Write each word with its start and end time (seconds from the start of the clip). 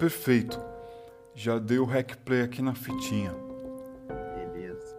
Perfeito. 0.00 0.58
Já 1.34 1.58
dei 1.58 1.78
o 1.78 1.84
hack 1.84 2.16
play 2.24 2.40
aqui 2.40 2.62
na 2.62 2.74
fitinha. 2.74 3.34
Beleza. 4.34 4.96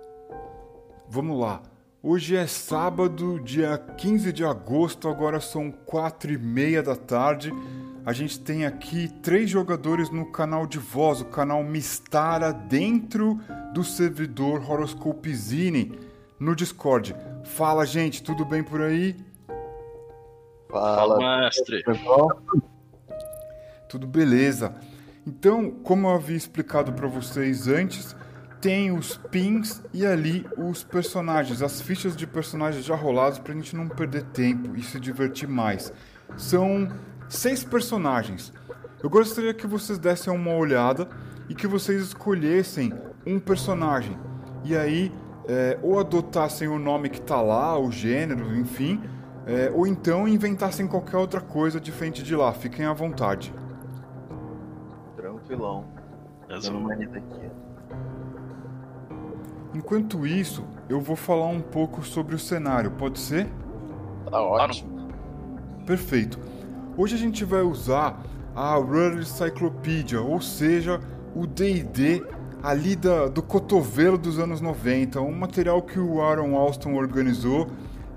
Vamos 1.09 1.39
lá. 1.39 1.63
Hoje 2.03 2.35
é 2.35 2.45
sábado, 2.45 3.39
dia 3.39 3.79
15 3.79 4.31
de 4.31 4.45
agosto, 4.45 5.09
agora 5.09 5.39
são 5.39 5.71
quatro 5.71 6.31
e 6.31 6.37
meia 6.37 6.83
da 6.83 6.95
tarde. 6.95 7.51
A 8.05 8.13
gente 8.13 8.39
tem 8.39 8.63
aqui 8.63 9.07
três 9.23 9.49
jogadores 9.49 10.11
no 10.11 10.31
canal 10.31 10.67
de 10.67 10.77
voz, 10.77 11.19
o 11.21 11.25
canal 11.25 11.63
Mistara, 11.63 12.53
dentro 12.53 13.39
do 13.73 13.83
servidor 13.83 14.61
Horoscope 14.69 15.33
Zine, 15.33 15.97
no 16.39 16.55
Discord. 16.55 17.15
Fala, 17.43 17.87
gente, 17.87 18.21
tudo 18.21 18.45
bem 18.45 18.63
por 18.63 18.81
aí? 18.83 19.15
Fala, 20.69 21.17
mestre. 21.17 21.83
Tudo 23.89 24.05
beleza. 24.05 24.75
Então, 25.25 25.69
como 25.69 26.07
eu 26.07 26.15
havia 26.15 26.35
explicado 26.35 26.93
para 26.93 27.07
vocês 27.07 27.67
antes, 27.67 28.15
tem 28.59 28.91
os 28.91 29.17
pins 29.17 29.81
e 29.93 30.05
ali 30.05 30.47
os 30.57 30.83
personagens, 30.83 31.61
as 31.61 31.81
fichas 31.81 32.15
de 32.15 32.25
personagens 32.25 32.85
já 32.85 32.95
rolados 32.95 33.39
para 33.39 33.53
a 33.53 33.55
gente 33.55 33.75
não 33.75 33.87
perder 33.87 34.23
tempo 34.25 34.75
e 34.75 34.83
se 34.83 34.99
divertir 34.99 35.47
mais. 35.47 35.93
São 36.37 36.91
seis 37.29 37.63
personagens. 37.63 38.51
Eu 39.03 39.09
gostaria 39.09 39.53
que 39.53 39.67
vocês 39.67 39.99
dessem 39.99 40.33
uma 40.33 40.53
olhada 40.53 41.07
e 41.49 41.55
que 41.55 41.67
vocês 41.67 42.01
escolhessem 42.01 42.93
um 43.25 43.39
personagem. 43.39 44.17
E 44.63 44.75
aí, 44.75 45.11
é, 45.47 45.77
ou 45.81 45.99
adotassem 45.99 46.67
o 46.67 46.77
nome 46.77 47.09
que 47.09 47.21
tá 47.21 47.41
lá, 47.41 47.77
o 47.79 47.91
gênero, 47.91 48.55
enfim, 48.55 49.01
é, 49.45 49.71
ou 49.73 49.85
então 49.87 50.27
inventassem 50.27 50.87
qualquer 50.87 51.17
outra 51.17 51.41
coisa 51.41 51.79
diferente 51.79 52.23
de 52.23 52.35
lá. 52.35 52.53
Fiquem 52.53 52.85
à 52.85 52.93
vontade. 52.93 53.53
Tranquilão. 55.51 55.83
Dando 56.47 56.77
uma 56.77 56.95
lida 56.95 57.17
aqui. 57.17 57.51
Enquanto 59.73 60.25
isso, 60.25 60.63
eu 60.87 61.01
vou 61.01 61.15
falar 61.15 61.47
um 61.47 61.61
pouco 61.61 62.05
sobre 62.05 62.35
o 62.35 62.39
cenário, 62.39 62.91
pode 62.91 63.19
ser? 63.19 63.47
Tá 64.29 64.41
ótimo. 64.41 65.09
Perfeito. 65.85 66.39
Hoje 66.97 67.15
a 67.15 67.17
gente 67.17 67.43
vai 67.43 67.61
usar 67.61 68.21
a 68.55 68.77
World 68.77 69.21
Encyclopedia, 69.21 70.21
ou 70.21 70.39
seja, 70.39 71.01
o 71.35 71.45
D&D 71.45 72.23
ali 72.63 72.95
da, 72.95 73.27
do 73.27 73.41
cotovelo 73.41 74.17
dos 74.17 74.39
anos 74.39 74.61
90, 74.61 75.19
um 75.21 75.33
material 75.33 75.81
que 75.81 75.99
o 75.99 76.21
Aaron 76.21 76.55
Alston 76.55 76.95
organizou 76.95 77.67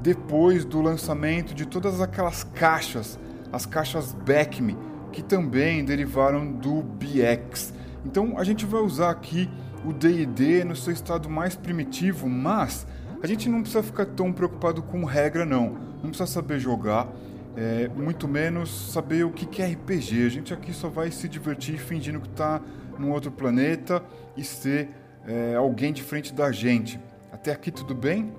depois 0.00 0.64
do 0.64 0.80
lançamento 0.80 1.54
de 1.54 1.66
todas 1.66 2.00
aquelas 2.00 2.44
caixas, 2.44 3.18
as 3.52 3.64
caixas 3.64 4.12
Beckme, 4.12 4.76
que 5.14 5.22
também 5.22 5.84
derivaram 5.84 6.50
do 6.50 6.82
BX. 6.82 7.72
Então 8.04 8.36
a 8.36 8.42
gente 8.42 8.66
vai 8.66 8.80
usar 8.80 9.10
aqui 9.10 9.48
o 9.84 9.92
D&D 9.92 10.64
no 10.64 10.74
seu 10.74 10.92
estado 10.92 11.30
mais 11.30 11.54
primitivo, 11.54 12.28
mas 12.28 12.84
a 13.22 13.26
gente 13.28 13.48
não 13.48 13.60
precisa 13.60 13.82
ficar 13.82 14.06
tão 14.06 14.32
preocupado 14.32 14.82
com 14.82 15.04
regra 15.04 15.46
não. 15.46 15.78
Não 16.02 16.10
precisa 16.10 16.26
saber 16.26 16.58
jogar, 16.58 17.08
é, 17.56 17.88
muito 17.94 18.26
menos 18.26 18.92
saber 18.92 19.24
o 19.24 19.30
que 19.30 19.62
é 19.62 19.66
RPG. 19.66 20.26
A 20.26 20.28
gente 20.28 20.52
aqui 20.52 20.72
só 20.72 20.88
vai 20.88 21.12
se 21.12 21.28
divertir 21.28 21.78
fingindo 21.78 22.20
que 22.20 22.28
está 22.28 22.60
num 22.98 23.12
outro 23.12 23.30
planeta 23.30 24.02
e 24.36 24.42
ser 24.42 24.88
é, 25.24 25.54
alguém 25.54 25.92
diferente 25.92 26.34
da 26.34 26.50
gente. 26.50 26.98
Até 27.30 27.52
aqui 27.52 27.70
tudo 27.70 27.94
bem? 27.94 28.32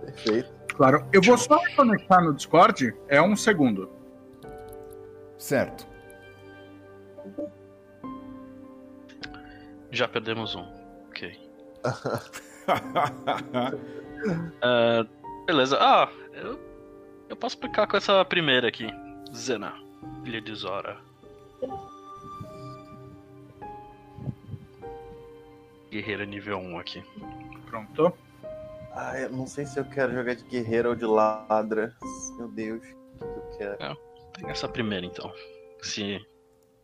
Perfeito. 0.00 0.50
Claro. 0.74 1.04
Eu 1.12 1.20
vou 1.20 1.36
só 1.36 1.62
me 1.62 1.74
conectar 1.74 2.22
no 2.22 2.32
Discord. 2.32 2.94
É 3.06 3.20
um 3.20 3.36
segundo. 3.36 3.93
Certo. 5.38 5.86
Já 9.90 10.08
perdemos 10.08 10.54
um. 10.54 10.66
Ok. 11.08 11.38
Ah, 14.62 15.06
beleza. 15.46 15.76
Ah, 15.78 16.08
eu, 16.32 16.58
eu 17.28 17.36
posso 17.36 17.56
explicar 17.56 17.86
com 17.86 17.96
essa 17.96 18.24
primeira 18.24 18.68
aqui. 18.68 18.86
Zena, 19.34 19.74
filha 20.24 20.40
de 20.40 20.54
Zora. 20.54 20.98
Guerreira 25.90 26.24
nível 26.24 26.58
1 26.58 26.78
aqui. 26.78 27.04
Pronto. 27.66 28.12
Ah, 28.94 29.18
eu 29.20 29.30
não 29.30 29.46
sei 29.46 29.66
se 29.66 29.78
eu 29.78 29.84
quero 29.84 30.14
jogar 30.14 30.34
de 30.34 30.44
guerreiro 30.44 30.90
ou 30.90 30.94
de 30.94 31.04
ladra. 31.04 31.94
Meu 32.38 32.48
Deus, 32.48 32.82
o 32.82 33.18
que 33.18 33.24
eu 33.24 33.50
quero? 33.58 33.98
Essa 34.46 34.68
primeira 34.68 35.06
então. 35.06 35.32
Se 35.82 36.20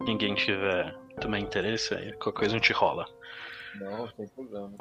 ninguém 0.01 0.35
tiver 0.35 0.95
também 1.21 1.43
interesse, 1.45 1.95
aí 1.95 2.13
qualquer 2.15 2.41
coisa 2.41 2.55
a 2.55 2.59
gente 2.59 2.73
rola. 2.73 3.07
Não, 3.81 4.09
sem 4.11 4.27
problema. 4.29 4.73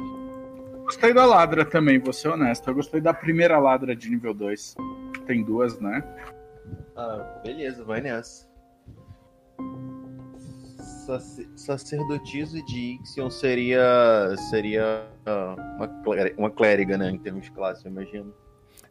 Gostei 0.83 1.13
da 1.13 1.25
ladra 1.25 1.63
também, 1.65 1.99
vou 1.99 2.13
ser 2.13 2.29
honesto. 2.29 2.67
Eu 2.69 2.75
gostei 2.75 2.99
da 3.01 3.13
primeira 3.13 3.59
ladra 3.59 3.95
de 3.95 4.09
nível 4.09 4.33
2. 4.33 4.75
Tem 5.27 5.43
duas, 5.43 5.79
né? 5.79 6.01
Ah, 6.95 7.41
beleza, 7.43 7.83
vai 7.83 8.01
nessa. 8.01 8.47
Sacer- 11.05 11.49
Sacerdotisa 11.55 12.61
de 12.63 12.99
Ixion 13.01 13.29
seria. 13.29 14.35
seria 14.49 15.07
ah, 15.25 15.55
uma 16.37 16.49
clériga, 16.49 16.97
né? 16.97 17.09
Em 17.09 17.17
termos 17.19 17.43
de 17.45 17.51
classe, 17.51 17.85
eu 17.85 17.91
imagino. 17.91 18.33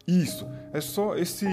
Isso. 0.07 0.47
É 0.73 0.81
só 0.81 1.17
esse 1.17 1.47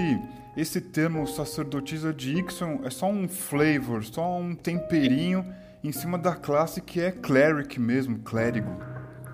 esse 0.56 0.80
termo 0.80 1.26
sacerdotisa 1.26 2.12
de 2.12 2.38
Ixon 2.38 2.80
é 2.84 2.90
só 2.90 3.06
um 3.06 3.28
flavor, 3.28 4.02
só 4.04 4.38
um 4.38 4.54
temperinho 4.54 5.44
em 5.84 5.92
cima 5.92 6.18
da 6.18 6.34
classe 6.34 6.80
que 6.80 7.00
é 7.00 7.10
cleric 7.10 7.78
mesmo, 7.78 8.18
clérigo. 8.20 8.80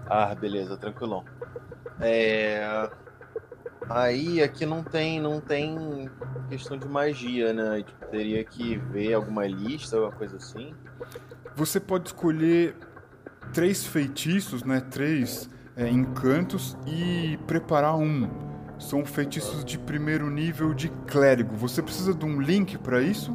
Ah, 0.06 0.34
beleza, 0.34 0.76
tranquilão. 0.76 1.24
É. 2.00 2.90
Aí 3.88 4.42
aqui 4.42 4.66
não 4.66 4.82
tem, 4.82 5.20
não 5.20 5.40
tem 5.40 6.10
questão 6.48 6.76
de 6.76 6.88
magia, 6.88 7.52
né? 7.52 7.82
Tipo, 7.82 8.06
teria 8.06 8.44
que 8.44 8.76
ver 8.76 9.14
alguma 9.14 9.46
lista, 9.46 9.96
alguma 9.96 10.12
coisa 10.12 10.36
assim. 10.36 10.74
Você 11.56 11.78
pode 11.78 12.08
escolher 12.08 12.74
três 13.52 13.84
feitiços, 13.84 14.62
né? 14.64 14.80
Três 14.80 15.48
é, 15.76 15.88
encantos 15.88 16.76
e 16.86 17.38
preparar 17.46 17.96
um. 17.96 18.51
São 18.82 19.04
feitiços 19.04 19.64
de 19.64 19.78
primeiro 19.78 20.28
nível 20.28 20.74
de 20.74 20.88
clérigo. 21.06 21.56
Você 21.56 21.80
precisa 21.80 22.12
de 22.12 22.26
um 22.26 22.40
link 22.40 22.76
para 22.76 23.00
isso? 23.00 23.32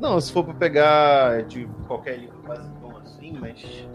Não, 0.00 0.18
se 0.18 0.32
for 0.32 0.44
pra 0.44 0.54
pegar 0.54 1.42
de 1.42 1.68
qualquer 1.86 2.18
livro 2.18 2.42
basicão 2.42 2.96
assim, 2.96 3.36
mas. 3.38 3.86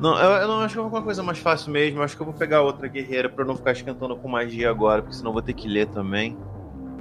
Não, 0.00 0.18
eu, 0.18 0.30
eu 0.42 0.48
não 0.48 0.60
acho 0.60 0.74
que 0.74 0.80
com 0.80 0.88
uma 0.88 1.02
coisa 1.02 1.22
mais 1.22 1.38
fácil 1.38 1.70
mesmo. 1.70 1.98
Eu 1.98 2.02
acho 2.02 2.16
que 2.16 2.22
eu 2.22 2.26
vou 2.26 2.34
pegar 2.34 2.62
outra 2.62 2.88
guerreira 2.88 3.32
eu 3.36 3.44
não 3.44 3.56
ficar 3.56 3.72
esquentando 3.72 4.16
com 4.16 4.26
magia 4.26 4.70
agora, 4.70 5.02
porque 5.02 5.16
senão 5.16 5.32
vou 5.32 5.42
ter 5.42 5.52
que 5.52 5.68
ler 5.68 5.86
também. 5.88 6.36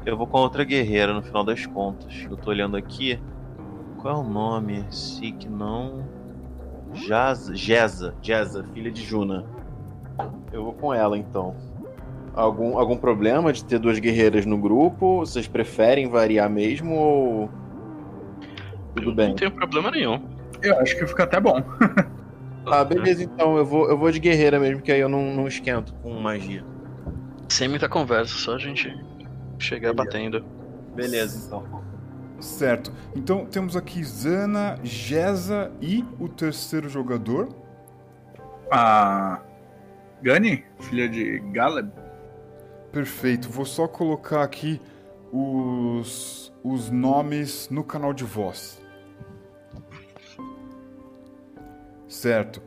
Eu 0.05 0.17
vou 0.17 0.27
com 0.27 0.39
outra 0.39 0.63
guerreira 0.63 1.13
no 1.13 1.21
final 1.21 1.43
das 1.43 1.65
contas. 1.65 2.27
Eu 2.29 2.35
tô 2.35 2.49
olhando 2.49 2.75
aqui. 2.75 3.19
Qual 3.97 4.13
é 4.13 4.19
o 4.19 4.23
nome? 4.23 4.85
Sik 4.91 5.47
não. 5.47 6.05
Jaz, 6.93 7.49
Jeza, 7.53 8.13
Jeza, 8.21 8.65
filha 8.73 8.91
de 8.91 9.03
Juna. 9.03 9.58
Eu 10.51 10.63
vou 10.63 10.73
com 10.73 10.93
ela 10.93 11.17
então. 11.17 11.55
Algum, 12.33 12.77
algum 12.77 12.97
problema 12.97 13.51
de 13.51 13.63
ter 13.65 13.79
duas 13.79 13.99
guerreiras 13.99 14.45
no 14.45 14.57
grupo? 14.57 15.19
Vocês 15.19 15.47
preferem 15.47 16.07
variar 16.07 16.49
mesmo 16.49 16.95
ou. 16.95 17.49
Tudo 18.95 19.09
eu 19.09 19.15
bem. 19.15 19.29
Não 19.29 19.35
tenho 19.35 19.51
problema 19.51 19.91
nenhum. 19.91 20.21
Eu 20.61 20.79
acho 20.79 20.97
que 20.97 21.05
fica 21.05 21.23
até 21.23 21.39
bom. 21.39 21.61
Ah, 22.71 22.83
beleza, 22.83 23.23
então 23.23 23.57
eu 23.57 23.65
vou, 23.65 23.89
eu 23.89 23.97
vou 23.97 24.11
de 24.11 24.19
guerreira 24.19 24.59
mesmo, 24.59 24.81
que 24.81 24.91
aí 24.91 24.99
eu 24.99 25.09
não, 25.09 25.33
não 25.33 25.47
esquento 25.47 25.93
com 26.03 26.13
magia. 26.19 26.63
Sem 27.47 27.67
muita 27.67 27.89
conversa, 27.89 28.35
só 28.35 28.55
a 28.55 28.57
gente 28.59 28.95
chegar 29.57 29.91
batendo. 29.93 30.45
Beleza, 30.95 31.45
então. 31.47 31.65
Certo. 32.39 32.93
Então 33.15 33.45
temos 33.45 33.75
aqui 33.75 34.03
Zana, 34.03 34.77
Jeza 34.83 35.71
e 35.81 36.05
o 36.19 36.29
terceiro 36.29 36.87
jogador. 36.87 37.49
A. 38.71 39.39
Gani, 40.21 40.65
filha 40.79 41.07
de 41.07 41.39
Galeb. 41.51 41.91
Perfeito. 42.91 43.49
Vou 43.49 43.65
só 43.65 43.87
colocar 43.87 44.43
aqui 44.43 44.81
os, 45.31 46.51
os 46.63 46.89
nomes 46.89 47.69
no 47.69 47.83
canal 47.83 48.13
de 48.13 48.23
voz. 48.23 48.81
Certo. 52.07 52.61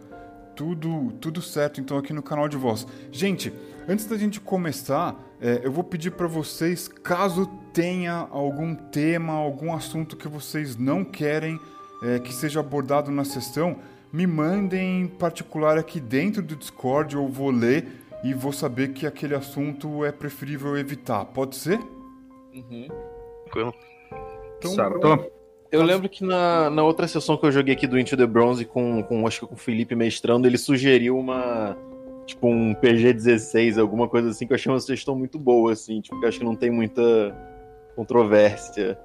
Tudo, 0.55 1.13
tudo 1.21 1.43
certo 1.43 1.81
então 1.81 1.99
aqui 1.99 2.13
no 2.13 2.23
canal 2.23 2.49
de 2.49 2.57
voz. 2.57 2.87
Gente, 3.11 3.53
antes 3.89 4.07
da 4.07 4.17
gente 4.17 4.41
começar, 4.41 5.17
é, 5.41 5.61
eu 5.65 5.73
vou 5.73 5.83
pedir 5.83 6.13
para 6.13 6.29
vocês, 6.29 6.87
caso 6.89 7.47
tenha 7.73 8.29
algum 8.31 8.75
tema, 8.75 9.33
algum 9.33 9.75
assunto 9.75 10.17
que 10.17 10.29
vocês 10.29 10.77
não 10.77 11.05
querem 11.05 11.59
é, 12.03 12.19
que 12.19 12.33
seja 12.33 12.61
abordado 12.61 13.11
na 13.11 13.25
sessão, 13.25 13.79
me 14.13 14.27
mandem 14.27 15.03
em 15.03 15.09
particular 15.09 15.79
aqui 15.79 15.99
dentro 15.99 16.43
do 16.43 16.55
Discord, 16.55 17.15
eu 17.15 17.27
vou 17.27 17.51
ler 17.51 17.87
e 18.23 18.35
vou 18.35 18.53
saber 18.53 18.93
que 18.93 19.07
aquele 19.07 19.35
assunto 19.35 20.05
é 20.05 20.13
preferível 20.13 20.77
evitar. 20.77 21.25
Pode 21.25 21.57
ser? 21.57 21.81
Uhum. 22.55 22.89
Tranquilo. 23.45 23.75
Então, 24.59 24.71
certo? 24.73 25.33
Eu 25.73 25.83
lembro 25.83 26.07
que 26.07 26.23
na, 26.23 26.69
na 26.69 26.85
outra 26.85 27.09
sessão 27.09 27.37
que 27.39 27.47
eu 27.47 27.51
joguei 27.51 27.75
aqui 27.75 27.87
do 27.87 27.99
Into 27.99 28.15
the 28.15 28.27
Bronze 28.27 28.63
com, 28.67 29.03
com 29.03 29.27
acho 29.27 29.41
que 29.41 29.47
com 29.47 29.55
o 29.55 29.59
Felipe 29.59 29.95
mestrando, 29.95 30.47
ele 30.47 30.59
sugeriu 30.59 31.19
uma. 31.19 31.77
Tipo, 32.27 32.47
um 32.47 32.75
PG-16, 32.75 33.81
alguma 33.81 34.07
coisa 34.07 34.29
assim, 34.29 34.47
que 34.47 34.53
eu 34.53 34.55
achei 34.55 34.71
uma 34.71 34.79
sugestão 34.79 35.17
muito 35.17 35.39
boa, 35.39 35.73
assim, 35.73 36.01
tipo, 36.01 36.19
que 36.21 36.25
eu 36.25 36.29
acho 36.29 36.39
que 36.39 36.45
não 36.45 36.55
tem 36.55 36.71
muita 36.71 37.03
controvérsia. 37.97 38.99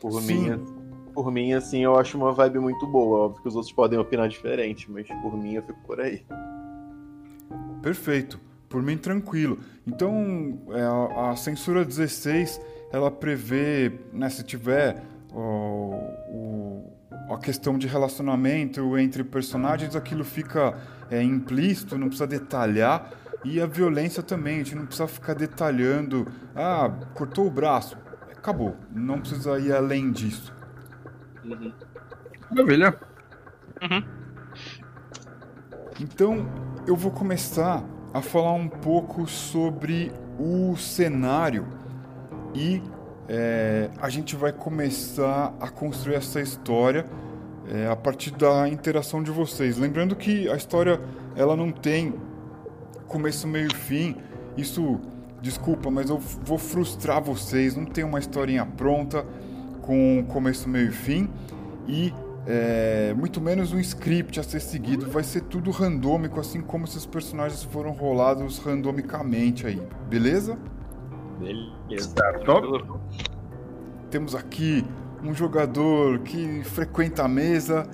Por 0.00 0.20
Sim. 0.20 0.50
mim, 0.50 0.71
por 1.12 1.30
mim, 1.30 1.52
assim, 1.52 1.80
eu 1.84 1.98
acho 1.98 2.16
uma 2.16 2.32
vibe 2.32 2.58
muito 2.58 2.86
boa. 2.86 3.26
Óbvio 3.26 3.42
que 3.42 3.48
os 3.48 3.54
outros 3.54 3.72
podem 3.72 3.98
opinar 3.98 4.28
diferente, 4.28 4.90
mas 4.90 5.06
por 5.06 5.36
mim 5.36 5.54
eu 5.54 5.62
fico 5.62 5.78
por 5.86 6.00
aí. 6.00 6.24
Perfeito. 7.82 8.40
Por 8.68 8.82
mim, 8.82 8.96
tranquilo. 8.96 9.58
Então, 9.86 10.58
é, 10.70 11.30
a, 11.30 11.36
censura 11.36 11.84
16, 11.84 12.60
ela 12.90 13.10
prevê, 13.10 13.92
né, 14.12 14.30
se 14.30 14.42
tiver 14.42 15.02
o- 15.34 16.84
a 17.30 17.38
questão 17.38 17.76
de 17.78 17.86
relacionamento 17.86 18.96
entre 18.98 19.22
personagens, 19.24 19.94
aquilo 19.96 20.24
fica 20.24 20.78
é, 21.10 21.22
implícito, 21.22 21.98
não 21.98 22.06
precisa 22.08 22.26
detalhar. 22.26 23.10
E 23.44 23.60
a 23.60 23.66
violência 23.66 24.22
também, 24.22 24.54
a 24.54 24.58
gente 24.58 24.74
não 24.74 24.86
precisa 24.86 25.06
ficar 25.08 25.34
detalhando. 25.34 26.26
Ah, 26.54 26.90
cortou 27.14 27.46
o 27.46 27.50
braço. 27.50 27.98
Acabou. 28.34 28.74
Não 28.90 29.20
precisa 29.20 29.58
ir 29.58 29.72
além 29.74 30.10
disso. 30.10 30.54
Maravilha. 32.50 32.98
Então, 36.00 36.46
eu 36.86 36.96
vou 36.96 37.10
começar 37.10 37.84
a 38.12 38.20
falar 38.20 38.52
um 38.52 38.68
pouco 38.68 39.26
sobre 39.26 40.12
o 40.38 40.76
cenário 40.76 41.66
e 42.54 42.82
é, 43.28 43.90
a 44.00 44.08
gente 44.08 44.36
vai 44.36 44.52
começar 44.52 45.54
a 45.60 45.68
construir 45.68 46.16
essa 46.16 46.40
história 46.40 47.06
é, 47.68 47.86
a 47.88 47.96
partir 47.96 48.32
da 48.32 48.68
interação 48.68 49.22
de 49.22 49.30
vocês. 49.30 49.78
Lembrando 49.78 50.14
que 50.14 50.48
a 50.48 50.56
história 50.56 51.00
ela 51.36 51.56
não 51.56 51.70
tem 51.70 52.14
começo, 53.06 53.46
meio 53.46 53.68
e 53.68 53.74
fim. 53.74 54.16
Isso, 54.56 55.00
desculpa, 55.40 55.90
mas 55.90 56.10
eu 56.10 56.18
vou 56.18 56.58
frustrar 56.58 57.22
vocês. 57.22 57.76
Não 57.76 57.84
tem 57.84 58.04
uma 58.04 58.18
historinha 58.18 58.66
pronta 58.66 59.24
com 59.82 60.24
começo, 60.28 60.68
meio 60.68 60.88
e 60.88 60.92
fim 60.92 61.28
e 61.86 62.14
é, 62.46 63.14
muito 63.14 63.40
menos 63.40 63.72
um 63.72 63.78
script 63.78 64.40
a 64.40 64.42
ser 64.42 64.60
seguido. 64.60 65.08
Vai 65.10 65.22
ser 65.22 65.42
tudo 65.42 65.70
randômico, 65.70 66.40
assim 66.40 66.60
como 66.60 66.84
esses 66.84 67.06
personagens 67.06 67.62
foram 67.62 67.92
rolados 67.92 68.58
randomicamente 68.58 69.66
aí, 69.66 69.82
beleza? 70.08 70.58
Beleza. 71.38 72.10
Certo? 72.10 73.00
Temos 74.10 74.34
aqui 74.34 74.84
um 75.22 75.32
jogador 75.32 76.18
que 76.20 76.62
frequenta 76.64 77.24
a 77.24 77.28
mesa, 77.28 77.88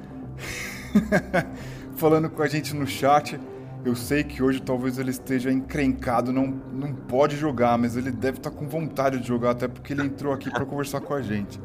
falando 1.97 2.31
com 2.31 2.43
a 2.43 2.49
gente 2.49 2.75
no 2.75 2.87
chat. 2.87 3.39
Eu 3.85 3.95
sei 3.95 4.25
que 4.25 4.43
hoje 4.43 4.61
talvez 4.61 4.99
ele 4.99 5.11
esteja 5.11 5.53
encrencado, 5.53 6.33
não, 6.33 6.47
não 6.73 6.93
pode 6.93 7.37
jogar, 7.37 7.79
mas 7.79 7.97
ele 7.97 8.11
deve 8.11 8.39
estar 8.39 8.51
com 8.51 8.67
vontade 8.67 9.19
de 9.21 9.29
jogar, 9.29 9.51
até 9.51 9.69
porque 9.69 9.93
ele 9.93 10.03
entrou 10.03 10.33
aqui 10.33 10.51
para 10.51 10.67
conversar 10.67 11.01
com 11.01 11.15
a 11.15 11.23
gente. 11.23 11.61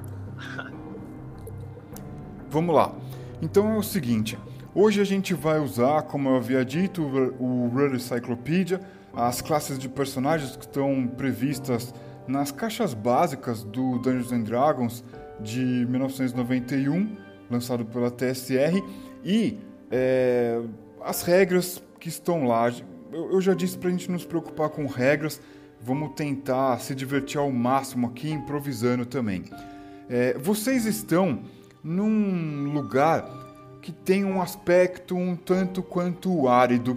Vamos 2.49 2.75
lá. 2.75 2.93
Então 3.41 3.73
é 3.73 3.77
o 3.77 3.83
seguinte: 3.83 4.37
hoje 4.75 5.01
a 5.01 5.03
gente 5.03 5.33
vai 5.33 5.59
usar, 5.59 6.03
como 6.03 6.29
eu 6.29 6.35
havia 6.35 6.63
dito, 6.63 7.03
o 7.39 7.69
Rare 7.75 7.95
Encyclopedia, 7.95 8.79
as 9.13 9.41
classes 9.41 9.77
de 9.77 9.89
personagens 9.89 10.55
que 10.55 10.65
estão 10.65 11.07
previstas 11.07 11.93
nas 12.27 12.51
caixas 12.51 12.93
básicas 12.93 13.63
do 13.63 13.97
Dungeons 13.99 14.31
and 14.31 14.43
Dragons 14.43 15.03
de 15.39 15.85
1991, 15.89 17.17
lançado 17.49 17.85
pela 17.85 18.09
TSR, 18.09 18.81
e 19.23 19.59
é, 19.91 20.61
as 21.03 21.23
regras 21.23 21.83
que 21.99 22.07
estão 22.07 22.45
lá. 22.45 22.71
Eu, 23.11 23.33
eu 23.33 23.41
já 23.41 23.53
disse 23.53 23.77
para 23.77 23.89
a 23.89 23.91
gente 23.91 24.09
não 24.09 24.17
se 24.17 24.25
preocupar 24.25 24.69
com 24.69 24.85
regras, 24.85 25.41
vamos 25.81 26.13
tentar 26.13 26.79
se 26.79 26.95
divertir 26.95 27.39
ao 27.39 27.51
máximo 27.51 28.07
aqui, 28.07 28.31
improvisando 28.31 29.05
também. 29.05 29.43
É, 30.15 30.37
vocês 30.37 30.85
estão 30.85 31.41
num 31.83 32.71
lugar 32.71 33.27
que 33.81 33.91
tem 33.91 34.23
um 34.23 34.43
aspecto 34.43 35.15
um 35.15 35.35
tanto 35.35 35.81
quanto 35.81 36.47
árido 36.47 36.95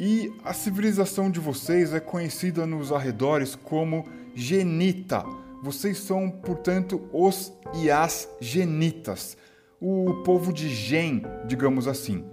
e 0.00 0.32
a 0.42 0.52
civilização 0.52 1.30
de 1.30 1.38
vocês 1.38 1.94
é 1.94 2.00
conhecida 2.00 2.66
nos 2.66 2.90
arredores 2.90 3.54
como 3.54 4.04
Genita. 4.34 5.24
Vocês 5.62 5.98
são, 5.98 6.28
portanto, 6.28 7.08
os 7.12 7.52
e 7.72 7.88
as 7.88 8.28
Genitas, 8.40 9.36
o 9.80 10.24
povo 10.24 10.52
de 10.52 10.68
Gen, 10.68 11.22
digamos 11.46 11.86
assim. 11.86 12.24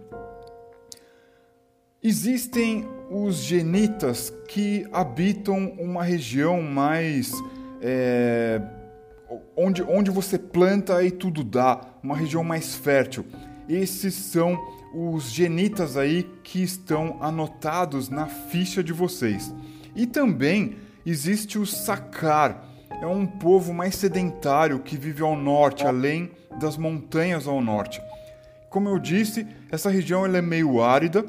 Existem 2.02 2.88
os 3.12 3.36
Genitas 3.36 4.34
que 4.48 4.88
habitam 4.92 5.76
uma 5.78 6.04
região 6.04 6.60
mais. 6.60 7.32
é, 7.80 8.60
onde, 9.56 9.84
onde 9.84 10.12
você 10.12 10.38
planta 10.38 11.04
e 11.04 11.12
tudo 11.12 11.44
dá, 11.44 11.82
uma 12.02 12.16
região 12.16 12.44
mais 12.44 12.76
fértil. 12.76 13.26
Esses 13.68 14.14
são 14.14 14.60
os 14.94 15.32
genitas 15.32 15.98
aí 15.98 16.24
que 16.44 16.62
estão 16.62 17.18
anotados 17.22 18.10
na 18.10 18.28
ficha 18.28 18.84
de 18.84 18.94
vocês. 18.94 19.54
E 19.96 20.06
também 20.06 20.76
existe 21.06 21.58
o 21.58 21.66
Sakar, 21.66 22.64
é 23.02 23.08
um 23.08 23.26
povo 23.26 23.74
mais 23.74 23.96
sedentário 23.96 24.80
que 24.80 24.98
vive 24.98 25.22
ao 25.22 25.36
norte, 25.36 25.86
além 25.86 26.32
das 26.60 26.78
montanhas 26.78 27.48
ao 27.48 27.62
norte. 27.62 28.02
Como 28.70 28.90
eu 28.90 28.98
disse, 28.98 29.46
essa 29.72 29.90
região 29.90 30.26
ela 30.26 30.38
é 30.38 30.42
meio 30.42 30.82
árida, 30.82 31.26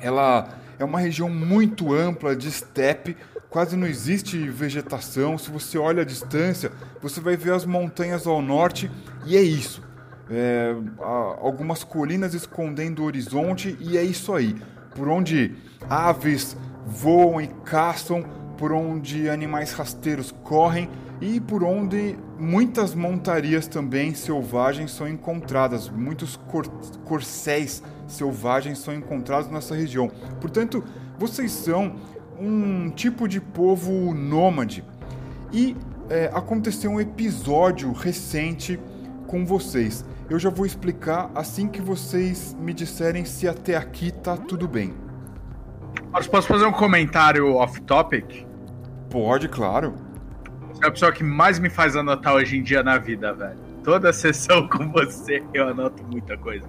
ela 0.00 0.48
é 0.78 0.84
uma 0.84 0.98
região 0.98 1.28
muito 1.28 1.92
ampla 1.92 2.34
de 2.34 2.48
estepe, 2.48 3.16
quase 3.48 3.76
não 3.76 3.86
existe 3.86 4.48
vegetação. 4.48 5.36
Se 5.36 5.50
você 5.50 5.78
olha 5.78 6.02
à 6.02 6.04
distância, 6.04 6.72
você 7.02 7.20
vai 7.20 7.36
ver 7.36 7.52
as 7.52 7.66
montanhas 7.66 8.26
ao 8.26 8.40
norte 8.40 8.90
e 9.26 9.36
é 9.36 9.42
isso. 9.42 9.82
É, 10.30 10.74
algumas 10.98 11.82
colinas 11.82 12.32
escondendo 12.32 13.02
o 13.02 13.04
horizonte 13.04 13.76
e 13.80 13.98
é 13.98 14.02
isso 14.02 14.32
aí. 14.32 14.56
Por 14.94 15.08
onde 15.08 15.54
aves 15.90 16.56
voam 16.86 17.40
e 17.40 17.48
caçam, 17.64 18.22
por 18.56 18.72
onde 18.72 19.28
animais 19.28 19.72
rasteiros 19.72 20.32
correm 20.44 20.88
e 21.20 21.40
por 21.40 21.64
onde 21.64 22.16
muitas 22.38 22.94
montarias 22.94 23.66
também 23.66 24.14
selvagens 24.14 24.92
são 24.92 25.08
encontradas, 25.08 25.88
muitos 25.88 26.36
cor 26.36 26.68
corcéis 27.04 27.82
selvagens 28.06 28.78
são 28.78 28.94
encontrados 28.94 29.50
nessa 29.50 29.74
região. 29.74 30.10
Portanto, 30.40 30.84
vocês 31.18 31.50
são 31.50 31.96
um 32.38 32.90
tipo 32.90 33.28
de 33.28 33.40
povo 33.40 34.14
nômade. 34.14 34.84
E 35.52 35.76
é, 36.12 36.30
aconteceu 36.34 36.90
um 36.90 37.00
episódio 37.00 37.90
recente 37.90 38.78
com 39.26 39.46
vocês. 39.46 40.04
Eu 40.28 40.38
já 40.38 40.50
vou 40.50 40.66
explicar 40.66 41.30
assim 41.34 41.66
que 41.66 41.80
vocês 41.80 42.54
me 42.60 42.74
disserem 42.74 43.24
se 43.24 43.48
até 43.48 43.76
aqui 43.76 44.12
tá 44.12 44.36
tudo 44.36 44.68
bem. 44.68 44.92
Posso, 46.12 46.30
posso 46.30 46.48
fazer 46.48 46.66
um 46.66 46.72
comentário 46.72 47.54
off-topic? 47.54 48.46
Pode, 49.08 49.48
claro. 49.48 49.94
Você 50.68 50.84
é 50.84 50.88
a 50.88 50.90
pessoa 50.90 51.12
que 51.12 51.24
mais 51.24 51.58
me 51.58 51.70
faz 51.70 51.96
anotar 51.96 52.34
hoje 52.34 52.58
em 52.58 52.62
dia 52.62 52.82
na 52.82 52.98
vida, 52.98 53.32
velho. 53.32 53.56
Toda 53.82 54.12
sessão 54.12 54.68
com 54.68 54.92
você 54.92 55.42
eu 55.54 55.68
anoto 55.68 56.04
muita 56.04 56.36
coisa. 56.36 56.66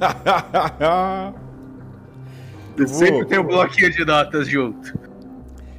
Eu 2.76 2.88
Sempre 2.88 3.24
tem 3.26 3.38
um 3.38 3.44
bloquinho 3.44 3.88
de 3.92 4.04
notas 4.04 4.48
junto. 4.48 5.03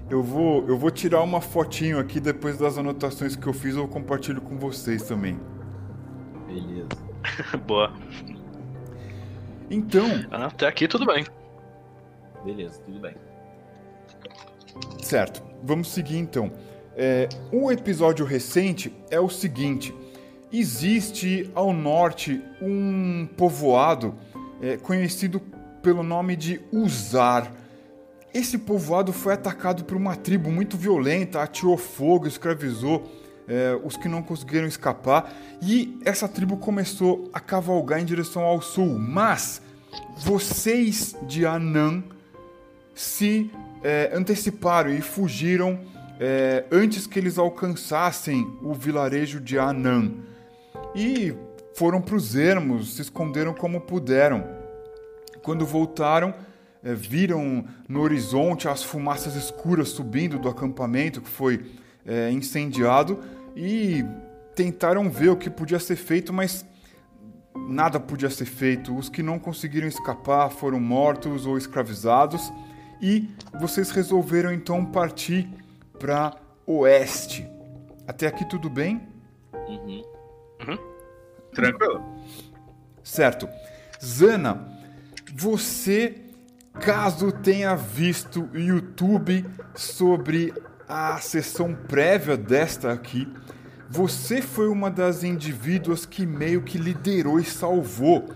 Eu 0.10 0.22
vou, 0.22 0.68
eu 0.68 0.78
vou 0.78 0.92
tirar 0.92 1.22
uma 1.22 1.42
fotinho 1.42 2.00
aqui 2.00 2.20
depois 2.20 2.58
das 2.58 2.78
anotações 2.78 3.36
que 3.36 3.48
eu 3.48 3.54
fiz, 3.54 3.76
eu 3.76 3.88
compartilho 3.88 4.40
com 4.40 4.58
vocês 4.58 5.04
também. 5.04 5.40
Beleza. 6.48 6.88
Boa. 7.66 7.92
Então, 9.70 10.06
Ah, 10.32 10.46
Até 10.46 10.68
aqui 10.68 10.88
tudo 10.88 11.06
bem. 11.06 11.26
Beleza, 12.44 12.80
tudo 12.86 13.00
bem. 13.00 13.16
Certo, 15.02 15.42
vamos 15.64 15.88
seguir 15.92 16.18
então. 16.18 16.52
É, 16.96 17.28
um 17.52 17.72
episódio 17.72 18.26
recente 18.26 18.96
é 19.10 19.20
o 19.20 19.28
seguinte: 19.30 19.94
existe 20.54 21.50
ao 21.56 21.74
norte 21.74 22.42
um 22.62 23.28
povoado 23.36 24.14
é, 24.62 24.78
conhecido 24.78 25.40
pelo 25.82 26.04
nome 26.04 26.36
de 26.36 26.62
Uzar. 26.72 27.52
Esse 28.36 28.58
povoado 28.58 29.13
foi 29.13 29.34
atacado 29.34 29.86
por 29.86 29.96
uma 29.96 30.13
tribo 30.13 30.51
muito 30.51 30.75
violenta, 30.75 31.42
atirou 31.42 31.77
fogo, 31.77 32.27
escravizou 32.27 33.10
é, 33.48 33.80
os 33.82 33.96
que 33.96 34.10
não 34.10 34.22
conseguiram 34.22 34.68
escapar 34.68 35.34
e 35.62 35.98
essa 36.04 36.27
tribo 36.27 36.58
começou 36.58 37.30
a 37.32 37.39
cavalgar 37.39 38.01
em 38.01 38.04
direção 38.04 38.44
ao 38.44 38.62
sul. 38.62 39.00
Mas 39.00 39.62
vocês 40.18 41.15
de 41.25 41.46
Anan 41.46 42.04
se 42.94 43.50
é, 43.82 44.12
anteciparam 44.13 44.94
e 44.94 45.00
fugiram 45.00 45.80
é, 46.20 46.65
antes 46.70 47.08
que 47.08 47.18
eles 47.18 47.38
alcançassem 47.38 48.46
o 48.62 48.74
vilarejo 48.74 49.39
de 49.39 49.58
Anan. 49.58 50.12
E 50.94 51.34
foram 51.74 52.01
para 52.01 52.15
os 52.15 52.36
ermos, 52.36 52.96
se 52.96 53.01
esconderam 53.01 53.54
como 53.54 53.80
puderam. 53.80 54.44
Quando 55.42 55.65
voltaram, 55.65 56.34
é, 56.86 56.94
viram 56.94 57.65
no 57.89 58.01
horizonte 58.01 58.68
as 58.68 58.84
fumaças 58.84 59.36
escuras 59.36 59.89
subindo 59.89 60.38
do 60.38 60.48
acampamento 60.48 61.20
que 61.20 61.27
foi 61.27 61.65
é, 62.06 62.30
incendiado 62.30 63.20
e 63.56 64.06
tentaram 64.54 65.10
ver 65.10 65.30
o 65.30 65.36
que 65.36 65.50
podia 65.50 65.80
ser 65.80 65.96
feito, 65.96 66.32
mas 66.32 66.63
nada 67.68 68.00
podia 68.00 68.30
ser 68.30 68.46
feito. 68.46 68.96
Os 68.96 69.10
que 69.10 69.24
não 69.24 69.39
conseguiram 69.39 69.88
escapar 69.88 70.51
foram 70.51 70.80
mortos 70.80 71.48
ou 71.48 71.58
escravizados 71.58 72.54
e 73.01 73.30
vocês 73.60 73.89
resolveram 73.89 74.54
então 74.54 74.86
partir 74.86 75.50
para 76.00 76.36
oeste. 76.68 77.48
Até 78.08 78.27
aqui 78.27 78.48
tudo 78.48 78.70
bem? 78.70 79.01
Uhum. 79.68 80.04
Uhum. 80.68 80.77
Tranquilo. 81.51 82.04
Certo. 83.04 83.50
Zana, 84.04 84.68
você, 85.34 86.25
caso 86.79 87.32
tenha 87.32 87.75
visto 87.75 88.50
o 88.53 88.58
YouTube 88.58 89.46
sobre 89.74 90.53
a 90.88 91.17
sessão 91.17 91.74
prévia 91.74 92.38
desta 92.38 92.91
aqui, 92.91 93.27
você 93.89 94.41
foi 94.41 94.67
uma 94.67 94.89
das 94.89 95.24
indivíduas 95.24 96.05
que 96.05 96.25
meio 96.25 96.62
que 96.62 96.77
liderou 96.77 97.39
e 97.39 97.46
salvou 97.46 98.29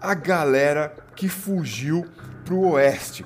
a 0.00 0.14
galera 0.14 0.94
que 1.14 1.28
fugiu 1.28 2.04
pro 2.44 2.60
oeste. 2.70 3.24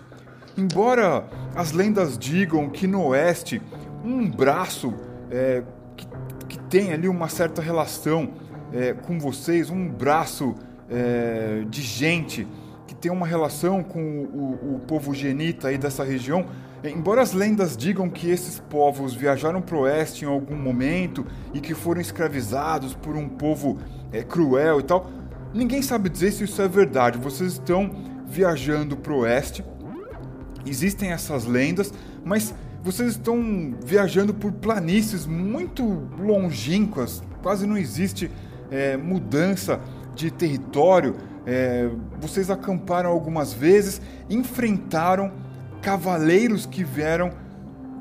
Embora 0.57 1.27
as 1.55 1.73
lendas 1.73 2.19
digam 2.19 2.69
que 2.69 2.87
no 2.87 3.07
oeste 3.07 3.63
um 4.05 4.29
braço 4.31 4.93
é, 5.31 5.63
que, 5.97 6.07
que, 6.49 6.59
tem 6.59 6.93
ali 6.93 7.09
uma 7.09 7.29
certa 7.29 7.63
relação 7.63 8.35
é, 8.73 8.93
com 8.93 9.19
vocês, 9.19 9.71
um 9.71 9.89
braço 9.89 10.55
é, 10.91 11.65
de 11.69 11.81
gente 11.81 12.47
que 12.87 12.95
tem 12.95 13.11
uma 13.11 13.27
relação 13.27 13.83
com 13.83 14.01
o, 14.01 14.77
o, 14.77 14.81
povo 14.81 15.15
genita 15.15 15.69
aí 15.69 15.79
dessa 15.79 16.05
região, 16.05 16.47
embora 16.85 17.23
as 17.23 17.33
lendas 17.33 17.77
digam 17.77 18.11
que 18.11 18.29
esses 18.29 18.59
povos 18.59 19.15
viajaram 19.15 19.63
para 19.63 19.77
o 19.77 19.81
oeste 19.81 20.25
em 20.25 20.29
algum 20.29 20.57
momento 20.57 21.25
e 21.55 21.61
que 21.61 21.75
foram 21.75 22.01
escravizados 22.01 22.95
por 22.95 23.17
um 23.17 23.29
povo 23.29 23.79
é, 24.13 24.23
cruel 24.23 24.81
e 24.81 24.83
tal, 24.83 25.11
ninguém 25.55 25.81
sabe 25.81 26.09
dizer 26.09 26.33
se 26.33 26.45
isso 26.45 26.61
é 26.61 26.69
verdade. 26.69 27.19
Vocês 27.19 27.53
estão 27.53 27.91
viajando 28.27 28.97
para 28.97 29.13
o 29.13 29.19
oeste 29.21 29.65
Existem 30.67 31.11
essas 31.11 31.45
lendas, 31.45 31.93
mas 32.25 32.55
vocês 32.83 33.13
estão 33.13 33.75
viajando 33.85 34.33
por 34.33 34.53
planícies 34.53 35.27
muito 35.27 36.09
longínquas, 36.19 37.23
quase 37.43 37.67
não 37.67 37.77
existe 37.77 38.31
é, 38.71 38.97
mudança 38.97 39.81
de 40.15 40.31
território. 40.31 41.17
É, 41.47 41.89
vocês 42.21 42.51
acamparam 42.51 43.11
algumas 43.11 43.53
vezes, 43.53 44.01
enfrentaram 44.31 45.33
cavaleiros 45.81 46.65
que 46.67 46.85
vieram 46.85 47.33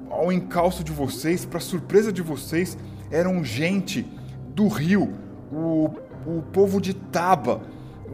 ao 0.09 0.31
encalço 0.31 0.83
de 0.83 0.91
vocês, 0.91 1.45
para 1.45 1.59
surpresa 1.59 2.11
de 2.11 2.21
vocês, 2.21 2.77
eram 3.09 3.43
gente 3.43 4.05
do 4.53 4.67
rio, 4.67 5.13
o, 5.51 5.89
o 6.25 6.41
povo 6.51 6.79
de 6.79 6.93
Taba, 6.93 7.61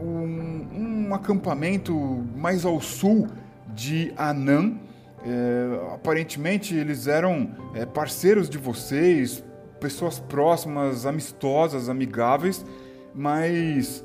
um, 0.00 1.08
um 1.08 1.14
acampamento 1.14 1.92
mais 2.36 2.64
ao 2.64 2.80
sul 2.80 3.26
de 3.74 4.12
Anan. 4.16 4.76
É, 5.24 5.94
aparentemente 5.94 6.74
eles 6.74 7.08
eram 7.08 7.50
é, 7.74 7.84
parceiros 7.84 8.48
de 8.48 8.56
vocês, 8.56 9.44
pessoas 9.80 10.18
próximas, 10.20 11.04
amistosas, 11.04 11.88
amigáveis, 11.88 12.64
mas 13.14 14.04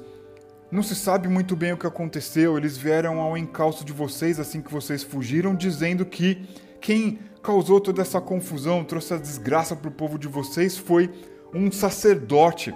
não 0.74 0.82
se 0.82 0.96
sabe 0.96 1.28
muito 1.28 1.56
bem 1.56 1.72
o 1.72 1.78
que 1.78 1.86
aconteceu. 1.86 2.58
Eles 2.58 2.76
vieram 2.76 3.22
ao 3.22 3.38
encalço 3.38 3.86
de 3.86 3.94
vocês 3.94 4.40
assim 4.40 4.60
que 4.60 4.72
vocês 4.72 5.04
fugiram, 5.04 5.54
dizendo 5.54 6.04
que 6.04 6.50
quem 6.82 7.20
causou 7.44 7.80
toda 7.80 8.02
essa 8.02 8.20
confusão, 8.20 8.84
trouxe 8.84 9.14
a 9.14 9.18
desgraça 9.18 9.76
para 9.76 9.90
o 9.90 9.92
povo 9.92 10.18
de 10.18 10.28
vocês 10.28 10.76
foi 10.76 11.12
um 11.54 11.72
sacerdote 11.72 12.74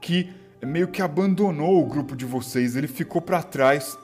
que 0.00 0.32
meio 0.64 0.88
que 0.88 1.02
abandonou 1.02 1.82
o 1.82 1.86
grupo 1.86 2.16
de 2.16 2.24
vocês. 2.24 2.76
Ele 2.76 2.88
ficou 2.88 3.20
para 3.20 3.42
trás 3.42 3.94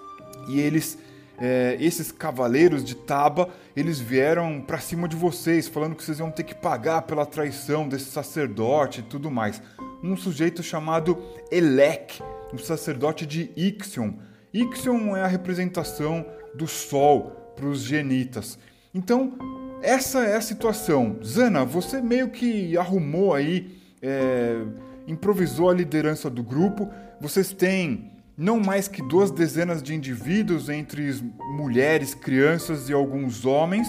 e 0.50 0.60
eles 0.60 0.98
é, 1.40 1.78
esses 1.80 2.12
cavaleiros 2.12 2.84
de 2.84 2.94
Taba, 2.94 3.48
eles 3.74 3.98
vieram 3.98 4.60
para 4.60 4.78
cima 4.78 5.08
de 5.08 5.16
vocês, 5.16 5.66
falando 5.66 5.94
que 5.94 6.04
vocês 6.04 6.18
iam 6.18 6.30
ter 6.30 6.42
que 6.42 6.54
pagar 6.54 7.02
pela 7.02 7.24
traição 7.24 7.88
desse 7.88 8.10
sacerdote 8.10 9.00
e 9.00 9.02
tudo 9.02 9.30
mais. 9.30 9.62
Um 10.04 10.14
sujeito 10.14 10.62
chamado 10.62 11.16
Elec, 11.50 12.20
um 12.52 12.58
sacerdote 12.58 13.26
de 13.26 13.50
Ixion. 13.56 14.14
Ixion 14.52 15.16
é 15.16 15.22
a 15.22 15.26
representação 15.26 16.26
do 16.54 16.66
sol 16.66 17.52
para 17.56 17.66
os 17.66 17.82
genitas. 17.82 18.58
Então, 18.94 19.38
essa 19.82 20.24
é 20.24 20.36
a 20.36 20.40
situação. 20.40 21.18
Zana, 21.24 21.64
você 21.64 22.00
meio 22.00 22.30
que 22.30 22.76
arrumou 22.76 23.34
aí, 23.34 23.78
é, 24.02 24.62
improvisou 25.06 25.70
a 25.70 25.74
liderança 25.74 26.28
do 26.28 26.42
grupo. 26.42 26.90
Vocês 27.20 27.52
têm 27.52 28.10
não 28.36 28.58
mais 28.58 28.88
que 28.88 29.02
duas 29.02 29.30
dezenas 29.30 29.82
de 29.82 29.94
indivíduos 29.94 30.68
entre 30.68 31.12
mulheres, 31.56 32.14
crianças 32.14 32.88
e 32.88 32.92
alguns 32.92 33.44
homens 33.44 33.86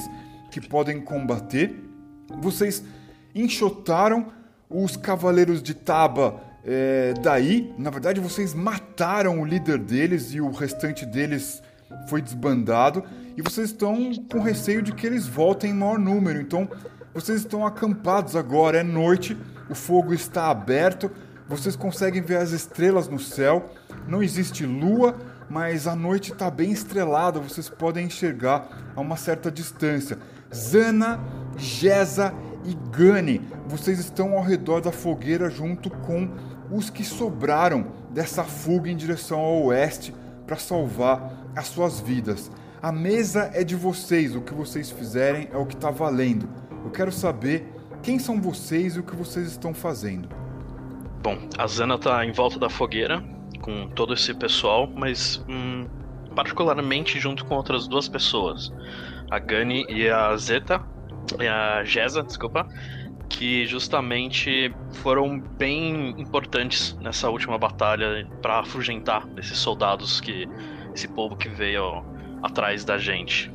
que 0.51 0.59
podem 0.59 0.99
combater. 0.99 1.73
Vocês 2.41 2.83
enxotaram 3.33 4.27
os 4.69 4.95
cavaleiros 4.95 5.63
de 5.63 5.73
Taba 5.73 6.50
é, 6.65 7.13
daí. 7.21 7.73
Na 7.77 7.89
verdade, 7.89 8.19
vocês 8.19 8.53
mataram 8.53 9.41
o 9.41 9.45
líder 9.45 9.77
deles 9.77 10.33
e 10.33 10.41
o 10.41 10.51
restante 10.51 11.05
deles 11.05 11.61
foi 12.07 12.21
desbandado. 12.21 13.03
E 13.37 13.41
vocês 13.41 13.69
estão 13.69 14.11
com 14.31 14.39
receio 14.39 14.81
de 14.81 14.91
que 14.91 15.05
eles 15.05 15.27
voltem 15.27 15.71
em 15.71 15.73
maior 15.73 15.99
número. 15.99 16.39
Então, 16.39 16.69
vocês 17.13 17.39
estão 17.39 17.65
acampados 17.65 18.35
agora. 18.35 18.79
É 18.79 18.83
noite, 18.83 19.37
o 19.69 19.75
fogo 19.75 20.13
está 20.13 20.49
aberto. 20.49 21.11
Vocês 21.47 21.75
conseguem 21.75 22.21
ver 22.21 22.37
as 22.37 22.51
estrelas 22.51 23.07
no 23.09 23.19
céu. 23.19 23.69
Não 24.07 24.23
existe 24.23 24.65
lua, 24.65 25.15
mas 25.49 25.85
a 25.85 25.95
noite 25.95 26.31
está 26.31 26.49
bem 26.49 26.71
estrelada, 26.71 27.39
vocês 27.39 27.67
podem 27.67 28.05
enxergar 28.05 28.93
a 28.95 29.01
uma 29.01 29.17
certa 29.17 29.51
distância. 29.51 30.17
Zana, 30.53 31.19
Jeza 31.57 32.33
e 32.63 32.73
Gani, 32.95 33.41
vocês 33.67 33.99
estão 33.99 34.33
ao 34.33 34.43
redor 34.43 34.79
da 34.79 34.93
fogueira 34.93 35.49
junto 35.49 35.89
com 35.89 36.29
os 36.71 36.89
que 36.89 37.03
sobraram 37.03 37.87
dessa 38.09 38.43
fuga 38.43 38.89
em 38.89 38.95
direção 38.95 39.39
ao 39.39 39.63
oeste 39.65 40.13
para 40.47 40.55
salvar 40.55 41.33
as 41.55 41.67
suas 41.67 41.99
vidas. 41.99 42.49
A 42.81 42.91
mesa 42.91 43.51
é 43.53 43.63
de 43.63 43.75
vocês, 43.75 44.35
o 44.35 44.41
que 44.41 44.53
vocês 44.53 44.89
fizerem 44.89 45.49
é 45.51 45.57
o 45.57 45.65
que 45.65 45.75
está 45.75 45.91
valendo. 45.91 46.49
Eu 46.83 46.89
quero 46.89 47.11
saber 47.11 47.67
quem 48.01 48.17
são 48.17 48.41
vocês 48.41 48.95
e 48.95 48.99
o 48.99 49.03
que 49.03 49.15
vocês 49.15 49.47
estão 49.47 49.73
fazendo. 49.73 50.27
Bom, 51.21 51.37
a 51.57 51.67
Zana 51.67 51.95
está 51.95 52.25
em 52.25 52.31
volta 52.31 52.57
da 52.57 52.69
fogueira, 52.69 53.23
com 53.61 53.87
todo 53.89 54.13
esse 54.13 54.33
pessoal, 54.33 54.87
mas 54.87 55.43
hum, 55.47 55.85
particularmente 56.35 57.19
junto 57.19 57.45
com 57.45 57.55
outras 57.55 57.87
duas 57.87 58.07
pessoas, 58.07 58.73
a 59.29 59.37
Gani 59.37 59.85
e 59.87 60.09
a 60.09 60.35
Zeta, 60.37 60.81
e 61.39 61.47
a 61.47 61.83
Jeza, 61.83 62.23
desculpa, 62.23 62.67
que 63.31 63.65
justamente 63.65 64.73
foram 65.01 65.39
bem 65.39 66.09
importantes 66.19 66.93
nessa 67.01 67.29
última 67.29 67.57
batalha 67.57 68.27
para 68.41 68.59
afugentar 68.59 69.27
esses 69.37 69.57
soldados 69.57 70.19
que 70.19 70.47
esse 70.93 71.07
povo 71.07 71.35
que 71.35 71.47
veio 71.49 72.03
atrás 72.43 72.83
da 72.83 72.97
gente. 72.97 73.51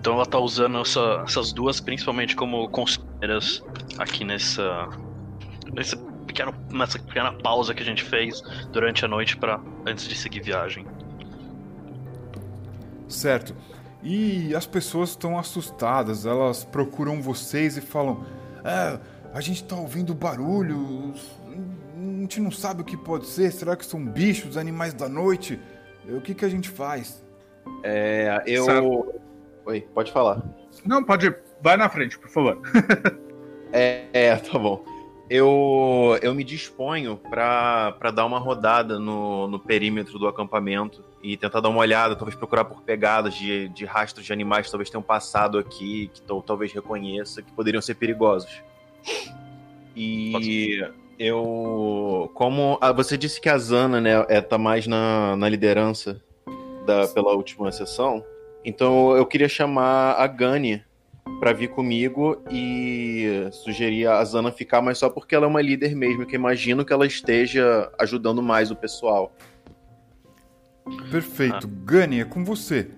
Então 0.00 0.14
ela 0.14 0.26
tá 0.26 0.38
usando 0.38 0.80
essa, 0.80 1.22
essas 1.26 1.52
duas 1.52 1.80
principalmente 1.80 2.34
como 2.36 2.68
conselheiras 2.68 3.62
aqui 3.98 4.24
nessa 4.24 4.88
nesse 5.72 5.96
pequeno, 6.26 6.54
nessa 6.70 6.98
pequena 6.98 7.32
pausa 7.32 7.74
que 7.74 7.82
a 7.82 7.86
gente 7.86 8.04
fez 8.04 8.42
durante 8.72 9.04
a 9.04 9.08
noite 9.08 9.36
para 9.36 9.60
antes 9.86 10.08
de 10.08 10.14
seguir 10.14 10.42
viagem. 10.42 10.86
Certo. 13.08 13.54
E 14.08 14.54
as 14.54 14.64
pessoas 14.64 15.10
estão 15.10 15.36
assustadas, 15.36 16.26
elas 16.26 16.62
procuram 16.62 17.20
vocês 17.20 17.76
e 17.76 17.80
falam: 17.80 18.24
É, 18.64 19.00
a 19.34 19.40
gente 19.40 19.64
está 19.64 19.74
ouvindo 19.74 20.14
barulhos, 20.14 21.36
a 21.48 22.20
gente 22.20 22.40
não 22.40 22.52
sabe 22.52 22.82
o 22.82 22.84
que 22.84 22.96
pode 22.96 23.26
ser, 23.26 23.50
será 23.50 23.74
que 23.74 23.84
são 23.84 24.06
bichos, 24.06 24.56
animais 24.56 24.94
da 24.94 25.08
noite? 25.08 25.58
O 26.08 26.20
que, 26.20 26.36
que 26.36 26.44
a 26.44 26.48
gente 26.48 26.68
faz? 26.68 27.20
É, 27.82 28.44
eu. 28.46 28.64
Sabe. 28.64 28.86
Oi, 29.64 29.80
pode 29.92 30.12
falar. 30.12 30.40
Não, 30.84 31.02
pode. 31.02 31.34
Vai 31.60 31.76
na 31.76 31.88
frente, 31.88 32.16
por 32.16 32.30
favor. 32.30 32.60
É, 33.72 34.06
é 34.12 34.36
tá 34.36 34.56
bom. 34.56 34.84
Eu, 35.28 36.16
eu 36.22 36.32
me 36.32 36.44
disponho 36.44 37.16
para 37.16 38.12
dar 38.14 38.24
uma 38.24 38.38
rodada 38.38 38.96
no, 39.00 39.48
no 39.48 39.58
perímetro 39.58 40.20
do 40.20 40.28
acampamento 40.28 41.04
e 41.26 41.36
tentar 41.36 41.58
dar 41.58 41.68
uma 41.70 41.80
olhada, 41.80 42.14
talvez 42.14 42.36
procurar 42.36 42.64
por 42.64 42.82
pegadas 42.82 43.34
de, 43.34 43.68
de 43.70 43.84
rastros 43.84 44.24
de 44.24 44.32
animais 44.32 44.66
que 44.66 44.70
talvez 44.70 44.88
tenham 44.88 45.02
passado 45.02 45.58
aqui, 45.58 46.08
que 46.14 46.22
talvez 46.22 46.72
reconheça, 46.72 47.42
que 47.42 47.50
poderiam 47.50 47.82
ser 47.82 47.96
perigosos. 47.96 48.62
E 49.96 50.80
eu. 51.18 52.30
Como. 52.32 52.78
Ah, 52.80 52.92
você 52.92 53.18
disse 53.18 53.40
que 53.40 53.48
a 53.48 53.58
Zana, 53.58 54.00
né, 54.00 54.24
é, 54.28 54.40
tá 54.40 54.56
mais 54.56 54.86
na, 54.86 55.34
na 55.34 55.48
liderança 55.48 56.22
da, 56.86 57.08
pela 57.08 57.32
última 57.32 57.72
sessão. 57.72 58.24
Então 58.64 59.16
eu 59.16 59.26
queria 59.26 59.48
chamar 59.48 60.12
a 60.12 60.28
Gani 60.28 60.84
para 61.40 61.52
vir 61.52 61.70
comigo 61.70 62.40
e 62.48 63.48
sugerir 63.50 64.06
a 64.06 64.24
Zana 64.24 64.52
ficar, 64.52 64.80
mas 64.80 64.98
só 64.98 65.10
porque 65.10 65.34
ela 65.34 65.44
é 65.46 65.48
uma 65.48 65.60
líder 65.60 65.96
mesmo, 65.96 66.24
que 66.24 66.36
imagino 66.36 66.84
que 66.84 66.92
ela 66.92 67.04
esteja 67.04 67.90
ajudando 67.98 68.40
mais 68.40 68.70
o 68.70 68.76
pessoal. 68.76 69.34
Perfeito. 71.10 71.66
Ah. 71.66 71.80
Gani, 71.84 72.20
é 72.20 72.24
com 72.24 72.44
você. 72.44 72.90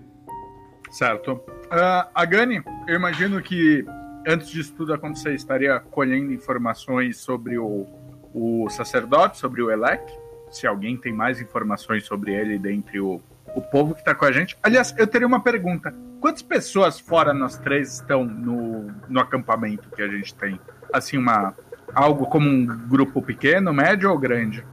Certo. 0.90 1.32
Uh, 1.32 2.08
a 2.14 2.24
Gani, 2.24 2.62
eu 2.86 2.94
imagino 2.94 3.40
que 3.42 3.84
antes 4.26 4.48
disso 4.48 4.74
tudo 4.76 4.92
acontecer, 4.92 5.34
estaria 5.34 5.80
colhendo 5.80 6.32
informações 6.32 7.18
sobre 7.18 7.58
o, 7.58 7.86
o 8.34 8.68
sacerdote, 8.70 9.38
sobre 9.38 9.62
o 9.62 9.70
Elec. 9.70 10.02
Se 10.50 10.66
alguém 10.66 10.96
tem 10.96 11.12
mais 11.12 11.40
informações 11.40 12.04
sobre 12.04 12.32
ele 12.34 12.58
dentre 12.58 13.00
o, 13.00 13.20
o 13.54 13.60
povo 13.60 13.94
que 13.94 14.00
está 14.00 14.14
com 14.14 14.24
a 14.24 14.32
gente. 14.32 14.56
Aliás, 14.62 14.94
eu 14.96 15.06
teria 15.06 15.26
uma 15.26 15.40
pergunta. 15.40 15.94
Quantas 16.20 16.42
pessoas 16.42 16.98
fora 16.98 17.32
nós 17.32 17.58
três 17.58 17.94
estão 17.94 18.24
no, 18.24 18.90
no 19.08 19.20
acampamento 19.20 19.90
que 19.90 20.02
a 20.02 20.08
gente 20.08 20.34
tem? 20.34 20.58
Assim, 20.92 21.16
uma 21.16 21.54
algo 21.94 22.26
como 22.26 22.48
um 22.48 22.66
grupo 22.66 23.22
pequeno, 23.22 23.72
médio 23.72 24.10
ou 24.10 24.18
grande? 24.18 24.64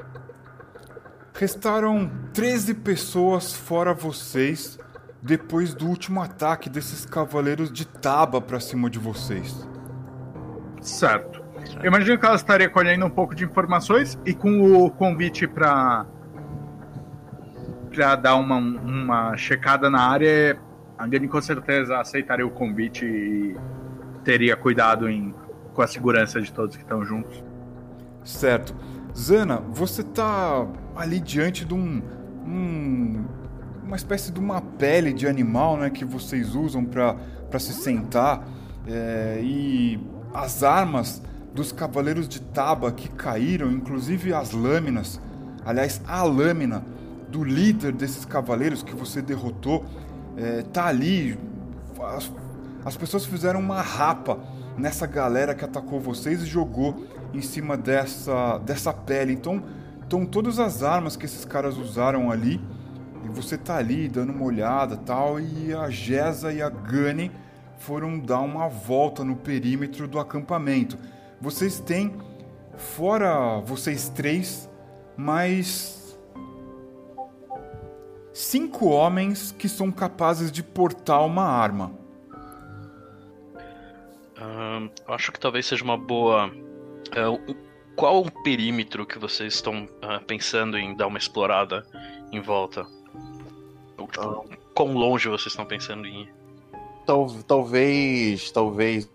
Restaram 1.37 2.09
13 2.31 2.75
pessoas 2.75 3.53
fora 3.53 3.93
vocês 3.93 4.79
depois 5.21 5.73
do 5.73 5.85
último 5.85 6.21
ataque 6.21 6.69
desses 6.69 7.05
cavaleiros 7.05 7.69
de 7.69 7.85
Taba 7.85 8.39
para 8.39 8.57
cima 8.57 8.89
de 8.89 8.97
vocês. 8.97 9.67
Certo. 10.79 11.43
Eu 11.81 11.87
imagino 11.87 12.17
que 12.17 12.25
ela 12.25 12.35
estaria 12.35 12.69
colhendo 12.69 13.05
um 13.05 13.09
pouco 13.09 13.35
de 13.35 13.43
informações 13.43 14.17
e 14.25 14.33
com 14.33 14.85
o 14.85 14.89
convite 14.89 15.45
para 15.45 16.05
para 17.93 18.15
dar 18.15 18.35
uma, 18.35 18.57
uma 18.57 19.35
checada 19.35 19.89
na 19.89 20.01
área, 20.01 20.57
a 20.97 21.05
Gani 21.05 21.27
com 21.27 21.41
certeza 21.41 21.97
aceitaria 21.97 22.47
o 22.47 22.49
convite 22.49 23.05
e 23.05 23.57
teria 24.23 24.55
cuidado 24.55 25.09
em, 25.09 25.35
com 25.73 25.81
a 25.81 25.87
segurança 25.87 26.39
de 26.39 26.51
todos 26.53 26.77
que 26.77 26.81
estão 26.81 27.03
juntos. 27.03 27.43
Certo. 28.23 28.75
Zana, 29.13 29.57
você 29.57 30.03
tá 30.03 30.67
ali 30.95 31.19
diante 31.19 31.65
de 31.65 31.73
um, 31.73 32.01
um 32.45 33.25
uma 33.85 33.95
espécie 33.95 34.31
de 34.31 34.39
uma 34.39 34.59
pele 34.59 35.13
de 35.13 35.27
animal, 35.27 35.77
né, 35.77 35.89
que 35.89 36.03
vocês 36.03 36.55
usam 36.55 36.83
para 36.83 37.59
se 37.59 37.73
sentar. 37.73 38.47
É, 38.87 39.39
e 39.43 39.99
as 40.33 40.63
armas 40.63 41.21
dos 41.53 41.71
cavaleiros 41.71 42.27
de 42.27 42.41
Taba 42.41 42.91
que 42.91 43.07
caíram, 43.09 43.71
inclusive 43.71 44.33
as 44.33 44.51
lâminas, 44.51 45.21
aliás, 45.63 46.01
a 46.07 46.23
lâmina 46.23 46.83
do 47.29 47.43
líder 47.43 47.93
desses 47.93 48.25
cavaleiros 48.25 48.83
que 48.83 48.95
você 48.95 49.21
derrotou, 49.21 49.85
é, 50.35 50.63
tá 50.63 50.87
ali. 50.87 51.37
As, 51.99 52.31
as 52.83 52.97
pessoas 52.97 53.25
fizeram 53.25 53.59
uma 53.59 53.81
rapa 53.81 54.39
nessa 54.77 55.07
galera 55.07 55.55
que 55.55 55.63
atacou 55.63 55.99
vocês 55.99 56.41
e 56.41 56.45
jogou 56.45 57.05
em 57.33 57.41
cima 57.41 57.77
dessa, 57.77 58.57
dessa 58.59 58.91
pele. 58.93 59.33
Então, 59.33 59.63
estão 60.05 60.25
todas 60.25 60.59
as 60.59 60.83
armas 60.83 61.17
que 61.17 61.25
esses 61.25 61.43
caras 61.43 61.77
usaram 61.77 62.31
ali 62.31 62.61
e 63.23 63.27
você 63.27 63.57
tá 63.57 63.77
ali 63.77 64.07
dando 64.07 64.31
uma 64.31 64.45
olhada 64.45 64.95
tal, 64.95 65.39
e 65.39 65.73
a 65.73 65.89
Jeza 65.89 66.53
e 66.53 66.61
a 66.61 66.69
Gunny 66.69 67.31
foram 67.79 68.19
dar 68.19 68.39
uma 68.39 68.69
volta 68.69 69.23
no 69.23 69.35
perímetro 69.35 70.07
do 70.07 70.19
acampamento. 70.19 70.97
Vocês 71.41 71.79
têm, 71.79 72.15
fora 72.77 73.59
vocês 73.61 74.07
três, 74.09 74.69
mais 75.17 76.17
cinco 78.31 78.89
homens 78.89 79.51
que 79.57 79.67
são 79.67 79.91
capazes 79.91 80.51
de 80.51 80.61
portar 80.61 81.25
uma 81.25 81.45
arma. 81.45 81.91
Uh, 84.37 84.91
acho 85.07 85.31
que 85.31 85.39
talvez 85.39 85.65
seja 85.65 85.83
uma 85.83 85.97
boa. 85.97 86.47
Uh, 86.47 87.55
qual 87.95 88.21
o 88.21 88.31
perímetro 88.43 89.05
que 89.05 89.17
vocês 89.17 89.55
estão 89.55 89.83
uh, 89.83 90.23
pensando 90.25 90.77
em 90.77 90.95
dar 90.95 91.07
uma 91.07 91.17
explorada 91.17 91.85
em 92.31 92.39
volta? 92.39 92.85
Ou, 93.97 94.07
tipo, 94.07 94.49
quão 94.73 94.93
longe 94.93 95.29
vocês 95.29 95.47
estão 95.47 95.65
pensando 95.65 96.05
em 96.05 96.23
ir? 96.23 96.33
Tal, 97.05 97.27
talvez, 97.47 98.51
talvez 98.51 99.09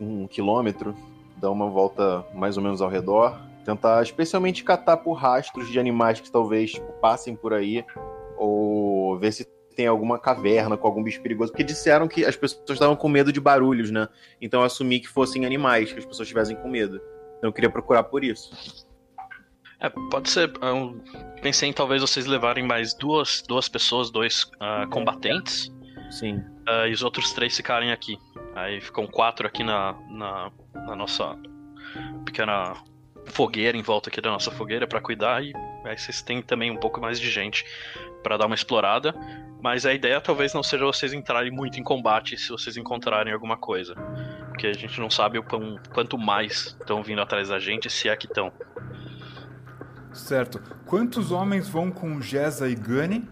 um 0.00 0.26
quilômetro, 0.26 0.94
dar 1.36 1.50
uma 1.50 1.68
volta 1.68 2.24
mais 2.34 2.56
ou 2.56 2.62
menos 2.62 2.82
ao 2.82 2.88
redor, 2.88 3.40
tentar 3.64 4.02
especialmente 4.02 4.64
catar 4.64 4.98
por 4.98 5.14
rastros 5.14 5.70
de 5.70 5.78
animais 5.78 6.20
que 6.20 6.30
talvez 6.30 6.72
passem 7.00 7.34
por 7.34 7.54
aí, 7.54 7.84
ou 8.36 9.18
ver 9.18 9.32
se 9.32 9.44
tem 9.76 9.86
alguma 9.86 10.18
caverna 10.18 10.76
com 10.76 10.86
algum 10.86 11.02
bicho 11.02 11.20
perigoso, 11.20 11.52
porque 11.52 11.62
disseram 11.62 12.08
que 12.08 12.24
as 12.24 12.34
pessoas 12.34 12.70
estavam 12.70 12.96
com 12.96 13.08
medo 13.08 13.32
de 13.32 13.40
barulhos, 13.40 13.90
né? 13.90 14.08
Então 14.40 14.60
eu 14.60 14.66
assumi 14.66 15.00
que 15.00 15.08
fossem 15.08 15.44
animais, 15.44 15.92
que 15.92 15.98
as 15.98 16.04
pessoas 16.04 16.26
estivessem 16.26 16.56
com 16.56 16.68
medo. 16.68 17.00
Então 17.38 17.50
eu 17.50 17.52
queria 17.52 17.70
procurar 17.70 18.04
por 18.04 18.24
isso. 18.24 18.86
É, 19.80 19.90
pode 20.10 20.30
ser. 20.30 20.52
Eu 20.62 21.02
pensei 21.42 21.68
em 21.68 21.72
talvez 21.72 22.00
vocês 22.00 22.26
levarem 22.26 22.64
mais 22.64 22.94
duas, 22.94 23.42
duas 23.46 23.68
pessoas, 23.68 24.10
dois 24.10 24.44
uh, 24.44 24.88
combatentes. 24.90 25.70
Sim. 26.10 26.36
Uh, 26.68 26.86
e 26.88 26.92
os 26.92 27.02
outros 27.02 27.32
três 27.32 27.56
ficarem 27.56 27.92
aqui. 27.92 28.18
Aí 28.54 28.80
ficam 28.80 29.06
quatro 29.06 29.46
aqui 29.46 29.62
na, 29.62 29.94
na, 30.08 30.50
na 30.74 30.96
nossa 30.96 31.38
pequena 32.24 32.74
fogueira 33.26 33.76
em 33.76 33.82
volta 33.82 34.08
aqui 34.08 34.20
da 34.20 34.30
nossa 34.30 34.50
fogueira 34.50 34.86
para 34.86 35.00
cuidar 35.00 35.44
e 35.44 35.52
aí 35.84 35.98
vocês 35.98 36.22
têm 36.22 36.40
também 36.40 36.70
um 36.70 36.76
pouco 36.76 37.00
mais 37.00 37.18
de 37.18 37.30
gente 37.30 37.64
para 38.22 38.36
dar 38.36 38.46
uma 38.46 38.54
explorada, 38.54 39.14
mas 39.60 39.86
a 39.86 39.92
ideia 39.92 40.20
talvez 40.20 40.52
não 40.52 40.62
seja 40.62 40.84
vocês 40.84 41.12
entrarem 41.12 41.50
muito 41.50 41.78
em 41.78 41.82
combate 41.82 42.36
se 42.36 42.50
vocês 42.50 42.76
encontrarem 42.76 43.32
alguma 43.32 43.56
coisa, 43.56 43.94
porque 44.48 44.66
a 44.66 44.72
gente 44.72 45.00
não 45.00 45.10
sabe 45.10 45.38
o 45.38 45.44
quanto 45.92 46.18
mais 46.18 46.76
estão 46.80 47.02
vindo 47.02 47.20
atrás 47.20 47.48
da 47.48 47.58
gente, 47.58 47.90
se 47.90 48.08
é 48.08 48.16
que 48.16 48.26
estão. 48.26 48.52
Certo. 50.12 50.60
Quantos 50.86 51.30
homens 51.30 51.68
vão 51.68 51.90
com 51.90 52.20
Jeza 52.20 52.68
e 52.68 52.74
Gunny? 52.74 53.28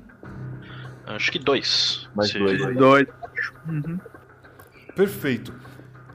Acho 1.07 1.33
que 1.33 1.39
dois. 1.39 2.09
Mais 2.15 2.31
Se... 2.31 2.39
dois. 2.39 2.77
Dois. 2.77 3.07
Uhum. 3.69 3.99
Perfeito. 4.95 5.55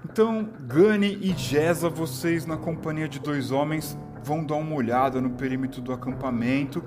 Então, 0.06 0.50
Gunny 0.62 1.19
e 1.22 1.34
Jeza, 1.38 1.89
vocês 1.89 2.45
na 2.45 2.58
companhia 2.58 3.08
de 3.08 3.19
dois 3.19 3.52
homens 3.52 3.98
vão 4.24 4.45
dar 4.45 4.56
uma 4.56 4.76
olhada 4.76 5.22
no 5.22 5.32
perímetro 5.32 5.82
do 5.82 5.93
acampamento 5.93 6.84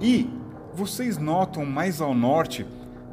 e 0.00 0.28
vocês 0.74 1.18
notam 1.18 1.64
mais 1.64 2.00
ao 2.00 2.14
norte 2.14 2.66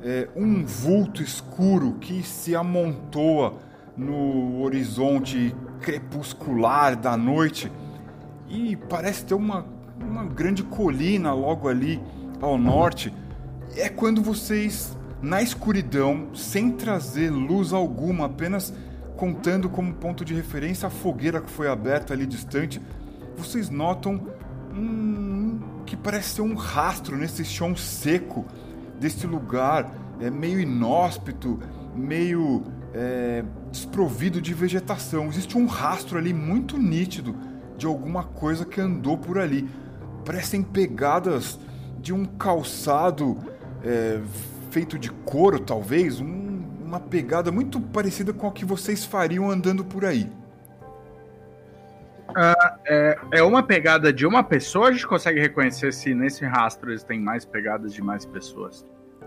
é, 0.04 0.28
um 0.36 0.66
vulto 0.66 1.22
escuro 1.22 1.94
que 2.00 2.24
se 2.24 2.56
amontoa 2.56 3.56
no 3.96 4.62
horizonte 4.62 5.56
crepuscular 5.80 6.96
da 6.96 7.16
noite 7.16 7.72
e 8.50 8.76
parece 8.76 9.26
ter 9.26 9.34
uma 9.34 9.66
uma 10.12 10.26
grande 10.26 10.64
colina 10.64 11.34
logo 11.34 11.68
ali 11.68 12.02
ao 12.42 12.58
norte. 12.58 13.14
É 13.76 13.88
quando 13.90 14.22
vocês, 14.22 14.98
na 15.22 15.42
escuridão, 15.42 16.30
sem 16.34 16.72
trazer 16.72 17.30
luz 17.30 17.72
alguma, 17.72 18.26
apenas 18.26 18.74
contando 19.16 19.70
como 19.70 19.94
ponto 19.94 20.26
de 20.26 20.34
referência 20.34 20.88
a 20.88 20.90
fogueira 20.90 21.40
que 21.40 21.50
foi 21.50 21.68
aberta 21.68 22.14
ali 22.14 22.26
distante, 22.26 22.82
vocês 23.38 23.70
notam 23.70 24.20
um 24.74 25.31
que 25.92 25.98
parece 25.98 26.36
ser 26.36 26.42
um 26.42 26.56
rastro 26.56 27.18
nesse 27.18 27.44
chão 27.44 27.76
seco 27.76 28.46
desse 28.98 29.28
lugar, 29.28 29.94
é 30.22 30.30
meio 30.30 30.58
inóspito, 30.58 31.60
meio 31.94 32.64
é, 32.94 33.44
desprovido 33.70 34.40
de 34.40 34.54
vegetação. 34.54 35.28
Existe 35.28 35.58
um 35.58 35.66
rastro 35.66 36.18
ali 36.18 36.34
muito 36.34 36.78
nítido 36.78 37.36
de 37.78 37.86
alguma 37.86 38.24
coisa 38.24 38.64
que 38.64 38.80
andou 38.80 39.18
por 39.18 39.38
ali 39.38 39.68
parecem 40.24 40.64
pegadas 40.64 41.60
de 42.00 42.14
um 42.14 42.24
calçado 42.24 43.38
é, 43.84 44.22
feito 44.70 44.98
de 44.98 45.12
couro, 45.12 45.60
talvez, 45.60 46.22
um, 46.22 46.62
uma 46.86 47.02
pegada 47.02 47.52
muito 47.52 47.82
parecida 47.82 48.32
com 48.32 48.48
a 48.48 48.52
que 48.54 48.64
vocês 48.64 49.04
fariam 49.04 49.52
andando 49.52 49.84
por 49.84 50.06
aí. 50.06 50.32
Uh, 52.32 52.80
é, 52.86 53.20
é, 53.34 53.44
uma 53.44 53.62
pegada 53.62 54.12
de 54.12 54.26
uma 54.26 54.44
pessoa, 54.44 54.88
a 54.88 54.92
gente 54.92 55.06
consegue 55.06 55.40
reconhecer 55.40 55.94
se 55.94 56.14
nesse 56.14 56.46
rastro 56.46 56.92
eles 56.92 57.04
têm 57.04 57.20
mais 57.20 57.46
pegadas 57.46 57.94
de 57.94 58.02
mais 58.02 58.26
pessoas. 58.26 58.86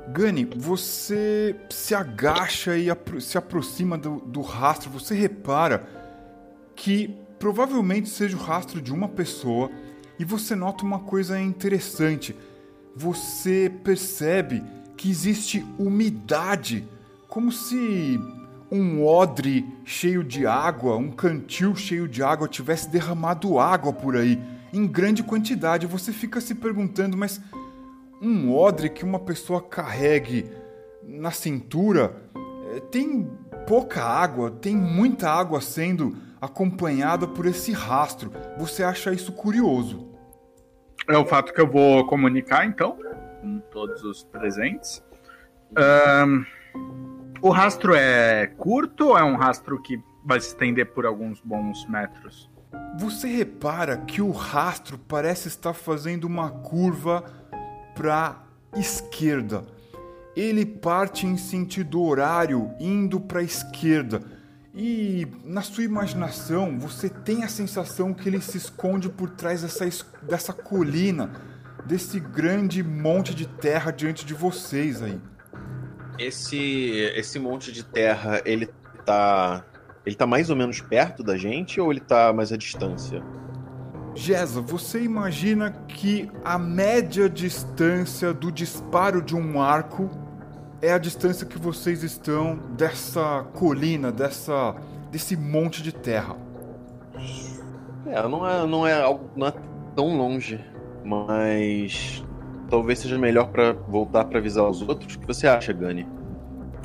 Gani, 0.08 0.44
você 0.56 1.56
se 1.70 1.94
agacha 1.94 2.76
e 2.76 2.90
apro 2.90 3.20
se 3.20 3.38
aproxima 3.38 3.96
do, 3.96 4.20
do 4.20 4.40
rastro, 4.40 4.90
você 4.90 5.14
repara 5.14 5.86
que 6.74 7.14
provavelmente 7.38 8.08
seja 8.08 8.36
o 8.36 8.40
rastro 8.40 8.80
de 8.80 8.92
uma 8.92 9.08
pessoa 9.08 9.70
e 10.18 10.24
você 10.24 10.54
nota 10.54 10.84
uma 10.84 11.00
coisa 11.00 11.40
interessante. 11.40 12.36
você 12.96 13.70
percebe 13.82 14.62
que 14.96 15.10
existe 15.10 15.66
umidade, 15.78 16.88
como 17.28 17.50
se 17.50 18.20
um 18.74 19.06
odre 19.06 19.64
cheio 19.84 20.24
de 20.24 20.48
água, 20.48 20.96
um 20.96 21.12
cantil 21.12 21.76
cheio 21.76 22.08
de 22.08 22.24
água 22.24 22.48
tivesse 22.48 22.90
derramado 22.90 23.56
água 23.56 23.92
por 23.92 24.16
aí, 24.16 24.42
em 24.72 24.84
grande 24.84 25.22
quantidade. 25.22 25.86
Você 25.86 26.12
fica 26.12 26.40
se 26.40 26.56
perguntando, 26.56 27.16
mas 27.16 27.40
um 28.20 28.52
odre 28.52 28.90
que 28.90 29.04
uma 29.04 29.20
pessoa 29.20 29.62
carregue 29.62 30.50
na 31.04 31.30
cintura 31.30 32.16
eh, 32.74 32.80
tem 32.90 33.30
pouca 33.64 34.02
água, 34.02 34.50
tem 34.50 34.74
muita 34.74 35.30
água 35.30 35.60
sendo 35.60 36.16
acompanhada 36.40 37.28
por 37.28 37.46
esse 37.46 37.70
rastro. 37.70 38.32
Você 38.58 38.82
acha 38.82 39.12
isso 39.12 39.30
curioso? 39.30 40.08
É 41.08 41.16
o 41.16 41.24
fato 41.24 41.52
que 41.54 41.60
eu 41.60 41.70
vou 41.70 42.04
comunicar, 42.08 42.66
então, 42.66 42.98
com 43.40 43.60
todos 43.70 44.02
os 44.02 44.24
presentes. 44.24 45.00
Um, 45.78 46.44
o 47.44 47.50
rastro 47.50 47.94
é 47.94 48.46
curto 48.46 49.08
ou 49.08 49.18
é 49.18 49.22
um 49.22 49.36
rastro 49.36 49.78
que 49.82 50.02
vai 50.24 50.40
se 50.40 50.48
estender 50.48 50.86
por 50.94 51.04
alguns 51.04 51.42
bons 51.42 51.86
metros? 51.86 52.48
Você 52.98 53.28
repara 53.28 53.98
que 53.98 54.22
o 54.22 54.30
rastro 54.30 54.96
parece 54.96 55.48
estar 55.48 55.74
fazendo 55.74 56.24
uma 56.24 56.48
curva 56.48 57.22
para 57.94 58.42
esquerda. 58.74 59.62
Ele 60.34 60.64
parte 60.64 61.26
em 61.26 61.36
sentido 61.36 62.02
horário, 62.02 62.70
indo 62.80 63.20
para 63.20 63.40
a 63.40 63.44
esquerda. 63.44 64.22
E 64.74 65.28
na 65.44 65.60
sua 65.60 65.84
imaginação, 65.84 66.78
você 66.78 67.10
tem 67.10 67.44
a 67.44 67.48
sensação 67.48 68.14
que 68.14 68.26
ele 68.26 68.40
se 68.40 68.56
esconde 68.56 69.10
por 69.10 69.28
trás 69.28 69.60
dessa, 69.60 69.86
dessa 70.22 70.54
colina, 70.54 71.30
desse 71.84 72.18
grande 72.18 72.82
monte 72.82 73.34
de 73.34 73.46
terra 73.46 73.90
diante 73.90 74.24
de 74.24 74.32
vocês 74.32 75.02
aí. 75.02 75.20
Esse 76.18 77.12
esse 77.16 77.38
monte 77.38 77.72
de 77.72 77.82
terra, 77.82 78.40
ele 78.44 78.68
tá 79.04 79.64
ele 80.06 80.14
tá 80.14 80.26
mais 80.26 80.50
ou 80.50 80.56
menos 80.56 80.80
perto 80.80 81.22
da 81.22 81.36
gente 81.36 81.80
ou 81.80 81.90
ele 81.90 82.00
tá 82.00 82.32
mais 82.32 82.52
à 82.52 82.56
distância? 82.56 83.22
Gesa, 84.14 84.60
você 84.60 85.02
imagina 85.02 85.72
que 85.88 86.30
a 86.44 86.56
média 86.56 87.28
distância 87.28 88.32
do 88.32 88.52
disparo 88.52 89.20
de 89.20 89.34
um 89.34 89.60
arco 89.60 90.08
é 90.80 90.92
a 90.92 90.98
distância 90.98 91.46
que 91.46 91.58
vocês 91.58 92.02
estão 92.02 92.56
dessa 92.76 93.44
colina, 93.54 94.12
dessa 94.12 94.76
desse 95.10 95.36
monte 95.36 95.82
de 95.82 95.92
terra. 95.92 96.36
É, 98.06 98.28
não 98.28 98.46
é, 98.48 98.66
não 98.66 98.86
é 98.86 99.00
algo 99.00 99.30
não 99.34 99.46
é 99.46 99.52
tão 99.96 100.16
longe, 100.16 100.60
mas 101.04 102.23
talvez 102.68 102.98
seja 102.98 103.18
melhor 103.18 103.48
para 103.48 103.72
voltar 103.72 104.24
para 104.24 104.38
avisar 104.38 104.68
os 104.68 104.82
outros. 104.82 105.14
O 105.14 105.18
que 105.18 105.26
você 105.26 105.46
acha, 105.46 105.72
Gani? 105.72 106.06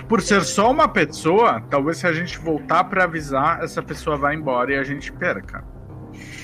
Por 0.08 0.22
ser 0.22 0.42
só 0.44 0.72
uma 0.72 0.88
pessoa, 0.88 1.62
talvez 1.70 1.98
se 1.98 2.08
a 2.08 2.14
gente 2.14 2.40
voltar 2.40 2.84
para 2.86 3.04
avisar, 3.04 3.64
essa 3.64 3.82
pessoa 3.82 4.18
vai 4.18 4.36
embora 4.36 4.74
e 4.74 4.78
a 4.78 4.84
gente 4.84 5.12
perca. 5.12 5.64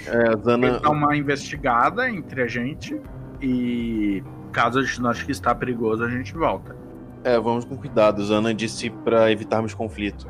É, 0.06 0.38
Zana... 0.43 0.80
Dá 0.80 0.89
uma 0.89 1.15
investigada 1.15 2.10
entre 2.10 2.41
a 2.43 2.48
gente 2.48 3.00
e 3.41 4.24
caso 4.52 4.80
a 4.80 4.84
gente 4.84 5.02
não 5.02 5.10
ache 5.10 5.26
que 5.26 5.32
está 5.32 5.54
perigoso, 5.54 6.04
a 6.04 6.10
gente 6.10 6.34
volta. 6.34 6.76
É, 7.24 7.39
vamos 7.39 7.65
com 7.65 7.76
cuidado. 7.76 8.24
Zana 8.24 8.54
disse 8.54 8.89
para 8.89 9.32
evitarmos 9.32 9.74
conflito. 9.74 10.28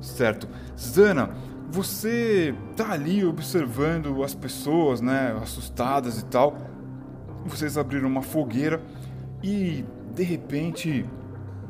Certo. 0.00 0.46
Zana, 0.78 1.30
você 1.70 2.54
tá 2.76 2.92
ali 2.92 3.24
observando 3.24 4.22
as 4.22 4.34
pessoas, 4.34 5.00
né, 5.00 5.36
assustadas 5.42 6.20
e 6.20 6.24
tal. 6.26 6.56
Vocês 7.44 7.78
abriram 7.78 8.08
uma 8.08 8.22
fogueira 8.22 8.82
e 9.42 9.84
de 10.14 10.22
repente 10.22 11.04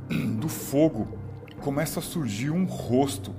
do 0.38 0.48
fogo 0.48 1.18
começa 1.61 2.00
a 2.00 2.02
surgir 2.02 2.50
um 2.50 2.64
rosto. 2.64 3.35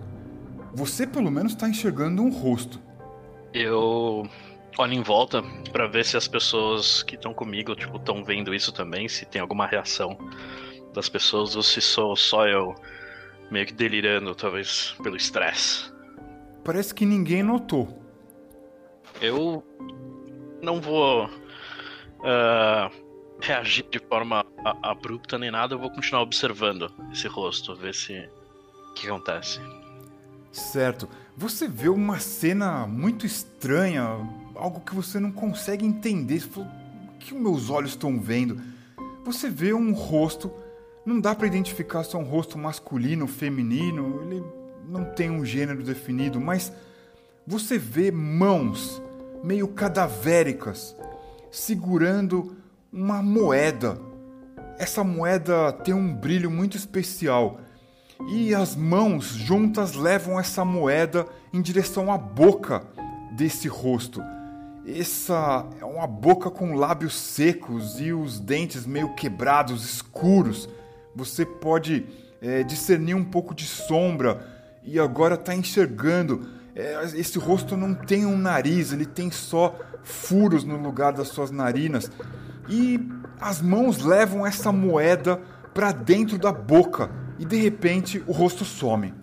Você 0.74 1.08
pelo 1.08 1.32
menos 1.32 1.54
está 1.54 1.68
enxergando 1.68 2.22
um 2.22 2.30
rosto. 2.30 2.80
Eu 3.54 4.28
olho 4.78 4.94
em 4.94 5.02
volta 5.02 5.44
para 5.72 5.88
ver 5.88 6.06
se 6.06 6.16
as 6.16 6.28
pessoas 6.28 7.04
que 7.04 7.16
estão 7.16 7.34
comigo, 7.34 7.76
tipo, 7.76 7.98
estão 7.98 8.24
vendo 8.24 8.54
isso 8.54 8.72
também, 8.72 9.10
se 9.10 9.26
tem 9.26 9.42
alguma 9.42 9.66
reação 9.66 10.18
das 10.94 11.10
pessoas 11.10 11.56
ou 11.56 11.64
se 11.64 11.82
sou 11.82 12.16
só 12.16 12.48
eu 12.48 12.76
meio 13.52 13.66
que 13.66 13.74
delirando, 13.74 14.36
talvez 14.36 14.96
pelo 15.02 15.16
estresse. 15.16 15.92
Parece 16.64 16.94
que 16.94 17.06
ninguém 17.06 17.42
notou. 17.42 18.00
Eu 19.22 19.64
não 20.62 20.80
vou 20.80 21.30
uh, 22.20 22.94
reagir 23.40 23.86
de 23.90 24.00
forma 24.00 24.46
abrupta 24.84 25.38
nem 25.38 25.52
nada, 25.52 25.76
eu 25.76 25.80
vou 25.80 25.90
continuar 25.90 26.22
observando 26.24 26.92
esse 27.12 27.28
rosto, 27.28 27.76
ver 27.76 27.94
se 27.94 28.14
o 28.92 28.94
que 28.94 29.08
acontece. 29.08 29.60
Certo. 30.52 31.08
Você 31.38 31.68
vê 31.68 31.90
uma 31.90 32.20
cena 32.20 32.86
muito 32.86 33.26
estranha, 33.26 34.04
algo 34.56 34.82
que 34.82 34.94
você 34.94 35.20
não 35.20 35.32
consegue 35.32 35.86
entender. 35.86 36.40
Você 36.40 36.50
fala, 36.50 36.72
o 37.16 37.18
que 37.18 37.34
meus 37.34 37.70
olhos 37.70 37.92
estão 37.92 38.20
vendo? 38.20 38.62
Você 39.24 39.50
vê 39.50 39.74
um 39.74 39.94
rosto 39.94 40.52
não 41.10 41.20
dá 41.20 41.34
para 41.34 41.48
identificar 41.48 42.04
se 42.04 42.16
é 42.16 42.20
um 42.20 42.24
rosto 42.24 42.58
masculino 42.58 43.24
ou 43.24 43.28
feminino, 43.28 44.22
ele 44.22 44.44
não 44.88 45.06
tem 45.06 45.30
um 45.30 45.44
gênero 45.44 45.84
definido, 45.84 46.40
mas 46.40 46.72
você 47.48 47.78
vê 47.78 48.12
mãos 48.12 49.02
meio 49.44 49.68
cadavéricas 49.68 50.96
segurando 51.52 52.58
uma 52.92 53.22
moeda. 53.22 54.00
Essa 54.78 55.04
moeda 55.04 55.72
tem 55.72 55.94
um 55.94 56.14
brilho 56.14 56.50
muito 56.50 56.78
especial. 56.78 57.60
E 58.30 58.54
as 58.54 58.76
mãos 58.76 59.28
juntas 59.28 59.94
levam 59.94 60.40
essa 60.40 60.66
moeda 60.66 61.26
em 61.54 61.62
direção 61.62 62.12
à 62.12 62.18
boca 62.18 62.84
desse 63.32 63.68
rosto. 63.68 64.22
Essa 64.86 65.66
é 65.80 65.86
uma 65.86 66.08
boca 66.08 66.50
com 66.50 66.76
lábios 66.76 67.14
secos 67.14 68.00
e 68.00 68.12
os 68.12 68.40
dentes 68.40 68.86
meio 68.86 69.14
quebrados, 69.16 69.86
escuros 69.86 70.68
você 71.16 71.46
pode 71.46 72.06
é, 72.42 72.64
discernir 72.64 73.14
um 73.14 73.26
pouco 73.26 73.54
de 73.54 73.66
sombra 73.66 74.48
e 74.84 75.00
agora 75.00 75.36
está 75.36 75.54
enxergando. 75.54 76.59
É, 76.80 77.04
esse 77.04 77.38
rosto 77.38 77.76
não 77.76 77.94
tem 77.94 78.26
um 78.26 78.38
nariz, 78.38 78.94
ele 78.94 79.06
tem 79.06 79.30
só 79.30 79.78
furos 80.02 80.64
no 80.64 80.78
lugar 80.78 81.12
das 81.12 81.28
suas 81.28 81.52
narinas. 81.52 82.10
E 82.70 82.98
as 83.42 83.62
mãos 83.62 84.02
levam 84.02 84.48
essa 84.48 84.72
moeda 84.72 85.42
para 85.74 85.92
dentro 85.92 86.38
da 86.38 86.54
boca 86.54 87.12
e 87.38 87.44
de 87.44 87.58
repente 87.58 88.24
o 88.26 88.32
rosto 88.32 88.64
some. 88.64 89.14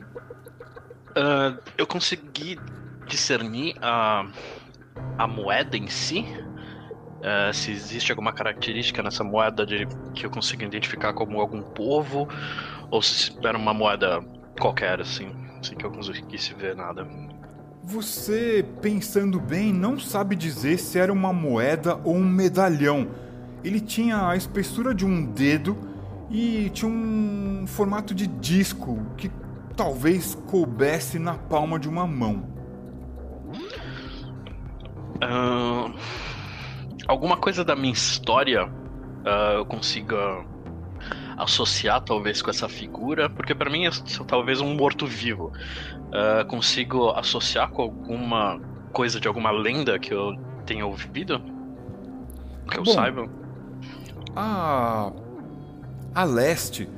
Uh, 1.17 1.59
eu 1.79 1.87
consegui 1.87 2.61
discernir 3.07 3.75
a, 3.81 4.27
a 5.17 5.27
moeda 5.27 5.79
em 5.79 5.89
si? 5.89 6.27
Uh, 7.21 7.55
se 7.55 7.71
existe 7.71 8.13
alguma 8.13 8.35
característica 8.35 9.03
nessa 9.03 9.25
moeda 9.25 9.65
de, 9.65 9.87
que 10.15 10.27
eu 10.27 10.31
consigo 10.31 10.63
identificar 10.63 11.15
como 11.15 11.41
algum 11.41 11.63
povo, 11.63 12.29
ou 12.91 13.01
se 13.01 13.35
era 13.43 13.57
uma 13.57 13.73
moeda 13.73 14.23
qualquer, 14.61 15.01
assim, 15.01 15.35
sem 15.63 15.75
que 15.75 15.87
eu 15.87 15.91
conseguisse 15.91 16.53
ver 16.53 16.77
nada. 16.77 17.09
Você, 17.89 18.67
pensando 18.83 19.39
bem, 19.39 19.73
não 19.73 19.97
sabe 19.97 20.35
dizer 20.35 20.77
se 20.77 20.99
era 20.99 21.13
uma 21.13 21.33
moeda 21.33 22.01
ou 22.03 22.17
um 22.17 22.25
medalhão. 22.25 23.07
Ele 23.63 23.79
tinha 23.79 24.29
a 24.29 24.35
espessura 24.37 24.93
de 24.93 25.07
um 25.07 25.25
dedo 25.25 25.79
e 26.29 26.69
tinha 26.71 26.91
um 26.91 27.65
formato 27.65 28.13
de 28.13 28.27
disco 28.27 29.07
que 29.17 29.31
talvez 29.77 30.35
coubesse 30.35 31.21
na 31.21 31.35
palma 31.35 31.79
de 31.79 31.89
uma 31.89 32.09
mão. 32.09 32.49
Uh, 35.23 35.95
alguma 37.07 37.37
coisa 37.37 37.65
da 37.65 37.77
minha 37.77 37.93
história 37.93 38.67
uh, 38.67 39.59
eu 39.59 39.65
consiga 39.65 40.45
associar 41.37 42.01
talvez 42.01 42.41
com 42.43 42.51
essa 42.51 42.69
figura, 42.69 43.29
porque 43.29 43.55
para 43.55 43.71
mim 43.71 43.87
é 43.87 43.91
talvez 44.27 44.61
um 44.61 44.75
morto-vivo. 44.75 45.53
Uh, 46.07 46.47
consigo 46.47 47.11
associar 47.11 47.71
com 47.71 47.83
alguma 47.83 48.61
coisa 48.93 49.21
de 49.21 49.29
alguma 49.29 49.51
lenda 49.51 49.99
que 49.99 50.15
eu 50.15 50.35
tenha 50.65 50.87
ouvido? 50.87 51.41
Que 52.71 52.79
eu 52.79 52.85
Bom, 52.85 52.93
saiba? 52.93 53.29
A... 54.35 55.13
a 56.15 56.25
leste 56.25 56.89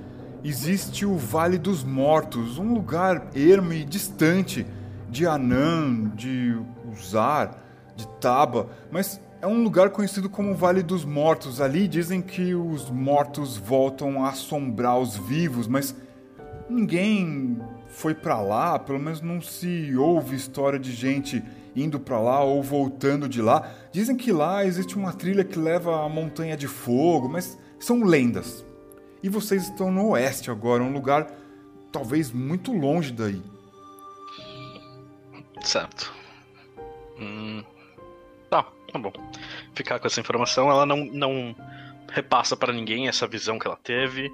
existe 0.44 1.05
o 1.05 1.16
Vale 1.16 1.59
dos 1.59 1.83
Mortos, 1.83 2.59
um 2.59 2.75
lugar 2.75 3.31
ermo 3.35 3.73
e 3.73 3.85
distante 3.85 4.66
de 5.09 5.27
Anan, 5.27 6.12
de 6.14 6.57
Uzar, 6.92 7.57
de 7.97 8.07
Taba, 8.21 8.68
mas 8.90 9.21
é 9.40 9.47
um 9.47 9.62
lugar 9.62 9.90
conhecido 9.90 10.29
como 10.29 10.55
Vale 10.55 10.83
dos 10.83 11.05
Mortos. 11.05 11.61
Ali 11.61 11.88
dizem 11.88 12.21
que 12.21 12.55
os 12.55 12.90
mortos 12.90 13.57
voltam 13.57 14.25
a 14.25 14.31
assombrar 14.31 14.99
os 14.99 15.16
vivos, 15.16 15.66
mas 15.66 15.97
ninguém 16.68 17.61
foi 17.88 18.14
para 18.14 18.40
lá, 18.40 18.79
pelo 18.79 18.98
menos 18.98 19.20
não 19.20 19.40
se 19.40 19.96
ouve 19.96 20.37
história 20.37 20.79
de 20.79 20.92
gente 20.92 21.42
indo 21.74 21.98
para 21.98 22.20
lá 22.20 22.42
ou 22.42 22.62
voltando 22.62 23.29
de 23.29 23.40
lá. 23.40 23.70
Dizem 23.92 24.16
que 24.16 24.33
lá 24.33 24.64
existe 24.64 24.96
uma 24.96 25.12
trilha 25.12 25.44
que 25.44 25.59
leva 25.59 26.05
à 26.05 26.09
Montanha 26.09 26.57
de 26.57 26.68
Fogo, 26.68 27.29
mas 27.29 27.59
são 27.79 28.05
lendas. 28.05 28.64
E 29.22 29.29
vocês 29.29 29.64
estão 29.64 29.90
no 29.90 30.11
oeste 30.11 30.51
agora, 30.51 30.83
um 30.83 30.92
lugar 30.92 31.27
talvez 31.90 32.31
muito 32.31 32.72
longe 32.72 33.12
daí. 33.12 33.42
Certo. 35.62 36.12
Hum, 37.18 37.64
tá, 38.48 38.64
tá 38.92 38.98
bom. 38.98 39.12
Ficar 39.74 39.98
com 39.98 40.07
essa 40.07 40.20
informação, 40.20 40.70
ela 40.70 40.87
não, 40.87 41.05
não 41.07 41.55
repassa 42.12 42.57
para 42.57 42.72
ninguém 42.72 43.09
essa 43.09 43.27
visão 43.27 43.59
que 43.59 43.66
ela 43.66 43.79
teve. 43.83 44.29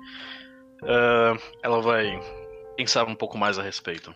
Uh, 0.83 1.41
ela 1.63 1.81
vai 1.81 2.21
pensar 2.77 3.07
um 3.07 3.15
pouco 3.15 3.37
mais 3.39 3.59
a 3.59 3.63
respeito. 3.63 4.15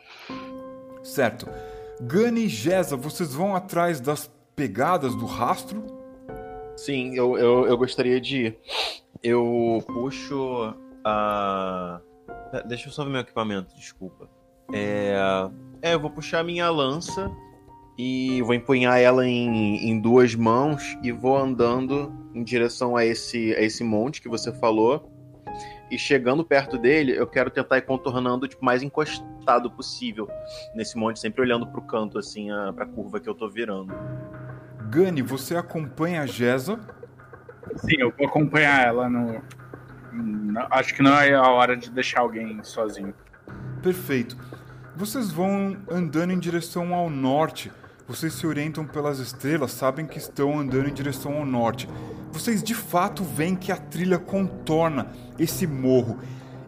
Certo. 1.03 1.49
Gani 2.01 2.45
e 2.45 2.49
Jeza, 2.49 2.97
vocês 2.97 3.35
vão 3.35 3.57
atrás 3.57 4.01
das 4.01 4.31
pegadas 4.55 5.15
do 5.15 5.27
rastro? 5.27 5.85
Sim, 6.77 7.15
eu, 7.15 7.37
eu, 7.37 7.67
eu 7.67 7.77
gostaria 7.77 8.21
de 8.21 8.47
ir. 8.47 8.59
Eu 9.23 9.83
puxo 9.87 10.75
a. 11.05 12.01
Deixa 12.67 12.89
eu 12.89 12.93
só 12.93 13.05
ver 13.05 13.11
meu 13.11 13.21
equipamento, 13.21 13.75
desculpa. 13.75 14.29
É, 14.73 15.15
é 15.83 15.95
eu 15.95 16.01
vou 16.01 16.11
puxar 16.11 16.41
a 16.41 16.45
minha 16.45 16.71
lança 16.71 17.31
e 17.99 18.41
vou 18.43 18.55
empunhar 18.55 18.99
ela 19.01 19.27
em, 19.27 19.91
em 19.91 20.01
duas 20.01 20.35
mãos 20.37 20.97
e 21.03 21.11
vou 21.11 21.37
andando 21.37 22.13
em 22.33 22.45
direção 22.45 22.97
a 22.97 23.05
esse, 23.05 23.53
a 23.55 23.61
esse 23.61 23.83
monte 23.83 24.23
que 24.23 24.29
você 24.29 24.53
falou. 24.53 25.11
E 25.91 25.99
chegando 25.99 26.45
perto 26.45 26.77
dele, 26.77 27.17
eu 27.17 27.27
quero 27.27 27.51
tentar 27.51 27.79
ir 27.79 27.83
contornando 27.83 28.47
tipo, 28.47 28.65
mais 28.65 28.83
encostado 28.83 29.71
possível 29.71 30.29
nesse 30.75 30.97
monte, 30.97 31.19
sempre 31.19 31.41
olhando 31.41 31.67
pro 31.67 31.83
canto, 31.83 32.19
assim, 32.19 32.51
a, 32.51 32.73
pra 32.73 32.87
curva 32.87 33.19
que 33.19 33.29
eu 33.29 33.35
tô 33.35 33.49
virando. 33.49 33.95
Gani, 34.91 35.23
você 35.23 35.57
acompanha 35.57 36.23
a 36.23 36.27
Jeza? 36.27 36.79
Sim, 37.77 37.97
eu 37.99 38.13
vou 38.17 38.27
acompanhar 38.27 38.87
ela 38.87 39.09
no. 39.09 39.43
Acho 40.71 40.95
que 40.95 41.03
não 41.03 41.15
é 41.15 41.35
a 41.35 41.49
hora 41.49 41.77
de 41.77 41.91
deixar 41.91 42.21
alguém 42.21 42.63
sozinho. 42.63 43.15
Perfeito. 43.83 44.37
Vocês 44.97 45.31
vão 45.31 45.77
andando 45.89 46.33
em 46.33 46.39
direção 46.39 46.93
ao 46.95 47.09
norte 47.09 47.71
vocês 48.09 48.33
se 48.33 48.47
orientam 48.47 48.87
pelas 48.87 49.19
estrelas, 49.19 49.71
sabem 49.71 50.07
que 50.07 50.17
estão 50.17 50.59
andando 50.59 50.89
em 50.89 50.95
direção 50.95 51.37
ao 51.37 51.45
norte. 51.45 51.87
Vocês 52.33 52.63
de 52.63 52.75
fato 52.75 53.23
veem 53.25 53.57
que 53.57 53.73
a 53.73 53.77
trilha 53.77 54.19
contorna 54.19 55.09
esse 55.39 55.67
morro. 55.67 56.19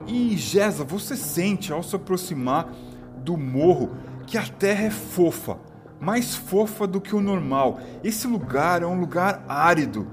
E 0.06 0.36
Gesa, 0.36 0.84
você 0.84 1.16
sente 1.16 1.72
ao 1.72 1.82
se 1.82 1.94
aproximar 1.94 2.72
do 3.18 3.36
morro 3.36 3.90
que 4.26 4.38
a 4.38 4.46
terra 4.46 4.84
é 4.84 4.90
fofa, 4.90 5.58
mais 6.00 6.34
fofa 6.34 6.86
do 6.86 7.00
que 7.00 7.14
o 7.14 7.20
normal. 7.20 7.80
Esse 8.02 8.26
lugar 8.26 8.82
é 8.82 8.86
um 8.86 8.98
lugar 8.98 9.44
árido 9.48 10.06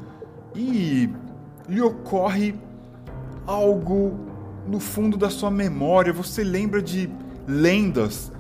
e 0.54 1.10
lhe 1.70 1.82
ocorre 1.82 2.56
algo 3.46 4.18
no 4.68 4.80
fundo 4.80 5.18
da 5.18 5.30
sua 5.30 5.50
memória. 5.50 6.12
Você 6.12 6.44
lembra 6.44 6.82
de 6.82 7.10
lendas, 7.48 8.32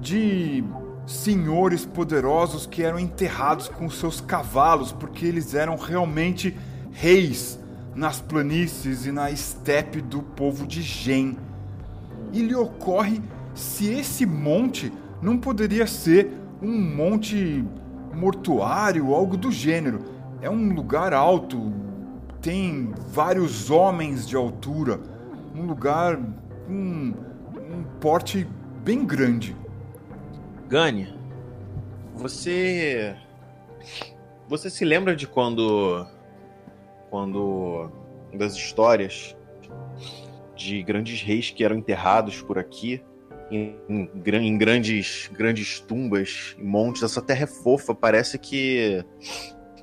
de 0.00 0.64
senhores 1.10 1.84
poderosos 1.84 2.66
que 2.66 2.82
eram 2.82 2.98
enterrados 2.98 3.68
com 3.68 3.90
seus 3.90 4.20
cavalos, 4.20 4.92
porque 4.92 5.26
eles 5.26 5.54
eram 5.54 5.76
realmente 5.76 6.56
reis 6.92 7.58
nas 7.94 8.20
planícies 8.20 9.06
e 9.06 9.12
na 9.12 9.30
estepe 9.30 10.00
do 10.00 10.22
povo 10.22 10.66
de 10.66 10.80
Gen. 10.82 11.36
E 12.32 12.40
lhe 12.42 12.54
ocorre 12.54 13.20
se 13.54 13.92
esse 13.92 14.24
monte 14.24 14.92
não 15.20 15.36
poderia 15.36 15.86
ser 15.86 16.32
um 16.62 16.80
monte 16.80 17.64
mortuário, 18.14 19.12
algo 19.12 19.36
do 19.36 19.50
gênero. 19.50 20.04
É 20.40 20.48
um 20.48 20.72
lugar 20.72 21.12
alto, 21.12 21.72
tem 22.40 22.92
vários 23.08 23.68
homens 23.68 24.26
de 24.26 24.36
altura, 24.36 25.00
um 25.54 25.66
lugar 25.66 26.18
com 26.66 26.72
um 26.72 27.84
porte 28.00 28.46
bem 28.84 29.04
grande. 29.04 29.59
Gani, 30.70 31.12
você. 32.14 33.16
Você 34.46 34.70
se 34.70 34.84
lembra 34.84 35.16
de 35.16 35.26
quando. 35.26 36.06
Quando. 37.10 37.90
das 38.32 38.54
histórias 38.54 39.36
de 40.54 40.80
grandes 40.84 41.22
reis 41.22 41.50
que 41.50 41.64
eram 41.64 41.76
enterrados 41.76 42.40
por 42.40 42.56
aqui, 42.56 43.02
em, 43.50 43.76
em, 43.88 44.56
grandes, 44.56 45.28
grandes 45.32 45.80
tumbas, 45.80 46.54
em 46.56 46.64
montes. 46.64 47.02
Essa 47.02 47.20
terra 47.20 47.42
é 47.42 47.46
fofa, 47.48 47.92
parece 47.92 48.38
que 48.38 49.04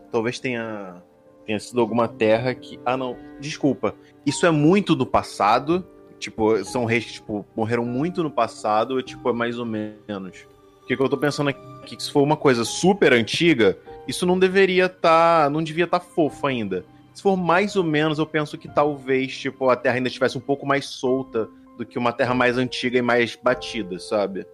talvez 0.10 0.40
tenha, 0.40 1.04
tenha 1.46 1.60
sido 1.60 1.82
alguma 1.82 2.08
terra 2.08 2.56
que. 2.56 2.80
Ah, 2.86 2.96
não, 2.96 3.18
desculpa. 3.42 3.94
Isso 4.26 4.46
é 4.46 4.52
muito 4.52 4.96
do 4.96 5.06
passado. 5.06 5.86
Tipo, 6.18 6.64
são 6.64 6.86
reis 6.86 7.06
que 7.06 7.14
tipo, 7.14 7.46
morreram 7.54 7.84
muito 7.84 8.24
no 8.24 8.32
passado, 8.32 9.04
tipo, 9.04 9.30
é 9.30 9.34
mais 9.34 9.60
ou 9.60 9.66
menos. 9.66 10.48
O 10.94 10.98
que 10.98 11.04
eu 11.04 11.10
tô 11.10 11.18
pensando 11.18 11.50
aqui 11.50 11.96
que 11.96 12.02
se 12.02 12.12
for 12.12 12.22
uma 12.22 12.38
coisa 12.38 12.64
super 12.64 13.14
antiga, 13.14 13.78
isso 14.08 14.26
não 14.26 14.40
deveria 14.40 14.86
estar. 14.86 15.44
Tá, 15.44 15.50
não 15.50 15.62
devia 15.62 15.84
estar 15.84 16.00
tá 16.00 16.06
fofo 16.06 16.48
ainda. 16.48 16.86
Se 17.14 17.22
for 17.22 17.36
mais 17.36 17.76
ou 17.76 17.84
menos, 17.84 18.20
eu 18.20 18.26
penso 18.26 18.58
que 18.58 18.68
talvez, 18.68 19.38
tipo, 19.38 19.70
a 19.70 19.76
Terra 19.76 19.96
ainda 19.96 20.08
estivesse 20.08 20.38
um 20.38 20.42
pouco 20.42 20.66
mais 20.66 20.86
solta 20.86 21.50
do 21.78 21.86
que 21.86 21.98
uma 21.98 22.14
Terra 22.14 22.34
mais 22.34 22.58
antiga 22.58 22.98
e 22.98 23.02
mais 23.02 23.36
batida, 23.36 24.00
sabe? 24.00 24.46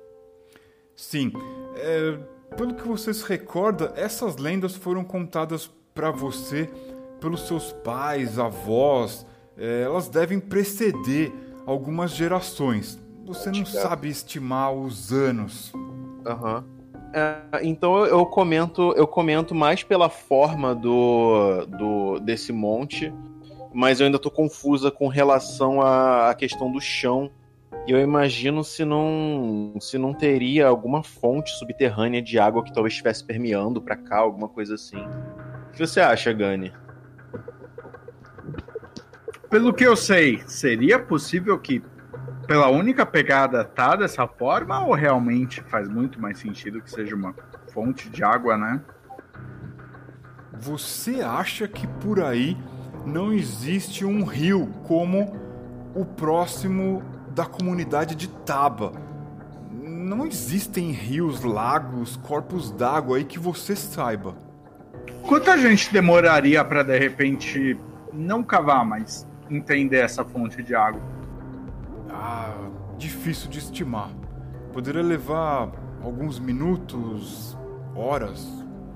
Sim. 0.95 1.31
É, 1.75 2.17
pelo 2.55 2.73
que 2.73 2.87
você 2.87 3.13
se 3.13 3.27
recorda, 3.27 3.93
essas 3.95 4.37
lendas 4.37 4.75
foram 4.75 5.03
contadas 5.03 5.69
para 5.93 6.09
você 6.09 6.69
pelos 7.19 7.47
seus 7.47 7.71
pais, 7.71 8.39
avós. 8.39 9.25
É, 9.57 9.83
elas 9.83 10.07
devem 10.09 10.39
preceder 10.39 11.31
algumas 11.65 12.11
gerações. 12.11 12.99
Você 13.25 13.51
não 13.51 13.65
sabe 13.65 14.09
estimar 14.09 14.73
os 14.73 15.11
anos. 15.13 15.71
Uhum. 16.25 16.63
É, 17.13 17.38
então 17.62 17.97
eu, 17.99 18.17
eu, 18.17 18.25
comento 18.25 18.91
eu 18.95 19.05
comento 19.05 19.53
mais 19.53 19.83
pela 19.83 20.09
forma 20.09 20.73
do, 20.73 21.65
do 21.67 22.19
desse 22.19 22.51
monte, 22.51 23.13
mas 23.71 23.99
eu 23.99 24.07
ainda 24.07 24.17
tô 24.17 24.31
confusa 24.31 24.89
com 24.89 25.07
relação 25.07 25.81
à, 25.81 26.29
à 26.29 26.33
questão 26.33 26.71
do 26.71 26.81
chão. 26.81 27.29
E 27.86 27.91
eu 27.91 27.99
imagino 27.99 28.63
se 28.63 28.86
não 28.86 29.75
se 29.79 29.97
não 29.97 30.13
teria 30.13 30.67
alguma 30.67 31.03
fonte 31.03 31.51
subterrânea 31.51 32.21
de 32.21 32.39
água 32.39 32.63
que 32.63 32.73
talvez 32.73 32.93
estivesse 32.93 33.23
permeando 33.23 33.81
para 33.81 33.95
cá, 33.95 34.17
alguma 34.17 34.47
coisa 34.47 34.75
assim. 34.75 34.97
O 34.97 35.71
que 35.73 35.79
você 35.79 35.99
acha, 35.99 36.31
Gani? 36.31 36.71
Pelo 39.49 39.71
que 39.73 39.83
eu 39.83 39.95
sei, 39.95 40.41
seria 40.47 40.97
possível 40.97 41.59
que 41.59 41.83
pela 42.47 42.69
única 42.69 43.06
pegada 43.06 43.63
tá 43.63 43.95
dessa 43.95 44.27
forma 44.27 44.86
ou 44.86 44.93
realmente 44.93 45.62
faz 45.63 45.88
muito 45.88 46.21
mais 46.21 46.38
sentido 46.39 46.82
que 46.82 46.89
seja 46.89 47.15
uma 47.15 47.34
fonte 47.73 48.10
de 48.10 48.23
água, 48.23 48.58
né? 48.58 48.82
Você 50.60 51.21
acha 51.21 51.67
que 51.67 51.88
por 51.88 52.21
aí 52.21 52.58
não 53.06 53.34
existe 53.34 54.06
um 54.06 54.23
rio 54.23 54.67
como 54.84 55.36
o 55.95 56.06
próximo 56.06 57.03
da 57.29 57.45
comunidade 57.45 58.15
de 58.15 58.27
Taba? 58.27 58.91
Não 59.71 60.25
existem 60.25 60.91
rios, 60.91 61.43
lagos, 61.43 62.17
corpos 62.17 62.71
d'água 62.71 63.17
aí 63.17 63.23
que 63.23 63.39
você 63.39 63.75
saiba. 63.75 64.36
Quanta 65.27 65.58
gente 65.58 65.91
demoraria 65.91 66.63
para 66.63 66.84
de 66.84 66.97
repente 66.97 67.77
não 68.12 68.43
cavar, 68.43 68.86
mas 68.86 69.27
entender 69.49 69.99
essa 69.99 70.23
fonte 70.23 70.62
de 70.62 70.75
água? 70.75 71.01
Ah, 72.13 72.54
difícil 72.97 73.49
de 73.49 73.60
estimar. 73.60 74.10
Poderia 74.71 75.02
levar 75.02 75.71
alguns 76.04 76.39
minutos, 76.39 77.58
horas. 77.95 78.47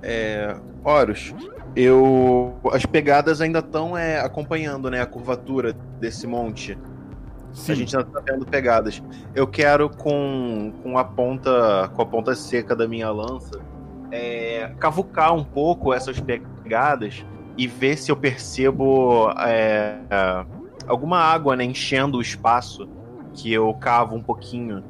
É. 0.01 0.55
Horus, 0.83 1.33
eu. 1.75 2.55
As 2.71 2.85
pegadas 2.85 3.41
ainda 3.41 3.59
estão 3.59 3.97
é, 3.97 4.19
acompanhando 4.19 4.89
né, 4.89 5.01
a 5.01 5.05
curvatura 5.05 5.73
desse 5.99 6.25
monte. 6.25 6.77
Sim. 7.51 7.71
A 7.71 7.75
gente 7.75 7.97
ainda 7.97 8.09
tá 8.09 8.21
vendo 8.21 8.45
pegadas. 8.45 9.03
Eu 9.35 9.47
quero 9.47 9.89
com, 9.89 10.71
com 10.83 10.97
a 10.97 11.03
ponta. 11.03 11.91
com 11.93 12.01
a 12.01 12.05
ponta 12.05 12.35
seca 12.35 12.75
da 12.75 12.87
minha 12.87 13.09
lança. 13.11 13.59
É, 14.11 14.71
cavucar 14.79 15.33
um 15.35 15.43
pouco 15.43 15.93
essas 15.93 16.19
pegadas 16.19 17.25
e 17.57 17.67
ver 17.67 17.97
se 17.97 18.11
eu 18.11 18.15
percebo 18.15 19.29
é, 19.39 19.97
alguma 20.87 21.19
água 21.19 21.55
né, 21.55 21.65
enchendo 21.65 22.19
o 22.19 22.21
espaço 22.21 22.87
que 23.37 23.53
eu 23.53 23.71
cavo 23.75 24.15
um 24.15 24.21
pouquinho 24.21 24.83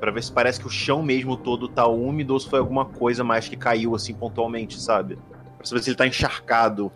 para 0.00 0.10
ver 0.10 0.22
se 0.22 0.32
parece 0.32 0.60
que 0.60 0.66
o 0.66 0.70
chão 0.70 1.02
mesmo 1.02 1.36
todo 1.36 1.68
tá 1.68 1.86
úmido 1.86 2.34
ou 2.34 2.40
se 2.40 2.50
foi 2.50 2.58
alguma 2.58 2.84
coisa 2.84 3.22
mais 3.22 3.48
que 3.48 3.56
caiu 3.56 3.94
assim 3.94 4.12
pontualmente, 4.12 4.78
sabe? 4.78 5.16
Pra 5.56 5.64
saber 5.64 5.82
se 5.82 5.90
ele 5.90 5.96
tá 5.96 6.06
encharcado. 6.06 6.92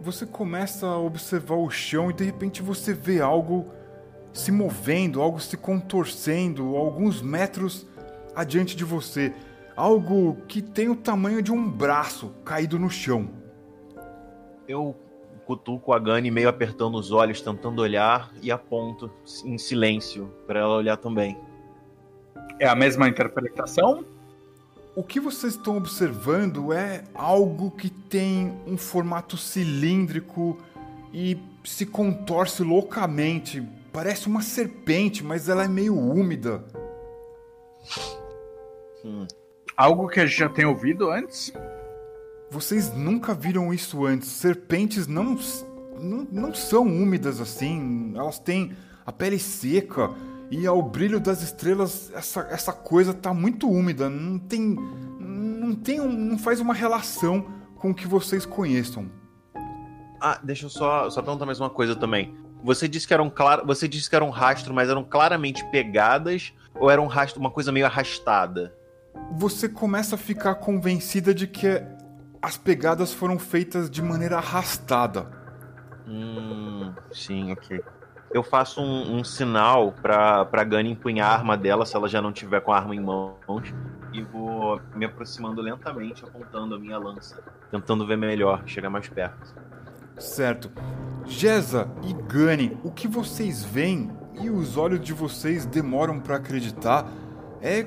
Você 0.00 0.26
começa 0.26 0.86
a 0.86 0.98
observar 0.98 1.56
o 1.56 1.70
chão 1.70 2.10
e 2.10 2.14
de 2.14 2.24
repente 2.24 2.62
você 2.62 2.94
vê 2.94 3.20
algo 3.20 3.66
se 4.32 4.50
movendo, 4.50 5.20
algo 5.20 5.38
se 5.38 5.56
contorcendo 5.56 6.76
alguns 6.76 7.20
metros 7.22 7.86
adiante 8.34 8.74
de 8.74 8.84
você. 8.84 9.32
algo 9.76 10.38
que 10.48 10.62
tem 10.62 10.88
o 10.88 10.96
tamanho 10.96 11.42
de 11.42 11.52
um 11.52 11.70
braço 11.70 12.32
caído 12.42 12.78
no 12.78 12.88
chão. 12.88 13.28
Eu 14.66 14.96
cutuco 15.46 15.92
a 15.92 15.98
Gani 15.98 16.30
meio 16.30 16.48
apertando 16.48 16.96
os 16.96 17.12
olhos, 17.12 17.40
tentando 17.40 17.80
olhar 17.80 18.32
e 18.42 18.50
aponto 18.50 19.10
em 19.44 19.56
silêncio 19.56 20.28
para 20.46 20.58
ela 20.58 20.76
olhar 20.76 20.96
também. 20.96 21.38
É 22.58 22.66
a 22.66 22.74
mesma 22.74 23.08
interpretação? 23.08 24.04
O 24.94 25.02
que 25.04 25.20
vocês 25.20 25.54
estão 25.54 25.76
observando 25.76 26.72
é 26.72 27.04
algo 27.14 27.70
que 27.70 27.88
tem 27.88 28.58
um 28.66 28.76
formato 28.76 29.36
cilíndrico 29.36 30.58
e 31.12 31.38
se 31.64 31.86
contorce 31.86 32.62
loucamente. 32.62 33.62
Parece 33.92 34.26
uma 34.26 34.42
serpente, 34.42 35.22
mas 35.22 35.48
ela 35.48 35.64
é 35.64 35.68
meio 35.68 35.96
úmida. 35.96 36.64
Hum. 39.04 39.26
Algo 39.76 40.08
que 40.08 40.18
a 40.18 40.26
gente 40.26 40.38
já 40.38 40.48
tem 40.48 40.64
ouvido 40.64 41.10
antes? 41.10 41.52
Vocês 42.50 42.92
nunca 42.92 43.34
viram 43.34 43.72
isso 43.72 44.06
antes. 44.06 44.28
Serpentes 44.28 45.06
não, 45.06 45.36
não, 46.00 46.26
não 46.30 46.54
são 46.54 46.82
úmidas 46.82 47.40
assim. 47.40 48.12
Elas 48.14 48.38
têm 48.38 48.72
a 49.04 49.12
pele 49.12 49.38
seca 49.38 50.10
e 50.50 50.66
ao 50.66 50.80
brilho 50.82 51.18
das 51.18 51.42
estrelas 51.42 52.10
essa, 52.14 52.40
essa 52.50 52.72
coisa 52.72 53.12
tá 53.12 53.34
muito 53.34 53.68
úmida. 53.68 54.08
Não 54.08 54.38
tem. 54.38 54.76
Não 55.18 55.74
tem. 55.74 55.98
Não 55.98 56.38
faz 56.38 56.60
uma 56.60 56.74
relação 56.74 57.46
com 57.76 57.90
o 57.90 57.94
que 57.94 58.06
vocês 58.06 58.46
conheçam. 58.46 59.10
Ah, 60.20 60.40
deixa 60.42 60.66
eu 60.66 60.70
só, 60.70 61.10
só 61.10 61.20
perguntar 61.20 61.46
mais 61.46 61.60
uma 61.60 61.70
coisa 61.70 61.94
também. 61.94 62.34
Você 62.62 62.88
disse 62.88 63.06
que 63.06 63.14
eram 63.14 63.32
você 63.64 63.86
disse 63.86 64.08
que 64.08 64.16
era 64.16 64.24
um 64.24 64.30
rastro, 64.30 64.72
mas 64.72 64.88
eram 64.88 65.04
claramente 65.04 65.64
pegadas 65.66 66.52
ou 66.74 66.90
era 66.90 67.00
um 67.00 67.06
rastro, 67.06 67.40
uma 67.40 67.50
coisa 67.50 67.70
meio 67.70 67.86
arrastada? 67.86 68.74
Você 69.32 69.68
começa 69.68 70.14
a 70.14 70.18
ficar 70.18 70.56
convencida 70.56 71.34
de 71.34 71.46
que 71.46 71.82
as 72.46 72.56
pegadas 72.56 73.12
foram 73.12 73.40
feitas 73.40 73.90
de 73.90 74.00
maneira 74.00 74.36
arrastada. 74.36 75.26
Hum, 76.06 76.94
sim, 77.10 77.50
ok. 77.50 77.82
Eu 78.32 78.44
faço 78.44 78.80
um, 78.80 79.16
um 79.16 79.24
sinal 79.24 79.90
pra, 79.90 80.44
pra 80.44 80.62
Gunny 80.62 80.92
empunhar 80.92 81.28
a 81.28 81.34
arma 81.34 81.56
dela, 81.56 81.84
se 81.84 81.96
ela 81.96 82.08
já 82.08 82.22
não 82.22 82.32
tiver 82.32 82.60
com 82.60 82.72
a 82.72 82.76
arma 82.76 82.94
em 82.94 83.00
mãos, 83.00 83.74
e 84.12 84.22
vou 84.22 84.80
me 84.94 85.04
aproximando 85.04 85.60
lentamente, 85.60 86.24
apontando 86.24 86.76
a 86.76 86.78
minha 86.78 86.96
lança, 86.96 87.42
tentando 87.68 88.06
ver 88.06 88.16
melhor, 88.16 88.62
chegar 88.64 88.90
mais 88.90 89.08
perto. 89.08 89.52
Certo. 90.16 90.70
Jeza 91.24 91.90
e 92.04 92.12
Gunny, 92.12 92.78
o 92.84 92.92
que 92.92 93.08
vocês 93.08 93.64
veem 93.64 94.08
e 94.40 94.48
os 94.48 94.76
olhos 94.76 95.00
de 95.00 95.12
vocês 95.12 95.66
demoram 95.66 96.20
para 96.20 96.36
acreditar 96.36 97.10
é 97.60 97.84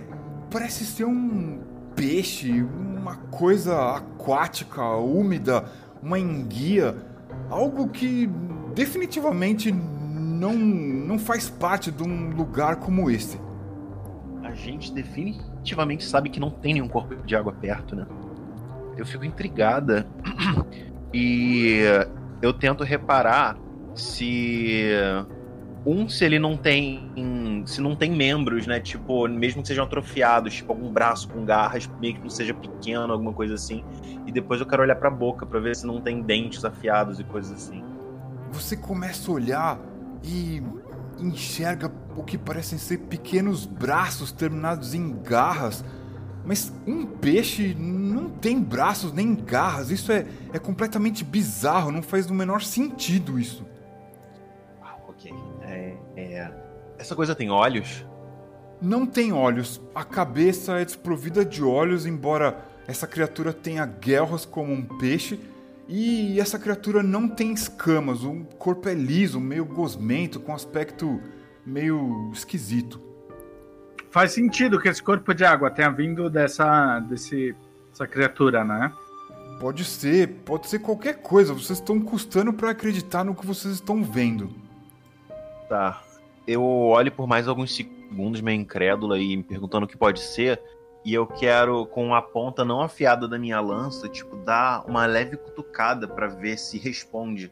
parece 0.52 0.86
ser 0.86 1.06
um 1.06 1.69
peixe, 2.00 2.64
uma 2.64 3.18
coisa 3.30 3.98
aquática, 3.98 4.82
úmida, 4.96 5.66
uma 6.02 6.18
enguia, 6.18 6.96
algo 7.50 7.90
que 7.90 8.30
definitivamente 8.74 9.70
não, 9.70 10.54
não 10.54 11.20
faz 11.20 11.50
parte 11.50 11.92
de 11.92 12.02
um 12.02 12.30
lugar 12.30 12.78
como 12.78 13.12
esse. 13.12 13.38
A 14.44 14.52
gente 14.52 14.94
definitivamente 14.94 16.06
sabe 16.06 16.30
que 16.30 16.40
não 16.40 16.50
tem 16.50 16.74
nenhum 16.74 16.88
corpo 16.88 17.16
de 17.18 17.36
água 17.36 17.52
perto, 17.52 17.96
né? 17.98 18.08
Eu 18.96 19.06
fico 19.06 19.26
intrigada 19.26 20.08
e 21.14 21.82
eu 22.42 22.54
tento 22.54 22.84
reparar 22.86 23.58
se 23.94 24.86
um, 25.86 26.10
se 26.10 26.26
ele 26.26 26.40
não 26.40 26.58
tem. 26.58 27.64
Se 27.66 27.82
não 27.82 27.96
tem 27.96 28.12
membros, 28.12 28.68
né? 28.68 28.80
Tipo, 28.80 29.28
mesmo 29.28 29.62
que 29.62 29.68
sejam 29.68 29.86
atrofiados, 29.86 30.56
tipo, 30.56 30.72
algum 30.72 30.92
braço 30.92 31.28
com 31.30 31.46
garras, 31.46 31.90
meio 32.00 32.16
que 32.16 32.22
não 32.22 32.30
seja 32.30 32.54
pequeno, 32.54 33.12
alguma 33.12 33.34
coisa 33.34 33.54
assim. 33.54 33.84
E 34.26 34.32
depois 34.32 34.60
eu 34.60 34.68
quero 34.68 34.84
olhar 34.84 34.96
pra 34.96 35.10
boca 35.10 35.46
para 35.46 35.60
ver 35.60 35.76
se 35.76 35.86
não 35.86 36.02
tem 36.02 36.22
dentes 36.22 36.64
afiados 36.66 37.20
e 37.20 37.24
coisas 37.24 37.52
assim. 37.52 37.84
Você 38.52 38.76
começa 38.76 39.30
a 39.30 39.34
olhar 39.34 39.80
e 40.24 40.62
enxerga 41.20 41.92
o 42.16 42.24
que 42.24 42.38
parecem 42.38 42.78
ser 42.78 42.98
pequenos 43.00 43.66
braços 43.66 44.32
terminados 44.32 44.94
em 44.94 45.22
garras. 45.22 45.84
Mas 46.46 46.74
um 46.88 47.06
peixe 47.06 47.76
não 47.78 48.30
tem 48.30 48.62
braços 48.62 49.14
nem 49.14 49.36
garras. 49.36 49.92
Isso 49.92 50.12
é, 50.12 50.26
é 50.52 50.60
completamente 50.60 51.24
bizarro. 51.24 51.92
Não 51.92 52.02
faz 52.02 52.30
o 52.30 52.34
menor 52.34 52.62
sentido 52.62 53.40
isso. 53.40 53.66
É. 56.20 56.52
Essa 56.98 57.16
coisa 57.16 57.34
tem 57.34 57.50
olhos? 57.50 58.06
Não 58.82 59.06
tem 59.06 59.32
olhos. 59.32 59.82
A 59.94 60.04
cabeça 60.04 60.80
é 60.80 60.86
desprovida 60.86 61.44
de 61.44 61.64
olhos, 61.64 62.06
embora 62.06 62.66
essa 62.88 63.06
criatura 63.06 63.54
tenha 63.54 63.86
guelras 63.86 64.46
como 64.46 64.74
um 64.74 64.84
peixe. 64.84 65.40
E 65.88 66.40
essa 66.40 66.60
criatura 66.60 67.02
não 67.02 67.28
tem 67.28 67.52
escamas. 67.52 68.24
O 68.24 68.44
corpo 68.58 68.88
é 68.88 68.94
liso, 68.94 69.40
meio 69.40 69.66
gosmento, 69.66 70.40
com 70.40 70.54
aspecto 70.54 71.22
meio 71.66 72.30
esquisito. 72.34 73.02
Faz 74.12 74.32
sentido 74.32 74.80
que 74.80 74.88
esse 74.90 75.02
corpo 75.04 75.34
de 75.34 75.46
água 75.46 75.70
tenha 75.70 75.90
vindo 75.90 76.30
dessa, 76.30 77.00
desse, 77.02 77.56
dessa 77.92 78.08
criatura, 78.08 78.64
né? 78.64 78.92
Pode 79.60 79.84
ser, 79.84 80.28
pode 80.46 80.68
ser 80.68 80.80
qualquer 80.80 81.22
coisa. 81.22 81.54
Vocês 81.54 81.80
estão 81.80 82.00
custando 82.00 82.54
para 82.54 82.72
acreditar 82.72 83.24
no 83.24 83.36
que 83.36 83.46
vocês 83.46 83.76
estão 83.76 84.04
vendo. 84.04 84.50
Tá. 85.68 86.02
Eu 86.50 86.64
olho 86.64 87.12
por 87.12 87.28
mais 87.28 87.48
alguns 87.48 87.76
segundos, 87.76 88.42
meio 88.42 88.60
incrédula, 88.60 89.20
e 89.20 89.38
me 89.38 89.44
perguntando 89.44 89.86
o 89.86 89.88
que 89.88 89.96
pode 89.96 90.20
ser. 90.20 90.60
E 91.06 91.14
eu 91.14 91.28
quero, 91.28 91.86
com 91.86 92.16
a 92.16 92.24
ponta 92.24 92.66
não 92.66 92.82
afiada 92.82 93.28
da 93.28 93.38
minha 93.38 93.62
lança, 93.62 94.10
tipo, 94.10 94.36
dar 94.38 94.84
uma 94.88 95.06
leve 95.06 95.38
cutucada 95.38 96.08
para 96.08 96.26
ver 96.26 96.58
se 96.58 96.80
responde. 96.80 97.52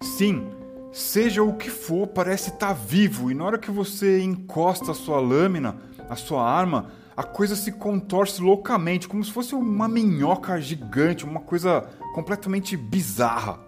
Sim, 0.00 0.48
seja 0.90 1.42
o 1.42 1.58
que 1.58 1.68
for, 1.68 2.06
parece 2.06 2.48
estar 2.48 2.68
tá 2.68 2.72
vivo. 2.72 3.30
E 3.30 3.34
na 3.34 3.44
hora 3.44 3.58
que 3.58 3.70
você 3.70 4.22
encosta 4.22 4.92
a 4.92 4.94
sua 4.94 5.20
lâmina, 5.20 5.76
a 6.08 6.16
sua 6.16 6.42
arma, 6.42 6.92
a 7.14 7.22
coisa 7.22 7.54
se 7.54 7.70
contorce 7.70 8.40
loucamente, 8.40 9.06
como 9.06 9.22
se 9.22 9.30
fosse 9.30 9.54
uma 9.54 9.86
minhoca 9.86 10.58
gigante, 10.58 11.26
uma 11.26 11.40
coisa 11.40 11.82
completamente 12.14 12.78
bizarra. 12.78 13.60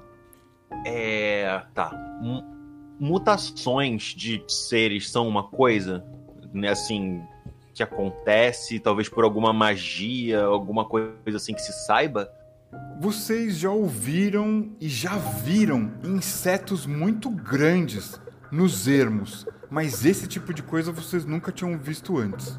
É. 0.87 1.65
Tá 1.75 1.91
mutações 3.03 4.15
de 4.15 4.45
seres 4.47 5.11
são 5.11 5.27
uma 5.27 5.43
coisa, 5.43 6.05
né, 6.55 6.69
assim, 6.69 7.21
que 7.75 7.83
acontece, 7.83 8.79
talvez 8.79 9.09
por 9.09 9.25
alguma 9.25 9.53
magia, 9.53 10.45
alguma 10.45 10.85
coisa 10.85 11.13
assim 11.35 11.53
que 11.53 11.61
se 11.61 11.73
saiba? 11.85 12.31
Vocês 13.01 13.59
já 13.59 13.71
ouviram 13.71 14.71
e 14.81 14.89
já 14.89 15.17
viram 15.17 15.93
insetos 16.05 16.87
muito 16.87 17.29
grandes 17.29 18.21
nos 18.53 18.87
ermos, 18.87 19.47
mas 19.69 20.07
esse 20.07 20.29
tipo 20.29 20.55
de 20.55 20.63
coisa 20.63 20.93
vocês 20.93 21.25
nunca 21.25 21.51
tinham 21.51 21.77
visto 21.77 22.17
antes. 22.17 22.57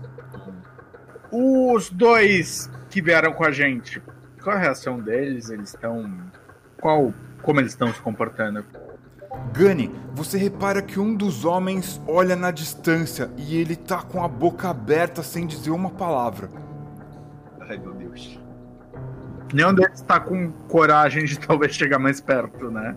Os 1.32 1.89
dois 1.89 2.69
que 2.89 3.01
vieram 3.01 3.32
com 3.32 3.45
a 3.45 3.51
gente, 3.51 4.01
qual 4.43 4.58
a 4.58 4.60
reação 4.60 4.99
deles? 4.99 5.49
Eles 5.49 5.69
estão. 5.69 6.21
Qual. 6.82 7.13
Como 7.41 7.60
eles 7.62 7.71
estão 7.71 7.93
se 7.93 8.01
comportando? 8.01 8.65
Gunny, 9.56 9.91
você 10.15 10.38
repara 10.38 10.82
que 10.82 11.00
um 11.00 11.15
dos 11.15 11.46
homens 11.46 12.02
olha 12.08 12.36
na 12.36 12.52
distância 12.52 13.32
e 13.38 13.58
ele 13.58 13.76
tá 13.76 14.02
com 14.02 14.24
a 14.24 14.28
boca 14.28 14.69
aberta 14.69 15.22
sem 15.24 15.46
dizer 15.46 15.72
uma 15.72 15.89
palavra. 15.89 16.50
Ai 17.62 17.78
meu 17.78 17.93
Deus. 17.93 18.39
Nenhum 19.54 19.74
deles 19.74 20.02
tá 20.02 20.19
com 20.19 20.52
coragem 20.67 21.26
de 21.26 21.38
talvez 21.46 21.74
chegar 21.76 22.00
mais 22.00 22.19
perto, 22.19 22.72
né? 22.72 22.96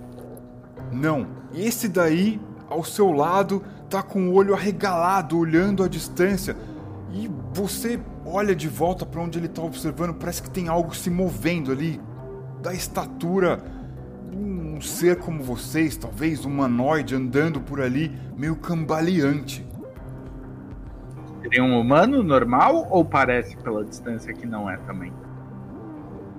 Não. 0.93 1.27
Esse 1.55 1.89
daí, 1.89 2.41
ao 2.69 2.85
seu 2.85 3.13
lado, 3.13 3.63
tá 3.89 4.03
com 4.03 4.29
o 4.29 4.35
olho 4.35 4.55
arregalado, 4.55 5.39
olhando 5.39 5.83
à 5.83 5.89
distância. 5.89 6.57
E 7.13 7.31
você 7.53 8.01
olha 8.25 8.55
de 8.55 8.69
volta 8.69 9.07
para 9.07 9.21
onde 9.21 9.39
ele 9.39 9.49
tá 9.49 9.63
observando, 9.63 10.15
parece 10.15 10.43
que 10.43 10.51
tem 10.51 10.69
algo 10.69 10.95
se 10.95 11.09
movendo 11.09 11.71
ali, 11.71 12.01
da 12.61 12.75
estatura 12.75 13.63
um 14.77 14.81
ser 14.81 15.17
como 15.17 15.43
vocês, 15.43 15.97
talvez 15.97 16.45
humanoide, 16.45 17.15
andando 17.15 17.61
por 17.61 17.81
ali, 17.81 18.13
meio 18.37 18.55
cambaleante. 18.57 19.67
Seria 21.41 21.65
um 21.65 21.81
humano 21.81 22.23
normal 22.23 22.87
ou 22.91 23.05
parece 23.05 23.57
pela 23.57 23.85
distância 23.85 24.33
que 24.35 24.47
não 24.47 24.69
é 24.69 24.77
também? 24.79 25.13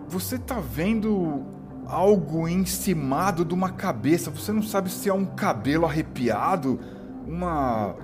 Você 0.07 0.37
tá 0.37 0.59
vendo 0.59 1.43
algo 1.87 2.47
encimado 2.47 3.43
de 3.43 3.53
uma 3.53 3.71
cabeça. 3.71 4.29
Você 4.29 4.51
não 4.51 4.61
sabe 4.61 4.91
se 4.91 5.09
é 5.09 5.13
um 5.13 5.25
cabelo 5.25 5.85
arrepiado, 5.85 6.79
uma 7.25 7.95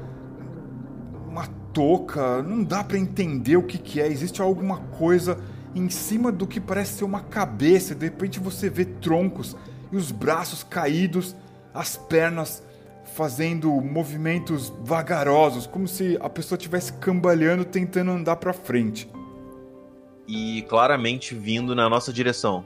uma 1.29 1.47
touca, 1.73 2.43
não 2.43 2.63
dá 2.63 2.83
para 2.83 2.97
entender 2.97 3.57
o 3.57 3.63
que 3.63 3.77
que 3.77 3.99
é. 3.99 4.07
Existe 4.07 4.41
alguma 4.41 4.77
coisa 4.77 5.37
em 5.75 5.89
cima 5.89 6.31
do 6.31 6.45
que 6.47 6.59
parece 6.59 6.99
ser 6.99 7.03
uma 7.03 7.21
cabeça, 7.21 7.95
de 7.95 8.05
repente 8.05 8.39
você 8.39 8.69
vê 8.69 8.85
troncos 8.85 9.57
e 9.93 9.95
os 9.95 10.11
braços 10.11 10.63
caídos, 10.63 11.35
as 11.73 11.95
pernas 11.95 12.61
fazendo 13.15 13.69
movimentos 13.69 14.73
vagarosos, 14.83 15.67
como 15.67 15.87
se 15.87 16.17
a 16.19 16.29
pessoa 16.29 16.57
estivesse 16.57 16.93
cambaleando 16.93 17.63
tentando 17.63 18.11
andar 18.11 18.37
para 18.37 18.53
frente. 18.53 19.09
e 20.27 20.61
claramente 20.69 21.35
vindo 21.35 21.75
na 21.75 21.89
nossa 21.89 22.11
direção. 22.11 22.65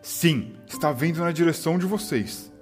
Sim, 0.00 0.54
está 0.66 0.92
vindo 0.92 1.20
na 1.20 1.32
direção 1.32 1.78
de 1.78 1.86
vocês. 1.86 2.52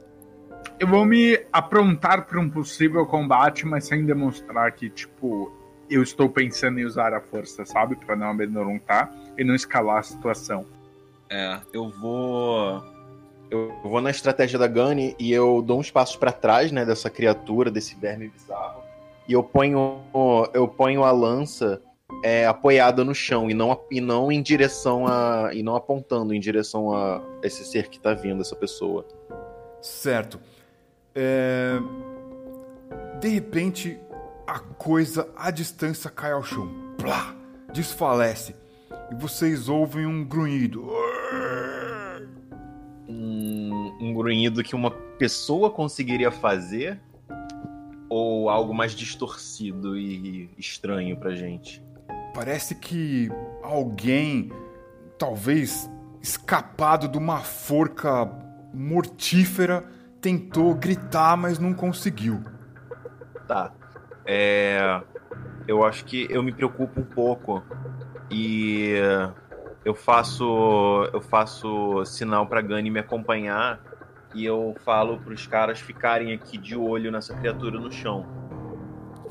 Eu 0.79 0.89
vou 0.89 1.05
me 1.05 1.39
aprontar 1.53 2.27
para 2.27 2.41
um 2.41 2.49
possível 2.49 3.05
combate, 3.07 3.67
mas 3.67 3.85
sem 3.85 4.05
demonstrar 4.05 4.73
que, 4.73 4.89
tipo, 4.89 5.53
eu 5.91 6.03
estou 6.03 6.29
pensando 6.29 6.79
em 6.81 6.85
usar 6.85 7.13
a 7.13 7.21
força, 7.21 7.65
sabe? 7.65 7.97
Para 7.97 8.17
não 8.17 8.29
amedrontar 8.31 9.13
e 9.37 9.45
não 9.45 9.55
escalar 9.55 9.99
a 9.99 10.03
situação. 10.03 10.67
É, 11.29 11.61
eu 11.73 11.91
vou. 11.91 12.83
Eu 13.51 13.73
vou 13.83 14.01
na 14.01 14.11
estratégia 14.11 14.59
da 14.59 14.69
Gunny 14.69 15.17
e 15.19 15.33
eu 15.33 15.61
dou 15.61 15.81
uns 15.81 15.91
passos 15.91 16.17
para 16.17 16.31
trás, 16.31 16.71
né, 16.71 16.85
dessa 16.85 17.11
criatura, 17.11 17.71
desse 17.71 17.97
verme 17.97 18.29
bizarro. 18.29 18.83
E 19.27 19.33
eu 19.33 19.43
ponho, 19.43 20.01
eu 20.55 20.69
ponho 20.69 21.03
a 21.03 21.11
lança 21.11 21.83
é, 22.23 22.47
apoiada 22.47 23.05
no 23.05 23.15
chão 23.15 23.51
e 23.51 23.55
não, 23.55 23.81
e 23.91 24.01
não 24.01 24.31
em 24.31 24.43
direção 24.43 25.07
a. 25.07 25.51
e 25.53 25.63
não 25.63 25.75
apontando 25.75 26.35
em 26.35 26.41
direção 26.41 26.95
a 26.95 27.23
esse 27.43 27.65
ser 27.65 27.89
que 27.89 27.99
tá 27.99 28.15
vindo, 28.15 28.41
essa 28.41 28.57
pessoa. 28.57 29.07
Certo. 29.81 30.41
É... 31.15 31.79
De 33.21 33.29
repente, 33.29 33.99
a 34.47 34.59
coisa 34.59 35.29
à 35.37 35.51
distância 35.51 36.11
cai 36.11 36.33
ao 36.33 36.43
chão. 36.43 36.69
Plá! 36.99 37.35
Desfalece. 37.73 38.55
E 39.11 39.15
vocês 39.15 39.69
ouvem 39.69 40.07
um 40.07 40.25
grunhido. 40.25 40.89
Um, 44.01 44.15
grunhido 44.15 44.63
que 44.63 44.75
uma 44.75 44.91
pessoa 44.91 45.71
conseguiria 45.71 46.31
fazer? 46.31 47.01
Ou 48.09 48.49
algo 48.49 48.75
mais 48.75 48.93
distorcido 48.93 49.97
e 49.97 50.51
estranho 50.59 51.17
pra 51.17 51.35
gente? 51.35 51.83
Parece 52.35 52.75
que 52.75 53.29
alguém, 53.63 54.51
talvez 55.19 55.89
escapado 56.21 57.09
de 57.09 57.19
uma 57.19 57.39
forca 57.39 58.31
mortífera, 58.73 59.85
tentou 60.21 60.75
gritar, 60.75 61.37
mas 61.37 61.59
não 61.59 61.73
conseguiu. 61.73 62.43
Tá. 63.47 63.73
É, 64.25 65.03
eu 65.67 65.85
acho 65.85 66.05
que 66.05 66.27
eu 66.31 66.43
me 66.43 66.53
preocupo 66.53 67.01
um 67.01 67.05
pouco 67.05 67.63
e 68.31 68.95
eu 69.85 69.95
faço 69.95 71.09
eu 71.13 71.21
faço 71.21 72.05
sinal 72.05 72.47
para 72.47 72.61
Gani 72.61 72.91
me 72.91 73.01
acompanhar 73.01 73.81
e 74.35 74.45
eu 74.45 74.74
falo 74.85 75.18
para 75.18 75.33
os 75.33 75.47
caras 75.47 75.81
ficarem 75.81 76.33
aqui 76.33 76.57
de 76.57 76.76
olho 76.76 77.11
nessa 77.11 77.35
criatura 77.35 77.78
no 77.78 77.91
chão. 77.91 78.26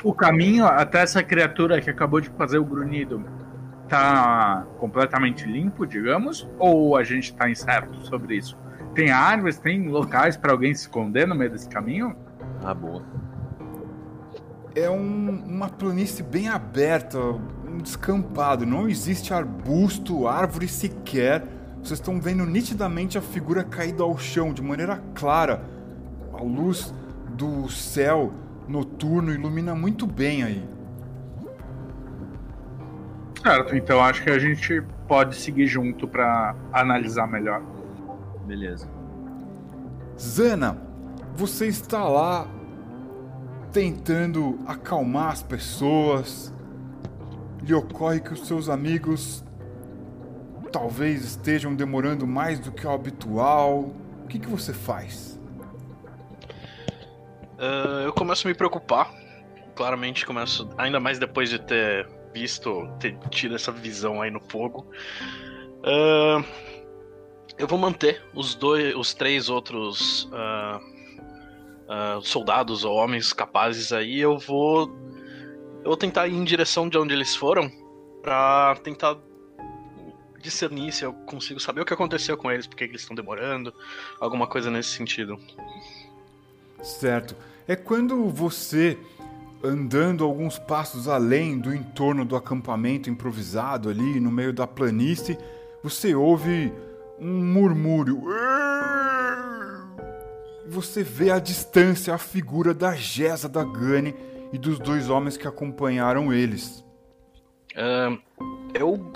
O 0.03 0.13
caminho 0.13 0.65
até 0.65 1.01
essa 1.01 1.21
criatura 1.23 1.81
que 1.81 1.89
acabou 1.89 2.21
de 2.21 2.29
fazer 2.29 2.57
o 2.57 2.65
grunhido 2.65 3.25
tá 3.87 4.65
completamente 4.77 5.45
limpo, 5.45 5.85
digamos, 5.85 6.47
ou 6.57 6.95
a 6.95 7.03
gente 7.03 7.33
tá 7.33 7.49
incerto 7.49 8.05
sobre 8.05 8.35
isso? 8.35 8.57
Tem 8.93 9.11
árvores, 9.11 9.57
tem 9.57 9.87
locais 9.87 10.37
para 10.37 10.51
alguém 10.51 10.73
se 10.73 10.81
esconder 10.81 11.27
no 11.27 11.35
meio 11.35 11.51
desse 11.51 11.67
caminho? 11.67 12.15
Ah, 12.63 12.73
boa 12.73 13.03
é 14.75 14.89
um, 14.89 15.29
uma 15.29 15.69
planície 15.69 16.23
bem 16.23 16.47
aberta, 16.47 17.19
um 17.19 17.77
descampado. 17.77 18.65
Não 18.65 18.87
existe 18.87 19.33
arbusto, 19.33 20.27
árvore 20.27 20.67
sequer. 20.67 21.43
Vocês 21.83 21.99
estão 21.99 22.19
vendo 22.19 22.45
nitidamente 22.45 23.17
a 23.17 23.21
figura 23.21 23.63
caída 23.63 24.03
ao 24.03 24.17
chão 24.17 24.53
de 24.53 24.61
maneira 24.61 25.01
clara. 25.15 25.63
A 26.33 26.41
luz 26.43 26.93
do 27.35 27.69
céu 27.69 28.33
noturno 28.67 29.33
ilumina 29.33 29.73
muito 29.73 30.05
bem 30.05 30.43
aí. 30.43 30.63
Certo, 33.41 33.75
então 33.75 34.03
acho 34.03 34.21
que 34.23 34.29
a 34.29 34.37
gente 34.37 34.83
pode 35.07 35.35
seguir 35.35 35.65
junto 35.65 36.07
para 36.07 36.55
analisar 36.73 37.27
melhor. 37.27 37.61
Beleza. 38.45 38.87
Zana, 40.19 40.77
você 41.35 41.67
está 41.67 42.03
lá 42.03 42.45
tentando 43.71 44.59
acalmar 44.67 45.31
as 45.31 45.41
pessoas. 45.41 46.53
Lhe 47.63 47.73
ocorre 47.73 48.19
que 48.19 48.33
os 48.33 48.45
seus 48.45 48.67
amigos 48.67 49.43
talvez 50.71 51.23
estejam 51.23 51.75
demorando 51.75 52.25
mais 52.25 52.59
do 52.59 52.71
que 52.71 52.85
o 52.85 52.91
habitual. 52.91 53.93
O 54.23 54.27
que, 54.27 54.39
que 54.39 54.47
você 54.47 54.73
faz? 54.73 55.39
Uh, 57.57 58.05
eu 58.05 58.13
começo 58.13 58.47
a 58.47 58.49
me 58.49 58.55
preocupar. 58.55 59.13
Claramente 59.75 60.25
começo, 60.25 60.69
ainda 60.77 60.99
mais 60.99 61.19
depois 61.19 61.49
de 61.49 61.59
ter 61.59 62.07
visto, 62.33 62.87
ter 62.99 63.17
tido 63.29 63.55
essa 63.55 63.71
visão 63.71 64.21
aí 64.21 64.29
no 64.29 64.39
fogo. 64.39 64.85
Uh, 65.79 66.43
eu 67.57 67.67
vou 67.67 67.77
manter 67.77 68.21
os 68.33 68.55
dois, 68.55 68.95
os 68.95 69.13
três 69.13 69.49
outros 69.49 70.29
uh, 70.31 72.21
soldados 72.21 72.83
ou 72.83 72.95
homens 72.95 73.33
capazes 73.33 73.91
aí, 73.91 74.19
eu 74.19 74.37
vou. 74.37 74.89
Eu 75.79 75.85
vou 75.85 75.97
tentar 75.97 76.27
ir 76.27 76.35
em 76.35 76.43
direção 76.43 76.89
de 76.89 76.97
onde 76.97 77.13
eles 77.13 77.35
foram 77.35 77.71
para 78.21 78.75
tentar 78.83 79.17
discernir 80.39 80.91
se 80.91 81.03
eu 81.03 81.13
consigo 81.13 81.59
saber 81.59 81.81
o 81.81 81.85
que 81.85 81.93
aconteceu 81.93 82.37
com 82.37 82.51
eles, 82.51 82.67
porque 82.67 82.83
eles 82.83 83.01
estão 83.01 83.15
demorando, 83.15 83.73
alguma 84.19 84.47
coisa 84.47 84.71
nesse 84.71 84.89
sentido. 84.89 85.39
Certo. 86.81 87.35
É 87.67 87.75
quando 87.75 88.29
você, 88.29 88.97
andando 89.63 90.23
alguns 90.23 90.57
passos 90.57 91.07
além 91.07 91.59
do 91.59 91.73
entorno 91.73 92.25
do 92.25 92.35
acampamento 92.35 93.09
improvisado 93.09 93.89
ali 93.89 94.19
no 94.19 94.31
meio 94.31 94.53
da 94.53 94.65
planície, 94.65 95.37
você 95.83 96.15
ouve 96.15 96.73
um 97.19 97.43
murmúrio 97.43 98.23
você 100.69 101.01
vê 101.03 101.31
à 101.31 101.39
distância 101.39 102.13
a 102.13 102.17
figura 102.17 102.73
da 102.73 102.95
Gesa 102.95 103.49
da 103.49 103.63
Gane 103.63 104.13
e 104.53 104.57
dos 104.57 104.77
dois 104.77 105.09
homens 105.09 105.35
que 105.35 105.47
acompanharam 105.47 106.31
eles. 106.31 106.85
Uh, 107.71 108.19
eu 108.73 109.11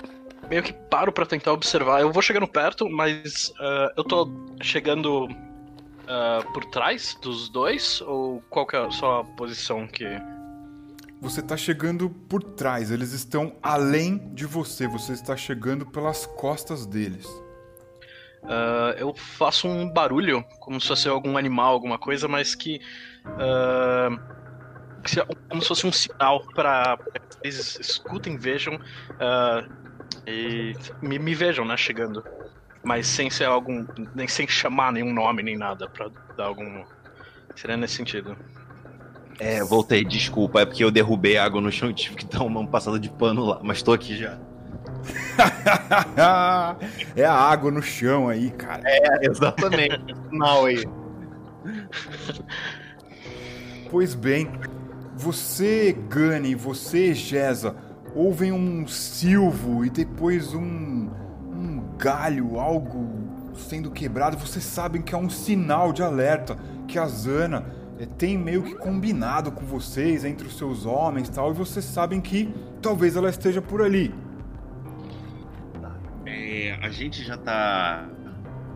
meio 0.48 0.62
que 0.62 0.72
paro 0.72 1.12
para 1.12 1.26
tentar 1.26 1.52
observar. 1.52 2.00
Eu 2.00 2.12
vou 2.12 2.22
chegando 2.22 2.46
perto, 2.46 2.88
mas 2.88 3.48
uh, 3.50 3.92
eu 3.96 4.04
tô 4.04 4.28
chegando 4.62 5.26
uh, 5.26 6.52
por 6.52 6.64
trás 6.66 7.16
dos 7.20 7.48
dois? 7.48 8.00
Ou 8.02 8.40
qual 8.50 8.66
que 8.66 8.76
é 8.76 8.84
a 8.84 8.90
sua 8.90 9.24
posição 9.36 9.86
que. 9.86 10.04
Você 11.20 11.40
está 11.40 11.56
chegando 11.56 12.10
por 12.10 12.42
trás, 12.42 12.90
eles 12.90 13.12
estão 13.12 13.56
além 13.62 14.18
de 14.34 14.44
você, 14.44 14.86
você 14.86 15.12
está 15.12 15.36
chegando 15.36 15.86
pelas 15.86 16.26
costas 16.26 16.84
deles. 16.84 17.26
Uh, 18.42 18.92
eu 18.98 19.14
faço 19.14 19.66
um 19.66 19.90
barulho, 19.90 20.44
como 20.60 20.78
se 20.78 20.88
fosse 20.88 21.08
algum 21.08 21.38
animal, 21.38 21.72
alguma 21.72 21.98
coisa, 21.98 22.28
mas 22.28 22.54
que. 22.54 22.80
Como 25.48 25.62
se 25.62 25.68
fosse 25.68 25.86
um 25.86 25.92
sinal 25.92 26.44
para 26.54 26.98
eles 27.42 27.78
escutem, 27.78 28.38
vejam 28.38 28.78
e 30.26 30.74
me, 31.02 31.18
me, 31.18 31.34
vejam, 31.34 31.64
né, 31.64 31.76
chegando. 31.76 32.24
Mas 32.82 33.06
sem 33.06 33.30
ser 33.30 33.44
algum. 33.44 33.86
nem 34.14 34.28
sem 34.28 34.46
chamar 34.46 34.92
nenhum 34.92 35.12
nome 35.12 35.42
nem 35.42 35.56
nada, 35.56 35.88
pra 35.88 36.08
dar 36.36 36.46
algum. 36.46 36.84
Seria 37.56 37.76
nesse 37.76 37.94
sentido. 37.94 38.36
É, 39.38 39.62
voltei, 39.64 40.04
desculpa, 40.04 40.60
é 40.60 40.66
porque 40.66 40.84
eu 40.84 40.90
derrubei 40.90 41.36
água 41.36 41.60
no 41.60 41.72
chão 41.72 41.90
e 41.90 41.94
tive 41.94 42.16
que 42.16 42.26
dar 42.26 42.44
uma 42.44 42.66
passada 42.66 43.00
de 43.00 43.10
pano 43.10 43.44
lá, 43.44 43.60
mas 43.62 43.82
tô 43.82 43.92
aqui 43.92 44.16
já. 44.16 44.38
é 47.16 47.24
a 47.24 47.32
água 47.32 47.70
no 47.70 47.82
chão 47.82 48.28
aí, 48.28 48.50
cara. 48.50 48.82
É, 48.84 49.26
exatamente. 49.26 50.14
Não 50.30 50.66
aí. 50.66 50.84
Pois 53.90 54.14
bem, 54.14 54.50
você, 55.16 55.96
Gani, 56.08 56.54
você, 56.54 57.14
Gesa, 57.14 57.76
ouvem 58.14 58.52
um 58.52 58.86
silvo 58.86 59.84
e 59.84 59.90
depois 59.90 60.54
um, 60.54 61.08
um 61.52 61.82
galho, 61.98 62.58
algo 62.58 63.08
sendo 63.54 63.90
quebrado. 63.90 64.36
Vocês 64.36 64.64
sabem 64.64 65.02
que 65.02 65.14
é 65.14 65.18
um 65.18 65.28
sinal 65.28 65.92
de 65.92 66.02
alerta 66.02 66.56
que 66.86 66.98
a 66.98 67.06
Zana 67.06 67.66
é, 67.98 68.06
tem 68.06 68.38
meio 68.38 68.62
que 68.62 68.74
combinado 68.74 69.50
com 69.50 69.64
vocês, 69.64 70.24
entre 70.24 70.46
os 70.46 70.56
seus 70.56 70.86
homens 70.86 71.28
tal, 71.28 71.50
e 71.50 71.54
vocês 71.54 71.84
sabem 71.84 72.20
que 72.20 72.52
talvez 72.80 73.16
ela 73.16 73.30
esteja 73.30 73.60
por 73.60 73.82
ali. 73.82 74.14
É, 76.26 76.78
a 76.82 76.90
gente 76.90 77.22
já 77.22 77.36
tá. 77.36 78.08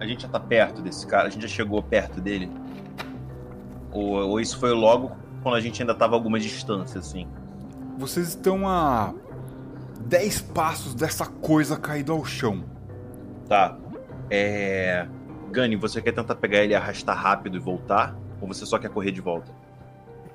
A 0.01 0.07
gente 0.07 0.22
já 0.22 0.28
tá 0.28 0.39
perto 0.39 0.80
desse 0.80 1.05
cara, 1.07 1.26
a 1.26 1.30
gente 1.30 1.43
já 1.43 1.49
chegou 1.49 1.82
perto 1.82 2.20
dele. 2.20 2.49
Ou, 3.91 4.28
ou 4.28 4.41
isso 4.41 4.59
foi 4.59 4.72
logo 4.72 5.11
quando 5.43 5.57
a 5.57 5.61
gente 5.61 5.82
ainda 5.82 5.95
tava 5.95 6.14
a 6.14 6.16
alguma 6.16 6.39
distância, 6.39 7.01
assim. 7.01 7.26
Vocês 7.97 8.28
estão 8.28 8.68
a 8.68 9.12
10 10.09 10.40
passos 10.40 10.94
dessa 10.94 11.26
coisa 11.26 11.76
caída 11.76 12.12
ao 12.12 12.24
chão. 12.24 12.64
Tá. 13.48 13.78
É. 14.30 15.06
Gani, 15.50 15.76
você 15.76 16.02
quer 16.02 16.12
tentar 16.12 16.34
pegar 16.34 16.64
ele 16.64 16.72
e 16.72 16.76
arrastar 16.76 17.16
rápido 17.16 17.56
e 17.56 17.61
voltar? 17.61 18.16
Ou 18.40 18.48
você 18.48 18.66
só 18.66 18.78
quer 18.78 18.90
correr 18.90 19.11
de 19.11 19.20
volta? 19.20 19.52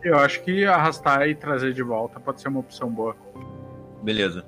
Eu 0.04 0.18
acho 0.18 0.42
que 0.44 0.66
arrastar 0.66 1.28
e 1.28 1.36
trazer 1.36 1.74
de 1.74 1.82
volta 1.84 2.20
pode 2.20 2.42
ser 2.42 2.50
uma 2.50 2.60
opção 2.60 2.90
boa. 2.90 3.16
Beleza. 4.02 4.46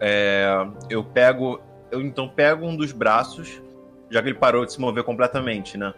É, 0.00 0.66
eu 0.90 1.04
pego 1.04 1.60
eu 1.94 2.02
então 2.02 2.28
pego 2.28 2.66
um 2.66 2.76
dos 2.76 2.90
braços, 2.90 3.62
já 4.10 4.20
que 4.20 4.28
ele 4.28 4.38
parou 4.38 4.66
de 4.66 4.72
se 4.72 4.80
mover 4.80 5.04
completamente, 5.04 5.78
né? 5.78 5.94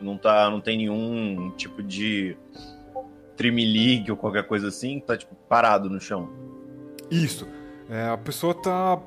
Não, 0.00 0.16
tá, 0.16 0.50
não 0.50 0.60
tem 0.60 0.78
nenhum 0.78 1.52
tipo 1.56 1.82
de 1.82 2.36
tremelique 3.36 4.10
ou 4.10 4.16
qualquer 4.16 4.46
coisa 4.46 4.68
assim, 4.68 4.98
tá 4.98 5.16
tipo 5.16 5.34
parado 5.48 5.90
no 5.90 6.00
chão. 6.00 6.30
Isso. 7.10 7.46
É, 7.88 8.08
a 8.08 8.16
pessoa 8.16 8.54
tá 8.54 9.00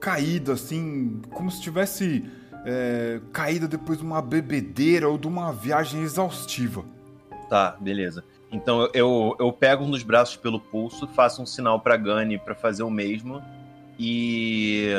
caída, 0.00 0.52
assim, 0.52 1.20
como 1.30 1.50
se 1.50 1.60
tivesse 1.60 2.24
é, 2.64 3.20
caída 3.32 3.66
depois 3.66 3.98
de 3.98 4.04
uma 4.04 4.22
bebedeira 4.22 5.08
ou 5.08 5.18
de 5.18 5.26
uma 5.26 5.52
viagem 5.52 6.02
exaustiva. 6.02 6.84
Tá, 7.48 7.76
beleza. 7.80 8.24
Então 8.50 8.88
eu, 8.92 9.34
eu 9.38 9.52
pego 9.52 9.84
um 9.84 9.90
dos 9.90 10.02
braços 10.02 10.36
pelo 10.36 10.60
pulso, 10.60 11.08
faço 11.08 11.42
um 11.42 11.46
sinal 11.46 11.80
pra 11.80 11.96
Gani 11.96 12.38
para 12.38 12.54
fazer 12.54 12.82
o 12.82 12.90
mesmo. 12.90 13.42
E 13.98 14.90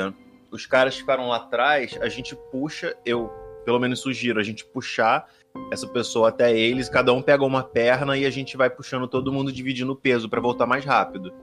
os 0.51 0.65
caras 0.65 0.95
ficaram 0.95 1.27
lá 1.29 1.37
atrás, 1.37 1.97
a 2.01 2.09
gente 2.09 2.35
puxa, 2.51 2.95
eu 3.05 3.31
pelo 3.65 3.79
menos 3.79 3.99
sugiro 3.99 4.39
a 4.39 4.43
gente 4.43 4.65
puxar 4.65 5.29
essa 5.71 5.87
pessoa 5.87 6.29
até 6.29 6.55
eles, 6.55 6.89
cada 6.89 7.13
um 7.13 7.21
pega 7.21 7.43
uma 7.45 7.63
perna 7.63 8.17
e 8.17 8.25
a 8.25 8.29
gente 8.29 8.57
vai 8.57 8.69
puxando 8.69 9.07
todo 9.07 9.31
mundo 9.31 9.51
dividindo 9.51 9.91
o 9.91 9.95
peso 9.95 10.27
para 10.27 10.41
voltar 10.41 10.65
mais 10.65 10.83
rápido. 10.83 11.33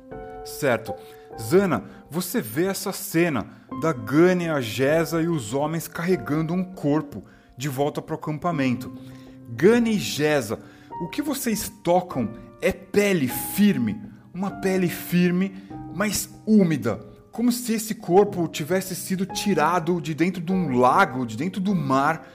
Certo. 0.44 0.94
Zana, 1.40 1.84
você 2.10 2.40
vê 2.40 2.66
essa 2.66 2.92
cena 2.92 3.46
da 3.80 3.92
Gânia, 3.92 4.60
Gesa 4.60 5.22
e 5.22 5.28
os 5.28 5.54
homens 5.54 5.88
carregando 5.88 6.52
um 6.52 6.62
corpo 6.62 7.24
de 7.56 7.68
volta 7.68 8.02
para 8.02 8.14
o 8.14 8.18
acampamento. 8.18 8.92
Gânia 9.48 9.92
e 9.92 9.98
Gesa, 9.98 10.60
o 11.02 11.08
que 11.08 11.22
vocês 11.22 11.72
tocam 11.82 12.30
é 12.60 12.72
pele 12.72 13.26
firme, 13.26 14.00
uma 14.34 14.50
pele 14.50 14.88
firme, 14.88 15.64
mas 15.94 16.28
úmida, 16.46 17.00
como 17.32 17.50
se 17.50 17.72
esse 17.72 17.94
corpo 17.94 18.46
tivesse 18.46 18.94
sido 18.94 19.24
tirado 19.24 20.00
de 20.00 20.14
dentro 20.14 20.42
de 20.42 20.52
um 20.52 20.76
lago, 20.78 21.24
de 21.24 21.36
dentro 21.36 21.60
do 21.60 21.74
mar, 21.74 22.28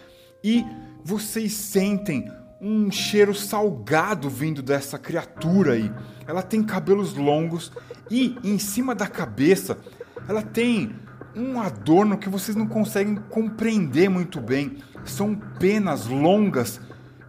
e 0.44 0.66
vocês 1.04 1.54
sentem 1.54 2.30
um 2.60 2.90
cheiro 2.90 3.34
salgado 3.34 4.30
vindo 4.30 4.62
dessa 4.62 4.98
criatura 4.98 5.74
aí. 5.74 5.92
Ela 6.28 6.42
tem 6.42 6.64
cabelos 6.64 7.14
longos 7.14 7.72
e 8.10 8.38
em 8.44 8.58
cima 8.58 8.96
da 8.96 9.08
cabeça 9.08 9.78
ela 10.28 10.42
tem 10.42 10.96
um 11.36 11.60
adorno 11.60 12.18
que 12.18 12.30
vocês 12.30 12.56
não 12.56 12.68
conseguem 12.68 13.16
compreender 13.30 14.10
muito 14.10 14.40
bem. 14.40 14.78
São 15.04 15.36
penas 15.36 16.08
longas 16.08 16.80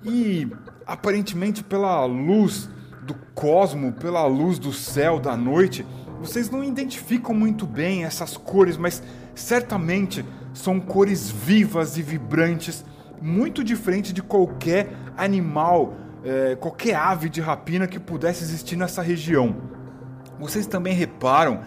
e 0.04 0.48
aparentemente 0.86 1.64
pela 1.64 2.04
luz 2.04 2.70
do 3.02 3.14
cosmo, 3.34 3.92
pela 3.92 4.24
luz 4.26 4.58
do 4.58 4.72
céu 4.72 5.18
da 5.18 5.36
noite, 5.36 5.84
vocês 6.20 6.48
não 6.48 6.64
identificam 6.64 7.34
muito 7.34 7.66
bem 7.66 8.04
essas 8.04 8.36
cores, 8.36 8.76
mas 8.76 9.02
certamente 9.34 10.24
são 10.54 10.80
cores 10.80 11.30
vivas 11.30 11.98
e 11.98 12.02
vibrantes, 12.02 12.84
muito 13.20 13.62
diferente 13.62 14.12
de 14.12 14.22
qualquer 14.22 14.88
animal, 15.16 15.94
é, 16.24 16.56
qualquer 16.56 16.94
ave 16.96 17.28
de 17.28 17.40
rapina 17.40 17.86
que 17.86 17.98
pudesse 17.98 18.42
existir 18.42 18.76
nessa 18.76 19.02
região. 19.02 19.56
Vocês 20.38 20.66
também 20.66 20.92
reparam 20.92 21.60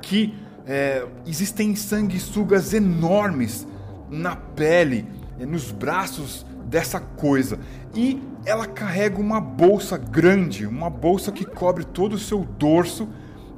que 0.00 0.34
é, 0.66 1.06
existem 1.26 1.74
sanguessugas 1.74 2.72
enormes 2.72 3.66
na 4.10 4.36
pele, 4.36 5.06
é, 5.38 5.46
nos 5.46 5.72
braços 5.72 6.46
dessa 6.66 7.00
coisa. 7.00 7.58
E 7.94 8.22
ela 8.44 8.66
carrega 8.66 9.20
uma 9.20 9.40
bolsa 9.40 9.96
grande, 9.96 10.66
uma 10.66 10.90
bolsa 10.90 11.30
que 11.32 11.44
cobre 11.44 11.84
todo 11.84 12.14
o 12.14 12.18
seu 12.18 12.44
dorso 12.44 13.08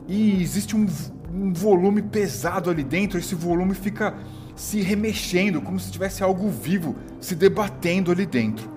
e 0.09 0.43
existe 0.43 0.77
um, 0.77 0.87
um 1.33 1.53
volume 1.53 2.03
pesado 2.03 2.71
ali 2.71 2.83
dentro. 2.83 3.19
Esse 3.19 3.35
volume 3.35 3.75
fica 3.75 4.15
se 4.57 4.81
remexendo, 4.81 5.61
como 5.61 5.79
se 5.81 5.91
tivesse 5.91 6.23
algo 6.23 6.49
vivo 6.49 6.97
se 7.21 7.35
debatendo 7.35 8.11
ali 8.11 8.27
dentro. 8.27 8.74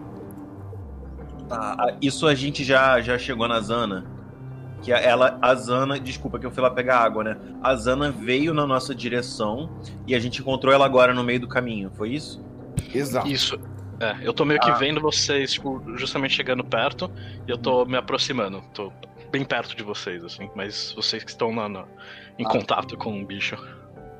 Tá, 1.47 1.95
isso 2.01 2.27
a 2.27 2.35
gente 2.35 2.63
já, 2.63 2.99
já 3.01 3.17
chegou 3.17 3.47
na 3.47 3.59
Zana. 3.59 4.05
Que 4.81 4.91
ela, 4.91 5.39
a 5.41 5.55
Zana, 5.55 5.99
desculpa 5.99 6.37
que 6.37 6.45
eu 6.45 6.51
fui 6.51 6.61
lá 6.61 6.69
pegar 6.69 6.99
água, 6.99 7.23
né? 7.23 7.37
A 7.63 7.75
Zana 7.75 8.11
veio 8.11 8.53
na 8.53 8.67
nossa 8.67 8.93
direção 8.93 9.69
e 10.05 10.13
a 10.13 10.19
gente 10.19 10.41
encontrou 10.41 10.73
ela 10.73 10.85
agora 10.85 11.13
no 11.13 11.23
meio 11.23 11.39
do 11.39 11.47
caminho, 11.47 11.91
foi 11.95 12.09
isso? 12.09 12.43
Exato. 12.93 13.27
Isso. 13.27 13.59
É, 13.99 14.15
eu 14.21 14.33
tô 14.33 14.45
meio 14.45 14.59
que 14.59 14.69
ah. 14.69 14.75
vendo 14.75 15.01
vocês, 15.01 15.53
tipo, 15.53 15.81
justamente 15.95 16.35
chegando 16.35 16.63
perto 16.63 17.11
e 17.47 17.51
eu 17.51 17.57
tô 17.57 17.85
me 17.85 17.97
aproximando. 17.97 18.61
Tô 18.73 18.93
bem 19.31 19.43
perto 19.43 19.75
de 19.75 19.83
vocês, 19.83 20.23
assim, 20.23 20.49
mas 20.55 20.93
vocês 20.95 21.23
que 21.23 21.31
estão 21.31 21.55
lá 21.55 21.67
no, 21.67 21.87
em 22.37 22.45
ah. 22.45 22.49
contato 22.49 22.95
com 22.95 23.19
o 23.19 23.25
bicho. 23.25 23.57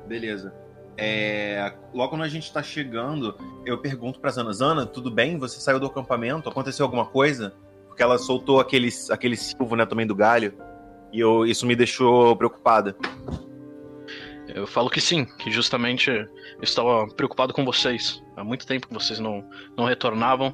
Beleza. 0.08 0.52
É, 1.00 1.72
logo 1.94 2.10
quando 2.10 2.24
a 2.24 2.28
gente 2.28 2.52
tá 2.52 2.60
chegando, 2.60 3.36
eu 3.64 3.78
pergunto 3.78 4.18
pra 4.18 4.32
Zana, 4.32 4.52
Zana, 4.52 4.84
tudo 4.84 5.12
bem? 5.12 5.38
Você 5.38 5.60
saiu 5.60 5.78
do 5.78 5.86
acampamento? 5.86 6.48
Aconteceu 6.48 6.84
alguma 6.84 7.06
coisa? 7.06 7.54
Porque 7.86 8.02
ela 8.02 8.18
soltou 8.18 8.58
aquele, 8.58 8.88
aquele 9.08 9.36
silvo, 9.36 9.76
né, 9.76 9.86
também 9.86 10.04
do 10.04 10.14
galho. 10.14 10.52
E 11.12 11.20
eu, 11.20 11.46
isso 11.46 11.64
me 11.66 11.76
deixou 11.76 12.34
preocupada. 12.34 12.96
Eu 14.48 14.66
falo 14.66 14.90
que 14.90 15.00
sim, 15.00 15.24
que 15.24 15.52
justamente 15.52 16.10
eu 16.10 16.28
estava 16.62 17.06
preocupado 17.06 17.52
com 17.52 17.64
vocês. 17.64 18.20
Há 18.36 18.42
muito 18.42 18.66
tempo 18.66 18.88
que 18.88 18.94
vocês 18.94 19.20
não, 19.20 19.48
não 19.76 19.84
retornavam. 19.84 20.52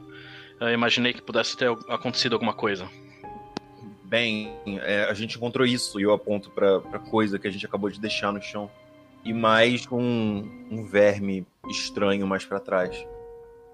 Eu 0.61 0.69
imaginei 0.69 1.15
que 1.15 1.23
pudesse 1.23 1.57
ter 1.57 1.71
acontecido 1.89 2.35
alguma 2.35 2.53
coisa. 2.53 2.87
Bem, 4.05 4.55
é, 4.67 5.05
a 5.05 5.15
gente 5.15 5.37
encontrou 5.37 5.67
isso 5.67 5.99
e 5.99 6.03
eu 6.03 6.13
aponto 6.13 6.51
pra, 6.51 6.81
pra 6.81 6.99
coisa 6.99 7.39
que 7.39 7.49
a 7.49 7.51
gente 7.51 7.65
acabou 7.65 7.89
de 7.89 7.99
deixar 7.99 8.31
no 8.31 8.43
chão. 8.43 8.71
E 9.25 9.33
mais 9.33 9.87
um, 9.91 10.69
um 10.71 10.85
verme 10.85 11.47
estranho 11.69 12.27
mais 12.27 12.45
para 12.45 12.61
trás. 12.61 12.97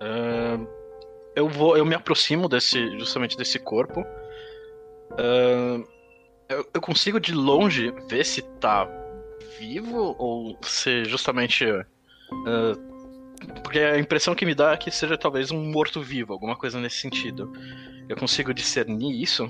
Uh, 0.00 0.66
eu 1.34 1.48
vou, 1.48 1.76
eu 1.76 1.84
me 1.84 1.94
aproximo 1.94 2.48
desse, 2.48 2.98
justamente 2.98 3.36
desse 3.36 3.58
corpo. 3.58 4.00
Uh, 5.12 5.84
eu, 6.48 6.68
eu 6.74 6.80
consigo 6.80 7.18
de 7.18 7.34
longe 7.34 7.92
ver 8.08 8.24
se 8.24 8.42
tá 8.42 8.88
vivo 9.58 10.14
ou 10.18 10.56
se 10.62 11.04
justamente. 11.04 11.64
Uh, 11.66 12.90
porque 13.62 13.78
a 13.78 13.98
impressão 13.98 14.34
que 14.34 14.44
me 14.44 14.54
dá 14.54 14.72
é 14.72 14.76
que 14.76 14.90
seja 14.90 15.16
talvez 15.16 15.50
um 15.50 15.70
morto-vivo, 15.70 16.32
alguma 16.32 16.56
coisa 16.56 16.78
nesse 16.78 16.96
sentido. 16.96 17.52
Eu 18.08 18.16
consigo 18.16 18.52
discernir 18.52 19.20
isso? 19.20 19.48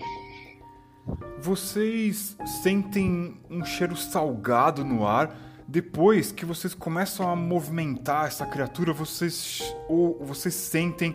Vocês 1.41 2.37
sentem 2.63 3.41
um 3.51 3.65
cheiro 3.65 3.97
salgado 3.97 4.85
no 4.85 5.07
ar. 5.07 5.35
Depois 5.71 6.33
que 6.33 6.45
vocês 6.45 6.75
começam 6.75 7.31
a 7.31 7.37
movimentar 7.37 8.27
essa 8.27 8.45
criatura, 8.45 8.93
vocês, 8.93 9.63
ou, 9.89 10.19
vocês 10.21 10.53
sentem 10.53 11.15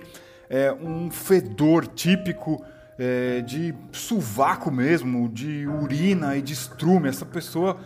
é, 0.49 0.71
um 0.71 1.11
fedor 1.11 1.85
típico 1.85 2.63
é, 2.97 3.41
de 3.41 3.75
sovaco 3.91 4.71
mesmo, 4.71 5.27
de 5.27 5.67
urina 5.67 6.37
e 6.37 6.41
de 6.41 6.53
estrume. 6.53 7.09
Essa 7.09 7.25
pessoa 7.25 7.77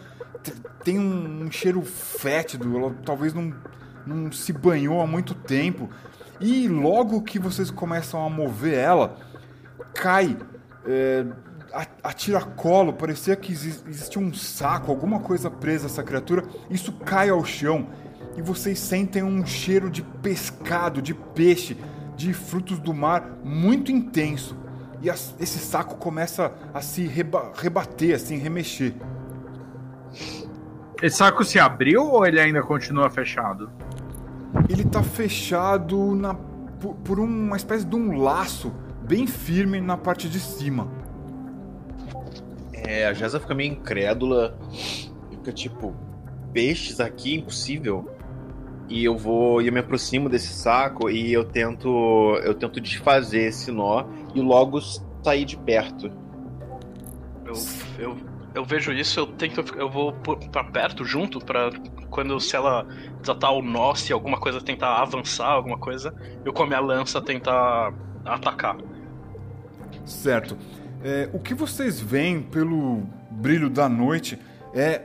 tem 0.83 0.99
um, 0.99 1.49
cheiro 1.51 1.81
fétido, 1.81 2.77
ela 2.77 2.95
talvez 3.03 3.33
não, 3.33 3.51
não 4.05 4.31
se 4.31 4.53
banhou 4.53 5.01
há 5.01 5.07
muito 5.07 5.33
tempo. 5.33 5.89
E 6.39 6.67
logo 6.67 7.23
que 7.23 7.39
vocês 7.39 7.71
começam 7.71 8.23
a 8.23 8.29
mover 8.29 8.77
ela, 8.77 9.17
cai 9.95 10.37
é, 10.85 11.25
a, 11.73 11.85
a 12.03 12.13
tiracolo, 12.13 12.93
parecia 12.93 13.35
que 13.35 13.51
existia 13.51 14.21
um 14.21 14.33
saco, 14.33 14.91
alguma 14.91 15.19
coisa 15.19 15.49
presa 15.49 15.87
essa 15.87 16.03
criatura. 16.03 16.43
Isso 16.69 16.93
cai 16.93 17.29
ao 17.29 17.43
chão 17.43 17.87
e 18.37 18.41
vocês 18.41 18.79
sentem 18.79 19.23
um 19.23 19.45
cheiro 19.45 19.89
de 19.89 20.01
pescado, 20.01 21.01
de 21.01 21.13
peixe, 21.13 21.77
de 22.15 22.33
frutos 22.33 22.79
do 22.79 22.93
mar 22.93 23.37
muito 23.43 23.91
intenso. 23.91 24.57
E 25.01 25.09
as, 25.09 25.35
esse 25.39 25.59
saco 25.59 25.95
começa 25.95 26.53
a 26.73 26.81
se 26.81 27.05
reba, 27.05 27.51
rebater, 27.55 28.15
assim, 28.15 28.37
remexer. 28.37 28.93
Esse 31.01 31.17
saco 31.17 31.45
se 31.45 31.57
abriu 31.57 32.03
ou 32.05 32.25
ele 32.25 32.39
ainda 32.39 32.61
continua 32.61 33.09
fechado? 33.09 33.71
Ele 34.67 34.83
tá 34.83 35.01
fechado 35.01 36.15
na, 36.15 36.33
por, 36.33 36.95
por 36.95 37.19
uma 37.19 37.55
espécie 37.55 37.85
de 37.85 37.95
um 37.95 38.17
laço 38.17 38.73
bem 39.07 39.25
firme 39.25 39.79
na 39.79 39.95
parte 39.95 40.27
de 40.27 40.39
cima. 40.39 40.87
É, 42.89 43.05
a 43.05 43.13
Jeza 43.13 43.39
fica 43.39 43.53
meio 43.53 43.73
incrédula. 43.73 44.57
Fica 45.29 45.51
tipo, 45.51 45.95
peixes 46.51 46.99
aqui, 46.99 47.35
impossível. 47.35 48.09
E 48.89 49.05
eu 49.05 49.15
vou. 49.15 49.61
E 49.61 49.67
eu 49.67 49.73
me 49.73 49.79
aproximo 49.79 50.27
desse 50.27 50.51
saco 50.51 51.07
e 51.07 51.31
eu 51.31 51.45
tento. 51.45 51.87
Eu 52.43 52.55
tento 52.55 52.81
desfazer 52.81 53.49
esse 53.49 53.71
nó 53.71 54.05
e 54.33 54.41
logo 54.41 54.81
sair 54.81 55.45
de 55.45 55.55
perto. 55.55 56.11
Eu, 57.45 57.53
eu 57.99 58.17
eu 58.55 58.65
vejo 58.65 58.91
isso, 58.91 59.19
eu 59.19 59.27
tento, 59.27 59.63
eu 59.77 59.87
vou 59.87 60.11
para 60.51 60.63
perto 60.63 61.05
junto 61.05 61.39
para 61.39 61.69
quando 62.09 62.39
se 62.39 62.55
ela 62.55 62.83
desatar 63.21 63.53
o 63.53 63.61
nó, 63.61 63.93
se 63.93 64.11
alguma 64.11 64.39
coisa 64.39 64.59
tentar 64.59 64.95
avançar, 64.95 65.49
alguma 65.49 65.77
coisa, 65.77 66.11
eu 66.43 66.51
com 66.51 66.63
a 66.63 66.65
minha 66.65 66.79
lança 66.79 67.21
tentar 67.21 67.93
atacar. 68.25 68.75
Certo. 70.03 70.57
É, 71.03 71.29
o 71.31 71.39
que 71.39 71.53
vocês 71.53 71.99
veem 71.99 72.41
pelo 72.41 73.03
brilho 73.31 73.69
da 73.69 73.87
noite 73.87 74.37
é 74.73 75.03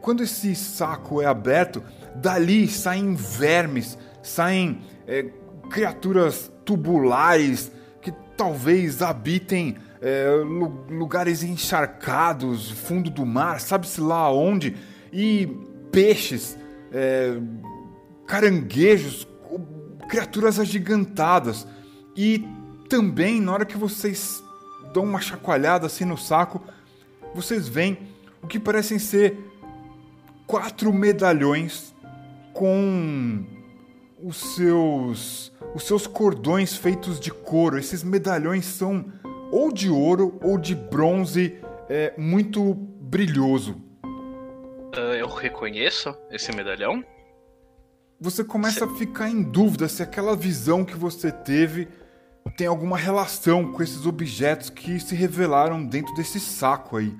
quando 0.00 0.24
esse 0.24 0.56
saco 0.56 1.22
é 1.22 1.26
aberto, 1.26 1.82
dali 2.16 2.66
saem 2.66 3.14
vermes, 3.14 3.96
saem 4.20 4.80
é, 5.06 5.26
criaturas 5.70 6.50
tubulares 6.64 7.70
que 8.00 8.12
talvez 8.36 9.00
habitem 9.00 9.76
é, 10.00 10.26
lugares 10.90 11.44
encharcados, 11.44 12.72
fundo 12.72 13.08
do 13.08 13.24
mar, 13.24 13.60
sabe-se 13.60 14.00
lá 14.00 14.32
onde, 14.32 14.76
e 15.12 15.46
peixes, 15.92 16.58
é, 16.90 17.38
caranguejos, 18.26 19.28
criaturas 20.08 20.58
agigantadas. 20.58 21.64
E 22.16 22.44
também, 22.88 23.40
na 23.40 23.52
hora 23.52 23.64
que 23.64 23.78
vocês 23.78 24.41
dão 24.92 25.04
uma 25.04 25.20
chacoalhada 25.20 25.86
assim 25.86 26.04
no 26.04 26.16
saco, 26.16 26.62
vocês 27.34 27.68
veem 27.68 27.98
o 28.42 28.46
que 28.46 28.58
parecem 28.58 28.98
ser 28.98 29.38
quatro 30.46 30.92
medalhões 30.92 31.94
com 32.52 33.44
os 34.22 34.36
seus 34.54 35.52
os 35.74 35.84
seus 35.84 36.06
cordões 36.06 36.76
feitos 36.76 37.18
de 37.18 37.30
couro. 37.30 37.78
Esses 37.78 38.04
medalhões 38.04 38.66
são 38.66 39.10
ou 39.50 39.72
de 39.72 39.88
ouro 39.88 40.38
ou 40.42 40.58
de 40.58 40.74
bronze 40.74 41.58
é, 41.88 42.12
muito 42.18 42.74
brilhoso. 42.74 43.76
Uh, 44.94 45.14
eu 45.18 45.26
reconheço 45.26 46.14
esse 46.30 46.54
medalhão? 46.54 47.02
Você 48.20 48.44
começa 48.44 48.84
a 48.84 48.94
ficar 48.96 49.30
em 49.30 49.42
dúvida 49.42 49.88
se 49.88 50.02
aquela 50.02 50.36
visão 50.36 50.84
que 50.84 50.94
você 50.94 51.32
teve 51.32 51.88
tem 52.56 52.66
alguma 52.66 52.96
relação 52.96 53.72
com 53.72 53.82
esses 53.82 54.06
objetos 54.06 54.70
que 54.70 54.98
se 55.00 55.14
revelaram 55.14 55.84
dentro 55.84 56.14
desse 56.14 56.38
saco 56.38 56.96
aí. 56.96 57.14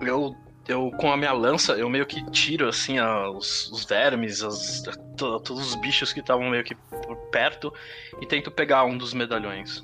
Eu, 0.00 0.34
eu 0.68 0.90
com 0.98 1.12
a 1.12 1.16
minha 1.16 1.32
lança, 1.32 1.72
eu 1.72 1.88
meio 1.88 2.06
que 2.06 2.24
tiro 2.30 2.68
assim 2.68 3.00
os, 3.00 3.70
os 3.70 3.84
vermes, 3.84 4.42
as, 4.42 4.82
todos 5.16 5.68
os 5.68 5.74
bichos 5.76 6.12
que 6.12 6.20
estavam 6.20 6.50
meio 6.50 6.64
que 6.64 6.74
por 6.74 7.16
perto 7.30 7.72
e 8.20 8.26
tento 8.26 8.50
pegar 8.50 8.84
um 8.84 8.96
dos 8.96 9.14
medalhões. 9.14 9.82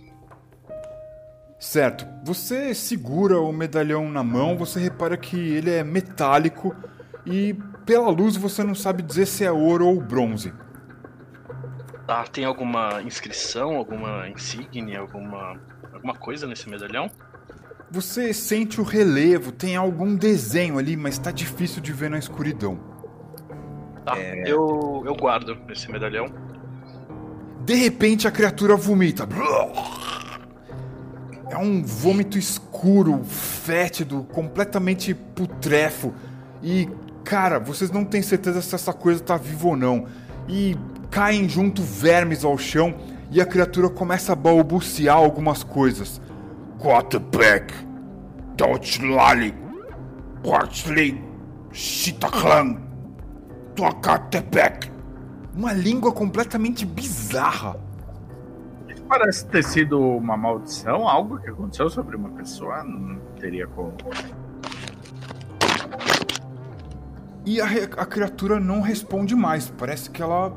Certo. 1.59 2.07
Você 2.25 2.73
segura 2.73 3.41
o 3.41 3.53
medalhão 3.53 4.09
na 4.09 4.23
mão, 4.23 4.57
você 4.57 4.79
repara 4.79 5.17
que 5.17 5.37
ele 5.37 5.71
é 5.71 5.83
metálico 5.83 6.75
e 7.27 7.55
pela 7.85 8.09
luz 8.11 8.37
você 8.37 8.63
não 8.63 8.75
sabe 8.75 9.03
dizer 9.03 9.27
se 9.27 9.45
é 9.45 9.51
ouro 9.51 9.87
ou 9.87 10.01
bronze. 10.01 10.53
Tá, 12.09 12.25
tem 12.25 12.47
alguma 12.47 13.03
inscrição, 13.03 13.77
alguma 13.77 14.27
insígnia, 14.31 14.99
alguma 14.99 15.61
alguma 15.93 16.15
coisa 16.15 16.47
nesse 16.47 16.67
medalhão? 16.67 17.11
Você 17.91 18.33
sente 18.33 18.81
o 18.81 18.83
relevo, 18.83 19.53
tem 19.53 19.77
algum 19.77 20.17
desenho 20.17 20.79
ali, 20.79 20.97
mas 20.97 21.19
tá 21.19 21.31
difícil 21.31 21.83
de 21.83 21.93
ver 21.93 22.09
na 22.09 22.19
escuridão. 22.19 22.79
Tá, 24.07 24.17
é... 24.17 24.51
eu, 24.51 25.03
eu 25.05 25.15
guardo 25.17 25.55
esse 25.69 25.93
medalhão. 25.93 26.33
De 27.67 27.75
repente 27.75 28.27
a 28.27 28.31
criatura 28.31 28.75
vomita. 28.75 29.29
É 31.51 31.59
um 31.59 31.83
vômito 31.83 32.39
escuro, 32.39 33.23
fétido, 33.23 34.25
completamente 34.33 35.13
putrefo. 35.13 36.15
E, 36.63 36.89
cara, 37.23 37.59
vocês 37.59 37.91
não 37.91 38.03
têm 38.03 38.23
certeza 38.23 38.63
se 38.63 38.75
essa 38.75 38.95
coisa 38.95 39.23
tá 39.23 39.37
viva 39.37 39.69
ou 39.69 39.77
não. 39.77 40.07
E 40.49 40.75
caem 41.11 41.49
junto 41.49 41.83
vermes 41.83 42.45
ao 42.45 42.57
chão 42.59 42.95
e 43.31 43.41
a 43.41 43.47
criatura 43.47 43.89
começa 43.89 44.33
a 44.33 44.37
balbuciar 44.37 45.17
algumas 45.17 45.63
coisas. 45.63 46.21
Quarterback, 46.79 47.75
Dodge 48.57 49.05
Lali, 49.05 49.55
Quartzley, 50.45 51.23
Shitaklan, 51.73 52.77
Tuakatepek. 53.75 54.91
Uma 55.55 55.73
língua 55.73 56.13
completamente 56.13 56.87
bizarra 56.87 57.89
parece 59.09 59.47
ter 59.47 59.65
sido 59.65 59.99
uma 59.99 60.37
maldição, 60.37 61.09
algo 61.09 61.39
que 61.39 61.49
aconteceu 61.49 61.89
sobre 61.89 62.15
uma 62.15 62.29
pessoa, 62.31 62.85
não 62.85 63.19
teria 63.41 63.67
como. 63.67 63.95
E 67.45 67.61
a, 67.61 67.65
a 67.65 68.05
criatura 68.05 68.61
não 68.61 68.83
responde 68.83 69.35
mais, 69.35 69.71
parece 69.71 70.11
que 70.11 70.23
ela 70.23 70.53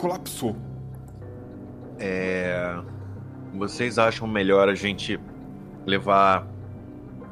colapsou. 0.00 0.56
É. 1.98 2.74
Vocês 3.54 3.98
acham 3.98 4.26
melhor 4.26 4.68
a 4.68 4.74
gente 4.74 5.20
levar 5.84 6.46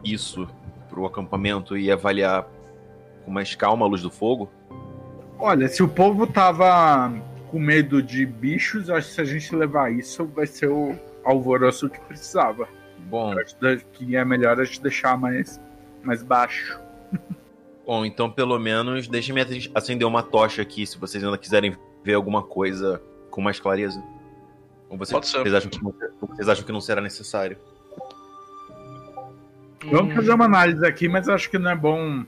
isso 0.05 0.47
pro 0.91 1.07
acampamento 1.07 1.79
e 1.79 1.91
avaliar 1.91 2.47
com 3.25 3.31
mais 3.31 3.55
calma 3.55 3.87
a 3.87 3.89
luz 3.89 4.03
do 4.03 4.11
fogo? 4.11 4.51
Olha, 5.39 5.67
se 5.69 5.83
o 5.83 5.89
povo 5.89 6.27
tava 6.27 7.11
com 7.51 7.59
medo 7.59 8.03
de 8.03 8.27
bichos, 8.27 8.91
acho 8.91 9.09
que 9.09 9.15
se 9.15 9.21
a 9.23 9.25
gente 9.25 9.57
levar 9.57 9.91
isso, 9.91 10.27
vai 10.27 10.47
ser 10.47 10.69
o 10.69 10.95
alvoroço 11.25 11.89
que 11.89 12.01
precisava. 12.01 12.69
Bom. 13.09 13.33
acho 13.39 13.57
que 13.93 14.15
é 14.15 14.25
melhor 14.25 14.61
a 14.61 14.65
gente 14.65 14.83
deixar 14.83 15.17
mais, 15.17 15.59
mais 16.03 16.23
baixo. 16.23 16.79
Bom, 17.87 18.05
então 18.05 18.31
pelo 18.31 18.59
menos 18.59 19.09
deixem-me 19.09 19.41
acender 19.75 20.07
uma 20.07 20.23
tocha 20.23 20.61
aqui 20.61 20.87
se 20.87 20.99
vocês 20.99 21.25
ainda 21.25 21.39
quiserem 21.39 21.75
ver 22.05 22.15
alguma 22.15 22.43
coisa 22.43 23.03
com 23.31 23.41
mais 23.41 23.61
clareza. 23.61 24.03
Ou 24.89 24.97
vocês, 24.97 25.31
vocês, 25.31 25.55
acham, 25.55 25.71
que 25.71 25.83
não, 25.83 25.95
vocês 26.21 26.49
acham 26.49 26.65
que 26.65 26.73
não 26.73 26.81
será 26.81 27.01
necessário? 27.01 27.59
Vamos 29.91 30.15
fazer 30.15 30.33
uma 30.33 30.47
análise 30.47 30.85
aqui, 30.85 31.09
mas 31.09 31.29
acho 31.29 31.51
que 31.51 31.59
não 31.59 31.71
é 31.71 31.77
bom 31.77 32.25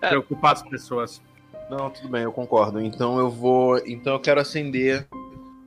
é. 0.00 0.08
preocupar 0.08 0.52
as 0.52 0.62
pessoas. 0.62 1.22
Não, 1.70 1.90
tudo 1.90 2.08
bem, 2.08 2.22
eu 2.22 2.32
concordo. 2.32 2.80
Então 2.80 3.18
eu 3.18 3.30
vou. 3.30 3.78
Então 3.86 4.14
eu 4.14 4.20
quero 4.20 4.40
acender 4.40 5.06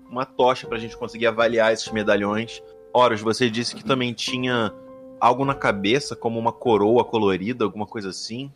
uma 0.09 0.25
tocha 0.25 0.67
pra 0.67 0.77
gente 0.77 0.95
conseguir 0.95 1.27
avaliar 1.27 1.73
esses 1.73 1.91
medalhões. 1.91 2.61
Horus, 2.93 3.21
você 3.21 3.49
disse 3.49 3.75
que 3.75 3.83
também 3.83 4.13
tinha 4.13 4.71
algo 5.19 5.43
na 5.43 5.55
cabeça, 5.55 6.15
como 6.15 6.39
uma 6.39 6.51
coroa 6.51 7.03
colorida, 7.03 7.65
alguma 7.65 7.85
coisa 7.85 8.09
assim? 8.09 8.51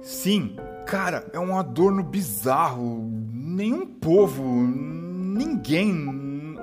Sim, 0.00 0.56
cara, 0.86 1.28
é 1.32 1.40
um 1.40 1.58
adorno 1.58 2.02
bizarro. 2.02 3.10
Nenhum 3.56 3.86
povo, 3.86 4.44
ninguém 4.44 5.90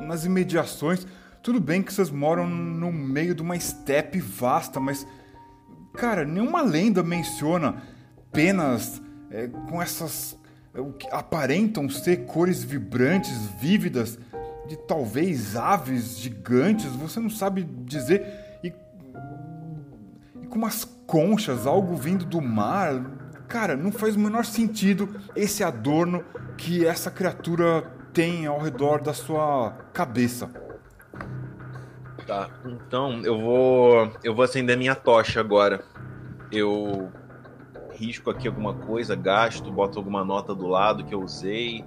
nas 0.06 0.26
imediações. 0.26 1.08
Tudo 1.42 1.60
bem 1.60 1.82
que 1.82 1.92
vocês 1.92 2.12
moram 2.12 2.48
no 2.48 2.92
meio 2.92 3.34
de 3.34 3.42
uma 3.42 3.56
estepe 3.56 4.20
vasta, 4.20 4.80
mas. 4.80 5.08
Cara, 5.96 6.24
nenhuma 6.24 6.62
lenda 6.62 7.02
menciona 7.02 7.82
penas 8.32 9.02
é, 9.32 9.48
com 9.48 9.82
essas. 9.82 10.38
É, 10.72 10.82
o 10.82 10.94
que 10.94 11.08
aparentam 11.10 11.90
ser 11.90 12.28
cores 12.28 12.64
vibrantes, 12.64 13.34
vívidas, 13.60 14.20
de 14.68 14.78
talvez 14.78 15.56
aves 15.56 16.20
gigantes, 16.20 16.92
você 16.92 17.20
não 17.20 17.30
sabe 17.32 17.64
dizer. 17.64 18.24
E, 18.64 18.72
e 20.44 20.46
com 20.46 20.60
umas 20.60 20.86
conchas, 21.08 21.66
algo 21.66 21.96
vindo 21.96 22.24
do 22.24 22.40
mar. 22.40 23.23
Cara, 23.48 23.76
não 23.76 23.92
faz 23.92 24.16
o 24.16 24.20
menor 24.20 24.46
sentido 24.46 25.16
esse 25.36 25.64
adorno 25.64 26.24
que 26.58 26.86
essa 26.86 27.12
criatura 27.12 27.84
tem 28.14 28.46
ao 28.46 28.60
redor 28.60 29.02
da 29.02 29.14
sua 29.14 29.72
cabeça. 29.94 30.50
Tá, 32.26 32.50
então 32.66 33.22
eu 33.24 33.40
vou. 33.40 34.12
Eu 34.24 34.34
vou 34.34 34.46
acender 34.46 34.78
minha 34.78 34.96
tocha 34.96 35.40
agora. 35.40 35.84
Eu 36.52 37.12
risco 37.92 38.30
aqui 38.30 38.48
alguma 38.48 38.74
coisa, 38.74 39.16
gasto, 39.16 39.72
boto 39.72 40.00
alguma 40.00 40.24
nota 40.24 40.56
do 40.56 40.68
lado 40.68 41.04
que 41.04 41.14
eu 41.14 41.22
usei. 41.22 41.84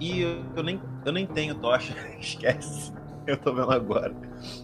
E 0.00 0.22
eu 0.54 0.62
nem, 0.62 0.80
eu 1.04 1.12
nem 1.12 1.26
tenho 1.26 1.54
tocha, 1.54 1.94
esquece. 2.20 2.92
Eu 3.26 3.36
tô 3.36 3.52
vendo 3.52 3.72
agora. 3.72 4.14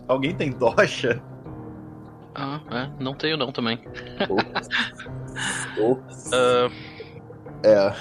Alguém 0.06 0.34
tem 0.34 0.52
tocha? 0.52 1.22
Ah, 2.35 2.61
é, 2.70 3.03
não 3.03 3.14
tenho 3.14 3.37
não 3.37 3.53
também. 3.53 3.80
Ops. 4.28 4.68
Ops. 5.78 6.30
uh, 6.32 6.72
é. 7.64 7.95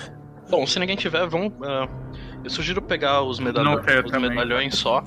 Bom, 0.50 0.66
se 0.66 0.80
ninguém 0.80 0.96
tiver, 0.96 1.28
vamos. 1.28 1.54
Uh, 1.54 1.90
eu 2.44 2.50
sugiro 2.50 2.82
pegar 2.82 3.22
os, 3.22 3.40
medalhões, 3.40 3.86
os 4.06 4.12
medalhões 4.12 4.76
só 4.76 5.04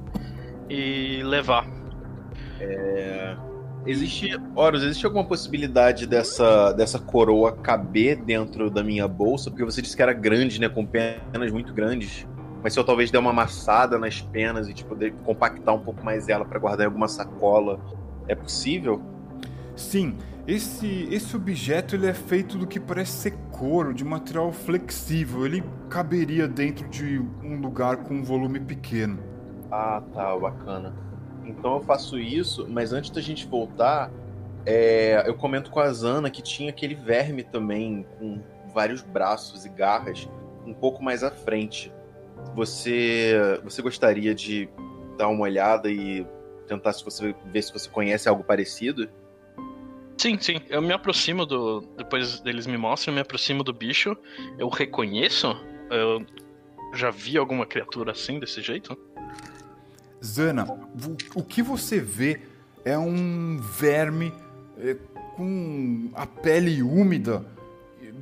e 0.70 1.22
levar. 1.22 1.66
É. 2.60 3.36
Existe, 3.86 4.36
Horus, 4.56 4.82
existe 4.82 5.06
alguma 5.06 5.24
possibilidade 5.24 6.08
dessa, 6.08 6.72
dessa 6.72 6.98
coroa 6.98 7.52
caber 7.52 8.16
dentro 8.16 8.68
da 8.68 8.82
minha 8.82 9.06
bolsa? 9.06 9.48
Porque 9.48 9.64
você 9.64 9.80
disse 9.80 9.94
que 9.94 10.02
era 10.02 10.12
grande, 10.12 10.60
né? 10.60 10.68
Com 10.68 10.84
penas 10.84 11.52
muito 11.52 11.72
grandes. 11.72 12.26
Mas 12.64 12.72
se 12.72 12.80
eu 12.80 12.84
talvez 12.84 13.12
der 13.12 13.18
uma 13.18 13.30
amassada 13.30 13.96
nas 13.96 14.20
penas 14.20 14.68
e 14.68 14.74
tipo, 14.74 14.96
compactar 15.24 15.72
um 15.72 15.78
pouco 15.78 16.04
mais 16.04 16.28
ela 16.28 16.44
para 16.44 16.58
guardar 16.58 16.84
em 16.84 16.86
alguma 16.86 17.06
sacola, 17.06 17.78
é 18.26 18.34
possível? 18.34 19.00
Sim. 19.76 20.16
Esse, 20.46 21.08
esse 21.10 21.36
objeto 21.36 21.96
ele 21.96 22.06
é 22.06 22.14
feito 22.14 22.56
do 22.56 22.66
que 22.66 22.78
parece 22.78 23.12
ser 23.12 23.32
couro, 23.50 23.92
de 23.92 24.04
material 24.04 24.52
flexível. 24.52 25.44
Ele 25.44 25.62
caberia 25.90 26.46
dentro 26.46 26.88
de 26.88 27.18
um 27.42 27.60
lugar 27.60 27.98
com 27.98 28.14
um 28.14 28.22
volume 28.22 28.60
pequeno. 28.60 29.18
Ah, 29.70 30.02
tá, 30.14 30.36
bacana. 30.36 30.94
Então 31.44 31.74
eu 31.74 31.80
faço 31.80 32.18
isso, 32.18 32.66
mas 32.68 32.92
antes 32.92 33.10
da 33.10 33.20
gente 33.20 33.46
voltar, 33.46 34.10
é, 34.64 35.22
eu 35.26 35.34
comento 35.34 35.70
com 35.70 35.80
a 35.80 35.92
Zana 35.92 36.30
que 36.30 36.42
tinha 36.42 36.70
aquele 36.70 36.94
verme 36.94 37.42
também, 37.42 38.06
com 38.18 38.40
vários 38.72 39.02
braços 39.02 39.64
e 39.64 39.68
garras, 39.68 40.28
um 40.64 40.74
pouco 40.74 41.02
mais 41.02 41.22
à 41.22 41.30
frente. 41.30 41.92
Você, 42.54 43.60
você 43.64 43.82
gostaria 43.82 44.34
de 44.34 44.68
dar 45.16 45.28
uma 45.28 45.42
olhada 45.42 45.90
e 45.90 46.26
tentar 46.66 46.92
se 46.92 47.04
você 47.04 47.34
ver 47.46 47.62
se 47.62 47.72
você 47.72 47.88
conhece 47.88 48.28
algo 48.28 48.44
parecido? 48.44 49.08
Sim, 50.16 50.38
sim. 50.40 50.60
Eu 50.68 50.80
me 50.80 50.92
aproximo 50.92 51.44
do. 51.44 51.80
Depois 51.96 52.40
deles 52.40 52.66
me 52.66 52.76
mostram, 52.76 53.12
eu 53.12 53.16
me 53.16 53.20
aproximo 53.20 53.62
do 53.62 53.72
bicho. 53.72 54.16
Eu 54.58 54.68
reconheço. 54.68 55.56
Eu 55.90 56.24
já 56.94 57.10
vi 57.10 57.36
alguma 57.36 57.66
criatura 57.66 58.12
assim, 58.12 58.40
desse 58.40 58.62
jeito? 58.62 58.96
Zana, 60.24 60.64
o, 60.64 61.40
o 61.40 61.44
que 61.44 61.62
você 61.62 62.00
vê 62.00 62.40
é 62.84 62.96
um 62.96 63.58
verme 63.58 64.32
é, 64.78 64.96
com 65.36 66.10
a 66.14 66.26
pele 66.26 66.82
úmida, 66.82 67.44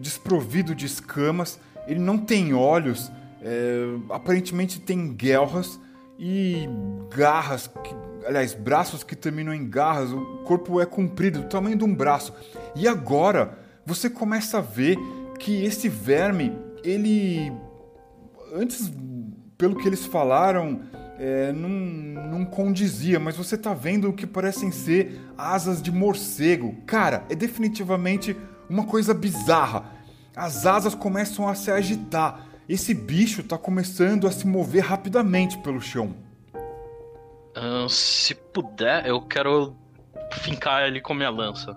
desprovido 0.01 0.75
de 0.75 0.87
escamas. 0.87 1.61
Ele 1.87 2.01
não 2.01 2.19
tem 2.19 2.55
olhos, 2.55 3.11
é, 3.41 3.85
aparentemente 4.11 4.81
tem 4.81 5.15
guelras 5.15 5.81
e 6.19 6.69
garras, 7.15 7.69
que, 7.69 7.95
aliás, 8.27 8.55
braços 8.55 9.03
que 9.03 9.15
terminam 9.17 9.55
em 9.55 9.69
garras. 9.69 10.11
O 10.13 10.43
corpo 10.45 10.81
é 10.81 10.87
comprido, 10.87 11.41
do 11.41 11.49
tamanho 11.49 11.77
de 11.77 11.85
um 11.85 11.95
braço. 11.95 12.33
E 12.75 12.89
agora 12.89 13.59
você 13.85 14.09
começa 14.09 14.59
a 14.59 14.61
ver 14.61 14.97
que 15.39 15.65
esse 15.65 15.89
verme, 15.89 16.57
ele. 16.83 17.53
Antes, 18.53 18.93
pelo 19.59 19.77
que 19.77 19.89
eles 19.89 20.07
falaram, 20.07 20.83
é, 21.19 21.53
não, 21.53 21.69
não 21.69 22.45
condizia, 22.45 23.19
mas 23.19 23.37
você 23.37 23.59
tá 23.59 23.75
vendo 23.75 24.09
o 24.09 24.13
que 24.13 24.27
parecem 24.27 24.71
ser 24.71 25.21
asas 25.37 25.83
de 25.83 25.91
morcego. 25.91 26.77
Cara, 26.87 27.25
é 27.29 27.35
definitivamente 27.35 28.37
uma 28.69 28.85
coisa 28.85 29.13
bizarra. 29.13 29.93
As 30.37 30.67
asas 30.67 30.95
começam 30.95 31.49
a 31.49 31.55
se 31.55 31.71
agitar 31.71 32.55
esse 32.69 32.95
bicho 32.95 33.43
tá 33.43 33.59
começando 33.59 34.27
a 34.27 34.33
se 34.33 34.47
mover 34.47 34.83
rapidamente 34.83 35.59
pelo 35.59 35.81
chão. 35.83 36.15
Uh, 37.57 37.89
se 37.89 38.35
puder, 38.35 39.07
eu 39.07 39.21
quero 39.23 39.77
fincar 40.43 40.87
ele 40.87 41.01
com 41.01 41.15
minha 41.15 41.31
lança. 41.31 41.77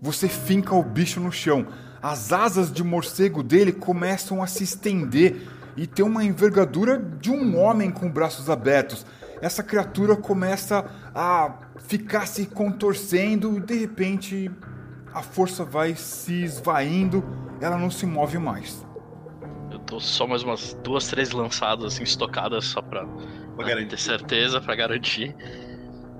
Você 0.00 0.28
finca 0.28 0.74
o 0.74 0.82
bicho 0.82 1.20
no 1.20 1.30
chão. 1.30 1.66
As 2.02 2.32
asas 2.32 2.72
de 2.72 2.82
morcego 2.82 3.42
dele 3.42 3.72
começam 3.72 4.42
a 4.42 4.46
se 4.46 4.64
estender 4.64 5.46
e 5.76 5.86
tem 5.86 6.04
uma 6.04 6.24
envergadura 6.24 6.98
de 6.98 7.30
um 7.30 7.58
homem 7.58 7.90
com 7.90 8.10
braços 8.10 8.48
abertos. 8.48 9.04
Essa 9.42 9.62
criatura 9.62 10.16
começa 10.16 10.84
a 11.14 11.54
ficar 11.78 12.26
se 12.26 12.46
contorcendo 12.46 13.56
e 13.56 13.60
de 13.60 13.74
repente 13.74 14.50
a 15.12 15.22
força 15.22 15.64
vai 15.64 15.94
se 15.94 16.42
esvaindo, 16.42 17.24
ela 17.60 17.76
não 17.76 17.90
se 17.90 18.06
move 18.06 18.38
mais. 18.38 18.84
Eu 19.80 19.84
dou 19.86 20.00
só 20.00 20.26
mais 20.26 20.42
umas 20.42 20.74
duas, 20.84 21.08
três 21.08 21.32
lançadas 21.32 21.94
assim, 21.94 22.04
estocadas 22.04 22.64
só 22.66 22.80
pra, 22.82 23.06
pra 23.56 23.86
ter 23.86 23.98
certeza, 23.98 24.60
pra 24.60 24.74
garantir. 24.74 25.34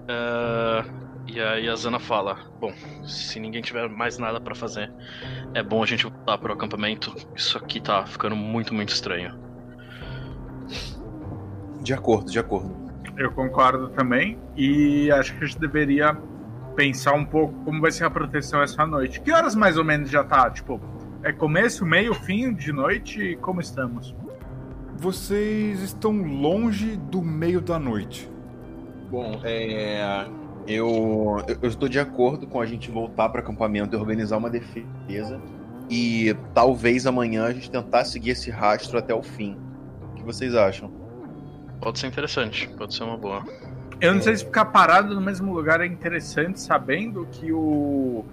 Uh, 0.04 1.00
e 1.26 1.40
aí 1.40 1.68
a 1.68 1.76
Zana 1.76 2.00
fala: 2.00 2.36
Bom, 2.61 2.72
se 3.04 3.38
ninguém 3.38 3.62
tiver 3.62 3.88
mais 3.88 4.18
nada 4.18 4.40
para 4.40 4.54
fazer, 4.54 4.92
é 5.54 5.62
bom 5.62 5.82
a 5.82 5.86
gente 5.86 6.04
voltar 6.04 6.38
pro 6.38 6.52
acampamento. 6.52 7.14
Isso 7.34 7.56
aqui 7.56 7.80
tá 7.80 8.04
ficando 8.04 8.34
muito, 8.34 8.74
muito 8.74 8.88
estranho. 8.90 9.38
De 11.82 11.94
acordo, 11.94 12.30
de 12.30 12.38
acordo. 12.38 12.74
Eu 13.16 13.30
concordo 13.32 13.88
também. 13.90 14.38
E 14.56 15.11
acho 15.12 15.36
que 15.36 15.44
a 15.44 15.46
gente 15.46 15.58
deveria 15.58 16.16
pensar 16.74 17.12
um 17.12 17.24
pouco 17.24 17.54
como 17.64 17.80
vai 17.80 17.90
ser 17.90 18.04
a 18.04 18.11
proteção 18.11 18.62
essa 18.62 18.86
noite. 18.86 19.20
Que 19.20 19.32
horas 19.32 19.54
mais 19.54 19.76
ou 19.76 19.84
menos 19.84 20.11
já 20.11 20.24
tá? 20.24 20.50
Tipo, 20.50 20.80
é 21.22 21.32
começo, 21.32 21.84
meio, 21.84 22.14
fim 22.14 22.52
de 22.54 22.72
noite? 22.72 23.38
Como 23.40 23.60
estamos? 23.60 24.14
Vocês 24.96 25.80
estão 25.82 26.12
longe 26.12 26.96
do 26.96 27.22
meio 27.22 27.60
da 27.60 27.78
noite. 27.78 28.30
Bom, 29.10 29.40
é, 29.44 30.26
eu, 30.66 31.42
eu 31.62 31.68
estou 31.68 31.88
de 31.88 31.98
acordo 31.98 32.46
com 32.46 32.60
a 32.60 32.66
gente 32.66 32.90
voltar 32.90 33.28
para 33.28 33.40
acampamento 33.40 33.96
e 33.96 33.98
organizar 33.98 34.38
uma 34.38 34.50
defesa. 34.50 35.40
E 35.90 36.34
talvez 36.54 37.06
amanhã 37.06 37.44
a 37.44 37.52
gente 37.52 37.70
tentar 37.70 38.04
seguir 38.04 38.30
esse 38.30 38.50
rastro 38.50 38.98
até 38.98 39.14
o 39.14 39.22
fim. 39.22 39.56
O 40.12 40.14
que 40.14 40.22
vocês 40.22 40.54
acham? 40.54 40.90
Pode 41.80 41.98
ser 41.98 42.06
interessante, 42.06 42.68
pode 42.78 42.94
ser 42.94 43.02
uma 43.04 43.16
boa. 43.16 43.44
Eu 44.00 44.14
não 44.14 44.22
sei 44.22 44.36
se 44.36 44.44
ficar 44.44 44.66
parado 44.66 45.14
no 45.14 45.20
mesmo 45.20 45.52
lugar 45.52 45.80
é 45.80 45.86
interessante, 45.86 46.60
sabendo 46.60 47.26
que 47.32 47.52
o 47.52 48.24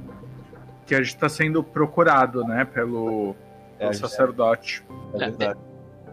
que 0.87 0.95
a 0.95 0.99
gente 0.99 1.13
está 1.13 1.27
sendo 1.27 1.61
procurado, 1.61 2.43
né, 2.45 2.65
pelo, 2.65 3.35
é, 3.77 3.93
sacerdote. 3.93 4.83
É, 5.13 5.17
é 5.17 5.19
verdade. 5.19 5.59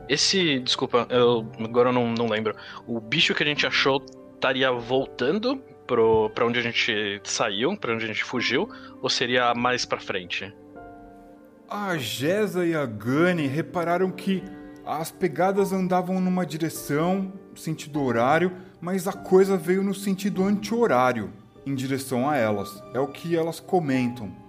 Esse, 0.09 0.59
desculpa, 0.61 1.07
eu 1.09 1.47
agora 1.61 1.89
eu 1.89 1.93
não, 1.93 2.13
não 2.13 2.27
lembro. 2.29 2.55
O 2.87 3.01
bicho 3.01 3.35
que 3.35 3.43
a 3.43 3.47
gente 3.47 3.67
achou 3.67 4.05
estaria 4.35 4.71
voltando 4.71 5.57
pro, 5.87 6.29
pra 6.31 6.45
onde 6.45 6.59
a 6.59 6.63
gente 6.63 7.21
saiu, 7.25 7.77
pra 7.77 7.95
onde 7.95 8.05
a 8.05 8.09
gente 8.09 8.23
fugiu, 8.23 8.69
ou 9.01 9.09
seria 9.09 9.55
mais 9.55 9.87
pra 9.87 9.99
frente? 9.99 10.55
A 11.69 11.97
Gesa 11.97 12.67
e 12.67 12.75
a 12.75 12.85
Gani 12.85 13.47
repararam 13.47 14.11
que 14.11 14.43
as 14.85 15.11
pegadas 15.11 15.73
andavam 15.73 16.21
numa 16.21 16.45
direção, 16.45 17.33
sentido 17.55 18.03
horário, 18.03 18.53
mas 18.81 19.09
a 19.09 19.13
coisa 19.15 19.57
veio 19.57 19.83
no 19.83 19.95
sentido 19.95 20.45
anti-horário, 20.45 21.33
em 21.65 21.75
direção 21.75 22.29
a 22.29 22.37
elas. 22.37 22.83
É 22.93 23.01
o 23.01 23.09
que 23.09 23.35
elas 23.35 23.59
comentam. 23.59 24.44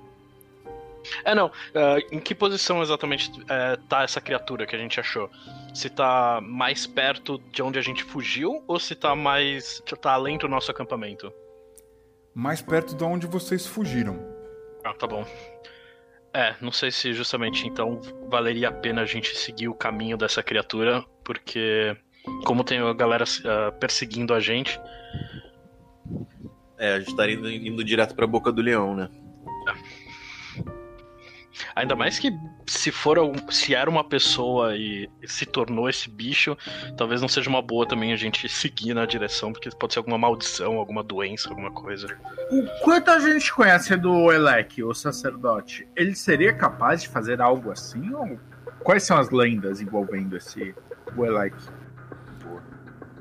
É, 1.23 1.35
não. 1.35 1.47
Uh, 1.47 1.99
em 2.11 2.19
que 2.19 2.33
posição 2.33 2.81
exatamente 2.81 3.29
uh, 3.29 3.81
tá 3.87 4.03
essa 4.03 4.21
criatura 4.21 4.65
que 4.65 4.75
a 4.75 4.79
gente 4.79 4.99
achou? 4.99 5.29
Se 5.73 5.89
tá 5.89 6.39
mais 6.41 6.85
perto 6.87 7.37
de 7.51 7.61
onde 7.61 7.79
a 7.79 7.81
gente 7.81 8.03
fugiu 8.03 8.63
ou 8.67 8.79
se 8.79 8.95
tá 8.95 9.15
mais. 9.15 9.81
tá 10.01 10.13
além 10.13 10.37
do 10.37 10.47
nosso 10.47 10.71
acampamento? 10.71 11.31
Mais 12.33 12.61
perto 12.61 12.95
de 12.95 13.03
onde 13.03 13.27
vocês 13.27 13.65
fugiram. 13.65 14.19
Ah, 14.83 14.93
tá 14.93 15.07
bom. 15.07 15.25
É, 16.33 16.53
não 16.59 16.71
sei 16.71 16.91
se 16.91 17.13
justamente 17.13 17.65
então 17.65 18.01
valeria 18.29 18.67
a 18.67 18.71
pena 18.71 19.01
a 19.01 19.05
gente 19.05 19.37
seguir 19.37 19.69
o 19.69 19.73
caminho 19.73 20.17
dessa 20.17 20.43
criatura, 20.43 21.01
porque 21.23 21.95
como 22.45 22.61
tem 22.61 22.79
a 22.79 22.93
galera 22.93 23.23
uh, 23.23 23.71
perseguindo 23.79 24.33
a 24.33 24.39
gente. 24.41 24.79
É, 26.77 26.95
a 26.95 26.99
gente 26.99 27.09
estaria 27.09 27.35
indo, 27.35 27.49
indo 27.49 27.83
direto 27.83 28.15
pra 28.15 28.27
boca 28.27 28.51
do 28.51 28.61
leão, 28.61 28.93
né? 28.95 29.09
Ainda 31.75 31.95
mais 31.95 32.19
que 32.19 32.31
se 32.65 32.91
for 32.91 33.17
se 33.49 33.73
era 33.73 33.89
uma 33.89 34.03
pessoa 34.03 34.75
e 34.75 35.09
se 35.25 35.45
tornou 35.45 35.89
esse 35.89 36.09
bicho, 36.09 36.57
talvez 36.97 37.21
não 37.21 37.27
seja 37.27 37.49
uma 37.49 37.61
boa 37.61 37.87
também 37.87 38.13
a 38.13 38.15
gente 38.15 38.47
seguir 38.49 38.93
na 38.93 39.05
direção, 39.05 39.51
porque 39.51 39.69
pode 39.69 39.93
ser 39.93 39.99
alguma 39.99 40.17
maldição, 40.17 40.77
alguma 40.77 41.03
doença, 41.03 41.49
alguma 41.49 41.71
coisa. 41.71 42.07
O 42.51 42.65
quanto 42.83 43.11
a 43.11 43.19
gente 43.19 43.53
conhece 43.53 43.95
do 43.95 44.31
Elec, 44.31 44.83
o 44.83 44.93
sacerdote, 44.93 45.87
ele 45.95 46.15
seria 46.15 46.53
capaz 46.53 47.01
de 47.01 47.09
fazer 47.09 47.41
algo 47.41 47.71
assim? 47.71 48.13
Ou 48.13 48.39
quais 48.83 49.03
são 49.03 49.17
as 49.17 49.29
lendas 49.29 49.81
envolvendo 49.81 50.35
esse 50.35 50.75
o 51.15 51.25
Elec? 51.25 51.55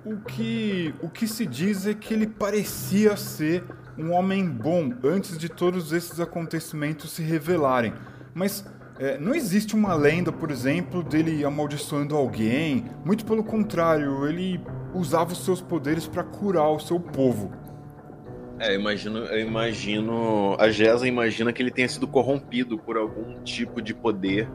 O 0.04 0.18
que, 0.20 0.94
o 1.00 1.08
que 1.08 1.26
se 1.26 1.46
diz 1.46 1.86
é 1.86 1.94
que 1.94 2.12
ele 2.12 2.26
parecia 2.26 3.16
ser 3.16 3.64
um 3.96 4.12
homem 4.12 4.46
bom 4.48 4.92
antes 5.04 5.38
de 5.38 5.48
todos 5.48 5.92
esses 5.92 6.20
acontecimentos 6.20 7.12
se 7.12 7.22
revelarem. 7.22 7.94
Mas 8.34 8.66
é, 8.98 9.18
não 9.18 9.34
existe 9.34 9.74
uma 9.74 9.94
lenda, 9.94 10.32
por 10.32 10.50
exemplo, 10.50 11.02
dele 11.02 11.44
amaldiçoando 11.44 12.16
alguém. 12.16 12.84
Muito 13.04 13.24
pelo 13.24 13.42
contrário, 13.42 14.26
ele 14.26 14.60
usava 14.92 15.32
os 15.32 15.44
seus 15.44 15.60
poderes 15.60 16.06
para 16.06 16.22
curar 16.22 16.70
o 16.70 16.78
seu 16.78 17.00
povo. 17.00 17.52
É, 18.58 18.74
eu 18.74 18.80
imagino, 18.80 19.18
eu 19.18 19.40
imagino. 19.40 20.56
A 20.58 20.70
Gesa 20.70 21.08
imagina 21.08 21.52
que 21.52 21.60
ele 21.60 21.70
tenha 21.70 21.88
sido 21.88 22.06
corrompido 22.06 22.78
por 22.78 22.96
algum 22.96 23.42
tipo 23.42 23.82
de 23.82 23.92
poder. 23.92 24.48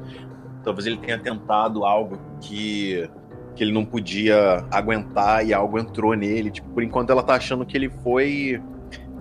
Talvez 0.64 0.86
ele 0.86 0.98
tenha 0.98 1.20
tentado 1.20 1.84
algo 1.84 2.20
que, 2.40 3.10
que 3.56 3.64
ele 3.64 3.74
não 3.74 3.84
podia 3.84 4.66
aguentar 4.72 5.46
e 5.46 5.54
algo 5.54 5.78
entrou 5.78 6.14
nele. 6.16 6.50
Tipo, 6.50 6.70
por 6.70 6.82
enquanto 6.82 7.10
ela 7.10 7.24
tá 7.24 7.36
achando 7.36 7.66
que 7.66 7.76
ele 7.76 7.90
foi. 7.90 8.62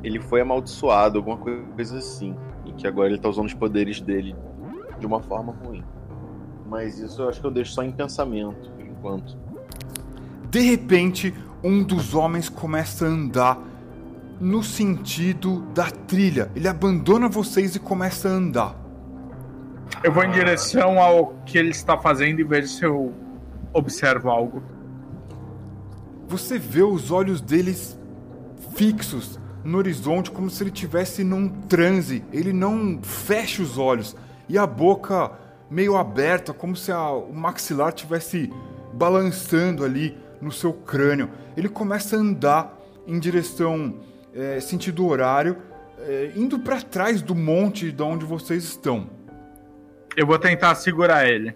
Ele 0.02 0.20
foi 0.20 0.40
amaldiçoado, 0.40 1.18
alguma 1.18 1.36
coisa 1.36 1.98
assim. 1.98 2.36
Que 2.78 2.86
agora 2.86 3.08
ele 3.08 3.18
tá 3.18 3.28
usando 3.28 3.46
os 3.46 3.54
poderes 3.54 4.00
dele 4.00 4.34
de 4.98 5.06
uma 5.06 5.20
forma 5.20 5.52
ruim. 5.52 5.84
Mas 6.66 6.98
isso 6.98 7.20
eu 7.20 7.28
acho 7.28 7.40
que 7.40 7.46
eu 7.46 7.50
deixo 7.50 7.72
só 7.72 7.82
em 7.82 7.92
pensamento, 7.92 8.70
por 8.70 8.86
enquanto. 8.86 9.36
De 10.50 10.60
repente, 10.60 11.34
um 11.62 11.82
dos 11.82 12.14
homens 12.14 12.48
começa 12.48 13.04
a 13.04 13.08
andar 13.08 13.58
no 14.40 14.62
sentido 14.62 15.60
da 15.74 15.90
trilha. 15.90 16.50
Ele 16.54 16.68
abandona 16.68 17.28
vocês 17.28 17.74
e 17.74 17.78
começa 17.78 18.28
a 18.28 18.32
andar. 18.32 18.76
Eu 20.02 20.12
vou 20.12 20.22
em 20.22 20.30
direção 20.30 21.00
ao 21.00 21.34
que 21.44 21.58
ele 21.58 21.70
está 21.70 21.98
fazendo 21.98 22.40
e 22.40 22.44
vejo 22.44 22.68
se 22.68 22.84
eu 22.84 23.12
observo 23.72 24.30
algo. 24.30 24.62
Você 26.28 26.58
vê 26.58 26.82
os 26.82 27.10
olhos 27.10 27.40
deles 27.40 27.98
fixos, 28.74 29.40
no 29.64 29.78
horizonte 29.78 30.30
como 30.30 30.50
se 30.50 30.62
ele 30.62 30.70
tivesse 30.70 31.24
num 31.24 31.48
transe. 31.48 32.24
Ele 32.32 32.52
não 32.52 33.00
fecha 33.02 33.62
os 33.62 33.78
olhos 33.78 34.16
e 34.48 34.56
a 34.56 34.66
boca 34.66 35.32
meio 35.70 35.96
aberta, 35.96 36.52
como 36.52 36.74
se 36.74 36.90
a, 36.90 37.10
o 37.10 37.32
maxilar 37.32 37.92
tivesse 37.92 38.50
balançando 38.92 39.84
ali 39.84 40.16
no 40.40 40.50
seu 40.50 40.72
crânio. 40.72 41.30
Ele 41.56 41.68
começa 41.68 42.16
a 42.16 42.18
andar 42.18 42.78
em 43.06 43.18
direção 43.18 43.96
é, 44.34 44.60
sentido 44.60 45.06
horário, 45.06 45.58
é, 46.00 46.32
indo 46.36 46.58
para 46.58 46.80
trás 46.80 47.20
do 47.20 47.34
monte 47.34 47.90
de 47.90 48.02
onde 48.02 48.24
vocês 48.24 48.64
estão. 48.64 49.10
Eu 50.16 50.26
vou 50.26 50.38
tentar 50.38 50.74
segurar 50.74 51.28
ele. 51.28 51.54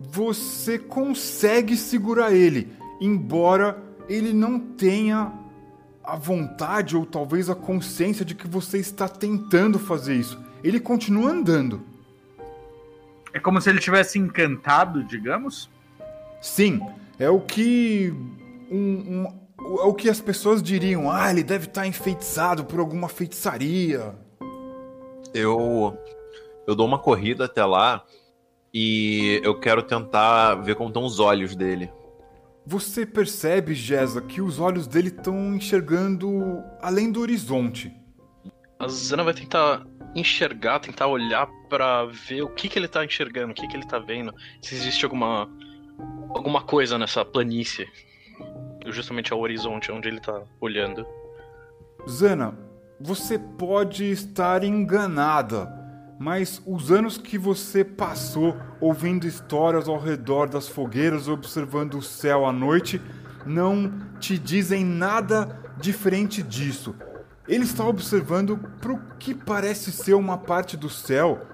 Você 0.00 0.78
consegue 0.78 1.76
segurar 1.76 2.32
ele, 2.32 2.72
embora 3.00 3.76
ele 4.08 4.32
não 4.32 4.58
tenha 4.58 5.32
a 6.08 6.16
vontade 6.16 6.96
ou 6.96 7.04
talvez 7.04 7.50
a 7.50 7.54
consciência 7.54 8.24
de 8.24 8.34
que 8.34 8.48
você 8.48 8.78
está 8.78 9.06
tentando 9.06 9.78
fazer 9.78 10.14
isso. 10.14 10.42
Ele 10.64 10.80
continua 10.80 11.30
andando. 11.30 11.82
É 13.34 13.38
como 13.38 13.60
se 13.60 13.68
ele 13.68 13.78
tivesse 13.78 14.18
encantado, 14.18 15.04
digamos? 15.04 15.68
Sim, 16.40 16.80
é 17.18 17.28
o 17.28 17.40
que 17.40 18.14
um, 18.70 18.78
um, 18.78 19.24
é 19.80 19.84
o 19.84 19.92
que 19.92 20.08
as 20.08 20.18
pessoas 20.18 20.62
diriam. 20.62 21.10
Ah, 21.10 21.30
ele 21.30 21.42
deve 21.42 21.66
estar 21.66 21.86
enfeitiçado 21.86 22.64
por 22.64 22.80
alguma 22.80 23.10
feitiçaria. 23.10 24.14
Eu 25.34 25.94
eu 26.66 26.74
dou 26.74 26.86
uma 26.86 26.98
corrida 26.98 27.44
até 27.44 27.62
lá 27.66 28.02
e 28.72 29.42
eu 29.44 29.60
quero 29.60 29.82
tentar 29.82 30.54
ver 30.54 30.74
como 30.74 30.88
estão 30.88 31.04
os 31.04 31.20
olhos 31.20 31.54
dele. 31.54 31.90
Você 32.70 33.06
percebe, 33.06 33.72
Jeza, 33.72 34.20
que 34.20 34.42
os 34.42 34.60
olhos 34.60 34.86
dele 34.86 35.08
estão 35.08 35.54
enxergando 35.54 36.62
além 36.82 37.10
do 37.10 37.18
horizonte. 37.18 37.90
A 38.78 38.86
Zana 38.86 39.24
vai 39.24 39.32
tentar 39.32 39.86
enxergar, 40.14 40.78
tentar 40.78 41.06
olhar 41.06 41.46
para 41.70 42.04
ver 42.04 42.42
o 42.42 42.48
que, 42.50 42.68
que 42.68 42.78
ele 42.78 42.86
tá 42.86 43.02
enxergando, 43.02 43.52
o 43.52 43.54
que, 43.54 43.66
que 43.66 43.74
ele 43.74 43.86
tá 43.86 43.98
vendo, 43.98 44.34
se 44.60 44.74
existe 44.74 45.02
alguma 45.06 45.48
alguma 46.28 46.62
coisa 46.62 46.98
nessa 46.98 47.24
planície, 47.24 47.88
justamente 48.88 49.32
ao 49.32 49.40
horizonte 49.40 49.90
onde 49.90 50.06
ele 50.06 50.20
tá 50.20 50.42
olhando. 50.60 51.06
Zana, 52.06 52.54
você 53.00 53.38
pode 53.38 54.04
estar 54.10 54.62
enganada, 54.62 55.64
mas 56.18 56.60
os 56.66 56.90
anos 56.90 57.16
que 57.16 57.38
você 57.38 57.84
passou 57.84 58.56
ouvindo 58.80 59.26
histórias 59.26 59.88
ao 59.88 59.98
redor 59.98 60.48
das 60.48 60.68
fogueiras, 60.68 61.28
observando 61.28 61.94
o 61.94 62.02
céu 62.02 62.44
à 62.44 62.52
noite, 62.52 63.00
não 63.46 63.92
te 64.18 64.36
dizem 64.36 64.84
nada 64.84 65.60
diferente 65.80 66.42
disso. 66.42 66.94
Ele 67.46 67.64
está 67.64 67.86
observando 67.86 68.58
para 68.80 68.92
o 68.92 69.00
que 69.18 69.32
parece 69.32 69.92
ser 69.92 70.14
uma 70.14 70.36
parte 70.36 70.76
do 70.76 70.90
céu 70.90 71.46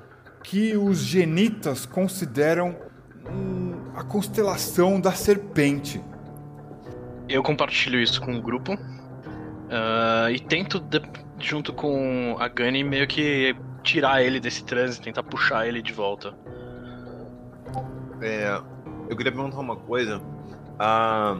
que 0.43 0.77
os 0.77 0.99
genitas 0.99 1.87
consideram 1.87 2.77
hum, 3.31 3.75
a 3.95 4.03
constelação 4.03 5.01
da 5.01 5.13
serpente. 5.13 6.03
Eu 7.29 7.43
compartilho 7.43 8.01
isso 8.01 8.21
com 8.21 8.35
o 8.37 8.43
grupo 8.43 8.75
uh, 8.75 10.31
e 10.31 10.41
tento, 10.41 10.81
de, 10.81 11.01
junto 11.39 11.73
com 11.73 12.37
a 12.39 12.49
Gani, 12.49 12.83
meio 12.83 13.07
que 13.07 13.55
tirar 13.85 14.23
ele 14.23 14.41
desse 14.41 14.65
trânsito, 14.65 15.05
tentar 15.05 15.23
puxar 15.23 15.69
ele 15.69 15.81
de 15.81 15.93
volta. 15.93 16.35
É, 18.21 18.61
eu 19.09 19.17
queria 19.17 19.31
perguntar 19.31 19.61
uma 19.61 19.77
coisa. 19.77 20.21
A, 20.79 21.37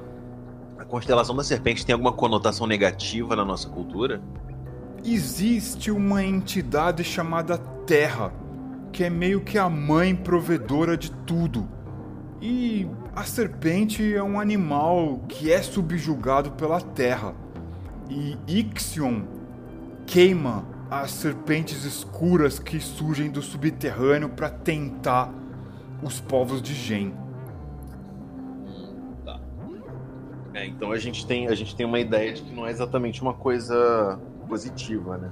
a 0.79 0.85
constelação 0.85 1.35
da 1.35 1.43
serpente 1.43 1.85
tem 1.85 1.95
alguma 1.95 2.13
conotação 2.13 2.67
negativa 2.67 3.35
na 3.35 3.45
nossa 3.45 3.69
cultura? 3.69 4.23
Existe 5.03 5.91
uma 5.91 6.23
entidade 6.23 7.03
chamada 7.03 7.59
Terra, 7.87 8.33
que 8.93 9.03
é 9.03 9.11
meio 9.11 9.41
que 9.41 9.59
a 9.59 9.69
mãe 9.69 10.15
provedora 10.15 10.97
de 10.97 11.11
tudo. 11.11 11.67
E 12.41 12.87
a 13.17 13.25
serpente 13.25 14.15
é 14.15 14.23
um 14.23 14.39
animal 14.39 15.21
que 15.29 15.51
é 15.51 15.63
subjugado 15.63 16.53
pela 16.53 16.81
Terra. 16.81 17.35
E 18.09 18.37
Ixion 18.47 19.23
queima 20.07 20.74
as 20.91 21.11
serpentes 21.11 21.85
escuras 21.85 22.59
que 22.59 22.79
surgem 22.81 23.31
do 23.31 23.43
subterrâneo 23.43 24.29
para 24.29 24.51
tentar 24.51 25.33
os 26.03 26.21
povos 26.21 26.61
de 26.61 26.75
Gen. 26.75 27.15
Tá. 29.25 29.41
É, 30.53 30.67
então 30.67 30.93
a 30.93 30.99
gente 30.99 31.27
tem 31.27 31.49
a 31.49 31.55
gente 31.55 31.75
tem 31.75 31.87
uma 31.87 31.99
ideia 31.99 32.33
de 32.33 32.43
que 32.43 32.55
não 32.55 32.67
é 32.67 32.71
exatamente 32.71 33.23
uma 33.23 33.35
coisa 33.35 34.21
positiva, 34.47 35.17
né? 35.17 35.31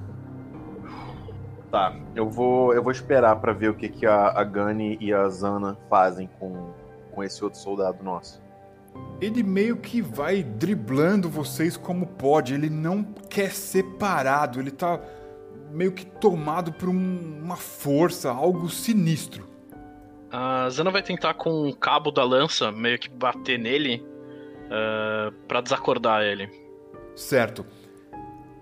Tá, 1.71 1.95
eu 2.15 2.29
vou 2.29 2.75
eu 2.75 2.83
vou 2.83 2.93
esperar 2.93 3.37
para 3.37 3.53
ver 3.53 3.71
o 3.71 3.75
que 3.75 3.89
que 3.89 4.07
a, 4.07 4.29
a 4.29 4.45
Gani 4.45 4.97
e 5.01 5.13
a 5.13 5.29
Zana 5.29 5.77
fazem 5.89 6.29
com 6.39 6.73
com 7.13 7.23
esse 7.23 7.45
outro 7.45 7.59
soldado 7.59 8.03
nosso. 8.03 8.43
Ele 9.21 9.43
meio 9.43 9.77
que 9.77 10.03
vai 10.03 10.43
driblando 10.43 11.29
vocês 11.29 11.77
como 11.77 12.07
pode, 12.07 12.55
ele 12.55 12.69
não 12.69 13.05
quer 13.31 13.53
ser 13.53 13.85
parado, 13.99 14.59
ele 14.59 14.71
tá 14.71 15.01
meio 15.73 15.93
que 15.93 16.05
tomado 16.05 16.73
por 16.73 16.89
um, 16.89 17.41
uma 17.43 17.57
força, 17.57 18.31
algo 18.31 18.69
sinistro. 18.69 19.49
A 20.31 20.69
Zana 20.71 20.91
vai 20.91 21.03
tentar 21.03 21.35
com 21.35 21.69
o 21.69 21.77
cabo 21.77 22.11
da 22.11 22.25
lança 22.25 22.71
meio 22.71 22.99
que 22.99 23.09
bater 23.09 23.59
nele 23.59 23.97
uh, 23.97 24.71
ah, 24.71 25.33
para 25.47 25.61
desacordar 25.61 26.23
ele. 26.23 26.49
Certo. 27.15 27.67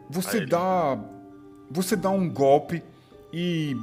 Você 0.09 0.45
dá. 0.45 0.99
Você 1.71 1.95
dá 1.95 2.11
um 2.11 2.29
golpe 2.29 2.83
e. 3.33 3.77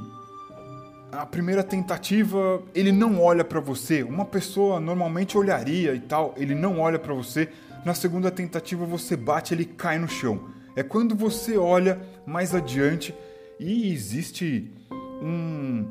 A 1.10 1.24
primeira 1.24 1.64
tentativa, 1.64 2.62
ele 2.74 2.92
não 2.92 3.22
olha 3.22 3.42
para 3.42 3.60
você. 3.60 4.02
Uma 4.02 4.26
pessoa 4.26 4.78
normalmente 4.78 5.38
olharia 5.38 5.94
e 5.94 6.00
tal, 6.00 6.34
ele 6.36 6.54
não 6.54 6.80
olha 6.80 6.98
para 6.98 7.14
você. 7.14 7.48
Na 7.82 7.94
segunda 7.94 8.30
tentativa, 8.30 8.84
você 8.84 9.16
bate, 9.16 9.54
ele 9.54 9.64
cai 9.64 9.98
no 9.98 10.06
chão 10.06 10.57
é 10.78 10.82
quando 10.84 11.16
você 11.16 11.56
olha 11.56 12.00
mais 12.24 12.54
adiante 12.54 13.12
e 13.58 13.92
existe 13.92 14.72
um, 15.20 15.90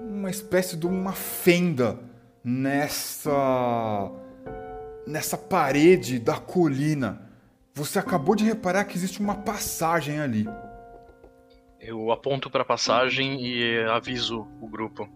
uma 0.00 0.28
espécie 0.28 0.76
de 0.76 0.88
uma 0.88 1.12
fenda 1.12 2.00
nessa 2.42 4.10
nessa 5.06 5.38
parede 5.38 6.18
da 6.18 6.36
colina. 6.36 7.30
Você 7.74 8.00
acabou 8.00 8.34
de 8.34 8.42
reparar 8.42 8.86
que 8.86 8.96
existe 8.96 9.20
uma 9.20 9.36
passagem 9.36 10.18
ali. 10.18 10.48
Eu 11.78 12.10
aponto 12.10 12.50
para 12.50 12.62
a 12.62 12.64
passagem 12.64 13.40
e 13.40 13.84
aviso 13.84 14.48
o 14.60 14.66
grupo 14.66 15.08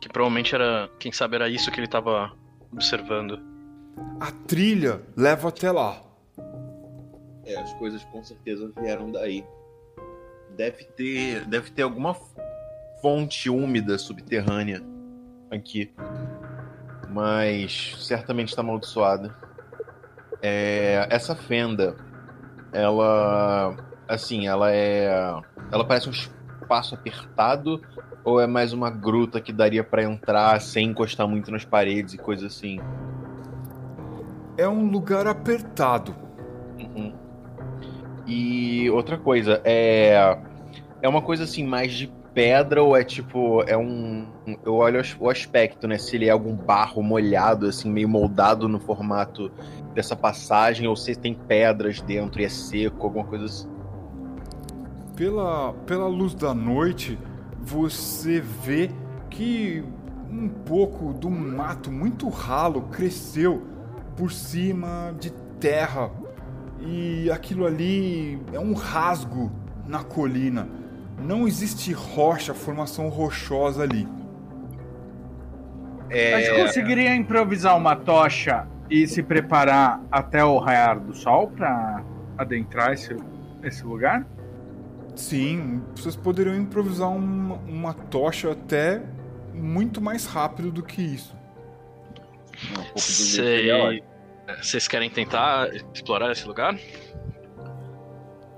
que 0.00 0.08
provavelmente 0.08 0.52
era, 0.52 0.90
quem 0.98 1.12
sabe 1.12 1.36
era 1.36 1.48
isso 1.48 1.70
que 1.70 1.78
ele 1.78 1.86
estava 1.86 2.32
observando. 2.72 3.38
A 4.18 4.32
trilha 4.32 5.00
leva 5.16 5.48
até 5.48 5.70
lá. 5.70 6.05
É, 7.46 7.56
as 7.56 7.72
coisas 7.74 8.04
com 8.04 8.22
certeza 8.22 8.70
vieram 8.78 9.10
daí. 9.10 9.44
Deve 10.56 10.84
ter, 10.84 11.44
deve 11.44 11.70
ter 11.70 11.82
alguma 11.82 12.14
fonte 13.00 13.48
úmida 13.48 13.96
subterrânea 13.98 14.82
aqui. 15.50 15.94
Mas 17.08 17.94
certamente 17.98 18.48
está 18.48 18.62
amaldiçoada. 18.62 19.34
É, 20.42 21.06
essa 21.10 21.34
fenda, 21.34 21.96
ela. 22.72 23.76
Assim, 24.08 24.46
ela 24.46 24.72
é. 24.72 25.08
Ela 25.70 25.84
parece 25.84 26.08
um 26.08 26.12
espaço 26.12 26.94
apertado 26.94 27.80
ou 28.24 28.40
é 28.40 28.46
mais 28.46 28.72
uma 28.72 28.90
gruta 28.90 29.40
que 29.40 29.52
daria 29.52 29.84
para 29.84 30.02
entrar 30.02 30.60
sem 30.60 30.88
encostar 30.88 31.28
muito 31.28 31.48
nas 31.52 31.64
paredes 31.64 32.14
e 32.14 32.18
coisa 32.18 32.48
assim? 32.48 32.80
É 34.58 34.68
um 34.68 34.90
lugar 34.90 35.28
apertado. 35.28 36.12
Uhum. 36.76 37.25
E 38.26 38.90
outra 38.90 39.16
coisa, 39.16 39.60
é. 39.64 40.38
É 41.02 41.08
uma 41.08 41.22
coisa 41.22 41.44
assim, 41.44 41.64
mais 41.64 41.92
de 41.92 42.10
pedra 42.34 42.82
ou 42.82 42.96
é 42.96 43.04
tipo. 43.04 43.62
É 43.62 43.76
um. 43.76 44.26
Eu 44.64 44.74
olho 44.74 45.00
o 45.20 45.30
aspecto, 45.30 45.86
né? 45.86 45.96
Se 45.96 46.16
ele 46.16 46.26
é 46.26 46.30
algum 46.30 46.54
barro 46.54 47.02
molhado, 47.02 47.66
assim, 47.66 47.90
meio 47.90 48.08
moldado 48.08 48.68
no 48.68 48.80
formato 48.80 49.50
dessa 49.94 50.16
passagem, 50.16 50.86
ou 50.86 50.96
se 50.96 51.14
tem 51.14 51.34
pedras 51.34 52.00
dentro 52.00 52.40
e 52.40 52.44
é 52.44 52.48
seco, 52.48 53.04
alguma 53.04 53.24
coisa 53.24 53.44
assim. 53.46 53.68
Pela, 55.14 55.72
pela 55.86 56.06
luz 56.06 56.34
da 56.34 56.52
noite, 56.52 57.18
você 57.58 58.40
vê 58.40 58.90
que 59.30 59.82
um 60.30 60.48
pouco 60.48 61.14
do 61.14 61.30
mato 61.30 61.90
muito 61.90 62.28
ralo 62.28 62.82
cresceu 62.82 63.62
por 64.16 64.30
cima 64.30 65.14
de 65.18 65.30
terra 65.58 66.10
e 66.80 67.30
aquilo 67.30 67.66
ali 67.66 68.40
é 68.52 68.58
um 68.58 68.74
rasgo 68.74 69.50
na 69.86 70.02
colina. 70.04 70.68
Não 71.18 71.46
existe 71.46 71.92
rocha, 71.92 72.52
formação 72.52 73.08
rochosa 73.08 73.82
ali. 73.82 74.06
É... 76.10 76.34
A 76.34 76.40
gente 76.40 76.62
conseguiria 76.62 77.14
improvisar 77.14 77.76
uma 77.76 77.96
tocha 77.96 78.66
e 78.88 79.06
se 79.06 79.22
preparar 79.22 80.00
até 80.10 80.44
o 80.44 80.58
raiar 80.58 81.00
do 81.00 81.14
sol 81.14 81.48
para 81.48 82.04
adentrar 82.38 82.92
esse 82.92 83.16
esse 83.66 83.84
lugar? 83.84 84.26
Sim, 85.14 85.82
vocês 85.94 86.14
poderiam 86.14 86.54
improvisar 86.54 87.10
uma, 87.10 87.56
uma 87.66 87.94
tocha 87.94 88.52
até 88.52 89.02
muito 89.54 90.00
mais 90.00 90.26
rápido 90.26 90.70
do 90.70 90.82
que 90.82 91.02
isso. 91.02 91.36
Um 92.70 92.74
pouco 92.74 92.94
de 92.94 93.00
Sei- 93.02 93.72
material. 93.72 94.15
Vocês 94.62 94.86
querem 94.86 95.10
tentar 95.10 95.68
explorar 95.92 96.32
esse 96.32 96.46
lugar? 96.46 96.78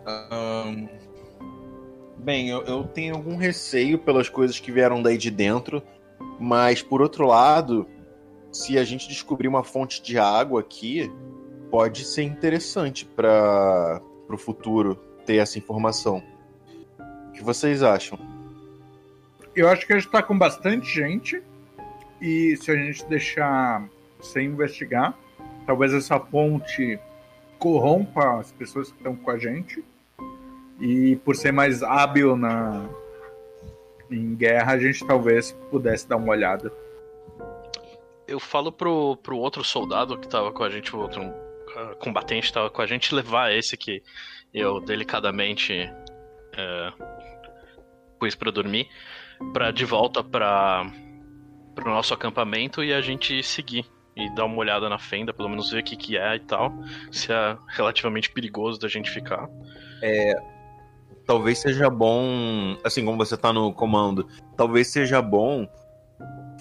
Ahn, 0.06 0.88
Bem, 2.18 2.50
eu, 2.50 2.62
eu 2.64 2.84
tenho 2.84 3.14
algum 3.14 3.36
receio 3.36 3.98
pelas 3.98 4.28
coisas 4.28 4.58
que 4.58 4.72
vieram 4.72 5.00
daí 5.00 5.16
de 5.16 5.30
dentro, 5.30 5.82
mas 6.38 6.82
por 6.82 7.00
outro 7.00 7.26
lado, 7.26 7.88
se 8.52 8.76
a 8.76 8.84
gente 8.84 9.08
descobrir 9.08 9.46
uma 9.46 9.62
fonte 9.62 10.02
de 10.02 10.18
água 10.18 10.60
aqui, 10.60 11.10
pode 11.70 12.04
ser 12.04 12.24
interessante 12.24 13.06
para 13.06 14.02
o 14.28 14.36
futuro 14.36 14.96
ter 15.24 15.36
essa 15.36 15.58
informação. 15.58 16.22
O 17.28 17.32
que 17.32 17.42
vocês 17.42 17.82
acham? 17.82 18.18
Eu 19.54 19.68
acho 19.68 19.86
que 19.86 19.92
a 19.92 19.98
gente 19.98 20.10
tá 20.10 20.22
com 20.22 20.36
bastante 20.36 20.92
gente. 20.92 21.42
E 22.20 22.56
se 22.56 22.70
a 22.70 22.74
gente 22.74 23.06
deixar 23.06 23.88
sem 24.20 24.48
investigar, 24.48 25.16
talvez 25.68 25.92
essa 25.92 26.18
ponte 26.18 26.98
corrompa 27.58 28.38
as 28.40 28.50
pessoas 28.52 28.90
que 28.90 28.96
estão 28.96 29.14
com 29.14 29.30
a 29.30 29.38
gente. 29.38 29.84
E 30.80 31.16
por 31.16 31.36
ser 31.36 31.52
mais 31.52 31.82
hábil 31.82 32.34
na 32.34 32.88
em 34.10 34.34
guerra, 34.34 34.72
a 34.72 34.78
gente 34.78 35.06
talvez 35.06 35.52
pudesse 35.70 36.08
dar 36.08 36.16
uma 36.16 36.30
olhada. 36.30 36.72
Eu 38.26 38.40
falo 38.40 38.72
pro, 38.72 39.18
pro 39.18 39.36
outro 39.36 39.62
soldado 39.62 40.16
que 40.16 40.26
tava 40.26 40.50
com 40.50 40.64
a 40.64 40.70
gente, 40.70 40.96
o 40.96 41.00
outro 41.00 41.20
ah, 41.76 41.94
combatente 42.00 42.46
que 42.46 42.54
tava 42.54 42.70
com 42.70 42.80
a 42.80 42.86
gente, 42.86 43.14
levar 43.14 43.52
esse 43.52 43.76
que 43.76 44.02
eu 44.54 44.80
delicadamente 44.80 45.74
eh, 45.74 46.92
pus 48.18 48.34
pra 48.34 48.50
dormir, 48.50 48.88
pra 49.52 49.70
de 49.70 49.84
volta 49.84 50.24
pra, 50.24 50.90
pro 51.74 51.90
nosso 51.90 52.14
acampamento 52.14 52.82
e 52.82 52.94
a 52.94 53.02
gente 53.02 53.42
seguir. 53.42 53.84
E 54.18 54.28
dar 54.34 54.46
uma 54.46 54.56
olhada 54.56 54.88
na 54.88 54.98
fenda, 54.98 55.32
pelo 55.32 55.48
menos 55.48 55.70
ver 55.70 55.80
o 55.80 55.84
que, 55.84 55.96
que 55.96 56.18
é 56.18 56.36
e 56.36 56.40
tal. 56.40 56.74
Se 57.10 57.32
é 57.32 57.56
relativamente 57.68 58.30
perigoso 58.30 58.78
da 58.78 58.88
gente 58.88 59.10
ficar. 59.10 59.48
Talvez 61.28 61.58
seja 61.58 61.88
bom, 61.90 62.76
assim 62.82 63.04
como 63.04 63.18
você 63.18 63.36
tá 63.36 63.52
no 63.52 63.72
comando, 63.72 64.26
talvez 64.56 64.88
seja 64.88 65.20
bom 65.20 65.68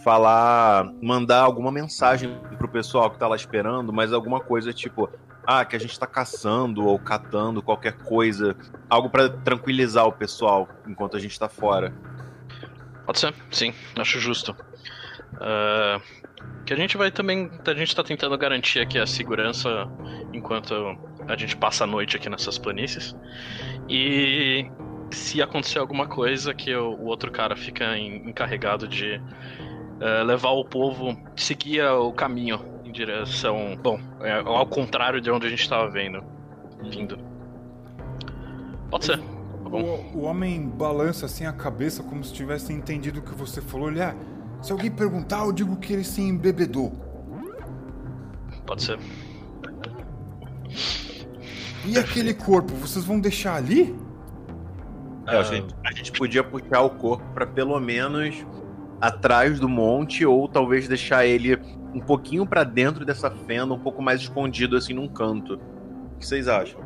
falar, 0.03 0.91
mandar 1.01 1.39
alguma 1.39 1.71
mensagem 1.71 2.37
pro 2.57 2.67
pessoal 2.67 3.09
que 3.09 3.17
tá 3.17 3.27
lá 3.27 3.35
esperando, 3.35 3.93
mas 3.93 4.11
alguma 4.11 4.39
coisa 4.39 4.73
tipo, 4.73 5.09
ah, 5.45 5.63
que 5.63 5.75
a 5.75 5.79
gente 5.79 5.97
tá 5.97 6.05
caçando 6.05 6.85
ou 6.85 6.99
catando 6.99 7.61
qualquer 7.61 7.93
coisa, 7.93 8.57
algo 8.89 9.09
pra 9.09 9.29
tranquilizar 9.29 10.05
o 10.05 10.11
pessoal 10.11 10.67
enquanto 10.85 11.15
a 11.15 11.19
gente 11.19 11.39
tá 11.39 11.47
fora. 11.47 11.93
Pode 13.05 13.19
ser, 13.19 13.33
sim, 13.49 13.73
acho 13.95 14.19
justo. 14.19 14.53
Ah, 15.35 15.99
que 16.65 16.73
a 16.73 16.77
gente 16.77 16.97
vai 16.97 17.11
também. 17.11 17.49
A 17.65 17.73
gente 17.73 17.95
tá 17.95 18.03
tentando 18.03 18.37
garantir 18.37 18.79
aqui 18.79 18.97
a 18.99 19.07
segurança 19.07 19.87
enquanto 20.33 20.73
a 21.27 21.35
gente 21.35 21.55
passa 21.55 21.83
a 21.83 21.87
noite 21.87 22.15
aqui 22.17 22.29
nessas 22.29 22.57
planícies. 22.57 23.15
E 23.89 24.69
se 25.11 25.41
acontecer 25.41 25.79
alguma 25.79 26.07
coisa, 26.07 26.53
que 26.53 26.75
o, 26.75 27.05
outro 27.05 27.31
cara 27.31 27.55
fica 27.55 27.97
em- 27.97 28.29
encarregado 28.29 28.87
de 28.87 29.21
ah, 30.01 30.23
levar 30.23 30.51
o 30.51 30.65
povo, 30.65 31.17
seguir 31.35 31.81
o 31.83 32.11
caminho 32.11 32.59
em 32.83 32.91
direção. 32.91 33.77
Bom, 33.81 33.99
é, 34.21 34.33
ao 34.33 34.65
contrário 34.65 35.21
de 35.21 35.31
onde 35.31 35.47
a 35.47 35.49
gente 35.49 35.67
tava 35.67 35.89
vendo. 35.89 36.23
Vindo. 36.83 37.17
Pode 38.89 39.05
ser. 39.05 39.17
Tá. 39.17 39.37
O, 39.69 40.19
o 40.19 40.21
homem 40.23 40.67
balança 40.67 41.25
assim 41.25 41.45
a 41.45 41.51
cabeça 41.51 42.01
como 42.01 42.23
se 42.23 42.33
tivesse 42.33 42.71
entendido 42.71 43.19
o 43.19 43.23
que 43.23 43.33
você 43.33 43.61
falou. 43.61 43.89
Ele, 43.89 44.01
ah, 44.01 44.15
se 44.67 44.73
alguém 44.73 44.91
perguntar, 44.91 45.45
eu 45.45 45.53
digo 45.53 45.77
que 45.77 45.93
ele 45.93 46.03
se 46.03 46.21
embebedou. 46.21 46.91
Pode 48.65 48.83
ser. 48.83 48.99
E 51.85 51.97
aquele 51.97 52.33
corpo, 52.33 52.73
vocês 52.73 53.05
vão 53.05 53.17
deixar 53.17 53.55
ali? 53.55 53.95
É, 55.25 55.37
a 55.37 55.43
gente, 55.43 55.73
a 55.85 55.91
gente 55.93 56.11
podia 56.11 56.43
puxar 56.43 56.81
o 56.81 56.89
corpo 56.89 57.23
pra 57.33 57.47
pelo 57.47 57.79
menos 57.79 58.45
atrás 58.99 59.57
do 59.57 59.69
monte 59.69 60.25
ou 60.25 60.49
talvez 60.49 60.85
deixar 60.85 61.25
ele 61.25 61.57
um 61.93 62.01
pouquinho 62.01 62.45
pra 62.45 62.65
dentro 62.65 63.05
dessa 63.05 63.31
fenda, 63.31 63.73
um 63.73 63.79
pouco 63.79 64.01
mais 64.01 64.19
escondido 64.19 64.75
assim 64.75 64.93
num 64.93 65.07
canto. 65.07 65.53
O 65.53 66.17
que 66.19 66.27
vocês 66.27 66.49
acham? 66.49 66.81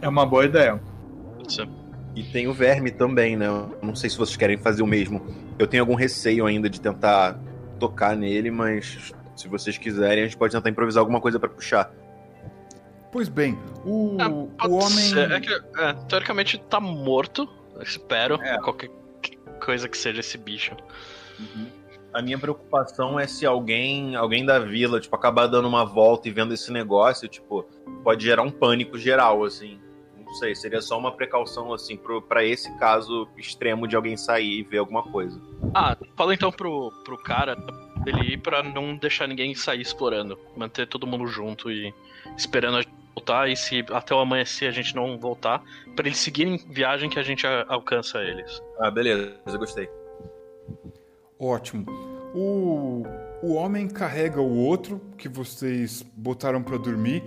É 0.00 0.08
uma 0.08 0.24
boa 0.24 0.44
ideia. 0.44 0.80
Pode 1.38 1.52
ser. 1.52 1.68
E 2.14 2.22
tem 2.22 2.46
o 2.46 2.52
verme 2.52 2.90
também, 2.90 3.36
né? 3.36 3.46
Eu 3.46 3.78
não 3.82 3.94
sei 3.94 4.08
se 4.08 4.16
vocês 4.16 4.36
querem 4.36 4.56
fazer 4.56 4.82
o 4.82 4.86
mesmo. 4.86 5.26
Eu 5.58 5.66
tenho 5.66 5.82
algum 5.82 5.94
receio 5.94 6.46
ainda 6.46 6.70
de 6.70 6.80
tentar 6.80 7.38
tocar 7.78 8.16
nele, 8.16 8.50
mas 8.50 9.12
se 9.34 9.48
vocês 9.48 9.76
quiserem, 9.76 10.22
a 10.22 10.26
gente 10.26 10.36
pode 10.36 10.54
tentar 10.54 10.70
improvisar 10.70 11.00
alguma 11.00 11.20
coisa 11.20 11.40
pra 11.40 11.48
puxar. 11.48 11.92
Pois 13.10 13.28
bem, 13.28 13.58
o, 13.84 14.16
Ah, 14.20 14.68
o 14.68 14.74
homem. 14.74 15.34
É 15.34 15.40
que, 15.40 15.52
é, 15.52 15.92
teoricamente 16.08 16.58
tá 16.58 16.80
morto. 16.80 17.48
Espero. 17.80 18.36
É. 18.42 18.58
Qualquer 18.58 18.90
coisa 19.64 19.88
que 19.88 19.96
seja 19.96 20.20
esse 20.20 20.38
bicho. 20.38 20.76
A 22.12 22.22
minha 22.22 22.38
preocupação 22.38 23.18
é 23.18 23.26
se 23.26 23.44
alguém, 23.44 24.14
alguém 24.14 24.46
da 24.46 24.60
vila, 24.60 25.00
tipo, 25.00 25.14
acabar 25.16 25.48
dando 25.48 25.66
uma 25.66 25.84
volta 25.84 26.28
e 26.28 26.30
vendo 26.30 26.54
esse 26.54 26.70
negócio, 26.70 27.28
tipo, 27.28 27.64
pode 28.04 28.24
gerar 28.24 28.42
um 28.42 28.50
pânico 28.50 28.96
geral, 28.96 29.44
assim. 29.44 29.80
Não 30.34 30.40
sei, 30.40 30.52
seria 30.56 30.82
só 30.82 30.98
uma 30.98 31.12
precaução, 31.12 31.72
assim, 31.72 31.96
pro, 31.96 32.20
pra 32.20 32.44
esse 32.44 32.68
caso 32.76 33.28
extremo 33.38 33.86
de 33.86 33.94
alguém 33.94 34.16
sair 34.16 34.58
e 34.58 34.62
ver 34.64 34.78
alguma 34.78 35.04
coisa. 35.04 35.40
Ah, 35.72 35.96
fala 36.16 36.34
então 36.34 36.50
pro, 36.50 36.90
pro 37.04 37.16
cara 37.16 37.54
dele 38.02 38.32
ir 38.32 38.38
pra 38.38 38.60
não 38.60 38.96
deixar 38.96 39.28
ninguém 39.28 39.54
sair 39.54 39.80
explorando. 39.80 40.36
Manter 40.56 40.88
todo 40.88 41.06
mundo 41.06 41.24
junto 41.28 41.70
e 41.70 41.94
esperando 42.36 42.78
a 42.78 42.82
gente 42.82 42.92
voltar. 43.14 43.48
E 43.48 43.54
se 43.54 43.84
até 43.92 44.12
o 44.12 44.18
amanhecer 44.18 44.66
a 44.68 44.72
gente 44.72 44.92
não 44.96 45.16
voltar, 45.16 45.62
pra 45.94 46.04
eles 46.04 46.18
seguirem 46.18 46.56
viagem 46.68 47.08
que 47.08 47.20
a 47.20 47.22
gente 47.22 47.46
a- 47.46 47.64
alcança 47.68 48.18
eles. 48.20 48.60
Ah, 48.80 48.90
beleza, 48.90 49.36
eu 49.46 49.58
gostei. 49.60 49.88
Ótimo. 51.38 51.86
O, 52.34 53.04
o 53.40 53.54
homem 53.54 53.86
carrega 53.86 54.40
o 54.40 54.56
outro 54.66 55.00
que 55.16 55.28
vocês 55.28 56.02
botaram 56.16 56.60
pra 56.60 56.76
dormir 56.76 57.22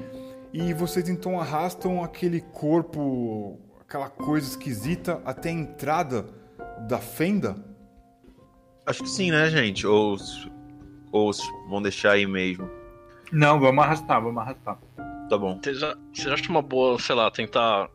e 0.53 0.73
vocês 0.73 1.09
então 1.09 1.39
arrastam 1.39 2.03
aquele 2.03 2.41
corpo, 2.41 3.59
aquela 3.81 4.09
coisa 4.09 4.47
esquisita 4.47 5.21
até 5.25 5.49
a 5.49 5.53
entrada 5.53 6.25
da 6.87 6.99
fenda. 6.99 7.55
Acho 8.85 9.03
que 9.03 9.09
sim, 9.09 9.31
né, 9.31 9.49
gente? 9.49 9.85
Ou, 9.85 10.17
ou 11.11 11.31
vão 11.69 11.81
deixar 11.81 12.11
aí 12.11 12.25
mesmo. 12.25 12.69
Não, 13.31 13.59
vamos 13.59 13.83
arrastar, 13.83 14.21
vamos 14.21 14.41
arrastar. 14.41 14.77
Tá 15.29 15.37
bom. 15.37 15.59
Vocês 15.61 15.83
acham 16.27 16.49
uma 16.51 16.61
boa, 16.61 16.97
sei 16.99 17.15
lá, 17.15 17.29
tentar 17.29 17.89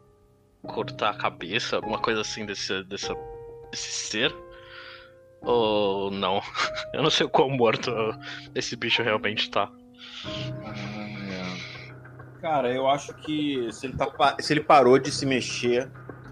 cortar 0.62 1.10
a 1.10 1.16
cabeça, 1.16 1.76
alguma 1.76 1.98
coisa 1.98 2.20
assim 2.20 2.44
desse, 2.44 2.84
dessa, 2.84 3.14
desse 3.70 3.90
ser? 3.90 4.34
Ou 5.40 6.10
não? 6.10 6.42
Eu 6.92 7.02
não 7.02 7.10
sei 7.10 7.26
o 7.26 7.30
quão 7.30 7.48
morto 7.50 7.90
esse 8.54 8.76
bicho 8.76 9.02
realmente 9.02 9.50
tá. 9.50 9.70
Cara, 12.42 12.72
eu 12.72 12.88
acho 12.88 13.14
que 13.14 13.68
se 13.70 13.86
ele, 13.86 13.94
tá, 13.96 14.36
se 14.40 14.52
ele 14.52 14.60
parou 14.60 14.98
de 14.98 15.12
se 15.12 15.24
mexer. 15.24 15.88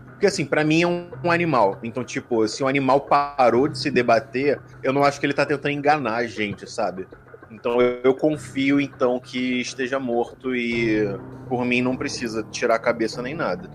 Porque 0.09 0.27
assim, 0.27 0.45
pra 0.45 0.65
mim 0.65 0.83
é 0.83 0.87
um, 0.87 1.09
um 1.23 1.31
animal. 1.31 1.79
Então, 1.85 2.03
tipo, 2.03 2.47
se 2.49 2.65
o 2.65 2.67
animal 2.67 3.03
parou 3.03 3.69
de 3.69 3.79
se 3.79 3.93
debater, 3.93 4.61
eu 4.83 4.93
não 4.93 5.05
acho 5.05 5.21
que 5.21 5.27
ele 5.27 5.33
tá 5.33 5.47
tentando 5.47 5.71
enganar 5.71 6.17
a 6.17 6.27
gente, 6.27 6.69
sabe? 6.69 7.07
Então 7.49 7.81
eu, 7.81 8.01
eu 8.03 8.15
confio 8.15 8.81
então 8.81 9.21
que 9.21 9.61
esteja 9.61 10.01
morto 10.01 10.55
e 10.55 11.17
por 11.49 11.65
mim 11.65 11.81
não 11.81 11.97
precisa 11.97 12.43
tirar 12.43 12.75
a 12.75 12.81
cabeça 12.81 13.23
nem 13.23 13.35
nada. 13.35 13.71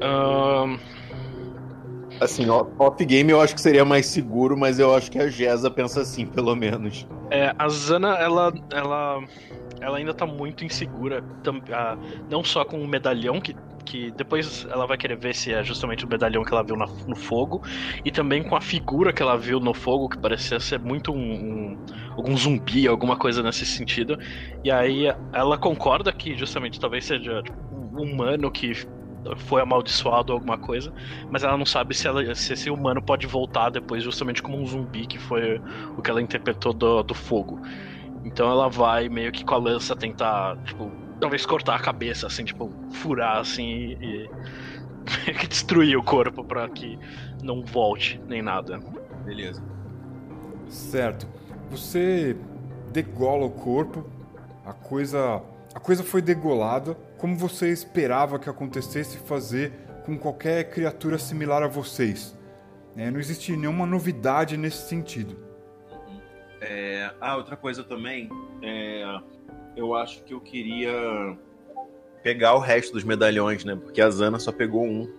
Ahn, 0.00 0.78
Assim, 2.20 2.48
off-game 2.50 3.30
eu 3.30 3.40
acho 3.40 3.54
que 3.54 3.60
seria 3.60 3.84
mais 3.84 4.06
seguro, 4.06 4.56
mas 4.56 4.80
eu 4.80 4.94
acho 4.94 5.10
que 5.10 5.18
a 5.18 5.28
Gesa 5.28 5.70
pensa 5.70 6.00
assim, 6.00 6.26
pelo 6.26 6.56
menos. 6.56 7.06
É, 7.30 7.54
a 7.56 7.68
Zana, 7.68 8.16
ela, 8.16 8.52
ela, 8.72 9.22
ela 9.80 9.98
ainda 9.98 10.14
tá 10.14 10.26
muito 10.26 10.64
insegura, 10.64 11.24
tam- 11.42 11.62
ah, 11.72 11.98
não 12.28 12.42
só 12.44 12.64
com 12.64 12.82
o 12.82 12.88
medalhão, 12.88 13.40
que, 13.40 13.56
que 13.84 14.12
depois 14.12 14.64
ela 14.66 14.86
vai 14.86 14.98
querer 14.98 15.16
ver 15.18 15.34
se 15.34 15.52
é 15.52 15.62
justamente 15.64 16.04
o 16.04 16.08
medalhão 16.08 16.44
que 16.44 16.52
ela 16.52 16.64
viu 16.64 16.76
na- 16.76 16.86
no 17.06 17.16
fogo, 17.16 17.60
e 18.04 18.10
também 18.12 18.42
com 18.42 18.56
a 18.56 18.60
figura 18.60 19.12
que 19.12 19.22
ela 19.22 19.36
viu 19.38 19.60
no 19.60 19.72
fogo, 19.74 20.08
que 20.08 20.18
parecia 20.18 20.60
ser 20.60 20.78
muito 20.80 21.12
um, 21.12 21.72
um- 21.72 21.78
algum 22.16 22.36
zumbi, 22.36 22.86
alguma 22.88 23.16
coisa 23.16 23.42
nesse 23.42 23.64
sentido. 23.66 24.16
E 24.62 24.70
aí 24.70 25.12
ela 25.32 25.56
concorda 25.58 26.12
que 26.12 26.36
justamente 26.36 26.78
talvez 26.78 27.04
seja 27.04 27.42
tipo, 27.42 27.58
um 27.70 28.02
humano 28.02 28.50
que 28.50 28.72
foi 29.36 29.60
amaldiçoado 29.60 30.32
ou 30.32 30.36
alguma 30.36 30.56
coisa, 30.56 30.92
mas 31.28 31.42
ela 31.42 31.56
não 31.56 31.66
sabe 31.66 31.94
se, 31.94 32.06
ela- 32.08 32.34
se 32.34 32.52
esse 32.52 32.70
humano 32.70 33.02
pode 33.02 33.26
voltar 33.26 33.68
depois 33.70 34.02
justamente 34.02 34.40
como 34.42 34.58
um 34.60 34.66
zumbi, 34.66 35.06
que 35.06 35.18
foi 35.18 35.60
o 35.96 36.02
que 36.02 36.10
ela 36.10 36.22
interpretou 36.22 36.72
do, 36.72 37.02
do 37.02 37.14
fogo. 37.14 37.60
Então 38.24 38.50
ela 38.50 38.68
vai 38.68 39.08
meio 39.08 39.32
que 39.32 39.44
com 39.44 39.54
a 39.54 39.58
lança 39.58 39.94
tentar, 39.96 40.56
tipo, 40.64 40.90
talvez 41.20 41.46
cortar 41.46 41.76
a 41.76 41.78
cabeça, 41.78 42.26
assim, 42.26 42.44
tipo, 42.44 42.70
furar 42.92 43.38
assim 43.38 43.96
e. 44.00 44.30
e 45.26 45.48
destruir 45.48 45.96
o 45.96 46.02
corpo 46.02 46.44
para 46.44 46.68
que 46.68 46.98
não 47.42 47.64
volte 47.64 48.20
nem 48.26 48.42
nada. 48.42 48.78
Beleza. 49.24 49.62
Certo. 50.68 51.26
Você 51.70 52.36
degola 52.92 53.46
o 53.46 53.50
corpo, 53.50 54.04
a 54.64 54.72
coisa. 54.72 55.42
A 55.74 55.80
coisa 55.80 56.02
foi 56.02 56.20
degolada, 56.20 56.94
como 57.18 57.36
você 57.36 57.70
esperava 57.70 58.38
que 58.38 58.48
acontecesse 58.48 59.18
fazer 59.18 59.72
com 60.04 60.18
qualquer 60.18 60.70
criatura 60.70 61.18
similar 61.18 61.62
a 61.62 61.68
vocês. 61.68 62.36
É, 62.96 63.10
não 63.10 63.20
existe 63.20 63.54
nenhuma 63.56 63.86
novidade 63.86 64.56
nesse 64.56 64.88
sentido. 64.88 65.47
É, 66.60 67.10
ah, 67.20 67.36
outra 67.36 67.56
coisa 67.56 67.84
também, 67.84 68.28
é, 68.62 69.20
eu 69.76 69.94
acho 69.94 70.22
que 70.24 70.34
eu 70.34 70.40
queria 70.40 71.36
pegar 72.22 72.54
o 72.54 72.58
resto 72.58 72.92
dos 72.92 73.04
medalhões, 73.04 73.64
né? 73.64 73.76
Porque 73.76 74.00
a 74.00 74.10
Zana 74.10 74.38
só 74.38 74.50
pegou 74.50 74.84
um. 74.84 75.10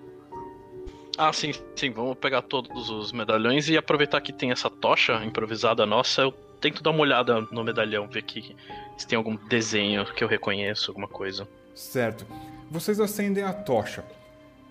Ah, 1.18 1.34
sim, 1.34 1.52
sim. 1.76 1.92
Vamos 1.92 2.18
pegar 2.18 2.42
todos 2.42 2.90
os 2.90 3.12
medalhões 3.12 3.68
e 3.70 3.78
aproveitar 3.78 4.22
que 4.22 4.32
tem 4.32 4.52
essa 4.52 4.70
tocha 4.70 5.24
improvisada 5.24 5.86
nossa. 5.86 6.22
Eu 6.22 6.32
tento 6.62 6.84
dar 6.84 6.92
uma 6.92 7.02
olhada 7.02 7.42
no 7.52 7.64
medalhão, 7.64 8.08
ver 8.08 8.24
que 8.24 8.56
se 8.98 9.08
tem 9.08 9.18
algum 9.18 9.36
desenho 9.48 10.06
que 10.14 10.24
eu 10.24 10.28
reconheço, 10.28 10.92
alguma 10.92 11.08
coisa. 11.08 11.48
Certo. 11.74 12.26
Vocês 12.70 13.00
acendem 13.00 13.44
a 13.44 13.54
tocha. 13.54 14.04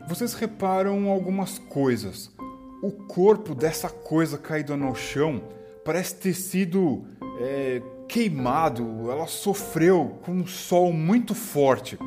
Vocês 0.06 0.34
reparam 0.34 1.08
algumas 1.08 1.58
coisas. 1.58 2.34
O 2.82 2.92
corpo 2.92 3.54
dessa 3.54 3.90
coisa 3.90 4.38
caída 4.38 4.76
no 4.76 4.94
chão 4.94 5.42
parece 5.88 6.16
ter 6.16 6.34
sido 6.34 7.06
é, 7.40 7.80
queimado. 8.06 9.10
Ela 9.10 9.26
sofreu 9.26 10.18
com 10.20 10.32
um 10.32 10.46
sol 10.46 10.92
muito 10.92 11.34
forte. 11.34 11.98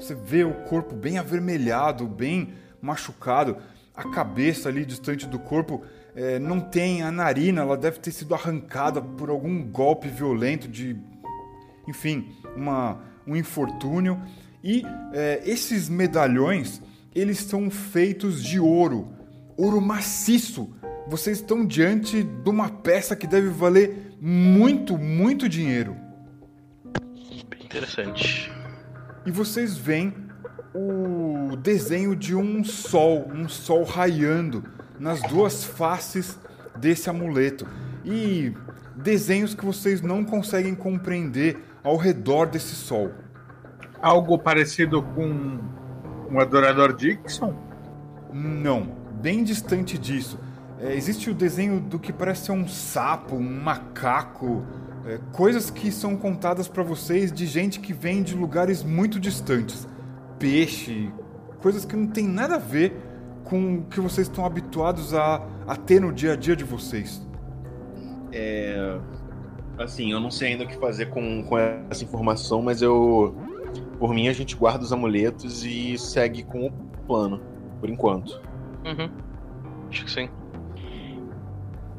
Você 0.00 0.14
vê 0.14 0.44
o 0.44 0.54
corpo 0.64 0.94
bem 0.94 1.18
avermelhado, 1.18 2.06
bem 2.06 2.54
machucado. 2.80 3.58
A 3.94 4.08
cabeça 4.08 4.70
ali 4.70 4.86
distante 4.86 5.26
do 5.26 5.38
corpo 5.38 5.82
é, 6.16 6.38
não 6.38 6.58
tem 6.58 7.02
a 7.02 7.12
narina, 7.12 7.60
ela 7.60 7.76
deve 7.76 7.98
ter 7.98 8.12
sido 8.12 8.34
arrancada 8.34 9.02
por 9.02 9.28
algum 9.28 9.62
golpe 9.62 10.08
violento 10.08 10.66
de. 10.66 10.96
Enfim, 11.86 12.34
uma, 12.56 12.98
um 13.26 13.36
infortúnio. 13.36 14.22
E 14.64 14.84
é, 15.12 15.42
esses 15.44 15.86
medalhões, 15.86 16.80
eles 17.14 17.40
são 17.40 17.70
feitos 17.70 18.42
de 18.42 18.58
ouro, 18.58 19.12
ouro 19.54 19.82
maciço. 19.82 20.74
Vocês 21.12 21.40
estão 21.40 21.66
diante 21.66 22.22
de 22.22 22.48
uma 22.48 22.70
peça 22.70 23.14
que 23.14 23.26
deve 23.26 23.50
valer 23.50 24.16
muito, 24.18 24.96
muito 24.96 25.46
dinheiro. 25.46 25.94
Bem 27.50 27.64
interessante. 27.66 28.50
E 29.26 29.30
vocês 29.30 29.76
veem 29.76 30.14
o 30.74 31.54
desenho 31.56 32.16
de 32.16 32.34
um 32.34 32.64
sol, 32.64 33.30
um 33.30 33.46
sol 33.46 33.84
raiando 33.84 34.64
nas 34.98 35.20
duas 35.20 35.62
faces 35.62 36.38
desse 36.78 37.10
amuleto. 37.10 37.68
E 38.06 38.54
desenhos 38.96 39.54
que 39.54 39.66
vocês 39.66 40.00
não 40.00 40.24
conseguem 40.24 40.74
compreender 40.74 41.62
ao 41.84 41.98
redor 41.98 42.46
desse 42.46 42.74
sol. 42.74 43.12
Algo 44.00 44.38
parecido 44.38 45.02
com 45.02 45.60
um 46.30 46.40
adorador 46.40 46.96
Dixon? 46.96 47.54
Não, 48.32 48.96
bem 49.20 49.44
distante 49.44 49.98
disso. 49.98 50.38
É, 50.82 50.94
existe 50.94 51.30
o 51.30 51.34
desenho 51.34 51.80
do 51.80 51.98
que 51.98 52.12
parece 52.12 52.46
ser 52.46 52.52
um 52.52 52.66
sapo, 52.66 53.36
um 53.36 53.62
macaco, 53.62 54.66
é, 55.06 55.18
coisas 55.32 55.70
que 55.70 55.92
são 55.92 56.16
contadas 56.16 56.66
para 56.66 56.82
vocês 56.82 57.32
de 57.32 57.46
gente 57.46 57.78
que 57.78 57.92
vem 57.92 58.20
de 58.20 58.34
lugares 58.34 58.82
muito 58.82 59.20
distantes. 59.20 59.86
Peixe, 60.40 61.12
coisas 61.60 61.84
que 61.84 61.94
não 61.94 62.08
tem 62.08 62.26
nada 62.26 62.56
a 62.56 62.58
ver 62.58 62.96
com 63.44 63.76
o 63.76 63.82
que 63.84 64.00
vocês 64.00 64.26
estão 64.26 64.44
habituados 64.44 65.14
a, 65.14 65.46
a 65.68 65.76
ter 65.76 66.00
no 66.00 66.12
dia 66.12 66.32
a 66.32 66.36
dia 66.36 66.56
de 66.56 66.64
vocês. 66.64 67.24
É. 68.32 68.98
Assim, 69.78 70.12
eu 70.12 70.20
não 70.20 70.30
sei 70.30 70.52
ainda 70.52 70.64
o 70.64 70.68
que 70.68 70.76
fazer 70.76 71.06
com, 71.06 71.44
com 71.44 71.58
essa 71.58 72.02
informação, 72.02 72.60
mas 72.60 72.82
eu. 72.82 73.34
Por 73.98 74.12
mim, 74.12 74.28
a 74.28 74.32
gente 74.32 74.56
guarda 74.56 74.84
os 74.84 74.92
amuletos 74.92 75.64
e 75.64 75.96
segue 75.96 76.42
com 76.42 76.66
o 76.66 76.72
plano, 77.06 77.40
por 77.80 77.88
enquanto. 77.88 78.42
Uhum. 78.84 79.10
Acho 79.88 80.04
que 80.04 80.10
sim. 80.10 80.28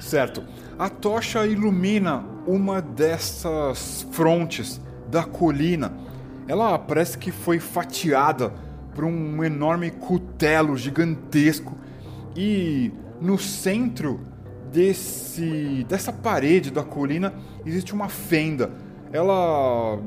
Certo. 0.04 0.44
A 0.78 0.90
tocha 0.90 1.48
ilumina 1.48 2.26
uma 2.46 2.82
dessas 2.82 4.06
frontes 4.12 4.80
da 5.10 5.24
colina. 5.24 5.94
Ela 6.46 6.78
parece 6.78 7.18
que 7.18 7.32
foi 7.32 7.60
fatiada 7.60 8.54
por 8.94 9.06
um 9.06 9.44
enorme 9.44 9.90
cutelo 9.92 10.78
gigantesco 10.78 11.78
e 12.36 12.92
no 13.20 13.40
centro 13.40 14.20
desse 14.72 15.86
dessa 15.88 16.12
parede 16.12 16.70
da 16.70 16.84
colina 16.84 17.34
existe 17.66 17.94
uma 17.94 18.10
fenda. 18.10 18.72
Ela 19.12 20.00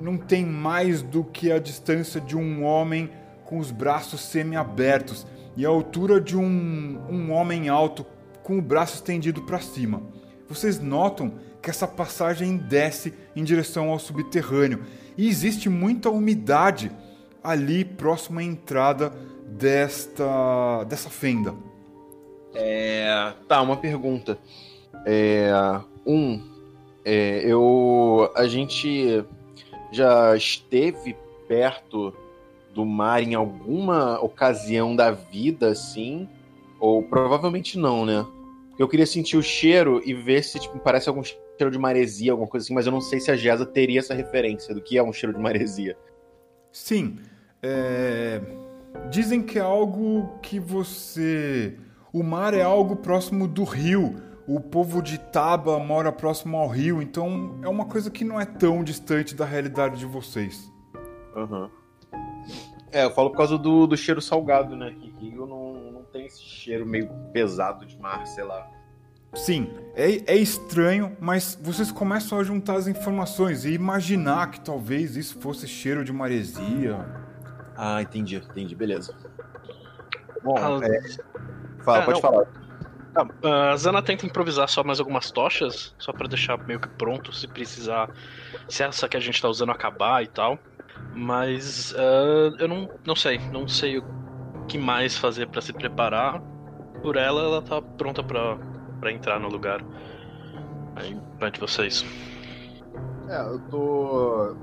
não 0.00 0.18
tem 0.18 0.44
mais 0.44 1.00
do 1.00 1.24
que 1.24 1.50
a 1.50 1.58
distância 1.58 2.20
de 2.20 2.36
um 2.36 2.62
homem 2.64 3.10
com 3.46 3.58
os 3.58 3.70
braços 3.70 4.20
semi-abertos 4.20 5.26
e 5.56 5.64
a 5.64 5.70
altura 5.70 6.20
de 6.20 6.36
um, 6.36 7.00
um 7.08 7.32
homem 7.32 7.68
alto 7.68 8.06
com 8.42 8.58
o 8.58 8.62
braço 8.62 8.96
estendido 8.96 9.42
para 9.42 9.60
cima. 9.60 10.02
Vocês 10.48 10.80
notam 10.80 11.34
que 11.62 11.70
essa 11.70 11.86
passagem 11.86 12.56
desce 12.56 13.14
em 13.34 13.44
direção 13.44 13.90
ao 13.90 13.98
subterrâneo 13.98 14.84
e 15.16 15.28
existe 15.28 15.68
muita 15.68 16.10
umidade 16.10 16.90
ali 17.42 17.84
próximo 17.84 18.40
à 18.40 18.42
entrada 18.42 19.10
desta 19.46 20.84
dessa 20.84 21.08
fenda. 21.08 21.54
É, 22.54 23.32
tá, 23.48 23.62
uma 23.62 23.76
pergunta. 23.76 24.38
É, 25.06 25.50
um, 26.06 26.42
é, 27.04 27.42
eu 27.44 28.30
a 28.34 28.46
gente 28.46 29.24
já 29.90 30.36
esteve 30.36 31.16
perto 31.48 32.14
do 32.74 32.84
mar 32.84 33.22
em 33.22 33.34
alguma 33.34 34.18
ocasião 34.20 34.96
da 34.96 35.10
vida, 35.10 35.68
assim? 35.68 36.28
Ou 36.82 37.00
provavelmente 37.00 37.78
não, 37.78 38.04
né? 38.04 38.26
Porque 38.70 38.82
eu 38.82 38.88
queria 38.88 39.06
sentir 39.06 39.36
o 39.36 39.42
cheiro 39.42 40.02
e 40.04 40.12
ver 40.12 40.42
se 40.42 40.58
tipo, 40.58 40.80
parece 40.80 41.08
algum 41.08 41.22
cheiro 41.22 41.70
de 41.70 41.78
maresia, 41.78 42.32
alguma 42.32 42.48
coisa 42.48 42.66
assim, 42.66 42.74
mas 42.74 42.86
eu 42.86 42.90
não 42.90 43.00
sei 43.00 43.20
se 43.20 43.30
a 43.30 43.36
Gesa 43.36 43.64
teria 43.64 44.00
essa 44.00 44.12
referência 44.12 44.74
do 44.74 44.82
que 44.82 44.98
é 44.98 45.02
um 45.02 45.12
cheiro 45.12 45.32
de 45.32 45.40
maresia. 45.40 45.96
Sim. 46.72 47.20
É... 47.62 48.40
Dizem 49.08 49.44
que 49.44 49.60
é 49.60 49.62
algo 49.62 50.28
que 50.42 50.58
você. 50.58 51.78
O 52.12 52.24
mar 52.24 52.52
é 52.52 52.62
algo 52.62 52.96
próximo 52.96 53.46
do 53.46 53.62
rio. 53.62 54.16
O 54.44 54.58
povo 54.58 55.00
de 55.00 55.18
Taba 55.18 55.78
mora 55.78 56.10
próximo 56.10 56.56
ao 56.56 56.66
rio, 56.66 57.00
então 57.00 57.60
é 57.62 57.68
uma 57.68 57.84
coisa 57.84 58.10
que 58.10 58.24
não 58.24 58.40
é 58.40 58.44
tão 58.44 58.82
distante 58.82 59.36
da 59.36 59.44
realidade 59.44 60.00
de 60.00 60.04
vocês. 60.04 60.68
Aham. 61.36 61.70
Uhum. 61.70 61.82
É, 62.90 63.04
eu 63.04 63.10
falo 63.10 63.30
por 63.30 63.38
causa 63.38 63.56
do, 63.56 63.86
do 63.86 63.96
cheiro 63.96 64.20
salgado, 64.20 64.76
né? 64.76 64.94
Que 65.00 65.08
rio 65.28 65.46
não, 65.46 65.46
não 65.46 65.61
tem 66.12 66.26
esse 66.26 66.42
cheiro 66.42 66.84
meio 66.84 67.08
pesado 67.32 67.86
de 67.86 67.98
mar, 67.98 68.26
sei 68.26 68.44
lá. 68.44 68.68
Sim, 69.34 69.72
é, 69.96 70.34
é 70.34 70.36
estranho, 70.36 71.16
mas 71.18 71.58
vocês 71.62 71.90
começam 71.90 72.38
a 72.38 72.44
juntar 72.44 72.74
as 72.74 72.86
informações 72.86 73.64
e 73.64 73.72
imaginar 73.72 74.50
que 74.50 74.60
talvez 74.60 75.16
isso 75.16 75.40
fosse 75.40 75.66
cheiro 75.66 76.04
de 76.04 76.12
maresia. 76.12 76.98
Ah, 77.74 78.02
entendi, 78.02 78.36
entendi, 78.36 78.74
beleza. 78.74 79.16
Bom, 80.42 80.54
ah, 80.58 80.86
é... 80.86 81.82
Fala, 81.82 82.04
pode 82.04 82.20
não. 82.22 82.30
falar. 82.30 82.46
Ah, 83.14 83.72
a 83.72 83.76
Zana 83.76 84.02
tenta 84.02 84.26
improvisar 84.26 84.68
só 84.68 84.84
mais 84.84 85.00
algumas 85.00 85.30
tochas, 85.30 85.94
só 85.98 86.12
para 86.12 86.28
deixar 86.28 86.58
meio 86.66 86.80
que 86.80 86.88
pronto 86.88 87.32
se 87.32 87.48
precisar. 87.48 88.10
Se 88.68 88.82
essa 88.82 89.08
que 89.08 89.16
a 89.16 89.20
gente 89.20 89.40
tá 89.40 89.48
usando 89.48 89.72
acabar 89.72 90.22
e 90.22 90.26
tal. 90.26 90.58
Mas 91.14 91.92
uh, 91.92 92.56
eu 92.58 92.68
não, 92.68 92.90
não 93.04 93.16
sei, 93.16 93.38
não 93.50 93.66
sei 93.66 93.98
o 93.98 94.21
que 94.68 94.78
mais 94.78 95.16
fazer 95.16 95.48
para 95.48 95.60
se 95.60 95.72
preparar. 95.72 96.42
Por 97.02 97.16
ela, 97.16 97.42
ela 97.42 97.62
tá 97.62 97.82
pronta 97.82 98.22
para 98.22 99.12
entrar 99.12 99.40
no 99.40 99.48
lugar. 99.48 99.84
Aí, 100.94 101.16
de 101.50 101.60
vocês. 101.60 102.04
É, 103.28 103.40
eu 103.40 103.58
tô 103.70 104.54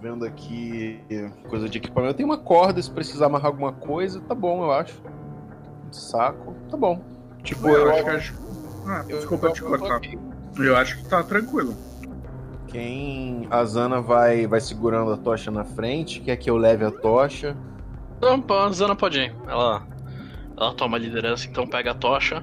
vendo 0.00 0.24
aqui 0.24 1.00
coisa 1.48 1.68
de 1.68 1.78
equipamento. 1.78 2.14
Tem 2.14 2.24
uma 2.24 2.38
corda, 2.38 2.80
se 2.80 2.90
precisar 2.90 3.26
amarrar 3.26 3.46
alguma 3.46 3.72
coisa, 3.72 4.20
tá 4.20 4.34
bom, 4.34 4.64
eu 4.64 4.72
acho. 4.72 5.00
Saco, 5.90 6.54
tá 6.70 6.76
bom. 6.76 7.00
Tipo, 7.42 7.68
eu, 7.68 7.86
eu 7.86 8.16
acho 8.16 8.32
que. 8.32 8.38
Ah, 8.86 9.04
desculpa 9.06 9.48
eu, 9.48 9.52
te 9.52 9.62
cortar. 9.62 10.00
Eu 10.58 10.76
acho 10.76 10.98
que 10.98 11.08
tá 11.08 11.22
tranquilo. 11.22 11.74
Quem. 12.68 13.46
A 13.50 13.64
Zana 13.64 14.00
vai, 14.00 14.46
vai 14.46 14.60
segurando 14.60 15.12
a 15.12 15.16
tocha 15.16 15.50
na 15.50 15.64
frente, 15.64 16.20
quer 16.20 16.36
que 16.36 16.48
eu 16.48 16.56
leve 16.56 16.84
a 16.84 16.90
tocha. 16.90 17.56
Não, 18.22 18.44
a 18.56 18.70
Zana 18.70 18.94
pode 18.94 19.18
ir. 19.18 19.34
Ela, 19.48 19.84
ela 20.56 20.72
toma 20.74 20.96
a 20.96 21.00
liderança, 21.00 21.48
então 21.48 21.66
pega 21.66 21.90
a 21.90 21.94
tocha. 21.94 22.42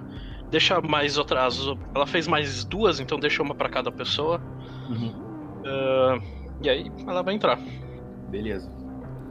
Deixa 0.52 0.82
mais 0.82 1.18
outras. 1.18 1.58
Ela 1.96 2.06
fez 2.06 2.28
mais 2.28 2.66
duas, 2.66 3.00
então 3.00 3.18
deixa 3.18 3.42
uma 3.42 3.56
para 3.56 3.70
cada 3.70 3.90
pessoa. 3.90 4.42
Uhum. 4.90 5.14
Uh, 5.62 6.22
e 6.62 6.70
aí 6.70 6.92
ela 7.08 7.24
vai 7.24 7.34
entrar. 7.34 7.58
Beleza. 8.30 8.70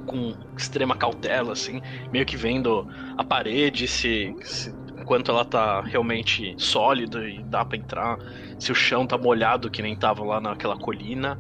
Com 0.06 0.34
extrema 0.56 0.96
cautela, 0.96 1.52
assim, 1.52 1.82
meio 2.10 2.24
que 2.24 2.36
vendo 2.36 2.88
a 3.18 3.22
parede, 3.22 3.86
se, 3.86 4.34
se 4.40 4.74
quanto 5.04 5.30
ela 5.30 5.44
tá 5.44 5.82
realmente 5.82 6.54
sólida 6.56 7.28
e 7.28 7.42
dá 7.42 7.62
para 7.62 7.76
entrar, 7.76 8.18
se 8.58 8.72
o 8.72 8.74
chão 8.74 9.06
tá 9.06 9.18
molhado 9.18 9.70
que 9.70 9.82
nem 9.82 9.94
tava 9.94 10.24
lá 10.24 10.40
naquela 10.40 10.78
colina. 10.78 11.38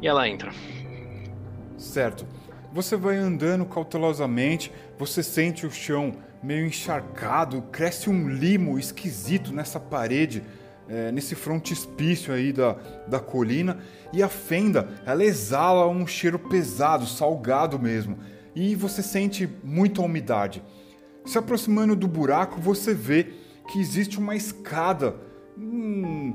E 0.00 0.08
ela 0.08 0.28
entra. 0.28 0.50
Certo. 1.76 2.26
Você 2.72 2.96
vai 2.96 3.16
andando 3.16 3.66
cautelosamente, 3.66 4.72
você 4.98 5.22
sente 5.22 5.66
o 5.66 5.70
chão 5.70 6.14
meio 6.42 6.66
encharcado, 6.66 7.60
cresce 7.70 8.08
um 8.08 8.28
limo 8.28 8.78
esquisito 8.78 9.52
nessa 9.52 9.78
parede, 9.78 10.42
é, 10.88 11.12
nesse 11.12 11.34
frontispício 11.34 12.32
aí 12.32 12.50
da, 12.50 12.72
da 13.06 13.20
colina, 13.20 13.78
e 14.10 14.22
a 14.22 14.28
fenda 14.28 14.88
ela 15.04 15.22
exala 15.22 15.86
um 15.86 16.06
cheiro 16.06 16.38
pesado, 16.38 17.06
salgado 17.06 17.78
mesmo, 17.78 18.18
e 18.54 18.74
você 18.74 19.02
sente 19.02 19.46
muita 19.62 20.00
umidade. 20.00 20.62
Se 21.26 21.36
aproximando 21.36 21.94
do 21.94 22.08
buraco, 22.08 22.58
você 22.58 22.94
vê 22.94 23.34
que 23.70 23.78
existe 23.78 24.18
uma 24.18 24.34
escada. 24.34 25.14
Hum, 25.58 26.34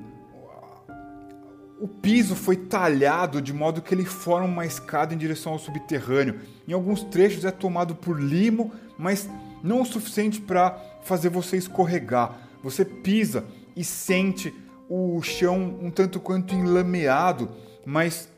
o 1.79 1.87
piso 1.87 2.35
foi 2.35 2.55
talhado 2.55 3.41
de 3.41 3.53
modo 3.53 3.81
que 3.81 3.93
ele 3.93 4.05
forma 4.05 4.47
uma 4.47 4.65
escada 4.65 5.13
em 5.13 5.17
direção 5.17 5.53
ao 5.53 5.59
subterrâneo. 5.59 6.39
Em 6.67 6.73
alguns 6.73 7.03
trechos 7.03 7.45
é 7.45 7.51
tomado 7.51 7.95
por 7.95 8.19
limo, 8.19 8.71
mas 8.97 9.29
não 9.63 9.81
o 9.81 9.85
suficiente 9.85 10.41
para 10.41 10.71
fazer 11.03 11.29
você 11.29 11.57
escorregar. 11.57 12.37
Você 12.63 12.83
pisa 12.83 13.45
e 13.75 13.83
sente 13.83 14.53
o 14.89 15.21
chão 15.21 15.77
um 15.81 15.91
tanto 15.91 16.19
quanto 16.19 16.55
enlameado, 16.55 17.49
mas 17.85 18.29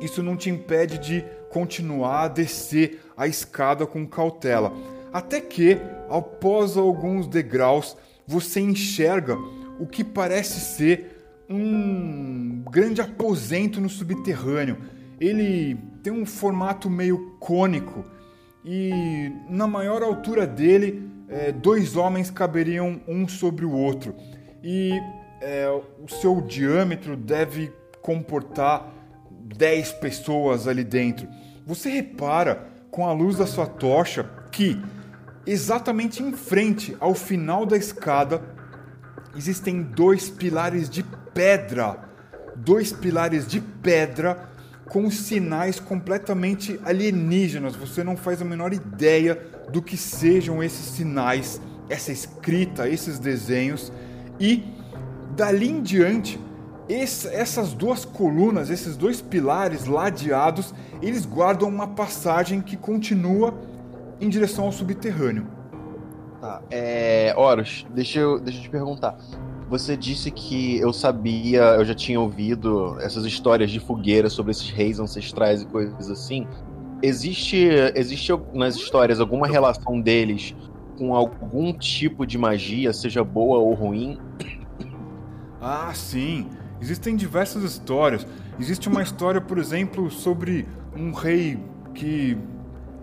isso 0.00 0.22
não 0.22 0.36
te 0.36 0.50
impede 0.50 0.98
de 0.98 1.24
continuar 1.50 2.24
a 2.24 2.28
descer 2.28 3.00
a 3.16 3.26
escada 3.26 3.86
com 3.86 4.06
cautela. 4.06 4.72
Até 5.12 5.40
que, 5.40 5.78
após 6.08 6.76
alguns 6.76 7.26
degraus, 7.26 7.96
você 8.26 8.60
enxerga 8.60 9.36
o 9.78 9.86
que 9.86 10.04
parece 10.04 10.60
ser 10.60 11.09
um 11.50 12.62
grande 12.70 13.00
aposento 13.00 13.80
no 13.80 13.88
subterrâneo. 13.88 14.78
Ele 15.20 15.76
tem 16.02 16.12
um 16.12 16.24
formato 16.24 16.88
meio 16.88 17.36
cônico 17.40 18.04
e 18.64 19.32
na 19.48 19.66
maior 19.66 20.02
altura 20.02 20.46
dele, 20.46 21.10
é, 21.28 21.50
dois 21.50 21.96
homens 21.96 22.30
caberiam 22.30 23.00
um 23.08 23.26
sobre 23.26 23.64
o 23.64 23.72
outro. 23.72 24.14
E 24.62 24.92
é, 25.40 25.68
o 25.68 26.08
seu 26.08 26.40
diâmetro 26.40 27.16
deve 27.16 27.72
comportar 28.00 28.92
10 29.30 29.92
pessoas 29.94 30.68
ali 30.68 30.84
dentro. 30.84 31.26
Você 31.66 31.90
repara 31.90 32.68
com 32.90 33.06
a 33.06 33.12
luz 33.12 33.36
da 33.36 33.46
sua 33.46 33.66
tocha 33.66 34.28
que 34.52 34.80
exatamente 35.46 36.22
em 36.22 36.32
frente 36.32 36.96
ao 37.00 37.14
final 37.14 37.64
da 37.64 37.76
escada 37.76 38.42
existem 39.36 39.82
dois 39.82 40.28
pilares 40.28 40.88
de 40.88 41.04
pedra, 41.34 41.98
dois 42.56 42.92
pilares 42.92 43.46
de 43.46 43.60
pedra 43.60 44.48
com 44.88 45.10
sinais 45.10 45.78
completamente 45.78 46.78
alienígenas. 46.84 47.76
Você 47.76 48.02
não 48.02 48.16
faz 48.16 48.42
a 48.42 48.44
menor 48.44 48.72
ideia 48.72 49.40
do 49.72 49.80
que 49.80 49.96
sejam 49.96 50.62
esses 50.62 50.86
sinais, 50.86 51.60
essa 51.88 52.12
escrita, 52.12 52.88
esses 52.88 53.18
desenhos. 53.18 53.92
E 54.38 54.64
dali 55.36 55.70
em 55.70 55.80
diante, 55.80 56.40
essas 56.88 57.72
duas 57.72 58.04
colunas, 58.04 58.68
esses 58.68 58.96
dois 58.96 59.20
pilares 59.20 59.86
ladeados, 59.86 60.74
eles 61.00 61.24
guardam 61.24 61.68
uma 61.68 61.86
passagem 61.86 62.60
que 62.60 62.76
continua 62.76 63.54
em 64.20 64.28
direção 64.28 64.64
ao 64.64 64.72
subterrâneo. 64.72 65.46
Tá, 66.40 66.62
é. 66.70 67.32
Horus, 67.36 67.86
deixa 67.94 68.18
eu, 68.18 68.40
deixa 68.40 68.58
eu 68.58 68.62
te 68.62 68.70
perguntar. 68.70 69.16
Você 69.70 69.96
disse 69.96 70.32
que 70.32 70.78
eu 70.78 70.92
sabia, 70.92 71.60
eu 71.76 71.84
já 71.84 71.94
tinha 71.94 72.20
ouvido 72.20 72.98
essas 73.00 73.24
histórias 73.24 73.70
de 73.70 73.78
fogueira 73.78 74.28
sobre 74.28 74.50
esses 74.50 74.68
reis 74.68 74.98
ancestrais 74.98 75.62
e 75.62 75.66
coisas 75.66 76.10
assim. 76.10 76.44
Existe, 77.00 77.68
existe 77.94 78.32
nas 78.52 78.74
histórias 78.74 79.20
alguma 79.20 79.46
relação 79.46 80.00
deles 80.00 80.56
com 80.98 81.14
algum 81.14 81.72
tipo 81.72 82.26
de 82.26 82.36
magia, 82.36 82.92
seja 82.92 83.22
boa 83.22 83.58
ou 83.58 83.72
ruim? 83.72 84.18
Ah, 85.60 85.92
sim. 85.94 86.48
Existem 86.80 87.14
diversas 87.14 87.62
histórias. 87.62 88.26
Existe 88.58 88.88
uma 88.88 89.04
história, 89.04 89.40
por 89.40 89.56
exemplo, 89.56 90.10
sobre 90.10 90.66
um 90.96 91.12
rei 91.12 91.62
que 91.94 92.36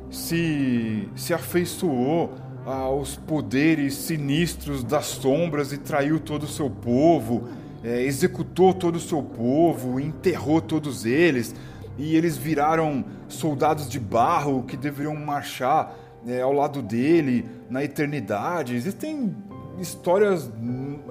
se, 0.09 1.07
se 1.15 1.33
afeiçoou 1.33 2.33
aos 2.67 3.15
poderes 3.15 3.93
sinistros 3.93 4.83
das 4.83 5.05
sombras 5.05 5.71
e 5.71 5.77
traiu 5.77 6.19
todo 6.19 6.43
o 6.43 6.47
seu 6.47 6.69
povo, 6.69 7.47
é, 7.81 8.01
executou 8.01 8.73
todo 8.73 8.97
o 8.97 8.99
seu 8.99 9.23
povo, 9.23 10.01
enterrou 10.01 10.59
todos 10.59 11.05
eles, 11.05 11.55
e 11.97 12.15
eles 12.15 12.35
viraram 12.35 13.05
soldados 13.29 13.87
de 13.87 13.99
barro 13.99 14.63
que 14.63 14.75
deveriam 14.75 15.15
marchar 15.15 15.95
é, 16.27 16.41
ao 16.41 16.51
lado 16.51 16.81
dele 16.81 17.45
na 17.69 17.85
eternidade. 17.85 18.75
Existem 18.75 19.33
histórias 19.79 20.51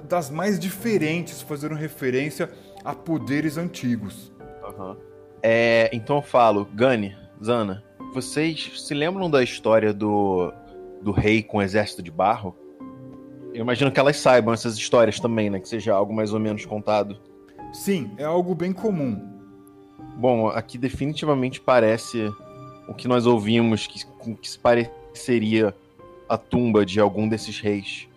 das 0.07 0.29
mais 0.29 0.59
diferentes 0.59 1.41
fazendo 1.41 1.73
referência 1.73 2.51
a 2.85 2.93
poderes 2.93 3.57
antigos. 3.57 4.31
Uhum. 4.77 4.95
É, 5.41 5.89
então 5.91 6.17
eu 6.17 6.21
falo, 6.21 6.65
Gani, 6.65 7.17
Zana, 7.43 7.83
vocês 8.13 8.73
se 8.77 8.93
lembram 8.93 9.29
da 9.29 9.43
história 9.43 9.91
do 9.91 10.53
do 11.01 11.11
rei 11.11 11.41
com 11.43 11.57
o 11.57 11.61
exército 11.61 12.01
de 12.01 12.11
barro. 12.11 12.55
Eu 13.53 13.61
imagino 13.61 13.91
que 13.91 13.99
elas 13.99 14.17
saibam 14.17 14.53
essas 14.53 14.77
histórias 14.77 15.19
também, 15.19 15.49
né? 15.49 15.59
Que 15.59 15.67
seja 15.67 15.93
algo 15.93 16.13
mais 16.13 16.33
ou 16.33 16.39
menos 16.39 16.65
contado. 16.65 17.19
Sim, 17.73 18.11
é 18.17 18.23
algo 18.23 18.53
bem 18.53 18.71
comum. 18.71 19.19
Bom, 20.15 20.47
aqui 20.47 20.77
definitivamente 20.77 21.59
parece 21.61 22.29
o 22.87 22.93
que 22.93 23.07
nós 23.07 23.25
ouvimos 23.25 23.87
que, 23.87 24.05
que 24.35 24.49
se 24.49 24.57
pareceria 24.57 25.75
a 26.27 26.37
tumba 26.37 26.85
de 26.85 26.99
algum 26.99 27.27
desses 27.27 27.59
reis. 27.59 28.07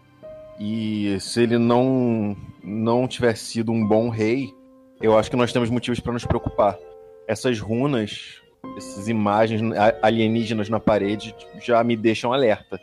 E 0.58 1.16
se 1.20 1.42
ele 1.42 1.58
não 1.58 2.36
não 2.62 3.08
tivesse 3.08 3.44
sido 3.44 3.72
um 3.72 3.86
bom 3.86 4.10
rei, 4.10 4.54
eu 5.00 5.16
acho 5.18 5.30
que 5.30 5.36
nós 5.36 5.52
temos 5.52 5.70
motivos 5.70 5.98
para 6.00 6.12
nos 6.12 6.26
preocupar. 6.26 6.78
Essas 7.26 7.58
runas 7.58 8.39
essas 8.76 9.08
imagens 9.08 9.60
alienígenas 10.02 10.68
na 10.68 10.80
parede 10.80 11.34
já 11.60 11.82
me 11.82 11.96
deixam 11.96 12.32
alerta. 12.32 12.80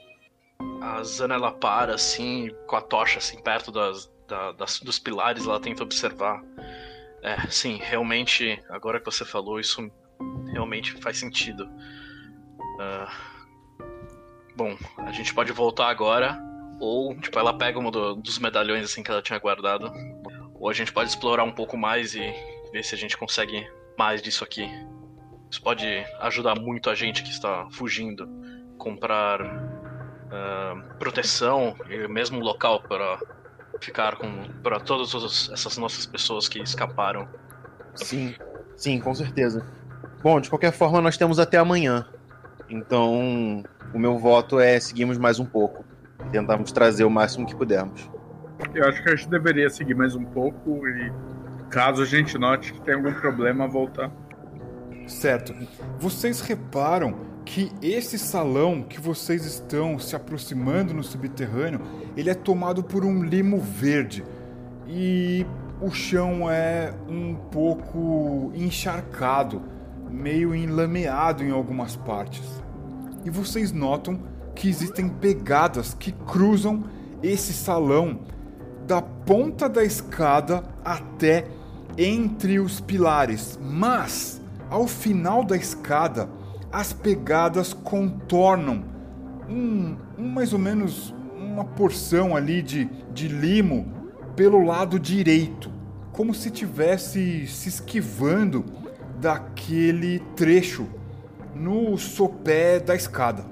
A 0.81 1.03
Zana 1.03 1.35
ela 1.35 1.51
para 1.51 1.95
assim, 1.95 2.51
com 2.65 2.75
a 2.75 2.81
tocha 2.81 3.19
assim 3.19 3.41
perto 3.41 3.71
das, 3.71 4.11
da, 4.27 4.51
das, 4.53 4.79
dos 4.79 4.99
pilares, 4.99 5.45
ela 5.45 5.59
tenta 5.59 5.83
observar. 5.83 6.43
É, 7.21 7.47
sim, 7.49 7.79
realmente, 7.81 8.61
agora 8.69 8.99
que 8.99 9.05
você 9.05 9.25
falou, 9.25 9.59
isso 9.59 9.91
realmente 10.51 10.93
faz 11.01 11.17
sentido. 11.17 11.65
Uh, 12.79 13.11
bom, 14.55 14.77
a 14.97 15.11
gente 15.11 15.33
pode 15.33 15.51
voltar 15.51 15.89
agora, 15.89 16.39
ou 16.79 17.15
tipo, 17.19 17.37
ela 17.39 17.57
pega 17.57 17.79
um 17.79 17.89
do, 17.89 18.15
dos 18.15 18.39
medalhões 18.39 18.83
assim 18.83 19.01
que 19.01 19.11
ela 19.11 19.21
tinha 19.21 19.39
guardado, 19.39 19.91
ou 20.59 20.69
a 20.69 20.73
gente 20.73 20.91
pode 20.93 21.09
explorar 21.09 21.43
um 21.43 21.51
pouco 21.51 21.75
mais 21.77 22.15
e 22.15 22.33
ver 22.71 22.83
se 22.83 22.93
a 22.93 22.97
gente 22.97 23.17
consegue 23.17 23.67
mais 23.97 24.21
disso 24.21 24.43
aqui. 24.43 24.69
Isso 25.49 25.61
pode 25.61 25.85
ajudar 26.21 26.55
muito 26.59 26.89
a 26.89 26.95
gente 26.95 27.23
que 27.23 27.29
está 27.29 27.67
fugindo. 27.71 28.27
Comprar 28.77 29.41
uh, 29.41 30.95
proteção 30.99 31.75
e 31.89 32.07
mesmo 32.07 32.39
local 32.39 32.81
para 32.81 33.19
ficar 33.79 34.15
com 34.17 34.29
para 34.61 34.79
todas 34.79 35.13
essas 35.51 35.77
nossas 35.77 36.05
pessoas 36.05 36.47
que 36.47 36.59
escaparam. 36.59 37.27
Sim, 37.95 38.35
sim, 38.75 38.99
com 38.99 39.13
certeza. 39.13 39.65
Bom, 40.21 40.39
de 40.39 40.49
qualquer 40.49 40.71
forma, 40.71 41.01
nós 41.01 41.17
temos 41.17 41.39
até 41.39 41.57
amanhã. 41.57 42.05
Então, 42.69 43.63
o 43.93 43.99
meu 43.99 44.17
voto 44.17 44.59
é 44.59 44.79
seguirmos 44.79 45.17
mais 45.17 45.39
um 45.39 45.45
pouco. 45.45 45.85
Tentarmos 46.31 46.71
trazer 46.71 47.05
o 47.05 47.09
máximo 47.09 47.45
que 47.45 47.55
pudermos. 47.55 48.09
Eu 48.73 48.87
acho 48.87 49.01
que 49.01 49.09
a 49.09 49.15
gente 49.15 49.29
deveria 49.29 49.69
seguir 49.69 49.95
mais 49.95 50.15
um 50.15 50.25
pouco 50.25 50.87
e, 50.87 51.11
caso 51.69 52.01
a 52.01 52.05
gente 52.05 52.37
note 52.37 52.73
que 52.73 52.81
tem 52.81 52.95
algum 52.95 53.13
problema, 53.13 53.67
voltar. 53.67 54.11
Certo. 55.07 55.55
Vocês 55.99 56.41
reparam 56.41 57.15
que 57.45 57.71
esse 57.81 58.19
salão 58.19 58.83
que 58.83 58.99
vocês 58.99 59.45
estão 59.45 59.97
se 59.97 60.15
aproximando 60.15 60.93
no 60.93 61.01
subterrâneo, 61.01 61.79
ele 62.15 62.29
é 62.29 62.33
tomado 62.33 62.83
por 62.83 63.05
um 63.05 63.23
limo 63.23 63.59
verde. 63.59 64.23
E 64.85 65.45
o 65.81 65.89
chão 65.91 66.49
é 66.51 66.93
um 67.07 67.35
pouco 67.35 68.51
encharcado, 68.53 69.61
meio 70.09 70.53
enlameado 70.53 71.43
em 71.43 71.51
algumas 71.51 71.95
partes. 71.95 72.61
E 73.23 73.29
vocês 73.29 73.71
notam 73.71 74.19
que 74.53 74.67
existem 74.67 75.07
pegadas 75.07 75.93
que 75.93 76.11
cruzam 76.11 76.83
esse 77.23 77.53
salão 77.53 78.21
da 78.85 79.01
ponta 79.01 79.69
da 79.69 79.83
escada 79.83 80.63
até 80.83 81.45
entre 81.97 82.59
os 82.59 82.79
pilares, 82.79 83.59
mas 83.61 84.41
ao 84.69 84.87
final 84.87 85.43
da 85.43 85.55
escada, 85.55 86.29
as 86.71 86.93
pegadas 86.93 87.73
contornam 87.73 88.83
um, 89.49 89.95
um 90.17 90.27
mais 90.27 90.53
ou 90.53 90.59
menos 90.59 91.13
uma 91.35 91.63
porção 91.63 92.35
ali 92.35 92.61
de, 92.61 92.85
de 93.13 93.27
limo 93.27 93.91
pelo 94.35 94.63
lado 94.63 94.99
direito, 94.99 95.71
como 96.11 96.33
se 96.33 96.51
tivesse 96.51 97.47
se 97.47 97.69
esquivando 97.69 98.65
daquele 99.19 100.19
trecho 100.35 100.87
no 101.55 101.97
sopé 101.97 102.79
da 102.79 102.95
escada. 102.95 103.45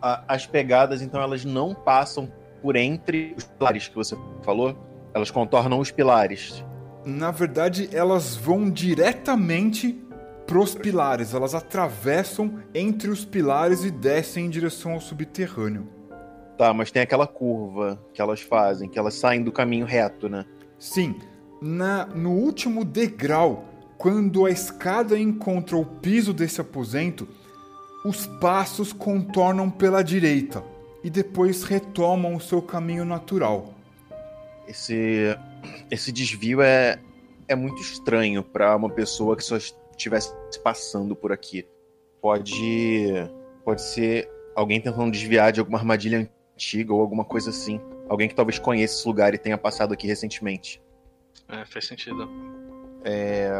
As 0.00 0.46
pegadas, 0.46 1.00
então, 1.00 1.20
elas 1.20 1.44
não 1.44 1.74
passam 1.74 2.30
por 2.60 2.76
entre 2.76 3.34
os 3.36 3.44
pilares 3.44 3.88
que 3.88 3.94
você 3.94 4.16
falou? 4.42 4.76
Elas 5.14 5.30
contornam 5.30 5.80
os 5.80 5.90
pilares. 5.90 6.64
Na 7.04 7.30
verdade, 7.30 7.88
elas 7.92 8.36
vão 8.36 8.70
diretamente 8.70 9.98
pros 10.48 10.74
pilares. 10.74 11.34
Elas 11.34 11.54
atravessam 11.54 12.58
entre 12.74 13.10
os 13.10 13.24
pilares 13.24 13.84
e 13.84 13.90
descem 13.90 14.46
em 14.46 14.50
direção 14.50 14.94
ao 14.94 15.00
subterrâneo. 15.00 15.86
Tá, 16.56 16.74
mas 16.74 16.90
tem 16.90 17.02
aquela 17.02 17.26
curva 17.26 18.02
que 18.12 18.20
elas 18.20 18.40
fazem, 18.40 18.88
que 18.88 18.98
elas 18.98 19.14
saem 19.14 19.44
do 19.44 19.52
caminho 19.52 19.86
reto, 19.86 20.28
né? 20.28 20.44
Sim. 20.76 21.14
Na, 21.62 22.06
no 22.06 22.32
último 22.32 22.84
degrau, 22.84 23.64
quando 23.96 24.44
a 24.44 24.50
escada 24.50 25.16
encontra 25.16 25.76
o 25.76 25.84
piso 25.84 26.32
desse 26.32 26.60
aposento, 26.60 27.28
os 28.04 28.26
passos 28.40 28.92
contornam 28.92 29.70
pela 29.70 30.02
direita 30.02 30.64
e 31.04 31.10
depois 31.10 31.62
retomam 31.62 32.34
o 32.34 32.40
seu 32.40 32.62
caminho 32.62 33.04
natural. 33.04 33.74
Esse, 34.66 35.36
esse 35.90 36.10
desvio 36.10 36.60
é, 36.60 36.98
é 37.46 37.54
muito 37.54 37.80
estranho 37.80 38.42
para 38.42 38.74
uma 38.74 38.90
pessoa 38.90 39.36
que 39.36 39.44
só 39.44 39.56
estivesse 39.98 40.32
passando 40.62 41.14
por 41.14 41.32
aqui. 41.32 41.66
Pode, 42.20 43.12
pode 43.64 43.82
ser 43.82 44.30
alguém 44.54 44.80
tentando 44.80 45.10
desviar 45.10 45.52
de 45.52 45.60
alguma 45.60 45.78
armadilha 45.78 46.30
antiga 46.54 46.92
ou 46.92 47.00
alguma 47.00 47.24
coisa 47.24 47.50
assim. 47.50 47.80
Alguém 48.08 48.28
que 48.28 48.34
talvez 48.34 48.58
conheça 48.58 48.94
esse 48.94 49.06
lugar 49.06 49.34
e 49.34 49.38
tenha 49.38 49.58
passado 49.58 49.92
aqui 49.92 50.06
recentemente. 50.06 50.82
É, 51.48 51.64
faz 51.64 51.86
sentido. 51.86 52.28
É... 53.04 53.50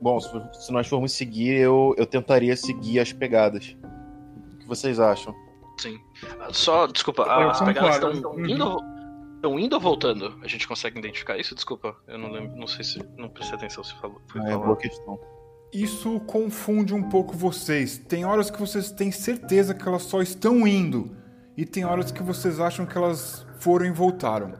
Bom, 0.00 0.18
se 0.18 0.72
nós 0.72 0.86
formos 0.86 1.12
seguir, 1.12 1.56
eu, 1.58 1.94
eu 1.98 2.06
tentaria 2.06 2.56
seguir 2.56 3.00
as 3.00 3.12
pegadas. 3.12 3.76
O 4.54 4.58
que 4.58 4.66
vocês 4.66 4.98
acham? 4.98 5.34
Sim. 5.78 5.98
Só, 6.52 6.86
desculpa, 6.86 7.24
as 7.24 7.60
pegadas 7.60 7.96
estão 7.96 8.12
indo, 8.46 8.78
estão 9.36 9.58
indo 9.58 9.74
ou 9.74 9.80
voltando? 9.80 10.38
A 10.42 10.46
gente 10.46 10.66
consegue 10.66 10.98
identificar 10.98 11.36
isso? 11.38 11.54
Desculpa, 11.54 11.96
eu 12.06 12.18
não 12.18 12.30
lembro, 12.30 12.56
não 12.56 12.66
sei 12.66 12.84
se 12.84 13.02
não 13.16 13.28
prestei 13.28 13.58
atenção 13.58 13.82
se 13.84 13.94
falou. 14.00 14.20
Foi 14.28 14.40
é 14.40 14.56
boa 14.56 14.76
questão. 14.76 15.18
Isso 15.72 16.18
confunde 16.20 16.94
um 16.94 17.02
pouco 17.02 17.36
vocês. 17.36 17.98
Tem 17.98 18.24
horas 18.24 18.50
que 18.50 18.58
vocês 18.58 18.90
têm 18.90 19.12
certeza 19.12 19.74
que 19.74 19.86
elas 19.86 20.02
só 20.02 20.20
estão 20.20 20.66
indo 20.66 21.16
e 21.56 21.64
tem 21.64 21.84
horas 21.84 22.10
que 22.10 22.22
vocês 22.22 22.58
acham 22.58 22.84
que 22.84 22.96
elas 22.96 23.46
foram 23.58 23.86
e 23.86 23.90
voltaram. 23.90 24.54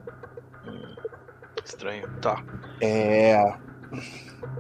Estranho. 1.65 2.09
Tá. 2.21 2.45
É. 2.81 3.55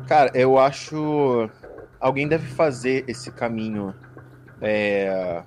Cara, 0.06 0.30
eu 0.34 0.58
acho. 0.58 1.48
Alguém 2.00 2.26
deve 2.26 2.46
fazer 2.46 3.04
esse 3.06 3.30
caminho. 3.30 3.94
É 4.60 5.42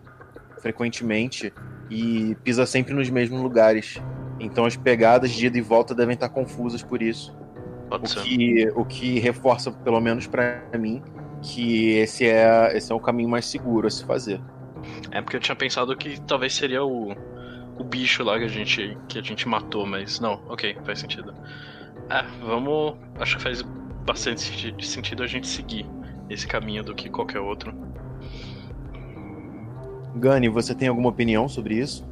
frequentemente 0.63 1.53
e 1.89 2.35
pisa 2.41 2.65
sempre 2.65 2.93
nos 2.93 3.09
mesmos 3.09 3.41
lugares. 3.41 4.01
Então 4.39 4.65
as 4.65 4.77
pegadas 4.77 5.31
de 5.31 5.47
ida 5.47 5.57
e 5.57 5.61
volta 5.61 5.93
devem 5.93 6.13
estar 6.13 6.29
confusas 6.29 6.81
por 6.81 7.01
isso. 7.01 7.35
Pode 7.93 8.05
o 8.05 8.07
ser. 8.07 8.23
que, 8.23 8.71
o 8.75 8.83
que 8.83 9.19
reforça, 9.19 9.71
pelo 9.71 10.01
menos 10.01 10.25
para 10.25 10.63
mim, 10.79 10.99
que 11.43 11.91
esse 11.91 12.27
é, 12.27 12.75
esse 12.75 12.91
é 12.91 12.95
o 12.95 12.99
caminho 12.99 13.29
mais 13.29 13.45
seguro 13.45 13.85
a 13.85 13.91
se 13.91 14.03
fazer. 14.03 14.41
É 15.11 15.21
porque 15.21 15.35
eu 15.35 15.39
tinha 15.39 15.55
pensado 15.55 15.95
que 15.95 16.19
talvez 16.21 16.55
seria 16.55 16.83
o, 16.83 17.11
o 17.77 17.83
bicho 17.83 18.23
lá 18.23 18.39
que 18.39 18.45
a 18.45 18.47
gente 18.47 18.97
que 19.07 19.19
a 19.19 19.21
gente 19.21 19.47
matou, 19.47 19.85
mas 19.85 20.19
não, 20.19 20.41
ok, 20.49 20.75
faz 20.83 20.97
sentido. 20.97 21.35
É, 22.09 22.23
vamos. 22.43 22.95
Acho 23.19 23.37
que 23.37 23.43
faz 23.43 23.61
bastante 24.03 24.41
sentido 24.81 25.21
a 25.21 25.27
gente 25.27 25.47
seguir 25.47 25.85
esse 26.31 26.47
caminho 26.47 26.83
do 26.83 26.95
que 26.95 27.11
qualquer 27.11 27.41
outro. 27.41 27.75
Gani, 30.15 30.49
você 30.49 30.73
tem 30.73 30.87
alguma 30.87 31.09
opinião 31.09 31.47
sobre 31.47 31.75
isso? 31.75 32.03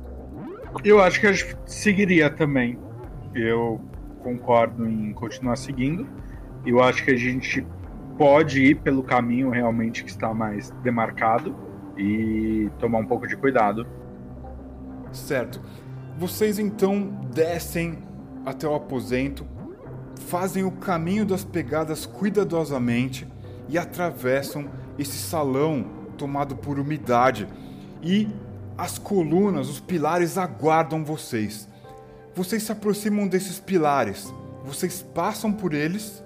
Eu 0.84 1.02
acho 1.02 1.20
que 1.20 1.26
a 1.26 1.34
gente 1.34 1.58
seguiria 1.66 2.30
também. 2.30 2.78
Eu 3.34 3.82
concordo 4.22 4.88
em 4.88 5.11
continuar 5.14 5.56
seguindo. 5.56 6.07
Eu 6.65 6.81
acho 6.81 7.03
que 7.03 7.11
a 7.11 7.18
gente 7.18 7.65
pode 8.18 8.64
ir 8.64 8.76
pelo 8.76 9.03
caminho 9.03 9.49
realmente 9.49 10.03
que 10.03 10.10
está 10.10 10.34
mais 10.34 10.69
demarcado 10.84 11.56
e 11.98 12.69
tomar 12.80 12.99
um 12.99 13.06
pouco 13.06 13.27
de 13.27 13.35
cuidado. 13.35 13.85
Certo. 15.11 15.61
Vocês 16.18 16.60
então 16.60 17.19
descem 17.34 17.99
até 18.45 18.68
o 18.68 18.76
aposento, 18.76 19.45
fazem 20.27 20.64
o 20.64 20.72
caminho 20.72 21.26
das 21.26 21.43
pegadas 21.43 22.06
cuidadosamente 22.06 23.27
e 23.68 23.77
atravessam 23.77 24.69
esse 24.98 25.18
salão 25.18 25.85
tomado 26.18 26.56
por 26.56 26.80
umidade 26.80 27.48
e 28.03 28.27
as 28.77 28.98
colunas, 28.98 29.69
os 29.69 29.80
pilares 29.80 30.38
aguardam 30.38 31.03
vocês. 31.03 31.68
Vocês 32.36 32.64
se 32.64 32.72
aproximam 32.72 33.28
desses 33.28 33.60
pilares. 33.60 34.34
Vocês 34.64 35.02
passam 35.02 35.52
por 35.52 35.74
eles? 35.74 36.24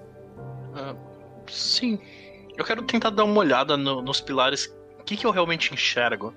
Uh, 0.73 0.95
sim. 1.49 1.99
Eu 2.57 2.63
quero 2.63 2.83
tentar 2.83 3.09
dar 3.09 3.23
uma 3.23 3.39
olhada 3.39 3.75
no, 3.75 4.01
nos 4.01 4.21
pilares. 4.21 4.65
O 4.99 5.03
que, 5.03 5.17
que 5.17 5.25
eu 5.25 5.31
realmente 5.31 5.73
enxergo? 5.73 6.33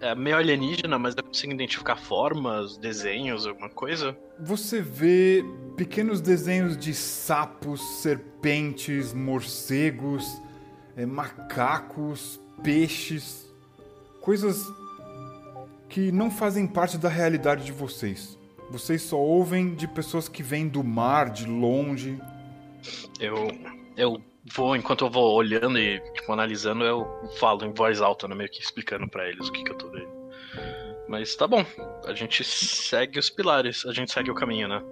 É 0.00 0.14
meio 0.14 0.36
alienígena, 0.36 0.98
mas 0.98 1.14
eu 1.16 1.24
consigo 1.24 1.52
identificar 1.52 1.96
formas, 1.96 2.76
desenhos, 2.76 3.46
alguma 3.46 3.70
coisa? 3.70 4.16
Você 4.38 4.82
vê 4.82 5.42
pequenos 5.76 6.20
desenhos 6.20 6.76
de 6.76 6.92
sapos, 6.92 7.80
serpentes, 8.02 9.14
morcegos, 9.14 10.24
é, 10.96 11.06
macacos, 11.06 12.38
peixes 12.62 13.46
coisas 14.26 14.66
que 15.88 16.10
não 16.10 16.32
fazem 16.32 16.66
parte 16.66 16.98
da 16.98 17.08
realidade 17.08 17.64
de 17.64 17.70
vocês. 17.70 18.35
Vocês 18.70 19.02
só 19.02 19.18
ouvem 19.18 19.74
de 19.74 19.86
pessoas 19.86 20.28
que 20.28 20.42
vêm 20.42 20.68
do 20.68 20.82
mar, 20.82 21.30
de 21.30 21.46
longe. 21.46 22.20
Eu 23.20 23.48
eu 23.96 24.20
vou 24.54 24.76
enquanto 24.76 25.04
eu 25.04 25.10
vou 25.10 25.34
olhando 25.34 25.78
e 25.78 26.00
tipo, 26.12 26.32
analisando, 26.32 26.84
eu 26.84 27.06
falo 27.38 27.64
em 27.64 27.72
voz 27.72 28.00
alta, 28.00 28.28
né, 28.28 28.34
meio 28.34 28.50
que 28.50 28.60
explicando 28.60 29.08
para 29.08 29.28
eles 29.28 29.48
o 29.48 29.52
que, 29.52 29.64
que 29.64 29.70
eu 29.70 29.78
tô 29.78 29.88
vendo. 29.90 30.14
Mas 31.08 31.34
tá 31.36 31.46
bom, 31.46 31.64
a 32.04 32.12
gente 32.12 32.42
segue 32.44 33.18
os 33.18 33.30
pilares, 33.30 33.84
a 33.86 33.92
gente 33.92 34.12
segue 34.12 34.30
o 34.30 34.34
caminho, 34.34 34.68
né? 34.68 34.82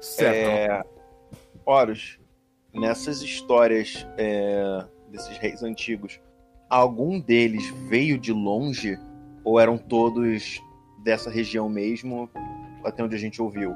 Certo. 0.00 0.50
É... 0.50 0.84
Horus, 1.64 2.18
nessas 2.72 3.22
histórias 3.22 4.06
é, 4.18 4.84
desses 5.08 5.38
reis 5.38 5.62
antigos, 5.62 6.20
algum 6.68 7.18
deles 7.18 7.70
veio 7.88 8.18
de 8.18 8.32
longe 8.32 8.98
ou 9.42 9.58
eram 9.58 9.78
todos 9.78 10.60
dessa 11.04 11.30
região 11.30 11.68
mesmo, 11.68 12.30
até 12.82 13.04
onde 13.04 13.14
a 13.14 13.18
gente 13.18 13.40
ouviu? 13.40 13.74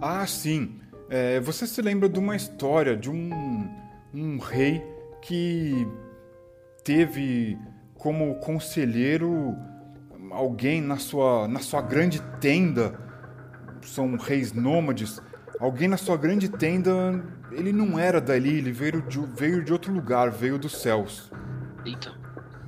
Ah, 0.00 0.26
sim. 0.26 0.80
É, 1.10 1.38
você 1.40 1.66
se 1.66 1.82
lembra 1.82 2.08
de 2.08 2.18
uma 2.18 2.34
história 2.34 2.96
de 2.96 3.10
um, 3.10 3.68
um 4.14 4.38
rei 4.38 4.82
que 5.20 5.86
teve 6.82 7.58
como 7.94 8.36
conselheiro 8.36 9.54
alguém 10.30 10.80
na 10.80 10.96
sua, 10.96 11.46
na 11.46 11.60
sua 11.60 11.82
grande 11.82 12.20
tenda. 12.40 12.98
São 13.82 14.16
reis 14.16 14.52
nômades. 14.52 15.20
Alguém 15.58 15.88
na 15.88 15.98
sua 15.98 16.16
grande 16.16 16.48
tenda, 16.48 17.22
ele 17.52 17.72
não 17.72 17.98
era 17.98 18.20
dali, 18.20 18.56
ele 18.56 18.72
veio 18.72 19.02
de, 19.02 19.20
veio 19.20 19.62
de 19.62 19.72
outro 19.72 19.92
lugar, 19.92 20.30
veio 20.30 20.58
dos 20.58 20.80
céus. 20.80 21.30
Eita. 21.84 22.14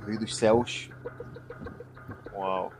Veio 0.05 0.19
dos 0.19 0.35
céus. 0.35 0.91
Uau. 2.35 2.71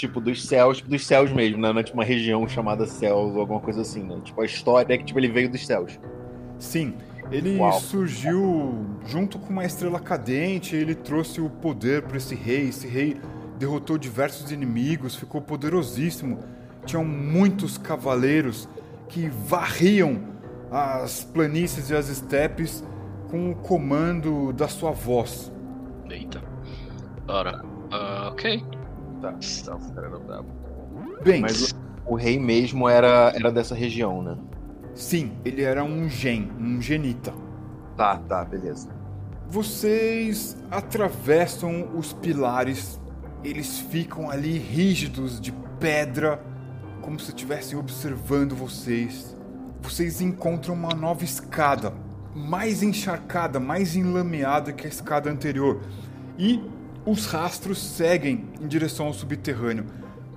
Tipo, 0.00 0.18
dos 0.18 0.46
céus, 0.46 0.80
dos 0.80 1.06
céus 1.06 1.30
mesmo, 1.30 1.60
né? 1.60 1.70
Não 1.74 1.80
é 1.80 1.82
tipo 1.82 1.98
uma 1.98 2.04
região 2.04 2.48
chamada 2.48 2.86
céus 2.86 3.34
ou 3.34 3.40
alguma 3.40 3.60
coisa 3.60 3.82
assim, 3.82 4.02
né? 4.02 4.18
Tipo, 4.24 4.40
a 4.40 4.46
história 4.46 4.94
é 4.94 4.96
que 4.96 5.04
tipo, 5.04 5.18
ele 5.18 5.28
veio 5.28 5.50
dos 5.50 5.66
céus. 5.66 6.00
Sim. 6.58 6.94
Ele 7.30 7.58
Uau. 7.58 7.78
surgiu 7.78 8.86
junto 9.04 9.38
com 9.38 9.52
uma 9.52 9.62
estrela 9.62 10.00
cadente, 10.00 10.74
ele 10.74 10.94
trouxe 10.94 11.38
o 11.38 11.50
poder 11.50 12.00
para 12.02 12.16
esse 12.16 12.34
rei. 12.34 12.70
Esse 12.70 12.88
rei 12.88 13.20
derrotou 13.58 13.98
diversos 13.98 14.50
inimigos, 14.50 15.14
ficou 15.14 15.42
poderosíssimo. 15.42 16.38
Tinham 16.86 17.04
muitos 17.04 17.76
cavaleiros 17.76 18.66
que 19.06 19.28
varriam 19.28 20.22
as 20.70 21.24
planícies 21.24 21.90
e 21.90 21.94
as 21.94 22.08
estepes 22.08 22.82
com 23.30 23.50
o 23.50 23.54
comando 23.54 24.50
da 24.54 24.66
sua 24.66 24.92
voz. 24.92 25.52
Eita. 26.08 26.42
Ora, 27.28 27.62
uh, 27.92 28.30
ok. 28.30 28.64
Tá, 29.20 29.32
tá 29.32 29.78
ficando 29.78 30.20
bravo. 30.20 30.46
Bem, 31.22 31.42
Mas 31.42 31.72
o, 31.72 32.12
o, 32.12 32.14
rei 32.14 32.38
mesmo 32.38 32.88
era, 32.88 33.32
era 33.34 33.52
dessa 33.52 33.74
região, 33.74 34.22
né? 34.22 34.36
Sim, 34.94 35.32
ele 35.44 35.62
era 35.62 35.84
um 35.84 36.08
gen, 36.08 36.50
um 36.58 36.80
genita. 36.80 37.32
Tá, 37.96 38.16
tá, 38.16 38.44
beleza. 38.44 38.88
Vocês 39.48 40.56
atravessam 40.70 41.90
os 41.94 42.12
pilares, 42.12 43.00
eles 43.44 43.78
ficam 43.78 44.30
ali 44.30 44.56
rígidos 44.58 45.40
de 45.40 45.52
pedra, 45.78 46.42
como 47.02 47.18
se 47.18 47.30
estivessem 47.30 47.78
observando 47.78 48.54
vocês. 48.54 49.36
Vocês 49.82 50.20
encontram 50.20 50.74
uma 50.74 50.94
nova 50.94 51.24
escada, 51.24 51.92
mais 52.34 52.82
encharcada, 52.82 53.58
mais 53.58 53.96
enlameada 53.96 54.72
que 54.72 54.86
a 54.86 54.90
escada 54.90 55.30
anterior. 55.30 55.80
E 56.38 56.62
os 57.10 57.26
rastros 57.26 57.82
seguem 57.82 58.44
em 58.60 58.68
direção 58.68 59.06
ao 59.06 59.12
subterrâneo. 59.12 59.84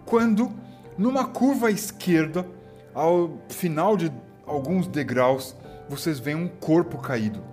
Quando, 0.06 0.52
numa 0.98 1.26
curva 1.26 1.68
à 1.68 1.72
esquerda, 1.72 2.48
ao 2.96 3.40
final 3.48 3.96
de 3.96 4.12
alguns 4.44 4.88
degraus, 4.88 5.56
vocês 5.88 6.18
veem 6.18 6.36
um 6.36 6.48
corpo 6.48 6.98
caído. 6.98 7.44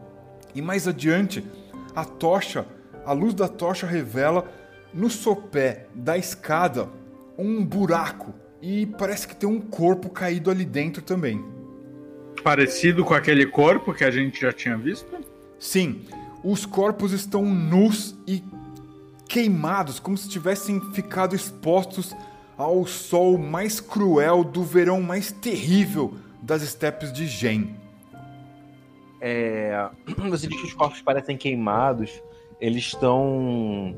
E 0.55 0.62
mais 0.62 0.88
adiante, 0.88 1.44
a 1.94 2.02
tocha, 2.02 2.66
a 3.05 3.12
luz 3.12 3.34
da 3.34 3.47
tocha 3.47 3.86
revela 3.86 4.51
no 4.92 5.10
sopé 5.10 5.86
da 5.94 6.16
escada 6.16 6.88
um 7.36 7.62
buraco 7.62 8.34
e 8.62 8.86
parece 8.86 9.28
que 9.28 9.36
tem 9.36 9.48
um 9.48 9.60
corpo 9.60 10.09
caído 10.09 10.51
ali 10.51 10.64
dentro 10.64 11.02
também. 11.02 11.44
Parecido 12.42 13.05
com 13.05 13.12
aquele 13.12 13.44
corpo 13.44 13.92
que 13.92 14.02
a 14.02 14.10
gente 14.10 14.40
já 14.40 14.52
tinha 14.52 14.78
visto? 14.78 15.06
Sim, 15.59 16.06
os 16.42 16.64
corpos 16.64 17.12
estão 17.12 17.44
nus 17.44 18.16
e 18.26 18.42
queimados, 19.31 20.01
como 20.01 20.19
se 20.19 20.28
tivessem 20.28 20.81
ficado 20.93 21.36
expostos 21.36 22.16
ao 22.59 22.85
sol 22.85 23.39
mais 23.39 23.78
cruel 23.81 24.43
do 24.43 24.65
verão 24.65 25.01
mais 25.01 25.31
terrível 25.31 26.15
das 26.43 26.62
estepes 26.62 27.12
de 27.12 27.28
Gen. 27.28 27.77
É, 29.20 29.89
você 30.28 30.48
diz 30.48 30.61
que 30.61 30.66
os 30.66 30.74
corpos 30.74 31.01
parecem 31.01 31.36
queimados. 31.36 32.20
Eles 32.61 32.86
estão. 32.86 33.97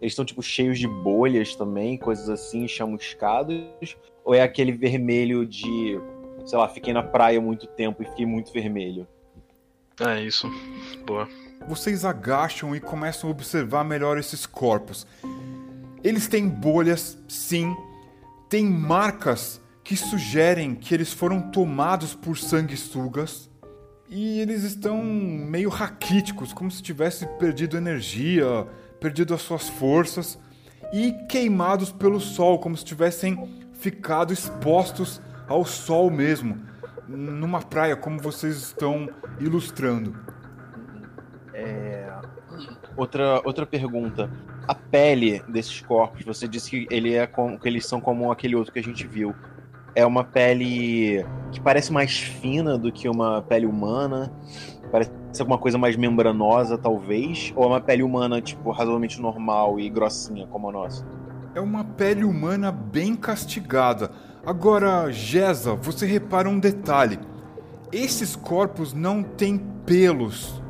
Eles 0.00 0.12
estão, 0.12 0.24
tipo, 0.24 0.42
cheios 0.42 0.78
de 0.78 0.88
bolhas 0.88 1.54
também, 1.54 1.98
coisas 1.98 2.30
assim, 2.30 2.66
chamuscados. 2.66 3.98
Ou 4.24 4.34
é 4.34 4.40
aquele 4.40 4.72
vermelho 4.72 5.44
de. 5.44 6.00
Sei 6.46 6.56
lá, 6.56 6.66
fiquei 6.68 6.94
na 6.94 7.02
praia 7.02 7.38
muito 7.38 7.66
tempo 7.66 8.02
e 8.02 8.06
fiquei 8.06 8.24
muito 8.24 8.50
vermelho? 8.50 9.06
É 10.00 10.22
isso. 10.22 10.50
Boa. 11.06 11.28
Vocês 11.66 12.04
agacham 12.04 12.74
e 12.74 12.80
começam 12.80 13.28
a 13.28 13.32
observar 13.32 13.84
melhor 13.84 14.18
esses 14.18 14.46
corpos. 14.46 15.06
Eles 16.02 16.26
têm 16.26 16.48
bolhas, 16.48 17.18
sim. 17.28 17.76
Tem 18.48 18.64
marcas 18.64 19.60
que 19.84 19.96
sugerem 19.96 20.74
que 20.74 20.94
eles 20.94 21.12
foram 21.12 21.50
tomados 21.50 22.14
por 22.14 22.36
sanguessugas 22.38 23.50
e 24.08 24.40
eles 24.40 24.64
estão 24.64 25.02
meio 25.02 25.68
raquíticos, 25.68 26.52
como 26.52 26.70
se 26.70 26.82
tivesse 26.82 27.26
perdido 27.38 27.76
energia, 27.76 28.66
perdido 28.98 29.34
as 29.34 29.42
suas 29.42 29.68
forças 29.68 30.38
e 30.92 31.12
queimados 31.28 31.92
pelo 31.92 32.18
sol, 32.18 32.58
como 32.58 32.76
se 32.76 32.84
tivessem 32.84 33.48
ficado 33.72 34.32
expostos 34.32 35.20
ao 35.46 35.64
sol 35.64 36.10
mesmo, 36.10 36.60
numa 37.06 37.62
praia, 37.62 37.96
como 37.96 38.20
vocês 38.20 38.56
estão 38.56 39.08
ilustrando. 39.38 40.29
Outra, 42.96 43.40
outra 43.44 43.66
pergunta. 43.66 44.30
A 44.66 44.74
pele 44.74 45.42
desses 45.48 45.80
corpos, 45.80 46.24
você 46.24 46.46
disse 46.46 46.70
que, 46.70 46.94
ele 46.94 47.14
é 47.14 47.26
com, 47.26 47.58
que 47.58 47.68
eles 47.68 47.86
são 47.86 48.00
como 48.00 48.30
aquele 48.30 48.54
outro 48.54 48.72
que 48.72 48.78
a 48.78 48.82
gente 48.82 49.06
viu 49.06 49.34
é 49.94 50.04
uma 50.06 50.24
pele 50.24 51.24
que 51.50 51.60
parece 51.60 51.92
mais 51.92 52.18
fina 52.18 52.78
do 52.78 52.92
que 52.92 53.08
uma 53.08 53.42
pele 53.42 53.66
humana. 53.66 54.32
Parece 54.90 55.10
alguma 55.38 55.58
coisa 55.58 55.78
mais 55.78 55.96
membranosa, 55.96 56.76
talvez. 56.76 57.52
Ou 57.56 57.64
é 57.64 57.66
uma 57.66 57.80
pele 57.80 58.02
humana, 58.02 58.40
tipo, 58.40 58.70
razoavelmente 58.70 59.20
normal 59.20 59.78
e 59.78 59.88
grossinha, 59.88 60.46
como 60.46 60.68
a 60.68 60.72
nossa? 60.72 61.06
É 61.54 61.60
uma 61.60 61.84
pele 61.84 62.24
humana 62.24 62.70
bem 62.70 63.14
castigada. 63.14 64.10
Agora, 64.44 65.10
Gesa, 65.10 65.74
você 65.74 66.06
repara 66.06 66.48
um 66.48 66.58
detalhe. 66.58 67.18
Esses 67.92 68.36
corpos 68.36 68.92
não 68.92 69.22
têm 69.22 69.58
pelos, 69.84 70.62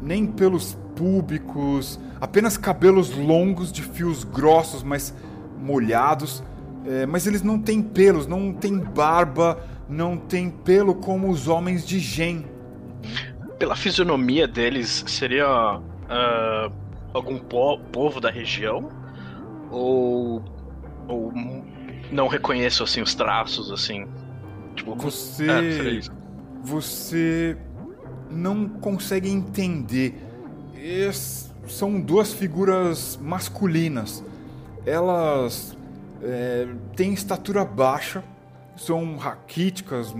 nem 0.00 0.26
pelos 0.26 0.78
públicos, 1.00 1.98
apenas 2.20 2.58
cabelos 2.58 3.16
longos 3.16 3.72
de 3.72 3.82
fios 3.82 4.22
grossos, 4.22 4.82
mas 4.82 5.14
molhados 5.58 6.42
é, 6.86 7.04
mas 7.06 7.26
eles 7.26 7.42
não 7.42 7.58
têm 7.58 7.82
pelos, 7.82 8.26
não 8.26 8.52
têm 8.52 8.78
barba, 8.78 9.62
não 9.88 10.16
têm 10.16 10.50
pelo 10.50 10.94
como 10.94 11.28
os 11.30 11.46
homens 11.46 11.86
de 11.86 11.98
Gen. 11.98 12.46
Pela 13.58 13.76
fisionomia 13.76 14.48
deles, 14.48 15.04
seria 15.06 15.76
uh, 15.78 16.72
algum 17.12 17.38
po 17.38 17.78
povo 17.92 18.20
da 18.20 18.30
região? 18.30 18.90
Ou, 19.70 20.42
ou 21.06 21.32
não 22.10 22.28
reconheço 22.28 22.82
assim 22.82 23.02
os 23.02 23.14
traços 23.14 23.70
assim? 23.70 24.06
Tipo, 24.74 24.94
você 24.96 25.50
é, 25.50 26.00
você 26.62 27.56
não 28.30 28.68
consegue 28.68 29.28
entender. 29.28 30.14
São 31.68 32.00
duas 32.00 32.32
figuras 32.32 33.18
masculinas. 33.20 34.24
Elas 34.86 35.76
é, 36.22 36.66
têm 36.96 37.12
estatura 37.12 37.64
baixa, 37.64 38.24
são 38.76 39.16
raquíticas, 39.16 40.12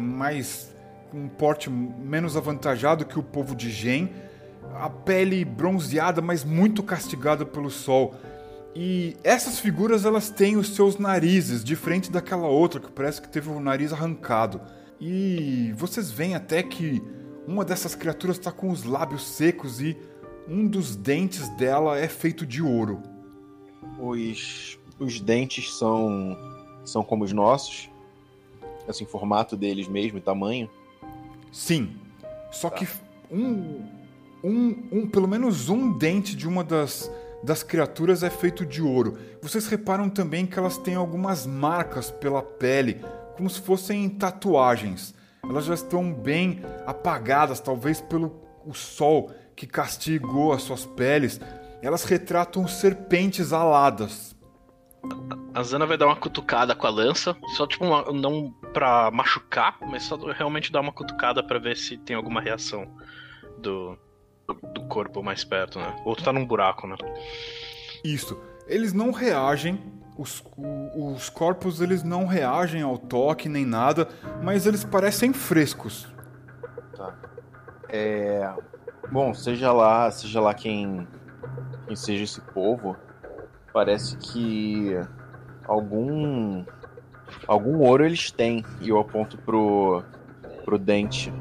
com 1.10 1.18
um 1.18 1.28
porte 1.28 1.70
menos 1.70 2.36
avantajado 2.36 3.04
que 3.04 3.18
o 3.18 3.22
povo 3.22 3.54
de 3.54 3.70
Gen, 3.70 4.12
a 4.74 4.88
pele 4.88 5.44
bronzeada, 5.44 6.20
mas 6.20 6.44
muito 6.44 6.82
castigada 6.82 7.44
pelo 7.46 7.70
sol. 7.70 8.14
E 8.74 9.16
essas 9.24 9.58
figuras 9.58 10.04
elas 10.04 10.30
têm 10.30 10.56
os 10.56 10.74
seus 10.74 10.98
narizes, 10.98 11.64
diferente 11.64 12.10
daquela 12.10 12.46
outra 12.46 12.80
que 12.80 12.90
parece 12.92 13.20
que 13.20 13.28
teve 13.28 13.48
o 13.48 13.58
nariz 13.58 13.92
arrancado. 13.92 14.60
E 15.00 15.72
vocês 15.76 16.10
veem 16.10 16.34
até 16.34 16.62
que 16.62 17.02
uma 17.46 17.64
dessas 17.64 17.94
criaturas 17.94 18.36
está 18.36 18.52
com 18.52 18.70
os 18.70 18.84
lábios 18.84 19.26
secos 19.26 19.80
e 19.80 19.96
um 20.48 20.66
dos 20.66 20.96
dentes 20.96 21.48
dela 21.50 21.98
é 21.98 22.08
feito 22.08 22.46
de 22.46 22.62
ouro. 22.62 23.02
Os 23.98 24.78
os 25.00 25.18
dentes 25.18 25.74
são 25.76 26.36
são 26.84 27.02
como 27.02 27.24
os 27.24 27.32
nossos? 27.32 27.90
Assim, 28.86 29.06
formato 29.06 29.56
deles 29.56 29.88
mesmo 29.88 30.18
e 30.18 30.20
tamanho? 30.20 30.68
Sim. 31.52 31.96
Só 32.50 32.68
tá. 32.68 32.76
que 32.76 32.88
um, 33.30 33.86
um, 34.42 34.88
um, 34.90 35.08
pelo 35.08 35.28
menos 35.28 35.68
um 35.68 35.96
dente 35.96 36.34
de 36.34 36.48
uma 36.48 36.64
das, 36.64 37.10
das 37.42 37.62
criaturas 37.62 38.22
é 38.22 38.30
feito 38.30 38.66
de 38.66 38.82
ouro. 38.82 39.18
Vocês 39.40 39.66
reparam 39.66 40.08
também 40.08 40.46
que 40.46 40.58
elas 40.58 40.76
têm 40.78 40.94
algumas 40.94 41.46
marcas 41.46 42.10
pela 42.10 42.42
pele, 42.42 43.00
como 43.36 43.48
se 43.48 43.60
fossem 43.60 44.08
tatuagens. 44.08 45.14
Elas 45.44 45.66
já 45.66 45.74
estão 45.74 46.12
bem 46.12 46.60
apagadas, 46.86 47.60
talvez 47.60 48.00
pelo 48.00 48.40
o 48.66 48.74
sol 48.74 49.30
que 49.60 49.66
castigou 49.66 50.54
as 50.54 50.62
suas 50.62 50.86
peles. 50.86 51.38
Elas 51.82 52.04
retratam 52.04 52.66
serpentes 52.66 53.52
aladas. 53.52 54.34
A 55.52 55.62
Zana 55.62 55.84
vai 55.84 55.98
dar 55.98 56.06
uma 56.06 56.16
cutucada 56.16 56.74
com 56.74 56.86
a 56.86 56.90
lança, 56.90 57.36
só 57.56 57.66
tipo 57.66 57.84
uma, 57.84 58.10
não 58.10 58.50
pra 58.72 59.10
machucar, 59.10 59.76
mas 59.82 60.04
só 60.04 60.16
realmente 60.32 60.72
dar 60.72 60.80
uma 60.80 60.92
cutucada 60.92 61.42
para 61.42 61.58
ver 61.58 61.76
se 61.76 61.98
tem 61.98 62.16
alguma 62.16 62.40
reação 62.40 62.90
do, 63.58 63.98
do 64.72 64.82
corpo 64.88 65.22
mais 65.22 65.44
perto, 65.44 65.78
né? 65.78 65.94
O 66.06 66.08
outro 66.08 66.24
tá 66.24 66.32
num 66.32 66.46
buraco, 66.46 66.86
né? 66.86 66.96
Isso. 68.02 68.40
Eles 68.66 68.94
não 68.94 69.10
reagem, 69.10 69.78
os, 70.16 70.42
os 70.96 71.28
corpos 71.28 71.82
eles 71.82 72.02
não 72.02 72.24
reagem 72.24 72.80
ao 72.80 72.96
toque 72.96 73.46
nem 73.46 73.66
nada, 73.66 74.08
mas 74.42 74.66
eles 74.66 74.84
parecem 74.84 75.34
frescos. 75.34 76.08
Tá. 76.96 77.14
É. 77.90 78.69
Bom, 79.10 79.34
seja 79.34 79.72
lá, 79.72 80.08
seja 80.10 80.40
lá 80.40 80.54
quem, 80.54 81.06
quem 81.86 81.96
seja 81.96 82.22
esse 82.22 82.40
povo, 82.40 82.96
parece 83.72 84.16
que 84.16 84.92
algum 85.66 86.64
algum 87.46 87.78
ouro 87.80 88.04
eles 88.04 88.30
têm 88.30 88.64
e 88.80 88.88
eu 88.88 88.98
aponto 88.98 89.36
pro 89.38 90.02
pro 90.64 90.78
dente. 90.78 91.32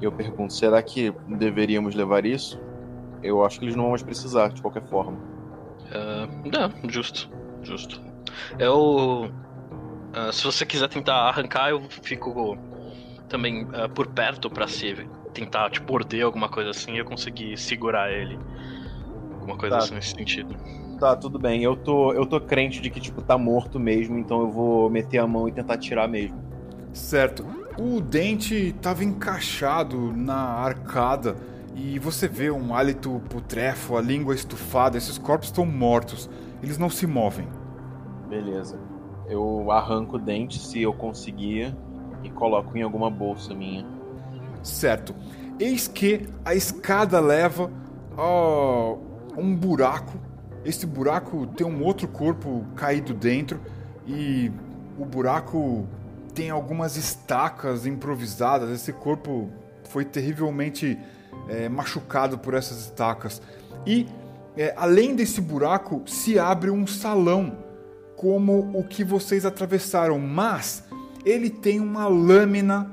Eu 0.00 0.10
pergunto, 0.10 0.52
será 0.52 0.82
que 0.82 1.12
deveríamos 1.28 1.94
levar 1.94 2.24
isso? 2.24 2.60
Eu 3.22 3.44
acho 3.44 3.58
que 3.58 3.64
eles 3.64 3.76
não 3.76 3.84
vão 3.84 3.90
mais 3.90 4.02
precisar 4.02 4.48
de 4.48 4.62
qualquer 4.62 4.82
forma. 4.88 5.18
Uh, 5.90 6.48
é, 6.48 6.90
justo, 6.90 7.30
justo. 7.62 8.00
Eu 8.58 9.26
uh, 9.26 10.32
se 10.32 10.44
você 10.44 10.66
quiser 10.66 10.88
tentar 10.88 11.28
arrancar, 11.28 11.70
eu 11.70 11.80
fico 12.02 12.58
também 13.28 13.64
uh, 13.64 13.88
por 13.94 14.08
perto 14.08 14.50
para 14.50 14.66
se 14.66 15.08
tentar 15.28 15.70
tipo 15.70 15.92
morder 15.92 16.24
alguma 16.24 16.48
coisa 16.48 16.70
assim, 16.70 16.96
eu 16.96 17.04
conseguir 17.04 17.56
segurar 17.56 18.10
ele. 18.10 18.38
Alguma 19.34 19.56
coisa 19.56 19.76
tá. 19.76 19.84
assim 19.84 19.94
nesse 19.94 20.10
sentido 20.10 20.56
tá, 20.98 21.16
tudo 21.16 21.38
bem. 21.38 21.62
Eu 21.62 21.76
tô, 21.76 22.12
eu 22.12 22.26
tô 22.26 22.40
crente 22.40 22.80
de 22.80 22.90
que, 22.90 23.00
tipo, 23.00 23.22
tá 23.22 23.38
morto 23.38 23.80
mesmo, 23.80 24.18
então 24.18 24.40
eu 24.40 24.50
vou 24.50 24.90
meter 24.90 25.18
a 25.18 25.26
mão 25.26 25.48
e 25.48 25.52
tentar 25.52 25.78
tirar 25.78 26.08
mesmo. 26.08 26.36
Certo. 26.92 27.46
O 27.78 28.00
dente 28.00 28.74
tava 28.82 29.04
encaixado 29.04 30.12
na 30.12 30.36
arcada 30.36 31.36
e 31.76 31.98
você 31.98 32.26
vê 32.26 32.50
um 32.50 32.74
hálito 32.74 33.22
putrefo, 33.30 33.96
a 33.96 34.00
língua 34.00 34.34
estufada. 34.34 34.98
Esses 34.98 35.16
corpos 35.16 35.48
estão 35.48 35.64
mortos, 35.64 36.28
eles 36.62 36.76
não 36.76 36.90
se 36.90 37.06
movem. 37.06 37.46
Beleza. 38.28 38.78
Eu 39.28 39.70
arranco 39.70 40.16
o 40.16 40.18
dente 40.18 40.58
se 40.58 40.82
eu 40.82 40.92
conseguir 40.92 41.74
e 42.24 42.30
coloco 42.30 42.76
em 42.76 42.82
alguma 42.82 43.08
bolsa 43.08 43.54
minha. 43.54 43.86
Certo. 44.68 45.14
Eis 45.58 45.88
que 45.88 46.28
a 46.44 46.54
escada 46.54 47.18
leva 47.18 47.70
a 48.16 48.94
um 49.36 49.54
buraco. 49.54 50.18
Esse 50.64 50.86
buraco 50.86 51.46
tem 51.46 51.66
um 51.66 51.82
outro 51.82 52.06
corpo 52.06 52.64
caído 52.76 53.14
dentro 53.14 53.60
e 54.06 54.52
o 54.98 55.04
buraco 55.04 55.86
tem 56.34 56.50
algumas 56.50 56.96
estacas 56.96 57.86
improvisadas. 57.86 58.70
Esse 58.70 58.92
corpo 58.92 59.48
foi 59.84 60.04
terrivelmente 60.04 60.98
é, 61.48 61.68
machucado 61.68 62.38
por 62.38 62.54
essas 62.54 62.80
estacas. 62.80 63.40
E 63.86 64.06
é, 64.56 64.74
além 64.76 65.16
desse 65.16 65.40
buraco 65.40 66.02
se 66.06 66.38
abre 66.38 66.70
um 66.70 66.86
salão, 66.86 67.58
como 68.16 68.70
o 68.76 68.82
que 68.82 69.04
vocês 69.04 69.46
atravessaram, 69.46 70.18
mas 70.18 70.84
ele 71.24 71.48
tem 71.48 71.80
uma 71.80 72.08
lâmina 72.08 72.90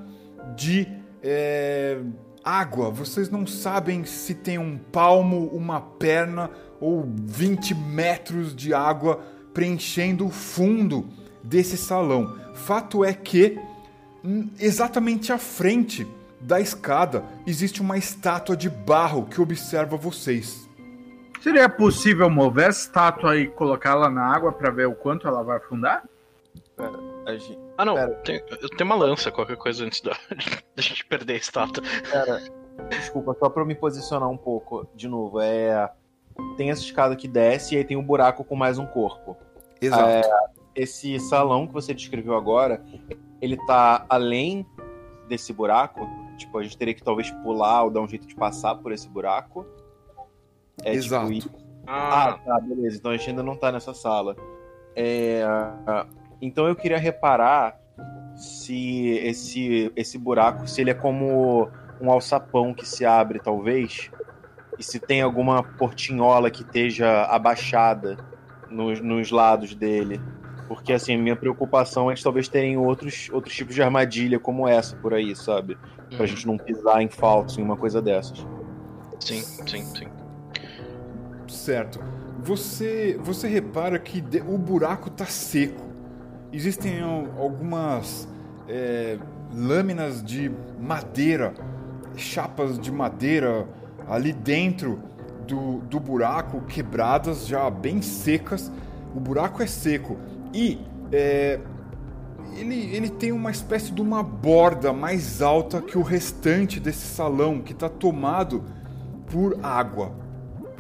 de 0.56 0.88
é, 1.26 1.98
água. 2.44 2.92
Vocês 2.92 3.30
não 3.30 3.48
sabem 3.48 4.06
se 4.06 4.36
tem 4.36 4.60
um 4.60 4.78
palmo, 4.78 5.48
uma 5.48 5.82
perna 5.82 6.52
ou 6.80 7.04
20 7.04 7.74
metros 7.74 8.56
de 8.56 8.74
água 8.74 9.20
preenchendo 9.52 10.28
o 10.28 10.30
fundo 10.30 11.08
desse 11.44 11.78
salão. 11.78 12.38
Fato 12.54 13.04
é 13.04 13.14
que 13.14 13.60
hum, 14.24 14.50
exatamente 14.60 15.34
à 15.34 15.40
frente 15.40 16.08
da 16.40 16.62
escada 16.62 17.24
existe 17.48 17.82
uma 17.82 17.98
estátua 17.98 18.56
de 18.56 18.70
barro 18.70 19.26
que 19.26 19.42
observa 19.42 19.98
vocês. 19.98 20.70
Seria 21.42 21.68
possível 21.68 22.30
mover 22.30 22.68
a 22.68 22.70
estátua 22.70 23.38
e 23.38 23.48
colocá-la 23.48 24.10
na 24.10 24.24
água 24.24 24.52
para 24.52 24.70
ver 24.70 24.88
o 24.88 24.96
quanto 24.96 25.28
ela 25.28 25.44
vai 25.44 25.58
afundar? 25.58 26.04
A 27.26 27.32
gente... 27.36 27.65
Ah, 27.78 27.86
não. 27.86 27.96
Tem, 28.24 28.42
eu 28.62 28.70
tenho 28.70 28.86
uma 28.86 28.96
lança, 28.96 29.32
qualquer 29.32 29.58
coisa 29.58 29.84
antes 29.86 30.02
da, 30.02 30.12
da 30.76 30.82
gente 30.82 31.06
perder 31.06 31.34
a 31.34 31.38
estátua. 31.38 31.84
Pera, 32.10 32.42
desculpa, 32.90 33.36
só 33.40 33.50
pra 33.50 33.62
eu 33.64 33.66
me 33.66 33.76
posicionar 33.76 34.30
um 34.30 34.38
pouco 34.38 34.88
de 34.96 35.08
novo. 35.08 35.40
É. 35.42 35.92
Tem 36.58 36.70
essa 36.70 36.82
escada 36.82 37.16
que 37.16 37.28
desce 37.28 37.76
e 37.76 37.78
aí 37.78 37.84
tem 37.84 37.96
um 37.98 38.04
buraco 38.04 38.44
com 38.44 38.56
mais 38.56 38.78
um 38.78 38.86
corpo. 38.86 39.38
Exato. 39.82 40.10
É, 40.10 40.22
esse 40.76 41.20
salão 41.20 41.66
que 41.68 41.74
você 41.74 41.94
descreveu 41.94 42.36
agora, 42.36 42.84
ele 43.42 43.58
tá 43.66 44.06
além 44.10 44.66
desse 45.28 45.54
buraco? 45.54 46.08
Tipo, 46.38 46.58
a 46.58 46.64
gente 46.64 46.78
teria 46.78 46.94
que 46.94 47.04
talvez 47.04 47.32
pular 47.32 47.84
ou 47.84 47.90
dar 47.90 48.02
um 48.02 48.08
jeito 48.08 48.28
de 48.28 48.36
passar 48.36 48.76
por 48.76 48.92
esse 48.92 49.08
buraco? 49.08 49.66
É, 50.84 50.94
Exato. 50.94 51.32
Tipo, 51.34 51.58
ir- 51.58 51.66
Ah, 51.88 52.38
tá, 52.44 52.60
beleza. 52.60 52.98
Então 52.98 53.12
a 53.12 53.18
gente 53.18 53.30
ainda 53.30 53.44
não 53.44 53.56
tá 53.56 53.72
nessa 53.72 53.94
sala. 53.94 54.36
É, 54.96 55.42
Então 56.42 56.68
eu 56.68 56.76
queria 56.76 56.98
reparar 56.98 57.78
se 58.36 59.10
esse, 59.24 59.92
esse 59.96 60.18
buraco, 60.18 60.68
se 60.68 60.82
ele 60.82 60.90
é 60.92 60.94
como 60.94 61.70
um 62.02 62.12
alçapão 62.12 62.74
que 62.74 62.86
se 62.86 63.06
abre, 63.06 63.40
talvez, 63.40 64.12
e 64.78 64.84
se 64.84 65.00
tem 65.00 65.22
alguma 65.22 65.64
portinhola 65.64 66.52
que 66.52 66.62
esteja 66.64 67.24
abaixada 67.24 68.18
nos, 68.70 69.00
nos 69.00 69.32
lados 69.32 69.74
dele. 69.74 70.20
Porque, 70.68 70.92
assim, 70.92 71.16
minha 71.16 71.36
preocupação 71.36 72.10
é 72.12 72.16
de 72.16 72.24
talvez 72.24 72.48
terem 72.50 72.76
outros, 72.76 73.30
outros 73.32 73.56
tipos 73.56 73.76
de 73.76 73.82
armadilha 73.84 74.40
como 74.40 74.68
essa 74.68 74.96
por 74.98 75.14
aí, 75.14 75.36
sabe? 75.36 75.78
Pra 76.10 76.20
Uhum. 76.22 76.28
gente 76.28 76.48
não 76.48 76.58
pisar 76.58 77.02
em 77.02 77.08
falso 77.08 77.62
em 77.62 77.64
uma 77.64 77.78
coisa 77.78 78.02
dessas. 78.02 78.46
Sim, 79.20 79.44
sim, 79.68 79.84
sim. 79.96 80.08
Certo. 81.48 82.00
Você, 82.40 83.18
você 83.22 83.48
repara 83.48 83.98
que 84.00 84.20
de- 84.22 84.42
o 84.42 84.58
buraco 84.58 85.10
tá 85.10 85.26
seco. 85.26 85.85
Existem 86.56 87.02
al- 87.02 87.28
algumas 87.38 88.28
é, 88.68 89.18
lâminas 89.54 90.24
de 90.24 90.52
madeira, 90.80 91.54
chapas 92.16 92.80
de 92.80 92.92
madeira 92.92 93.68
ali 94.08 94.32
dentro 94.32 95.00
do, 95.48 95.80
do 95.82 96.00
buraco, 96.00 96.62
quebradas, 96.62 97.46
já 97.48 97.70
bem 97.70 98.02
secas. 98.02 98.72
O 99.14 99.20
buraco 99.20 99.62
é 99.62 99.68
seco. 99.68 100.18
E 100.54 100.80
é, 101.12 101.60
ele, 102.56 102.96
ele 102.96 103.10
tem 103.10 103.32
uma 103.32 103.52
espécie 103.52 103.92
de 103.92 104.02
uma 104.02 104.24
borda 104.24 104.94
mais 104.94 105.42
alta 105.42 105.82
que 105.82 105.98
o 105.98 106.02
restante 106.02 106.80
desse 106.80 107.06
salão, 107.08 107.62
que 107.62 107.74
está 107.74 107.90
tomado 107.90 108.64
por 109.30 109.58
água. 109.62 110.12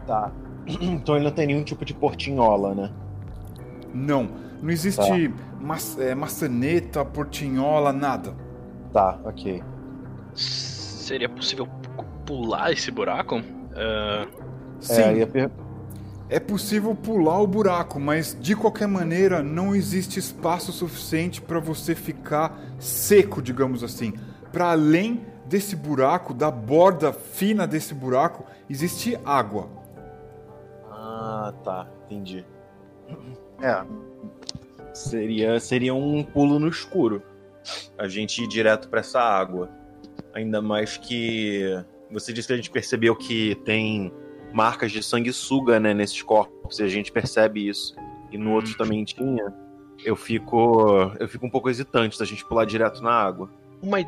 Tá. 0.07 0.31
Então 0.81 1.15
ele 1.15 1.25
não 1.25 1.31
tem 1.31 1.45
nenhum 1.45 1.63
tipo 1.63 1.85
de 1.85 1.93
portinhola, 1.93 2.73
né? 2.73 2.91
Não, 3.93 4.27
não 4.63 4.71
existe 4.71 5.31
ma 5.65 5.77
é, 5.99 6.13
maçaneta, 6.13 7.03
portinhola, 7.03 7.91
nada. 7.91 8.35
Tá, 8.93 9.19
ok. 9.25 9.63
Seria 10.33 11.27
possível 11.27 11.65
pu- 11.67 12.05
pular 12.25 12.71
esse 12.71 12.91
buraco? 12.91 13.41
Ah, 13.75 14.27
Sim, 14.79 15.01
É, 15.21 15.25
per- 15.25 15.49
é 16.29 16.39
possível 16.39 16.93
pular 16.93 17.39
o 17.41 17.47
buraco, 17.47 17.99
mas 17.99 18.37
de 18.39 18.55
qualquer 18.55 18.87
maneira 18.87 19.41
não 19.41 19.73
existe 19.75 20.19
espaço 20.19 20.71
suficiente 20.71 21.41
para 21.41 21.59
você 21.59 21.95
ficar 21.95 22.59
seco, 22.79 23.41
digamos 23.41 23.83
assim. 23.83 24.13
Para 24.51 24.71
além 24.71 25.25
desse 25.47 25.75
buraco, 25.75 26.33
da 26.33 26.49
borda 26.51 27.11
fina 27.13 27.65
desse 27.67 27.93
buraco, 27.93 28.45
existe 28.69 29.17
água. 29.25 29.69
Ah, 30.91 31.53
tá, 31.63 31.87
entendi. 32.05 32.45
É. 33.61 33.85
Seria, 34.95 35.59
seria 35.59 35.93
um 35.93 36.23
pulo 36.23 36.57
no 36.57 36.69
escuro. 36.69 37.21
A 37.97 38.07
gente 38.07 38.41
ir 38.41 38.47
direto 38.47 38.87
pra 38.87 39.01
essa 39.01 39.19
água. 39.19 39.69
Ainda 40.33 40.61
mais 40.61 40.97
que 40.97 41.61
você 42.09 42.31
disse 42.31 42.47
que 42.47 42.53
a 42.53 42.55
gente 42.55 42.71
percebeu 42.71 43.15
que 43.15 43.55
tem 43.65 44.11
marcas 44.53 44.91
de 44.91 45.03
sanguessuga, 45.03 45.79
né, 45.79 45.93
nesses 45.93 46.21
corpos, 46.21 46.79
e 46.79 46.83
a 46.83 46.87
gente 46.87 47.11
percebe 47.11 47.67
isso. 47.67 47.93
E 48.31 48.37
no 48.37 48.53
outro 48.53 48.75
também 48.77 49.03
tinha. 49.03 49.53
Eu 50.03 50.15
fico, 50.15 51.11
eu 51.19 51.27
fico 51.27 51.45
um 51.45 51.49
pouco 51.49 51.69
hesitante 51.69 52.17
da 52.17 52.25
gente 52.25 52.45
pular 52.45 52.65
direto 52.65 53.01
na 53.01 53.11
água. 53.11 53.49
uma 53.81 53.99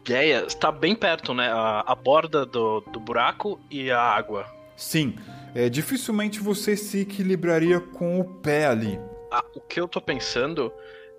ideia, 0.00 0.44
está 0.46 0.72
bem 0.72 0.94
perto, 0.94 1.34
né? 1.34 1.48
A, 1.48 1.84
a 1.86 1.94
borda 1.94 2.46
do, 2.46 2.80
do 2.80 3.00
buraco 3.00 3.60
e 3.70 3.90
a 3.90 4.00
água. 4.00 4.46
Sim, 4.76 5.14
é, 5.54 5.68
dificilmente 5.68 6.40
você 6.40 6.76
se 6.76 7.00
equilibraria 7.00 7.78
com 7.78 8.20
o 8.20 8.24
pé 8.24 8.66
ali. 8.66 8.98
Ah, 9.34 9.44
o 9.56 9.60
que 9.60 9.80
eu 9.80 9.88
tô 9.88 10.00
pensando 10.00 10.72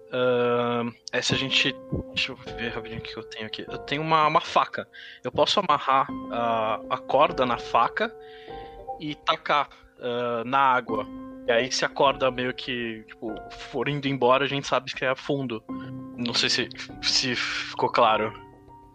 ahn, 0.10 0.90
é 1.12 1.22
se 1.22 1.34
a 1.34 1.38
gente. 1.38 1.76
Deixa 2.14 2.32
eu 2.32 2.38
ver 2.38 2.70
rapidinho 2.70 3.02
o 3.02 3.04
que 3.04 3.18
eu 3.18 3.24
tenho 3.24 3.46
aqui. 3.46 3.66
Eu 3.68 3.78
tenho 3.80 4.02
uma, 4.02 4.26
uma 4.26 4.40
faca. 4.40 4.88
Eu 5.22 5.34
posso 5.34 5.60
amarrar 5.60 6.08
a, 6.32 6.80
a 6.90 6.98
corda 6.98 7.46
na 7.46 7.58
faca 7.58 8.16
e 9.02 9.16
tacar 9.16 9.68
ah, 10.00 10.44
na 10.46 10.60
água. 10.60 11.06
E 11.46 11.52
aí, 11.52 11.70
se 11.70 11.84
a 11.84 11.90
corda 11.90 12.32
meio 12.32 12.54
que 12.54 13.04
tipo, 13.06 13.36
for 13.52 13.90
indo 13.90 14.08
embora, 14.08 14.46
a 14.46 14.48
gente 14.48 14.66
sabe 14.66 14.94
que 14.94 15.04
é 15.04 15.10
a 15.10 15.16
fundo. 15.16 15.62
Não 16.18 16.34
sei 16.34 16.50
se, 16.50 16.70
se 17.02 17.36
ficou 17.36 17.90
claro. 17.90 18.34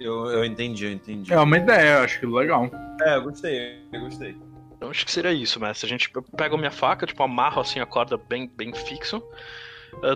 Eu, 0.01 0.31
eu 0.31 0.47
entendi, 0.47 0.87
eu 0.87 0.93
entendi. 0.93 1.31
É 1.31 1.39
uma 1.39 1.59
ideia, 1.59 1.99
eu 1.99 2.05
acho 2.05 2.19
que 2.19 2.27
legal. 2.27 2.71
É, 3.03 3.17
eu 3.17 3.23
gostei, 3.23 3.83
eu 3.93 4.01
gostei. 4.01 4.35
Eu 4.81 4.91
acho 4.91 5.05
que 5.05 5.13
seria 5.13 5.33
isso, 5.33 5.61
mestre. 5.61 5.87
A 5.87 5.89
gente 5.89 6.11
eu 6.15 6.23
pego 6.23 6.55
a 6.55 6.59
minha 6.59 6.71
faca, 6.71 7.07
tipo, 7.07 7.23
amarro 7.23 7.61
assim 7.61 7.81
a 7.81 7.87
corda 7.87 8.17
bem, 8.17 8.51
bem 8.57 8.73
fixo, 8.73 9.23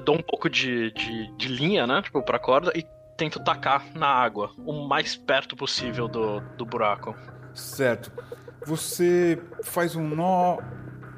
dou 0.04 0.16
um 0.16 0.22
pouco 0.22 0.48
de, 0.48 0.90
de, 0.92 1.36
de 1.36 1.48
linha, 1.48 1.86
né? 1.86 2.00
Tipo, 2.02 2.22
pra 2.22 2.38
corda 2.38 2.72
e 2.74 2.84
tento 3.16 3.38
tacar 3.40 3.84
na 3.94 4.08
água, 4.08 4.50
o 4.58 4.86
mais 4.86 5.16
perto 5.16 5.56
possível 5.56 6.08
do, 6.08 6.40
do 6.56 6.64
buraco. 6.64 7.14
Certo. 7.54 8.10
Você 8.66 9.40
faz 9.62 9.94
um 9.94 10.08
nó, 10.08 10.58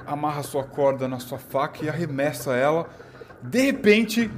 amarra 0.04 0.42
sua 0.42 0.64
corda 0.64 1.08
na 1.08 1.18
sua 1.18 1.38
faca 1.38 1.84
e 1.84 1.88
arremessa 1.88 2.54
ela. 2.54 2.88
De 3.42 3.60
repente, 3.60 4.30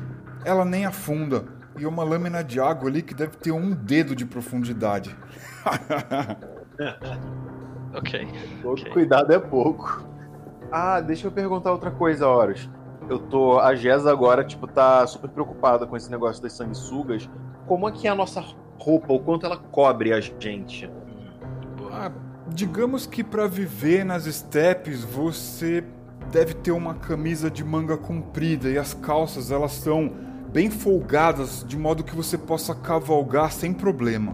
ela 0.45 0.65
nem 0.65 0.85
afunda. 0.85 1.47
E 1.79 1.85
é 1.85 1.89
uma 1.89 2.05
lâmina 2.05 2.43
de 2.45 2.61
água 2.61 2.89
ali 2.89 3.03
que 3.03 3.15
deve 3.15 3.37
ter 3.37 3.53
um 3.53 3.71
dedo 3.71 4.15
de 4.15 4.27
profundidade. 4.27 5.17
Ok. 7.95 8.29
Todo 8.63 8.73
Ok. 8.73 8.91
cuidado 8.93 9.33
é 9.33 9.39
pouco. 9.39 10.05
Ah, 10.71 11.01
deixa 11.01 11.27
eu 11.27 11.31
perguntar 11.31 11.73
outra 11.73 11.91
coisa, 11.91 12.29
Horus. 12.29 12.69
Eu 13.09 13.19
tô. 13.19 13.59
A 13.59 13.75
Gesa 13.75 14.11
agora, 14.11 14.45
tipo, 14.45 14.67
tá 14.67 15.07
super 15.07 15.31
preocupada 15.31 15.87
com 15.87 15.97
esse 15.97 16.11
negócio 16.11 16.43
das 16.43 16.53
sanguessugas. 16.53 17.29
Como 17.67 17.89
é 17.89 17.93
que 17.93 18.07
é 18.07 18.11
a 18.11 18.15
nossa 18.15 18.45
roupa? 18.79 19.13
O 19.13 19.21
quanto 19.21 19.47
ela 19.47 19.57
cobre 19.57 20.13
a 20.13 20.21
gente? 20.21 20.91
Ah, 21.91 22.13
digamos 22.49 23.07
que 23.07 23.25
para 23.25 23.47
viver 23.47 24.05
nas 24.05 24.27
estepes 24.27 25.03
você 25.03 25.83
deve 26.31 26.53
ter 26.55 26.73
uma 26.73 26.95
camisa 26.95 27.51
de 27.51 27.65
manga 27.65 27.97
comprida 27.97 28.69
e 28.69 28.77
as 28.77 28.93
calças 28.93 29.51
elas 29.51 29.73
são 29.73 30.13
bem 30.53 30.71
folgadas 30.71 31.65
de 31.67 31.79
modo 31.79 32.05
que 32.05 32.15
você 32.15 32.37
possa 32.37 32.75
cavalgar 32.75 33.51
sem 33.53 33.73
problema. 33.73 34.33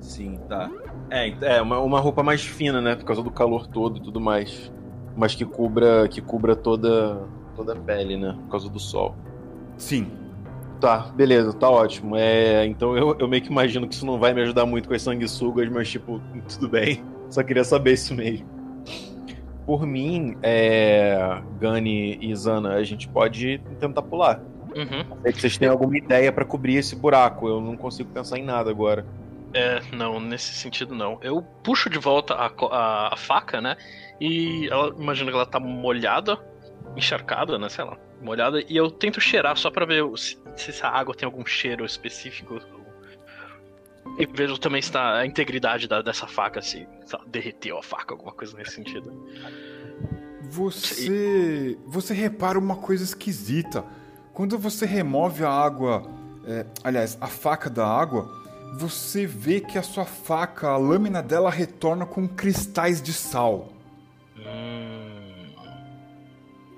Sim, 0.00 0.38
tá. 0.48 0.70
É, 1.12 1.34
é 1.42 1.60
uma, 1.60 1.78
uma 1.78 2.00
roupa 2.00 2.22
mais 2.22 2.42
fina, 2.42 2.80
né? 2.80 2.96
Por 2.96 3.04
causa 3.04 3.22
do 3.22 3.30
calor 3.30 3.66
todo 3.66 3.98
e 3.98 4.00
tudo 4.00 4.18
mais. 4.18 4.72
Mas 5.14 5.34
que 5.34 5.44
cubra, 5.44 6.08
que 6.08 6.22
cubra 6.22 6.56
toda, 6.56 7.20
toda 7.54 7.74
a 7.74 7.76
pele, 7.76 8.16
né? 8.16 8.34
Por 8.44 8.50
causa 8.52 8.70
do 8.70 8.80
sol. 8.80 9.14
Sim. 9.76 10.10
Tá, 10.80 11.12
beleza, 11.14 11.52
tá 11.52 11.68
ótimo. 11.68 12.16
É, 12.16 12.64
então 12.64 12.96
eu, 12.96 13.14
eu 13.18 13.28
meio 13.28 13.42
que 13.42 13.50
imagino 13.50 13.86
que 13.86 13.94
isso 13.94 14.06
não 14.06 14.18
vai 14.18 14.32
me 14.32 14.40
ajudar 14.40 14.64
muito 14.64 14.88
com 14.88 14.94
as 14.94 15.02
sanguessugas, 15.02 15.68
mas 15.68 15.90
tipo, 15.90 16.18
tudo 16.48 16.66
bem. 16.70 17.04
Só 17.28 17.42
queria 17.42 17.62
saber 17.62 17.92
isso 17.92 18.14
mesmo. 18.14 18.46
Por 19.66 19.86
mim, 19.86 20.34
é, 20.42 21.40
Gani 21.60 22.18
e 22.22 22.34
Zana, 22.34 22.70
a 22.70 22.84
gente 22.84 23.06
pode 23.06 23.60
tentar 23.78 24.00
pular. 24.00 24.40
Uhum. 24.74 25.18
É 25.24 25.30
que 25.30 25.38
vocês 25.38 25.58
têm 25.58 25.68
alguma 25.68 25.96
ideia 25.98 26.32
pra 26.32 26.44
cobrir 26.44 26.76
esse 26.76 26.96
buraco. 26.96 27.46
Eu 27.46 27.60
não 27.60 27.76
consigo 27.76 28.10
pensar 28.10 28.38
em 28.38 28.44
nada 28.44 28.70
agora. 28.70 29.04
É, 29.54 29.80
não, 29.94 30.18
nesse 30.18 30.54
sentido 30.54 30.94
não. 30.94 31.18
Eu 31.22 31.42
puxo 31.62 31.90
de 31.90 31.98
volta 31.98 32.34
a, 32.34 32.46
a, 32.70 33.14
a 33.14 33.16
faca, 33.16 33.60
né? 33.60 33.76
E 34.20 34.66
ela 34.70 34.94
imagina 34.98 35.30
que 35.30 35.36
ela 35.36 35.44
tá 35.46 35.60
molhada, 35.60 36.38
encharcada, 36.96 37.58
né? 37.58 37.68
Sei 37.68 37.84
lá, 37.84 37.98
molhada. 38.22 38.60
E 38.66 38.76
eu 38.76 38.90
tento 38.90 39.20
cheirar 39.20 39.56
só 39.56 39.70
pra 39.70 39.84
ver 39.84 40.04
se, 40.16 40.38
se 40.56 40.70
essa 40.70 40.88
água 40.88 41.14
tem 41.14 41.26
algum 41.26 41.44
cheiro 41.44 41.84
específico. 41.84 42.58
E 44.18 44.26
vejo 44.26 44.58
também 44.58 44.80
se 44.82 44.90
tá 44.92 45.18
a 45.18 45.26
integridade 45.26 45.86
da- 45.88 46.02
dessa 46.02 46.26
faca, 46.26 46.60
se, 46.60 46.86
ela 47.12 47.24
derreteu 47.26 47.78
a 47.78 47.82
faca, 47.82 48.14
alguma 48.14 48.32
coisa 48.32 48.56
nesse 48.56 48.72
sentido. 48.72 49.10
Você. 50.50 51.78
Você 51.86 52.14
repara 52.14 52.58
uma 52.58 52.76
coisa 52.76 53.04
esquisita. 53.04 53.84
Quando 54.32 54.58
você 54.58 54.86
remove 54.86 55.44
a 55.44 55.50
água. 55.50 56.02
é, 56.46 56.66
aliás, 56.82 57.16
a 57.20 57.26
faca 57.28 57.70
da 57.70 57.86
água, 57.86 58.41
você 58.72 59.26
vê 59.26 59.60
que 59.60 59.78
a 59.78 59.82
sua 59.82 60.04
faca, 60.04 60.68
a 60.68 60.76
lâmina 60.76 61.22
dela 61.22 61.50
retorna 61.50 62.06
com 62.06 62.26
cristais 62.26 63.02
de 63.02 63.12
sal. 63.12 63.68
Hum. 64.38 65.50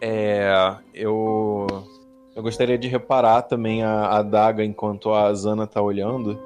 É, 0.00 0.76
eu 0.92 1.66
eu 2.34 2.42
gostaria 2.42 2.76
de 2.76 2.88
reparar 2.88 3.42
também 3.42 3.82
a, 3.84 4.06
a 4.06 4.18
adaga 4.18 4.64
enquanto 4.64 5.14
a 5.14 5.32
Zana 5.32 5.66
tá 5.66 5.80
olhando 5.80 6.38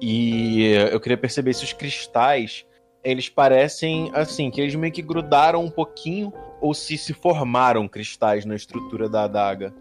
e 0.00 0.66
eu 0.92 1.00
queria 1.00 1.16
perceber 1.16 1.54
se 1.54 1.64
os 1.64 1.72
cristais 1.72 2.66
eles 3.02 3.28
parecem 3.28 4.10
assim 4.14 4.50
que 4.50 4.60
eles 4.60 4.74
meio 4.74 4.92
que 4.92 5.00
grudaram 5.00 5.64
um 5.64 5.70
pouquinho 5.70 6.30
ou 6.60 6.74
se 6.74 6.98
se 6.98 7.14
formaram 7.14 7.88
cristais 7.88 8.44
na 8.44 8.54
estrutura 8.54 9.08
da 9.08 9.24
adaga. 9.24 9.74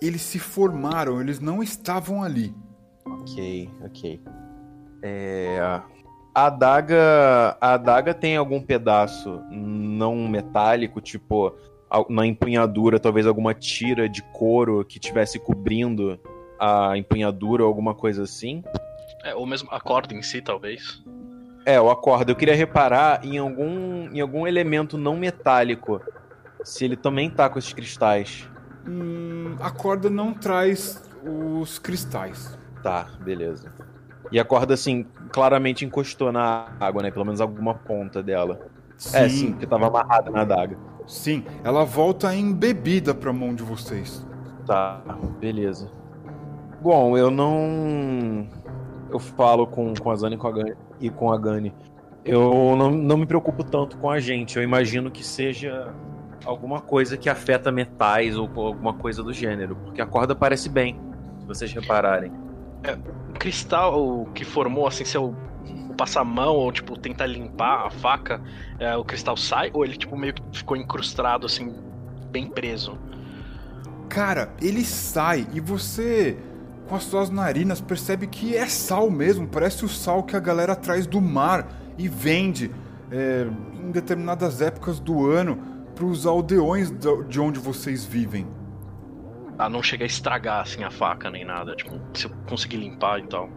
Eles 0.00 0.20
se 0.20 0.38
formaram, 0.38 1.20
eles 1.20 1.40
não 1.40 1.62
estavam 1.62 2.22
ali. 2.22 2.54
Ok, 3.06 3.70
ok. 3.84 4.20
É, 5.02 5.58
a 6.34 6.46
adaga 6.46 7.56
a 7.60 7.74
adaga 7.74 8.14
tem 8.14 8.36
algum 8.36 8.60
pedaço 8.60 9.42
não 9.50 10.28
metálico 10.28 11.00
tipo 11.00 11.54
na 12.08 12.24
empunhadura, 12.24 12.98
talvez 12.98 13.26
alguma 13.26 13.52
tira 13.52 14.08
de 14.08 14.22
couro 14.32 14.84
que 14.84 14.98
tivesse 14.98 15.38
cobrindo 15.38 16.18
a 16.58 16.96
empunhadura 16.96 17.64
ou 17.64 17.68
alguma 17.68 17.94
coisa 17.94 18.22
assim. 18.22 18.62
É, 19.24 19.34
ou 19.34 19.46
mesmo 19.46 19.68
a 19.70 19.80
corda 19.80 20.14
em 20.14 20.22
si, 20.22 20.40
talvez. 20.40 21.02
É, 21.66 21.80
o 21.80 21.90
acorda. 21.90 22.32
Eu 22.32 22.36
queria 22.36 22.54
reparar 22.54 23.24
em 23.24 23.38
algum, 23.38 24.10
em 24.12 24.20
algum 24.20 24.46
elemento 24.46 24.96
não 24.96 25.16
metálico. 25.16 26.00
Se 26.64 26.84
ele 26.84 26.96
também 26.96 27.30
tá 27.30 27.48
com 27.48 27.58
esses 27.58 27.72
cristais. 27.72 28.48
Hum, 28.86 29.56
a 29.60 29.70
corda 29.70 30.08
não 30.08 30.32
traz 30.32 31.02
os 31.24 31.78
cristais. 31.78 32.58
Tá, 32.82 33.10
beleza. 33.20 33.72
E 34.32 34.40
a 34.40 34.44
corda, 34.44 34.74
assim, 34.74 35.06
claramente 35.30 35.84
encostou 35.84 36.32
na 36.32 36.68
água, 36.80 37.02
né? 37.02 37.10
Pelo 37.10 37.24
menos 37.24 37.40
alguma 37.40 37.74
ponta 37.74 38.22
dela. 38.22 38.60
É, 39.12 39.28
sim, 39.28 39.50
porque 39.52 39.66
tava 39.66 39.88
amarrada 39.88 40.30
na 40.30 40.40
adaga. 40.40 40.76
Sim, 41.06 41.44
ela 41.62 41.84
volta 41.84 42.34
embebida 42.34 43.14
pra 43.14 43.32
mão 43.32 43.54
de 43.54 43.62
vocês. 43.62 44.26
Tá, 44.66 45.02
beleza. 45.38 45.90
Bom, 46.80 47.16
eu 47.16 47.30
não. 47.30 48.46
Eu 49.10 49.18
falo 49.18 49.66
com, 49.66 49.92
com 49.94 50.10
a 50.10 50.16
Zane 50.16 50.36
e 50.36 50.38
com 50.38 50.48
a 50.48 50.52
Gani, 50.52 50.74
e 51.00 51.10
com 51.10 51.32
a 51.32 51.38
Gani. 51.38 51.74
Eu 52.24 52.74
não, 52.76 52.90
não 52.90 53.16
me 53.18 53.26
preocupo 53.26 53.62
tanto 53.62 53.98
com 53.98 54.10
a 54.10 54.18
gente. 54.18 54.56
Eu 54.56 54.62
imagino 54.62 55.10
que 55.10 55.24
seja 55.24 55.92
alguma 56.44 56.80
coisa 56.80 57.16
que 57.16 57.28
afeta 57.28 57.70
metais 57.70 58.36
ou 58.36 58.48
alguma 58.56 58.94
coisa 58.94 59.22
do 59.22 59.32
gênero. 59.32 59.76
Porque 59.76 60.00
a 60.00 60.06
corda 60.06 60.34
parece 60.34 60.68
bem, 60.68 60.98
se 61.40 61.46
vocês 61.46 61.72
repararem. 61.72 62.32
O 63.21 63.21
cristal 63.42 64.28
que 64.32 64.44
formou, 64.44 64.86
assim, 64.86 65.04
se 65.04 65.16
eu 65.16 65.34
passar 65.96 66.20
a 66.20 66.24
mão 66.24 66.54
ou, 66.54 66.70
tipo, 66.70 66.96
tentar 66.96 67.26
limpar 67.26 67.86
a 67.86 67.90
faca, 67.90 68.40
é, 68.78 68.96
o 68.96 69.04
cristal 69.04 69.36
sai? 69.36 69.68
Ou 69.74 69.84
ele, 69.84 69.96
tipo, 69.96 70.16
meio 70.16 70.32
que 70.32 70.42
ficou 70.58 70.76
incrustado, 70.76 71.44
assim, 71.44 71.74
bem 72.30 72.46
preso? 72.46 72.96
Cara, 74.08 74.54
ele 74.62 74.84
sai 74.84 75.44
e 75.52 75.58
você, 75.58 76.38
com 76.88 76.94
as 76.94 77.02
suas 77.02 77.30
narinas, 77.30 77.80
percebe 77.80 78.28
que 78.28 78.54
é 78.56 78.66
sal 78.66 79.10
mesmo. 79.10 79.48
Parece 79.48 79.84
o 79.84 79.88
sal 79.88 80.22
que 80.22 80.36
a 80.36 80.40
galera 80.40 80.76
traz 80.76 81.04
do 81.04 81.20
mar 81.20 81.66
e 81.98 82.06
vende 82.06 82.70
é, 83.10 83.48
em 83.74 83.90
determinadas 83.90 84.62
épocas 84.62 85.00
do 85.00 85.28
ano 85.28 85.58
para 85.96 86.04
os 86.04 86.26
aldeões 86.26 86.92
de 87.28 87.40
onde 87.40 87.58
vocês 87.58 88.04
vivem. 88.04 88.46
Ah, 89.62 89.68
não 89.68 89.82
chega 89.82 90.04
a 90.04 90.06
estragar, 90.06 90.60
assim, 90.62 90.82
a 90.82 90.90
faca 90.90 91.30
nem 91.30 91.44
nada. 91.44 91.76
Tipo, 91.76 92.00
se 92.14 92.26
eu 92.26 92.30
conseguir 92.48 92.78
limpar 92.78 93.20
e 93.20 93.26
tal. 93.28 93.48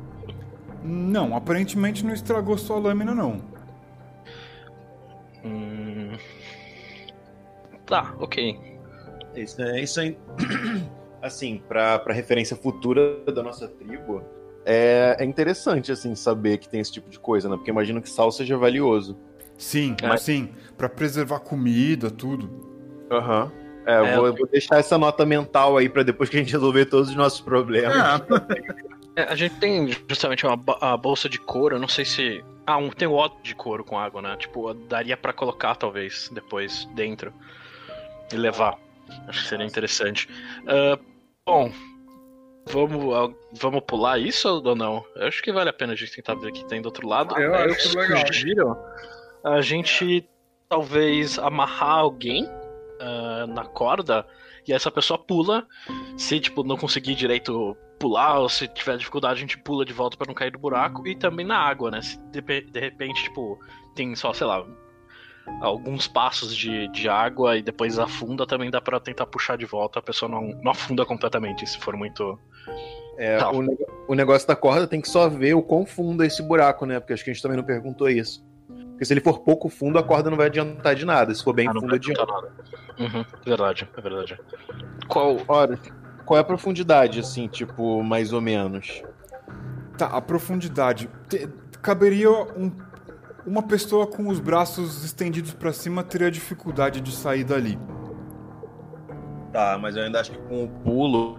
Não, 0.84 1.36
aparentemente 1.36 2.06
não 2.06 2.14
estragou 2.14 2.57
sua 2.60 2.77
lâmina, 2.77 3.15
não. 3.15 3.41
Hum... 5.44 6.11
Tá, 7.88 8.14
ok. 8.19 8.60
Isso 9.36 9.61
é 9.61 9.82
isso 9.82 9.99
aí. 9.99 10.18
Assim, 11.22 11.60
pra, 11.68 11.98
pra 11.98 12.14
referência 12.14 12.56
futura 12.56 13.19
da 13.34 13.41
nossa 13.41 13.68
tribo, 13.68 14.22
é, 14.64 15.18
é 15.19 15.26
interessante, 15.26 15.91
assim, 15.91 16.14
saber 16.14 16.60
que 16.60 16.69
tem 16.69 16.80
esse 16.80 16.91
tipo 16.91 17.10
de 17.10 17.19
coisa, 17.19 17.49
né? 17.49 17.56
Porque 17.56 17.72
imagino 17.72 17.99
que 17.99 18.07
sal 18.07 18.32
seja 18.32 18.56
valioso. 18.56 19.18
Sim, 19.57 19.95
É. 20.03 20.18
sim, 20.18 20.52
para 20.77 20.88
preservar 20.88 21.40
comida, 21.40 22.11
tudo. 22.11 22.48
Aham. 23.11 23.52
É, 23.85 23.97
eu 23.99 24.05
É, 24.05 24.15
vou, 24.15 24.25
eu- 24.25 24.31
eu 24.33 24.37
vou 24.37 24.47
deixar 24.47 24.79
essa 24.79 24.97
nota 24.97 25.25
mental 25.25 25.77
aí 25.77 25.87
pra 25.87 26.03
depois 26.03 26.29
que 26.29 26.37
a 26.37 26.39
gente 26.39 26.51
resolver 26.51 26.85
todos 26.85 27.09
os 27.09 27.15
nossos 27.15 27.39
problemas. 27.41 27.95
É, 29.15 29.21
É, 29.21 29.23
a 29.23 29.35
gente 29.35 29.55
tem 29.55 29.87
justamente 30.09 30.45
uma 30.45 30.59
a 30.81 30.97
bolsa 30.97 31.29
de 31.29 31.39
couro, 31.39 31.75
eu 31.75 31.79
não 31.79 31.87
sei 31.87 32.03
se. 32.03 32.43
Ah, 32.67 32.77
um, 32.77 32.89
tem 32.89 33.07
o 33.07 33.13
ódio 33.13 33.37
de 33.43 33.55
couro 33.55 33.83
com 33.83 33.97
água, 33.97 34.21
né? 34.21 34.35
Tipo, 34.37 34.73
daria 34.73 35.15
pra 35.15 35.31
colocar 35.31 35.75
talvez 35.75 36.29
depois 36.33 36.85
dentro 36.95 37.31
e 38.33 38.35
levar. 38.35 38.77
Acho 39.27 39.43
que 39.43 39.47
seria 39.47 39.65
interessante. 39.65 40.27
Ah, 40.67 40.99
bom, 41.45 41.71
vamos, 42.67 43.13
ah, 43.15 43.29
vamos 43.53 43.81
pular 43.87 44.17
isso 44.19 44.49
ou 44.49 44.75
não? 44.75 45.05
Eu 45.15 45.27
acho 45.27 45.41
que 45.43 45.51
vale 45.53 45.69
a 45.69 45.73
pena 45.73 45.93
a 45.93 45.95
gente 45.95 46.11
tentar 46.15 46.33
ver 46.35 46.49
o 46.49 46.53
que 46.53 46.65
tem 46.65 46.81
do 46.81 46.87
outro 46.87 47.07
lado. 47.07 47.39
Eu 47.39 47.53
É, 47.55 47.65
acho 47.71 47.97
legal. 47.97 48.77
a 49.43 49.61
gente 49.61 50.27
talvez 50.67 51.37
amarrar 51.39 51.99
alguém 51.99 52.49
ah, 53.06 53.45
na 53.48 53.64
corda 53.64 54.26
e 54.68 54.73
essa 54.73 54.90
pessoa 54.90 55.18
pula. 55.19 55.68
Se 56.18 56.40
tipo 56.40 56.64
não 56.64 56.76
conseguir 56.76 57.14
direito 57.14 57.77
pular 57.99 58.40
ou 58.40 58.49
se 58.49 58.68
tiver 58.68 58.98
dificuldade 58.98 59.38
a 59.38 59.41
gente 59.41 59.57
pula 59.60 59.86
de 59.86 59.94
volta 59.94 60.18
pra 60.18 60.27
não 60.27 60.34
cair 60.34 60.52
do 60.52 60.60
buraco 60.60 61.07
e 61.07 61.15
também 61.15 61.45
na 61.45 61.57
água, 61.57 61.91
né? 61.91 62.02
Se 62.02 62.19
de, 62.32 62.41
de 62.41 62.80
repente 62.80 63.23
tipo 63.23 63.60
tem 63.95 64.15
só 64.15 64.34
sei 64.34 64.48
lá 64.48 64.65
alguns 65.61 66.07
passos 66.07 66.56
de, 66.56 66.88
de 66.88 67.07
água 67.07 67.56
e 67.56 67.61
depois 67.61 67.99
afunda 67.99 68.48
também 68.48 68.72
dá 68.72 68.82
pra 68.82 68.99
tentar 68.99 69.27
puxar 69.27 69.56
de 69.56 69.65
volta 69.65 69.99
a 69.99 70.02
pessoa 70.02 70.27
não, 70.27 70.48
não 70.64 70.72
afunda 70.72 71.06
completamente 71.06 71.68
se 71.68 71.77
for 71.77 71.95
muito 71.95 72.38
É, 73.18 73.38
o, 73.45 74.11
o 74.11 74.15
negócio 74.15 74.48
da 74.48 74.56
corda 74.56 74.88
tem 74.88 74.99
que 74.99 75.07
só 75.07 75.30
ver 75.30 75.53
o 75.53 75.61
quão 75.61 75.86
fundo 75.86 76.23
é 76.23 76.27
esse 76.27 76.41
buraco, 76.41 76.86
né? 76.86 76.99
Porque 76.99 77.14
acho 77.14 77.23
que 77.23 77.30
a 77.30 77.34
gente 77.34 77.44
também 77.44 77.57
não 77.57 77.64
perguntou 77.64 78.10
isso. 78.10 78.44
Porque 78.95 79.03
se 79.05 79.13
ele 79.13 79.19
for 79.22 79.39
pouco 79.39 79.67
fundo, 79.67 79.99
a 79.99 80.03
corda 80.03 80.30
não 80.30 80.38
vai 80.38 80.45
adiantar 80.47 80.95
de 80.95 81.05
nada. 81.05 81.35
Se 81.35 81.43
for 81.43 81.53
bem 81.53 81.67
Ah, 81.67 81.73
não 81.73 81.81
fundo, 81.81 81.89
vai 81.89 81.99
adianta. 81.99 82.22
adiantar 82.23 82.41
nada. 82.97 83.17
Uhum, 83.17 83.26
verdade, 83.45 83.89
é 83.95 84.01
verdade. 84.01 84.39
Qual 85.09 85.38
Ora, 85.49 85.77
qual 86.26 86.38
é 86.38 86.41
a 86.41 86.43
profundidade, 86.45 87.19
assim, 87.19 87.47
tipo, 87.49 88.01
mais 88.01 88.31
ou 88.31 88.39
menos? 88.39 89.03
Tá, 89.97 90.07
a 90.07 90.22
profundidade. 90.22 91.09
Te- 91.27 91.49
caberia 91.81 92.31
um- 92.31 92.72
uma 93.45 93.61
pessoa 93.63 94.07
com 94.07 94.30
os 94.30 94.39
braços 94.39 95.03
estendidos 95.03 95.53
pra 95.53 95.73
cima 95.73 96.01
teria 96.03 96.31
dificuldade 96.31 97.01
de 97.01 97.11
sair 97.13 97.43
dali. 97.43 97.77
Tá, 99.51 99.77
mas 99.80 99.95
eu 99.95 100.03
ainda 100.03 100.19
acho 100.22 100.31
que 100.31 100.38
com 100.38 100.63
o 100.63 100.67
pulo 100.67 101.38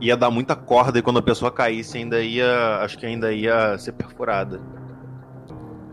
ia 0.00 0.16
dar 0.16 0.30
muita 0.30 0.54
corda 0.56 0.98
e 0.98 1.02
quando 1.02 1.18
a 1.18 1.22
pessoa 1.22 1.50
caísse 1.50 1.98
ainda 1.98 2.20
ia. 2.22 2.78
Acho 2.80 2.98
que 2.98 3.06
ainda 3.06 3.32
ia 3.32 3.76
ser 3.78 3.92
perfurada. 3.92 4.60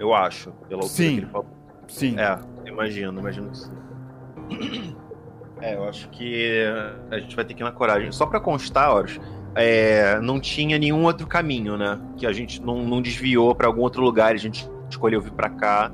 Eu 0.03 0.13
acho, 0.13 0.51
pela 0.67 0.83
Sim. 0.83 1.03
que 1.13 1.17
ele 1.21 1.25
falou. 1.27 1.47
Sim. 1.87 2.15
É, 2.19 2.37
imagino, 2.67 3.21
imagino 3.21 3.49
que 3.51 3.57
sim. 3.57 4.95
É, 5.61 5.75
eu 5.75 5.85
acho 5.87 6.09
que 6.09 6.61
a 7.09 7.19
gente 7.19 7.35
vai 7.37 7.45
ter 7.45 7.53
que 7.53 7.61
ir 7.61 7.63
na 7.63 7.71
coragem. 7.71 8.11
Só 8.11 8.25
pra 8.25 8.39
constar, 8.41 8.93
Horus, 8.93 9.17
é, 9.55 10.19
não 10.19 10.39
tinha 10.41 10.77
nenhum 10.77 11.05
outro 11.05 11.25
caminho, 11.25 11.77
né? 11.77 11.99
Que 12.17 12.25
a 12.27 12.33
gente 12.33 12.61
não, 12.61 12.83
não 12.83 13.01
desviou 13.01 13.55
pra 13.55 13.67
algum 13.67 13.81
outro 13.81 14.01
lugar, 14.03 14.33
a 14.33 14.37
gente 14.37 14.69
escolheu 14.89 15.21
vir 15.21 15.31
pra 15.31 15.49
cá 15.49 15.89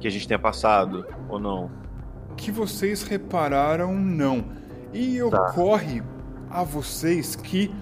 que 0.00 0.06
a 0.06 0.10
gente 0.10 0.28
tenha 0.28 0.38
passado, 0.38 1.06
ou 1.30 1.40
não? 1.40 1.70
Que 2.36 2.50
vocês 2.50 3.02
repararam, 3.04 3.94
não. 3.94 4.44
E 4.92 5.18
Tá. 5.30 5.46
ocorre 5.50 6.02
a 6.50 6.62
vocês 6.62 7.34
que 7.34 7.74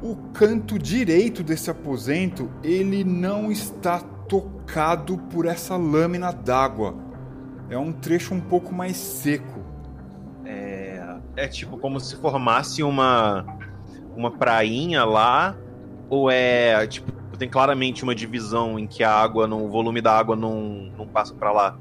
o 0.00 0.14
canto 0.32 0.78
direito 0.78 1.42
desse 1.42 1.68
aposento 1.70 2.48
ele 2.62 3.02
não 3.02 3.50
está 3.50 4.00
tocado 4.28 5.18
por 5.30 5.46
essa 5.46 5.76
lâmina 5.76 6.32
d'água. 6.32 6.94
É 7.70 7.78
um 7.78 7.92
trecho 7.92 8.34
um 8.34 8.40
pouco 8.40 8.74
mais 8.74 8.96
seco. 8.96 9.60
É, 10.44 11.16
é 11.36 11.48
tipo 11.48 11.78
como 11.78 11.98
se 12.00 12.16
formasse 12.16 12.82
uma 12.82 13.44
uma 14.16 14.30
prainha 14.30 15.04
lá, 15.04 15.56
ou 16.10 16.30
é 16.30 16.86
tipo 16.86 17.12
tem 17.38 17.48
claramente 17.48 18.02
uma 18.02 18.16
divisão 18.16 18.78
em 18.78 18.86
que 18.86 19.04
a 19.04 19.12
água, 19.12 19.46
não, 19.46 19.64
o 19.64 19.68
volume 19.68 20.00
da 20.00 20.12
água 20.12 20.34
não, 20.34 20.90
não 20.98 21.06
passa 21.06 21.32
pra 21.34 21.52
lá, 21.52 21.78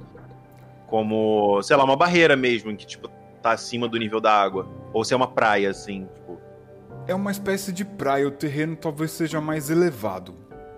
como 0.86 1.60
sei 1.64 1.76
lá 1.76 1.84
uma 1.84 1.96
barreira 1.96 2.36
mesmo, 2.36 2.70
em 2.70 2.76
que 2.76 2.86
tipo 2.86 3.10
tá 3.42 3.52
acima 3.52 3.88
do 3.88 3.98
nível 3.98 4.22
da 4.22 4.32
água, 4.32 4.68
ou 4.94 5.04
se 5.04 5.14
é 5.14 5.18
uma 5.18 5.28
praia 5.28 5.72
assim, 5.72 6.08
tipo, 6.14 6.40
É 7.08 7.16
uma 7.16 7.32
espécie 7.32 7.72
de 7.72 7.84
praia, 7.84 8.28
o 8.28 8.32
terreno 8.32 8.76
talvez 8.76 9.12
seja 9.12 9.42
mais 9.42 9.70
elevado. 9.72 10.36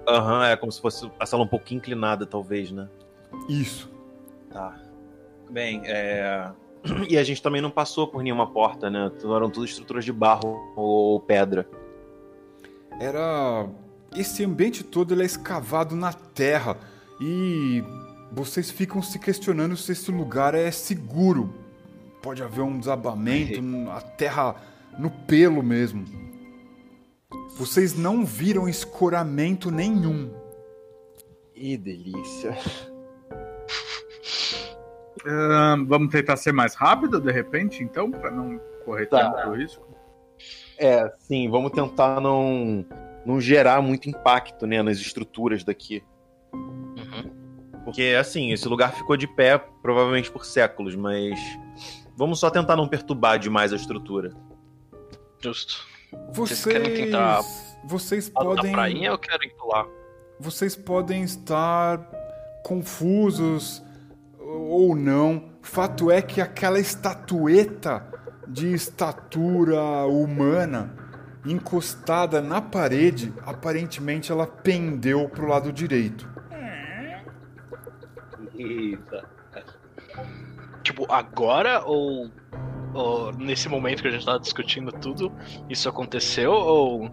Aham, 0.09 0.45
é 0.45 0.55
como 0.55 0.71
se 0.71 0.81
fosse 0.81 1.09
a 1.19 1.25
sala 1.25 1.43
um 1.43 1.47
pouquinho 1.47 1.79
inclinada 1.79 2.25
talvez, 2.25 2.71
né? 2.71 2.87
Isso. 3.47 3.89
Tá. 4.49 4.79
Bem, 5.49 5.81
é. 5.85 6.51
E 7.09 7.17
a 7.17 7.23
gente 7.23 7.41
também 7.41 7.61
não 7.61 7.71
passou 7.71 8.07
por 8.07 8.23
nenhuma 8.23 8.51
porta, 8.51 8.89
né? 8.89 9.11
Eram 9.23 9.49
tudo 9.49 9.65
estruturas 9.65 10.05
de 10.05 10.13
barro 10.13 10.73
ou 10.75 11.19
pedra. 11.19 11.67
Era 12.99 13.67
esse 14.15 14.43
ambiente 14.43 14.83
todo 14.83 15.13
ele 15.13 15.23
é 15.23 15.25
escavado 15.25 15.95
na 15.95 16.11
terra 16.11 16.77
e 17.21 17.83
vocês 18.31 18.71
ficam 18.71 19.01
se 19.01 19.19
questionando 19.19 19.75
se 19.77 19.91
esse 19.91 20.11
lugar 20.11 20.55
é 20.55 20.71
seguro. 20.71 21.53
Pode 22.21 22.43
haver 22.43 22.61
um 22.61 22.77
desabamento, 22.77 23.61
a 23.91 24.01
terra 24.01 24.55
no 24.97 25.09
pelo 25.09 25.63
mesmo. 25.63 26.05
Vocês 27.59 27.93
não 27.93 28.25
viram 28.25 28.69
escoramento 28.69 29.69
nenhum. 29.69 30.31
Ih, 31.53 31.75
delícia. 31.75 32.57
Ahn, 35.25 35.85
vamos 35.85 36.09
tentar 36.09 36.37
ser 36.37 36.53
mais 36.53 36.73
rápido, 36.73 37.19
de 37.19 37.29
repente, 37.33 37.83
então, 37.83 38.09
pra 38.09 38.31
não 38.31 38.57
correr 38.85 39.07
Tá. 39.07 39.29
tanto 39.29 39.57
risco. 39.57 39.85
É, 40.77 41.11
sim, 41.19 41.49
vamos 41.49 41.73
tentar 41.73 42.21
não, 42.21 42.85
não 43.25 43.41
gerar 43.41 43.81
muito 43.81 44.09
impacto, 44.09 44.65
né, 44.65 44.81
nas 44.81 44.97
estruturas 44.97 45.61
daqui. 45.61 46.01
Uhum. 46.53 47.29
Porque, 47.83 48.15
assim, 48.17 48.53
esse 48.53 48.69
lugar 48.69 48.93
ficou 48.95 49.17
de 49.17 49.27
pé 49.27 49.57
provavelmente 49.81 50.31
por 50.31 50.45
séculos, 50.45 50.95
mas 50.95 51.37
vamos 52.15 52.39
só 52.39 52.49
tentar 52.49 52.77
não 52.77 52.87
perturbar 52.87 53.37
demais 53.37 53.73
a 53.73 53.75
estrutura. 53.75 54.31
Justo. 55.41 55.98
Vocês, 56.31 56.63
querem 56.63 57.05
tentar 57.05 57.41
vocês 57.83 58.29
podem, 58.29 58.71
prainha 58.71 59.11
ou 59.11 59.17
querem 59.17 59.49
pular? 59.55 59.85
vocês 60.39 60.75
podem 60.75 61.23
estar 61.23 61.99
confusos 62.63 63.83
ou 64.39 64.95
não. 64.95 65.49
Fato 65.61 66.09
é 66.09 66.21
que 66.21 66.39
aquela 66.39 66.79
estatueta 66.79 68.07
de 68.47 68.73
estatura 68.73 69.81
humana 70.05 70.95
encostada 71.45 72.41
na 72.41 72.61
parede, 72.61 73.33
aparentemente 73.45 74.31
ela 74.31 74.47
pendeu 74.47 75.27
pro 75.29 75.47
lado 75.47 75.71
direito. 75.71 76.27
Eita. 78.57 79.29
Tipo, 80.83 81.05
agora 81.11 81.83
ou, 81.85 82.29
ou 82.93 83.31
nesse 83.33 83.69
momento 83.69 84.01
que 84.01 84.07
a 84.07 84.11
gente 84.11 84.25
tava 84.25 84.39
discutindo 84.39 84.91
tudo, 84.91 85.31
isso 85.69 85.87
aconteceu 85.87 86.51
ou 86.51 87.09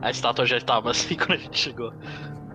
a 0.00 0.10
estátua 0.10 0.46
já 0.46 0.56
estava 0.56 0.90
assim 0.92 1.14
quando 1.14 1.32
a 1.32 1.36
gente 1.36 1.58
chegou? 1.58 1.92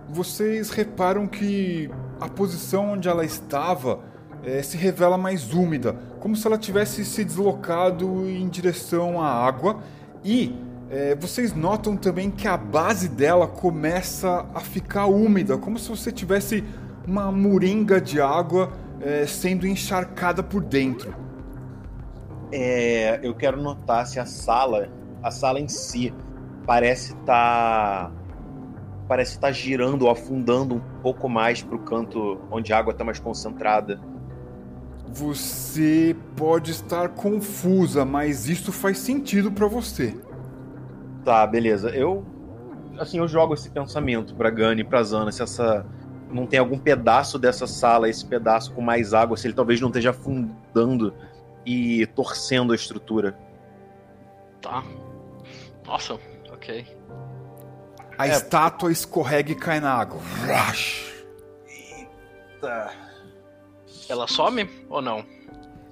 Vocês 0.08 0.70
reparam 0.70 1.26
que 1.26 1.90
a 2.20 2.28
posição 2.28 2.92
onde 2.92 3.08
ela 3.08 3.24
estava 3.24 4.00
eh, 4.44 4.62
se 4.62 4.76
revela 4.76 5.18
mais 5.18 5.52
úmida, 5.52 5.96
como 6.20 6.36
se 6.36 6.46
ela 6.46 6.56
tivesse 6.56 7.04
se 7.04 7.24
deslocado 7.24 8.28
em 8.28 8.48
direção 8.48 9.20
à 9.20 9.28
água. 9.28 9.82
E 10.24 10.54
eh, 10.88 11.16
vocês 11.18 11.54
notam 11.54 11.96
também 11.96 12.30
que 12.30 12.46
a 12.46 12.56
base 12.56 13.08
dela 13.08 13.46
começa 13.46 14.46
a 14.54 14.60
ficar 14.60 15.06
úmida, 15.06 15.58
como 15.58 15.78
se 15.78 15.88
você 15.88 16.12
tivesse 16.12 16.62
uma 17.06 17.30
moringa 17.32 18.00
de 18.00 18.20
água 18.20 18.72
eh, 19.00 19.26
sendo 19.26 19.66
encharcada 19.66 20.42
por 20.42 20.62
dentro. 20.62 21.25
É, 22.52 23.20
eu 23.22 23.34
quero 23.34 23.60
notar 23.60 24.06
se 24.06 24.20
a 24.20 24.26
sala, 24.26 24.88
a 25.22 25.30
sala 25.30 25.58
em 25.58 25.68
si, 25.68 26.14
parece 26.66 27.14
estar 27.14 28.12
parece 29.08 29.32
estar 29.32 29.52
girando 29.52 30.02
ou 30.02 30.10
afundando 30.10 30.74
um 30.74 30.80
pouco 31.00 31.28
mais 31.28 31.62
pro 31.62 31.78
canto 31.78 32.40
onde 32.50 32.72
a 32.72 32.78
água 32.78 32.90
está 32.90 33.04
mais 33.04 33.20
concentrada. 33.20 34.00
Você 35.08 36.16
pode 36.36 36.72
estar 36.72 37.10
confusa, 37.10 38.04
mas 38.04 38.48
isso 38.48 38.72
faz 38.72 38.98
sentido 38.98 39.52
para 39.52 39.68
você. 39.68 40.16
Tá, 41.24 41.46
beleza. 41.46 41.90
Eu 41.90 42.24
assim, 42.98 43.18
eu 43.18 43.28
jogo 43.28 43.54
esse 43.54 43.70
pensamento 43.70 44.34
pra 44.34 44.50
Gani 44.50 44.80
e 44.80 44.84
pra 44.84 45.02
Zana, 45.02 45.30
se 45.30 45.42
essa 45.42 45.86
não 46.30 46.46
tem 46.46 46.58
algum 46.58 46.78
pedaço 46.78 47.38
dessa 47.38 47.66
sala, 47.66 48.08
esse 48.08 48.24
pedaço 48.24 48.72
com 48.72 48.80
mais 48.80 49.14
água, 49.14 49.36
se 49.36 49.46
ele 49.46 49.54
talvez 49.54 49.80
não 49.80 49.88
esteja 49.88 50.10
afundando 50.10 51.14
e 51.66 52.06
torcendo 52.06 52.72
a 52.72 52.76
estrutura. 52.76 53.36
Tá. 54.62 54.82
Nossa, 55.84 56.14
ok. 56.52 56.86
A 58.16 58.26
É. 58.26 58.30
estátua 58.30 58.90
escorrega 58.90 59.52
e 59.52 59.54
cai 59.54 59.80
na 59.80 59.92
água. 59.92 60.20
Rush. 60.46 61.24
Tá. 62.60 62.92
Ela 64.08 64.26
some 64.26 64.68
ou 64.88 65.02
não? 65.02 65.24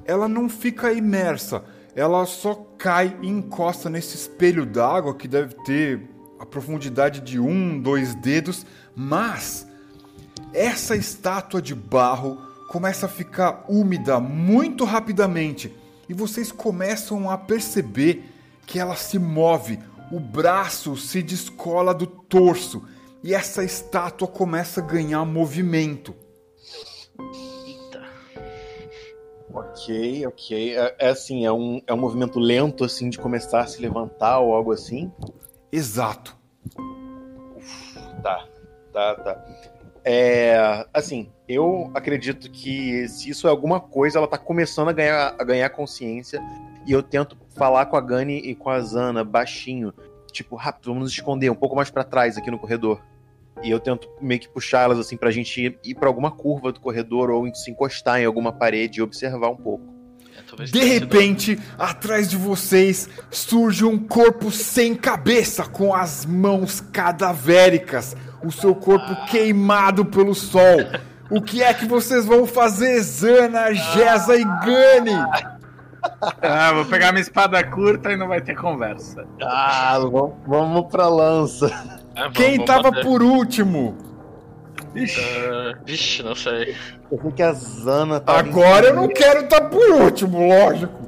Ela 0.07 0.29
não 0.29 0.49
fica 0.49 0.93
imersa, 0.93 1.65
ela 1.95 2.25
só 2.27 2.55
cai 2.79 3.17
e 3.23 3.29
encosta 3.29 3.89
nesse 3.91 4.17
espelho 4.17 4.65
d'água 4.67 5.15
que 5.15 5.27
deve 5.27 5.55
ter 5.65 6.09
a 6.39 6.45
profundidade 6.47 7.21
de 7.21 7.41
um, 7.41 7.81
dois 7.81 8.15
dedos, 8.17 8.67
mas 8.95 9.67
essa 10.53 10.95
estátua 10.95 11.61
de 11.63 11.75
barro 11.75 12.39
começa 12.75 13.07
a 13.07 13.09
ficar 13.09 13.65
úmida 13.69 14.19
muito 14.19 14.85
rapidamente 14.85 15.73
e 16.09 16.13
vocês 16.13 16.51
começam 16.51 17.31
a 17.31 17.39
perceber 17.39 18.25
que 18.67 18.81
ela 18.81 18.97
se 18.97 19.17
move, 19.17 19.79
o 20.11 20.19
braço 20.19 20.97
se 20.97 21.23
descola 21.23 21.95
do 21.95 22.05
torso 22.05 22.85
e 23.23 23.33
essa 23.33 23.63
estátua 23.63 24.27
começa 24.27 24.81
a 24.81 24.85
ganhar 24.85 25.25
movimento. 25.25 26.17
Eita. 27.65 28.03
Ok, 29.53 30.27
ok. 30.27 30.77
É, 30.77 30.97
é 30.99 31.09
assim, 31.11 31.47
é 31.47 31.53
um, 31.53 31.81
é 31.87 31.95
um 31.95 31.99
movimento 31.99 32.41
lento, 32.41 32.83
assim, 32.83 33.09
de 33.09 33.21
começar 33.21 33.61
a 33.61 33.67
se 33.69 33.81
levantar 33.81 34.41
ou 34.41 34.53
algo 34.53 34.73
assim. 34.73 35.13
Exato. 35.71 36.37
Tá, 38.21 38.49
tá, 38.93 39.15
tá. 39.15 39.74
É, 40.05 40.85
assim, 40.93 41.31
eu 41.49 41.91
acredito 41.95 42.51
que 42.51 43.09
se 43.09 43.31
isso 43.31 43.47
é 43.47 43.51
alguma 43.51 43.81
coisa, 43.81 44.19
ela 44.19 44.29
tá 44.29 44.37
começando 44.39 44.89
a 44.89 44.93
ganhar, 44.93 45.35
a 45.39 45.45
ganhar 45.45 45.69
consciência. 45.71 46.43
E 46.87 46.93
eu 46.93 47.03
tento 47.03 47.37
falar 47.57 47.87
com 47.87 47.97
a 47.97 48.01
Gani 48.01 48.39
e 48.39 48.55
com 48.55 48.69
a 48.69 48.79
Zana 48.81 49.25
baixinho. 49.25 49.93
Tipo, 50.31 50.57
rápido, 50.57 50.87
vamos 50.89 51.05
nos 51.05 51.13
esconder 51.13 51.49
um 51.51 51.55
pouco 51.55 51.75
mais 51.77 51.91
pra 51.91 52.05
trás 52.05 52.37
aqui 52.37 52.51
no 52.51 52.59
corredor. 52.59 53.01
E 53.63 53.71
eu 53.71 53.81
tento 53.81 54.09
meio 54.21 54.41
que 54.41 54.49
puxar 54.49 54.83
elas 54.83 54.99
assim 54.99 55.17
pra 55.17 55.31
gente 55.31 55.59
ir, 55.65 55.79
ir 55.85 55.95
pra 55.95 56.09
alguma 56.09 56.31
curva 56.31 56.73
do 56.73 56.81
corredor 56.81 57.31
ou 57.31 57.53
se 57.55 57.71
encostar 57.71 58.21
em 58.21 58.25
alguma 58.27 58.53
parede 58.53 58.99
e 58.99 59.03
observar 59.03 59.49
um 59.49 59.57
pouco. 59.57 59.95
É, 60.37 60.65
De 60.65 60.67
sido- 60.67 60.83
repente, 60.85 61.59
atrás 61.79 62.29
de 62.29 62.37
vocês 62.37 63.09
surge 63.31 63.85
um 63.85 63.97
corpo 63.99 64.51
sem 64.51 64.95
cabeça, 64.95 65.65
com 65.65 65.95
as 65.95 66.27
mãos 66.27 66.81
cadavéricas, 66.81 68.17
o 68.45 68.53
seu 68.53 68.75
corpo 68.75 69.15
queimado 69.27 70.05
pelo 70.05 70.35
sol. 70.35 70.79
O 71.31 71.41
que 71.41 71.63
é 71.63 71.73
que 71.73 71.87
vocês 71.87 72.27
vão 72.27 72.47
fazer, 72.47 73.01
Zana, 73.01 73.73
Gesa 73.73 74.37
e 74.37 74.45
Gani? 74.45 75.51
Ah, 76.43 76.73
vou 76.75 76.85
pegar 76.85 77.13
minha 77.13 77.23
espada 77.23 77.63
curta 77.65 78.13
e 78.13 78.17
não 78.17 78.29
vai 78.29 78.41
ter 78.41 78.55
conversa. 78.55 79.25
Ah, 79.43 79.99
vamos, 80.01 80.33
vamos 80.47 80.87
pra 80.91 81.09
lança. 81.09 81.67
É, 82.15 82.21
vamos- 82.23 82.37
Quem 82.37 82.53
vamos 82.59 82.67
tava 82.67 82.91
bater. 82.91 83.05
por 83.05 83.23
último? 83.23 83.97
Ixi, 84.95 85.21
Ah, 85.21 85.79
vixe, 85.85 86.23
não 86.23 86.35
sei. 86.35 86.77
Eu 87.11 87.21
sei 87.21 87.33
que 87.33 87.43
a 87.43 87.53
Zana 87.53 88.21
tá. 88.21 88.39
Agora 88.39 88.87
eu 88.87 88.95
não 88.95 89.09
quero 89.09 89.41
estar 89.45 89.61
por 89.63 89.91
último, 89.91 90.49
lógico. 90.49 91.05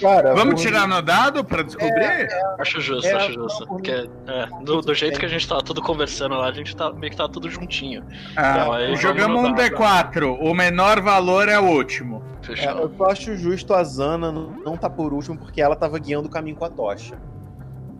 Cara, 0.00 0.34
vamos 0.34 0.54
por- 0.54 0.60
tirar 0.60 0.86
no 0.86 1.00
dado 1.02 1.44
pra 1.44 1.62
descobrir? 1.62 2.28
Acho 2.58 2.80
justo, 2.80 3.06
É, 3.08 3.12
acho 3.14 3.32
justo. 3.32 3.58
por 3.66 3.74
Porque, 3.76 3.90
é, 3.90 4.46
do, 4.64 4.80
do 4.80 4.94
jeito 4.94 5.18
que 5.18 5.26
a 5.26 5.28
gente 5.28 5.46
tava 5.48 5.62
tudo 5.62 5.80
conversando 5.82 6.34
lá, 6.36 6.48
a 6.48 6.52
gente 6.52 6.74
tá 6.76 6.92
meio 6.92 7.10
que 7.10 7.16
tá 7.16 7.28
tudo 7.28 7.50
juntinho. 7.50 8.04
Ah, 8.36 8.50
Então, 8.58 8.72
aí 8.72 8.96
jogamos 8.96 9.38
um 9.38 9.42
vamos 9.42 9.50
rodar. 9.62 9.70
D4. 10.12 10.38
O 10.40 10.54
menor 10.54 11.00
valor 11.00 11.48
é 11.48 11.58
o 11.58 11.64
último. 11.64 12.22
É, 12.48 12.70
eu 12.70 12.92
só 12.96 13.04
acho 13.06 13.36
justo 13.36 13.74
a 13.74 13.82
Zana 13.84 14.32
não 14.32 14.50
não 14.64 14.76
tá 14.76 14.88
por 14.88 15.12
último 15.12 15.36
porque 15.36 15.60
ela 15.60 15.76
tava 15.76 15.98
guiando 15.98 16.26
o 16.28 16.30
caminho 16.30 16.56
com 16.56 16.64
a 16.64 16.70
tocha. 16.70 17.14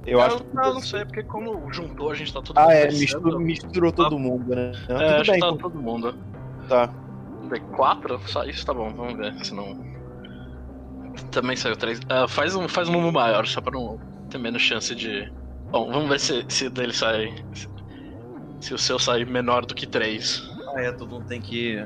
Eu, 0.06 0.18
Eu, 0.18 0.22
acho 0.22 0.38
que. 0.44 0.54
não, 0.56 0.74
não 0.74 0.80
sei, 0.80 1.04
porque 1.04 1.22
como 1.22 1.70
juntou, 1.72 2.10
a 2.10 2.14
gente 2.14 2.32
tá 2.32 2.40
tudo 2.40 2.58
Ah, 2.58 2.72
é, 2.72 2.86
conversando. 2.86 3.00
misturou, 3.00 3.40
misturou 3.40 3.92
todo 3.92 4.18
mundo, 4.18 4.54
né? 4.54 4.72
É, 4.88 4.94
Tudo 4.94 5.02
acho 5.02 5.24
que 5.24 5.30
bem, 5.32 5.40
tá 5.40 5.46
então 5.48 5.56
todo 5.58 5.80
mundo. 5.80 6.14
tá. 6.68 6.88
D4? 7.48 8.20
Só 8.26 8.44
isso 8.44 8.64
tá 8.64 8.72
bom, 8.72 8.90
vamos 8.94 9.16
ver, 9.16 9.34
senão. 9.44 9.76
Também 11.30 11.56
saiu 11.56 11.76
3. 11.76 12.00
faz, 12.28 12.54
um, 12.54 12.68
faz 12.68 12.88
um 12.88 12.92
número 12.92 13.12
maior, 13.12 13.46
só 13.46 13.60
pra 13.60 13.72
não 13.72 13.98
ter 14.30 14.38
menos 14.38 14.62
chance 14.62 14.94
de. 14.94 15.30
Bom, 15.70 15.90
vamos 15.92 16.08
ver 16.08 16.18
se, 16.20 16.44
se 16.48 16.66
o 16.66 16.70
dele 16.70 16.92
sai. 16.92 17.34
Se, 17.52 17.68
se 18.60 18.74
o 18.74 18.78
seu 18.78 18.98
sair 18.98 19.26
menor 19.26 19.66
do 19.66 19.74
que 19.74 19.86
3. 19.86 20.48
Ah, 20.74 20.80
é, 20.82 20.92
todo 20.92 21.10
mundo 21.10 21.26
tem 21.26 21.40
que. 21.40 21.84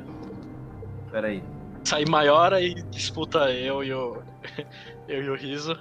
Pera 1.11 1.29
aí. 1.29 1.43
Sair 1.85 2.09
maior, 2.09 2.53
aí 2.53 2.75
disputa 2.91 3.51
eu 3.51 3.83
e 3.83 3.93
o. 3.93 4.23
eu 5.09 5.23
e 5.25 5.29
o 5.31 5.35
Riso. 5.35 5.77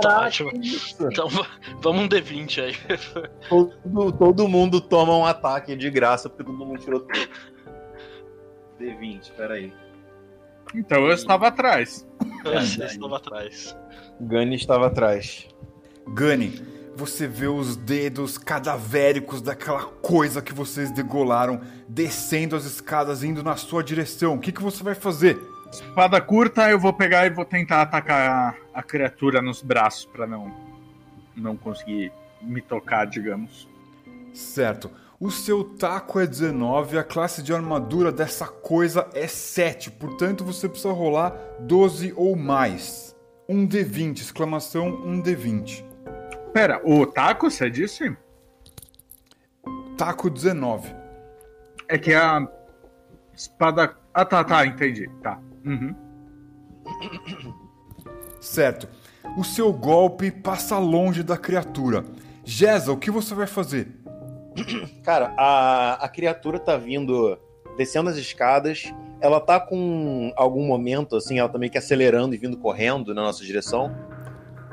Tá 0.00 0.20
ótimo. 0.26 0.50
Então 1.00 1.28
va- 1.28 1.46
vamos 1.80 2.04
um 2.04 2.08
D20 2.08 2.62
aí. 2.62 2.76
Todo, 3.48 4.12
todo 4.12 4.48
mundo 4.48 4.80
toma 4.80 5.16
um 5.16 5.24
ataque 5.26 5.76
de 5.76 5.90
graça 5.90 6.28
porque 6.28 6.44
todo 6.44 6.56
mundo 6.56 6.78
tirou 6.78 7.00
tudo. 7.00 7.28
D20, 8.80 9.32
pera 9.32 9.54
aí. 9.54 9.72
Então 10.74 11.06
eu 11.06 11.12
estava 11.12 11.48
atrás. 11.48 12.06
Você 12.44 12.84
estava 12.84 13.16
atrás. 13.16 13.76
Gani 14.20 14.56
estava 14.56 14.86
atrás. 14.86 15.46
Gani, 16.08 16.60
você 16.96 17.26
vê 17.26 17.46
os 17.46 17.76
dedos 17.76 18.38
cadavéricos 18.38 19.40
daquela 19.42 19.84
coisa 19.84 20.42
que 20.42 20.52
vocês 20.52 20.90
degolaram 20.90 21.60
descendo 21.88 22.56
as 22.56 22.64
escadas 22.64 23.22
indo 23.22 23.42
na 23.42 23.56
sua 23.56 23.82
direção. 23.82 24.34
O 24.34 24.38
que, 24.38 24.50
que 24.52 24.62
você 24.62 24.82
vai 24.82 24.94
fazer? 24.94 25.38
Espada 25.70 26.20
curta, 26.20 26.68
eu 26.70 26.78
vou 26.78 26.92
pegar 26.92 27.26
e 27.26 27.30
vou 27.30 27.44
tentar 27.44 27.82
atacar 27.82 28.56
a, 28.72 28.82
criatura 28.82 29.40
nos 29.42 29.62
braços 29.62 30.04
pra 30.04 30.26
não 30.26 30.72
não 31.34 31.56
conseguir 31.56 32.12
me 32.42 32.60
tocar, 32.60 33.06
digamos. 33.06 33.68
Certo. 34.34 34.90
O 35.18 35.30
seu 35.30 35.64
taco 35.64 36.18
é 36.18 36.26
19, 36.26 36.98
a 36.98 37.04
classe 37.04 37.42
de 37.42 37.54
armadura 37.54 38.10
dessa 38.10 38.46
coisa 38.46 39.08
é 39.14 39.26
7, 39.26 39.90
portanto 39.92 40.44
você 40.44 40.68
precisa 40.68 40.92
rolar 40.92 41.30
12 41.60 42.12
ou 42.16 42.36
mais. 42.36 43.16
Um 43.48 43.66
D20, 43.66 44.18
exclamação, 44.18 44.88
um 44.88 45.22
D20. 45.22 45.84
Pera, 46.52 46.80
o 46.84 47.06
taco, 47.06 47.50
você 47.50 47.70
disse? 47.70 48.14
Taco 49.96 50.28
19. 50.28 50.94
É 51.88 51.96
que 51.98 52.12
a 52.14 52.46
espada. 53.34 53.96
Ah, 54.12 54.24
tá, 54.24 54.44
tá, 54.44 54.66
entendi. 54.66 55.08
Tá. 55.22 55.38
Uhum. 55.64 55.94
Certo. 58.42 58.88
O 59.38 59.44
seu 59.44 59.72
golpe 59.72 60.32
passa 60.32 60.76
longe 60.76 61.22
da 61.22 61.38
criatura. 61.38 62.04
Geza, 62.44 62.92
o 62.92 62.96
que 62.96 63.08
você 63.08 63.34
vai 63.36 63.46
fazer? 63.46 63.88
Cara, 65.04 65.32
a, 65.38 66.04
a 66.04 66.08
criatura 66.08 66.58
tá 66.58 66.76
vindo, 66.76 67.38
descendo 67.76 68.10
as 68.10 68.16
escadas. 68.16 68.92
Ela 69.20 69.40
tá 69.40 69.60
com 69.60 70.32
algum 70.36 70.66
momento, 70.66 71.14
assim, 71.14 71.38
ela 71.38 71.48
tá 71.48 71.56
meio 71.56 71.70
que 71.70 71.78
acelerando 71.78 72.34
e 72.34 72.38
vindo 72.38 72.58
correndo 72.58 73.14
na 73.14 73.22
nossa 73.22 73.44
direção. 73.44 73.94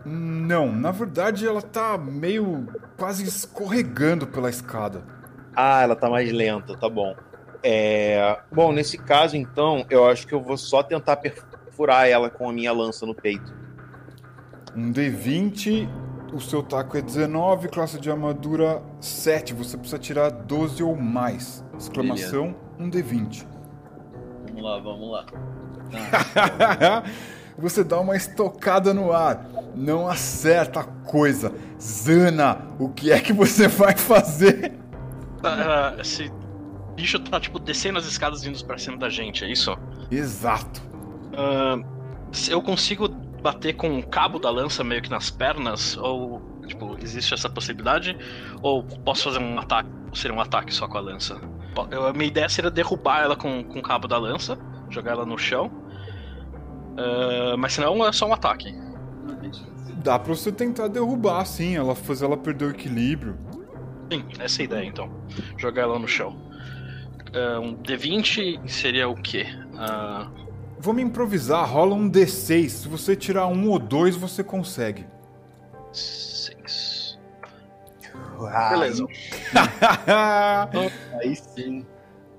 Não, 0.03 0.71
na 0.71 0.89
verdade 0.89 1.45
ela 1.45 1.61
tá 1.61 1.95
meio 1.95 2.67
quase 2.97 3.23
escorregando 3.23 4.25
pela 4.25 4.49
escada. 4.49 5.03
Ah, 5.55 5.83
ela 5.83 5.95
tá 5.95 6.09
mais 6.09 6.31
lenta, 6.31 6.75
tá 6.75 6.89
bom. 6.89 7.15
É... 7.61 8.39
Bom, 8.51 8.71
nesse 8.71 8.97
caso, 8.97 9.37
então, 9.37 9.85
eu 9.91 10.07
acho 10.07 10.25
que 10.25 10.33
eu 10.33 10.41
vou 10.41 10.57
só 10.57 10.81
tentar 10.81 11.17
perfurar 11.17 12.07
ela 12.07 12.31
com 12.31 12.49
a 12.49 12.53
minha 12.53 12.71
lança 12.71 13.05
no 13.05 13.13
peito. 13.13 13.58
Um 14.75 14.91
D20, 14.91 15.89
o 16.33 16.39
seu 16.39 16.61
taco 16.61 16.97
é 16.97 17.01
19, 17.01 17.67
classe 17.69 17.99
de 17.99 18.09
armadura 18.09 18.81
7. 18.99 19.53
Você 19.53 19.77
precisa 19.77 19.99
tirar 19.99 20.29
12 20.29 20.83
ou 20.83 20.95
mais. 20.95 21.63
Exclamação, 21.77 22.55
um 22.77 22.89
D20. 22.89 23.45
Vamos 24.47 24.63
lá, 24.63 24.79
vamos 24.79 25.11
lá. 25.11 25.25
Você 27.57 27.83
dá 27.83 27.99
uma 27.99 28.15
estocada 28.15 28.93
no 28.93 29.11
ar, 29.11 29.45
não 29.75 30.07
acerta 30.07 30.79
a 30.79 30.83
coisa. 30.83 31.53
Zana, 31.79 32.57
o 32.79 32.87
que 32.87 33.11
é 33.11 33.19
que 33.19 33.33
você 33.33 33.67
vai 33.67 33.97
fazer? 33.97 34.79
Ah, 35.43 35.93
esse 35.99 36.31
bicho 36.95 37.19
tá, 37.19 37.37
tipo, 37.37 37.59
descendo 37.59 37.99
as 37.99 38.05
escadas 38.05 38.43
vindo 38.43 38.63
pra 38.63 38.77
cima 38.77 38.95
da 38.95 39.09
gente, 39.09 39.43
é 39.43 39.51
isso? 39.51 39.77
Exato. 40.09 40.81
Se 42.31 42.49
eu 42.49 42.61
consigo 42.61 43.09
bater 43.41 43.75
com 43.75 43.97
o 43.97 44.05
cabo 44.05 44.39
da 44.39 44.49
lança 44.49 44.83
meio 44.83 45.01
que 45.01 45.09
nas 45.09 45.29
pernas? 45.29 45.97
Ou, 45.97 46.41
tipo, 46.67 46.97
existe 47.01 47.33
essa 47.33 47.49
possibilidade? 47.49 48.17
Ou 48.61 48.83
posso 48.83 49.23
fazer 49.23 49.39
um 49.39 49.59
ataque? 49.59 49.89
Seria 50.13 50.35
um 50.35 50.41
ataque 50.41 50.73
só 50.73 50.87
com 50.87 50.97
a 50.97 51.01
lança? 51.01 51.39
Eu, 51.91 52.07
a 52.07 52.13
minha 52.13 52.25
ideia 52.25 52.49
seria 52.49 52.71
derrubar 52.71 53.21
ela 53.21 53.35
com, 53.35 53.63
com 53.63 53.79
o 53.79 53.81
cabo 53.81 54.07
da 54.07 54.17
lança, 54.17 54.57
jogar 54.89 55.11
ela 55.11 55.25
no 55.25 55.37
chão. 55.37 55.71
Ah, 56.99 57.55
mas 57.57 57.73
senão 57.73 58.05
é 58.05 58.11
só 58.11 58.27
um 58.27 58.33
ataque. 58.33 58.75
Dá 60.03 60.19
pra 60.19 60.33
você 60.33 60.51
tentar 60.51 60.87
derrubar, 60.87 61.45
sim, 61.45 61.75
ela 61.75 61.95
fazer 61.95 62.25
ela 62.25 62.37
perder 62.37 62.65
o 62.65 62.69
equilíbrio. 62.71 63.37
Sim, 64.11 64.25
essa 64.39 64.61
é 64.61 64.63
a 64.63 64.65
ideia 64.65 64.85
então. 64.85 65.09
Jogar 65.57 65.83
ela 65.83 65.99
no 65.99 66.07
chão. 66.07 66.35
Ah, 67.33 67.59
um 67.59 67.75
D20 67.75 68.67
seria 68.67 69.07
o 69.07 69.15
quê? 69.15 69.45
Ah, 69.77 70.29
Vamos 70.79 71.03
improvisar, 71.03 71.67
rola 71.69 71.93
um 71.93 72.09
D6. 72.09 72.69
Se 72.69 72.87
você 72.87 73.15
tirar 73.15 73.47
um 73.47 73.69
ou 73.69 73.77
dois, 73.79 74.15
você 74.15 74.43
consegue. 74.43 75.05
seis. 75.91 77.19
Ah, 78.51 78.69
Beleza. 78.69 79.05
Aí 81.21 81.35
sim. 81.35 81.85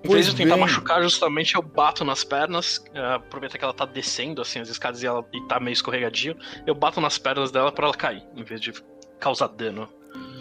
Em 0.03 0.09
vez 0.09 0.25
de 0.25 0.33
eu 0.33 0.37
tentar 0.37 0.55
bem. 0.55 0.63
machucar, 0.63 1.03
justamente 1.03 1.55
eu 1.55 1.61
bato 1.63 2.03
nas 2.07 2.25
pernas, 2.25 2.83
eh, 2.95 3.15
aproveita 3.17 3.59
que 3.59 3.65
ela 3.65 3.75
tá 3.75 3.85
descendo 3.85 4.41
assim 4.41 4.59
as 4.59 4.71
escadas 4.71 5.03
e 5.03 5.07
ela 5.07 5.23
e 5.31 5.43
tá 5.47 5.61
meio 5.61 5.75
escorregadio, 5.75 6.35
eu 6.67 6.75
bato 6.75 7.03
nas 7.03 7.19
pernas 7.19 7.51
dela 7.51 7.71
pra 7.71 7.85
ela 7.85 7.95
cair, 7.95 8.25
em 8.35 8.43
vez 8.43 8.63
de 8.63 8.73
causar 9.19 9.49
dano. 9.49 9.87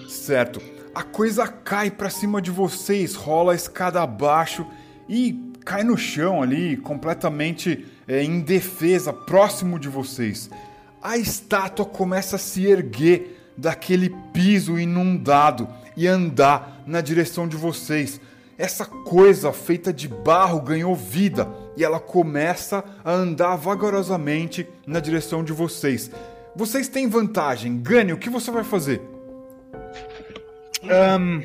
certo. 0.07 0.61
A 0.95 1.03
coisa 1.03 1.45
cai 1.45 1.91
pra 1.91 2.09
cima 2.09 2.41
de 2.41 2.49
vocês, 2.51 3.15
rola 3.15 3.51
a 3.51 3.55
escada 3.55 4.01
abaixo 4.01 4.65
e 5.09 5.33
cai 5.69 5.83
no 5.83 5.95
chão 5.95 6.41
ali, 6.41 6.75
completamente 6.77 7.85
é, 8.07 8.23
indefesa, 8.23 9.13
próximo 9.13 9.77
de 9.77 9.87
vocês. 9.87 10.49
A 10.99 11.15
estátua 11.15 11.85
começa 11.85 12.37
a 12.37 12.39
se 12.39 12.65
erguer 12.65 13.39
daquele 13.55 14.09
piso 14.33 14.79
inundado 14.79 15.69
e 15.95 16.07
andar 16.07 16.81
na 16.87 17.01
direção 17.01 17.47
de 17.47 17.55
vocês. 17.55 18.19
Essa 18.57 18.83
coisa 18.83 19.53
feita 19.53 19.93
de 19.93 20.07
barro 20.07 20.59
ganhou 20.59 20.95
vida 20.95 21.47
e 21.77 21.83
ela 21.83 21.99
começa 21.99 22.83
a 23.05 23.11
andar 23.11 23.55
vagarosamente 23.55 24.67
na 24.87 24.99
direção 24.99 25.43
de 25.43 25.53
vocês. 25.53 26.09
Vocês 26.55 26.87
têm 26.87 27.07
vantagem. 27.07 27.79
Gane, 27.79 28.11
o 28.11 28.17
que 28.17 28.29
você 28.29 28.49
vai 28.49 28.63
fazer? 28.63 28.99
Ahn, 30.89 31.43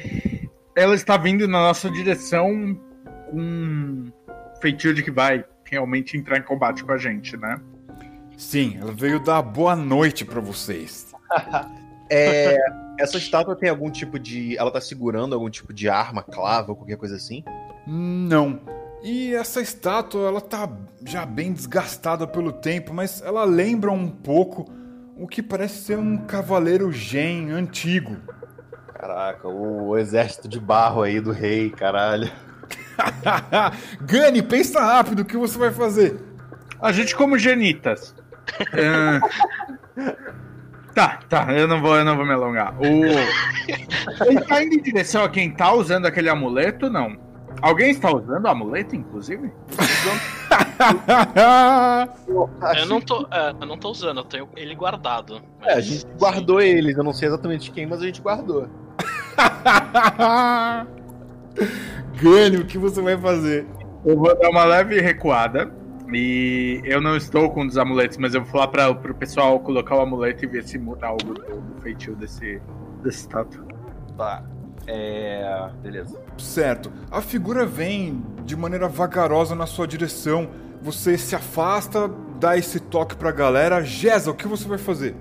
ela 0.75 0.95
está 0.95 1.19
vindo 1.19 1.47
na 1.47 1.59
nossa 1.59 1.91
direção 1.91 2.75
um 3.33 4.11
feitio 4.61 4.95
de 4.95 5.03
que 5.03 5.11
vai 5.11 5.45
realmente 5.65 6.17
entrar 6.17 6.39
em 6.39 6.43
combate 6.43 6.85
com 6.85 6.93
a 6.93 6.99
gente, 6.99 7.37
né? 7.37 7.61
Sim, 8.37 8.77
ela 8.81 8.93
veio 8.93 9.23
dar 9.23 9.43
boa 9.43 9.77
noite 9.77 10.25
pra 10.25 10.41
vocês. 10.41 11.13
É, 12.11 12.59
essa 13.01 13.17
estátua 13.17 13.57
tem 13.57 13.71
algum 13.71 13.91
tipo 13.91 14.19
de. 14.19 14.57
Ela 14.59 14.71
tá 14.71 14.79
segurando 14.79 15.35
algum 15.35 15.49
tipo 15.49 15.73
de 15.73 15.89
arma, 15.89 16.23
clava 16.23 16.71
ou 16.71 16.77
qualquer 16.77 16.99
coisa 16.99 17.17
assim? 17.17 17.43
Não. 17.87 18.61
E 19.03 19.35
essa 19.35 19.61
estátua, 19.61 20.29
ela 20.29 20.41
tá 20.41 20.71
já 21.07 21.27
bem 21.27 21.53
desgastada 21.53 22.27
pelo 22.27 22.53
tempo, 22.53 22.93
mas 22.93 23.23
ela 23.23 23.45
lembra 23.45 23.91
um 23.91 24.09
pouco 24.09 24.67
o 25.17 25.27
que 25.27 25.43
parece 25.43 25.83
ser 25.83 25.99
um 25.99 26.19
cavaleiro 26.19 26.93
gen 26.93 27.51
antigo. 27.51 28.17
Caraca, 28.95 29.49
o 29.49 29.97
exército 29.99 30.49
de 30.49 30.59
barro 30.59 31.03
aí 31.03 31.21
do 31.21 31.33
rei, 31.33 31.71
caralho. 31.71 32.31
Gani, 34.03 34.43
pensa 34.43 34.81
rápido, 34.81 35.21
o 35.21 35.25
que 35.25 35.37
você 35.37 35.59
vai 35.59 35.71
fazer? 35.71 36.17
A 36.81 36.93
gente 36.93 37.15
como 37.17 37.39
genitas. 37.39 38.15
Ahn, 38.73 39.21
Tá, 40.95 41.19
tá, 41.29 41.53
eu 41.53 41.67
não 41.67 41.81
vou, 41.81 41.97
eu 41.97 42.05
não 42.05 42.17
vou 42.17 42.25
me 42.25 42.33
alongar. 42.33 42.73
O... 42.79 42.85
Ele 42.85 44.41
tá 44.43 44.63
indo 44.63 44.75
em 44.77 44.83
direção 44.83 45.25
a 45.25 45.29
quem 45.29 45.51
tá 45.51 45.73
usando 45.73 46.07
aquele 46.07 46.29
amuleto, 46.29 46.89
não? 46.89 47.17
Alguém 47.61 47.91
está 47.91 48.15
usando 48.15 48.45
o 48.45 48.49
amuleto, 48.49 48.95
inclusive? 48.95 49.51
Eu 52.79 52.87
não 52.87 53.01
tô, 53.01 53.27
é, 53.31 53.51
eu 53.61 53.67
não 53.67 53.77
tô 53.77 53.91
usando, 53.91 54.19
eu 54.21 54.25
tenho 54.25 54.49
ele 54.55 54.75
guardado. 54.77 55.43
É, 55.63 55.73
a 55.73 55.77
mas- 55.77 55.85
gente 55.85 56.07
guardou 56.17 56.61
eles, 56.61 56.97
eu 56.97 57.03
não 57.03 57.13
sei 57.13 57.27
exatamente 57.29 57.73
quem, 57.73 57.87
mas 57.87 58.01
a 58.01 58.07
gente 58.07 58.21
guardou. 58.21 58.69
Gane, 62.21 62.59
o 62.59 62.65
que 62.65 62.79
você 62.79 63.01
vai 63.01 63.17
fazer? 63.17 63.67
Eu 64.05 64.17
vou 64.17 64.39
dar 64.39 64.51
uma 64.51 64.65
leve 64.65 65.01
recuada. 65.01 65.71
E 66.13 66.83
eu 66.85 67.01
não 67.01 67.17
estou 67.17 67.51
com 67.51 67.63
um 67.63 67.67
dos 67.67 67.79
amuletos, 67.79 68.19
mas 68.19 68.35
eu 68.35 68.43
vou 68.43 68.51
falar 68.51 68.69
para 68.69 68.91
o 68.91 69.15
pessoal 69.15 69.59
colocar 69.59 69.97
o 69.97 70.01
amuleto 70.01 70.45
e 70.45 70.49
ver 70.49 70.63
se 70.63 70.79
muda 70.79 71.07
algo 71.07 71.35
do, 71.35 71.81
feitio 71.81 72.15
desse, 72.15 72.61
desse 73.03 73.21
estátua. 73.21 73.65
Tá. 74.17 74.45
É. 74.87 75.71
Beleza. 75.83 76.21
Certo. 76.37 76.93
A 77.11 77.21
figura 77.21 77.65
vem 77.65 78.23
de 78.45 78.55
maneira 78.55 78.87
vagarosa 78.87 79.55
na 79.55 79.67
sua 79.67 79.87
direção. 79.87 80.49
Você 80.83 81.17
se 81.17 81.35
afasta, 81.35 82.11
dá 82.39 82.57
esse 82.57 82.79
toque 82.79 83.17
pra 83.17 83.33
galera. 83.33 83.83
Gesa, 83.83 84.31
o 84.31 84.35
que 84.35 84.47
você 84.47 84.69
vai 84.69 84.79
fazer? 84.79 85.17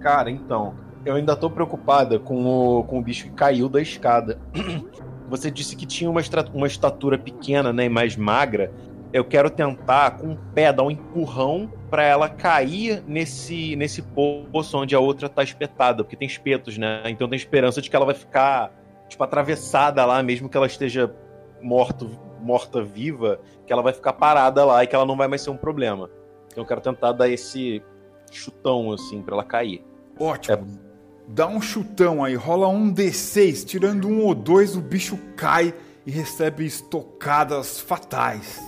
Cara, 0.00 0.30
então, 0.30 0.74
eu 1.06 1.14
ainda 1.14 1.36
tô 1.36 1.48
preocupada 1.48 2.18
com 2.18 2.44
o, 2.44 2.84
com 2.84 2.98
o 2.98 3.02
bicho 3.02 3.24
que 3.24 3.30
caiu 3.30 3.68
da 3.68 3.80
escada. 3.80 4.38
Você 5.34 5.50
disse 5.50 5.74
que 5.74 5.84
tinha 5.84 6.08
uma, 6.08 6.20
uma 6.52 6.66
estatura 6.68 7.18
pequena, 7.18 7.72
né, 7.72 7.86
e 7.86 7.88
mais 7.88 8.16
magra. 8.16 8.72
Eu 9.12 9.24
quero 9.24 9.50
tentar, 9.50 10.12
com 10.12 10.34
o 10.34 10.36
pé, 10.54 10.72
dar 10.72 10.84
um 10.84 10.90
empurrão 10.92 11.72
pra 11.90 12.04
ela 12.04 12.28
cair 12.28 13.02
nesse, 13.04 13.74
nesse 13.74 14.00
poço 14.00 14.78
onde 14.78 14.94
a 14.94 15.00
outra 15.00 15.28
tá 15.28 15.42
espetada, 15.42 16.04
porque 16.04 16.16
tem 16.16 16.26
espetos, 16.26 16.78
né? 16.78 17.02
Então 17.06 17.28
tem 17.28 17.36
esperança 17.36 17.82
de 17.82 17.90
que 17.90 17.96
ela 17.96 18.04
vai 18.04 18.14
ficar, 18.14 18.72
tipo, 19.08 19.22
atravessada 19.24 20.04
lá, 20.04 20.22
mesmo 20.22 20.48
que 20.48 20.56
ela 20.56 20.66
esteja 20.66 21.12
morto, 21.60 22.08
morta 22.40 22.80
viva, 22.82 23.40
que 23.66 23.72
ela 23.72 23.82
vai 23.82 23.92
ficar 23.92 24.12
parada 24.12 24.64
lá 24.64 24.84
e 24.84 24.86
que 24.86 24.94
ela 24.94 25.06
não 25.06 25.16
vai 25.16 25.26
mais 25.26 25.42
ser 25.42 25.50
um 25.50 25.56
problema. 25.56 26.08
Então 26.46 26.62
eu 26.62 26.66
quero 26.66 26.80
tentar 26.80 27.10
dar 27.10 27.28
esse 27.28 27.82
chutão, 28.30 28.92
assim, 28.92 29.20
pra 29.20 29.34
ela 29.34 29.44
cair. 29.44 29.84
Ótimo. 30.18 30.66
É. 30.80 30.83
Dá 31.26 31.46
um 31.46 31.60
chutão 31.60 32.22
aí, 32.22 32.34
rola 32.34 32.68
um 32.68 32.92
D6. 32.92 33.64
Tirando 33.64 34.08
um 34.08 34.24
ou 34.24 34.34
dois, 34.34 34.76
o 34.76 34.80
bicho 34.80 35.18
cai 35.36 35.74
e 36.06 36.10
recebe 36.10 36.66
estocadas 36.66 37.80
fatais. 37.80 38.60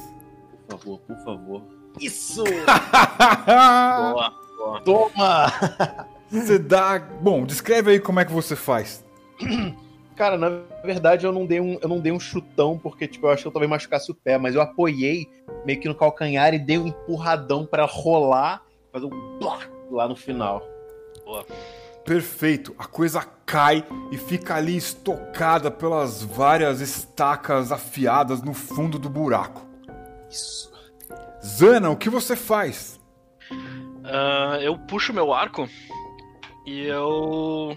Por 0.66 0.78
favor, 0.78 1.00
por 1.00 1.16
favor. 1.24 1.62
Isso! 2.00 2.44
Boa, 3.46 4.32
boa. 4.58 4.80
Toma! 4.82 5.52
você 6.30 6.58
dá. 6.58 6.98
Bom, 6.98 7.44
descreve 7.44 7.92
aí 7.92 8.00
como 8.00 8.20
é 8.20 8.24
que 8.24 8.32
você 8.32 8.56
faz. 8.56 9.04
Cara, 10.16 10.38
na 10.38 10.48
verdade 10.82 11.26
eu 11.26 11.32
não 11.32 11.44
dei 11.44 11.60
um, 11.60 11.78
eu 11.80 11.88
não 11.88 12.00
dei 12.00 12.10
um 12.10 12.18
chutão 12.18 12.78
porque 12.78 13.06
tipo, 13.06 13.26
eu 13.26 13.30
acho 13.30 13.42
que 13.42 13.48
eu 13.48 13.52
talvez 13.52 13.68
machucasse 13.68 14.10
o 14.10 14.14
pé, 14.14 14.38
mas 14.38 14.54
eu 14.54 14.62
apoiei 14.62 15.28
meio 15.66 15.78
que 15.78 15.88
no 15.88 15.94
calcanhar 15.94 16.54
e 16.54 16.58
dei 16.58 16.78
um 16.78 16.86
empurradão 16.86 17.66
pra 17.66 17.84
rolar, 17.84 18.62
fazer 18.90 19.04
um 19.04 19.38
blá 19.38 19.58
lá 19.90 20.08
no 20.08 20.16
final. 20.16 20.66
Perfeito. 22.06 22.74
A 22.78 22.86
coisa 22.86 23.20
cai 23.44 23.84
e 24.12 24.16
fica 24.16 24.54
ali 24.54 24.76
estocada 24.76 25.70
pelas 25.70 26.22
várias 26.22 26.80
estacas 26.80 27.72
afiadas 27.72 28.40
no 28.42 28.54
fundo 28.54 28.98
do 28.98 29.10
buraco. 29.10 29.66
Isso. 30.30 30.72
Zana, 31.44 31.90
o 31.90 31.96
que 31.96 32.08
você 32.08 32.36
faz? 32.36 33.00
Ah, 34.04 34.58
eu 34.60 34.78
puxo 34.78 35.12
meu 35.12 35.32
arco 35.32 35.68
e 36.64 36.86
eu. 36.86 37.76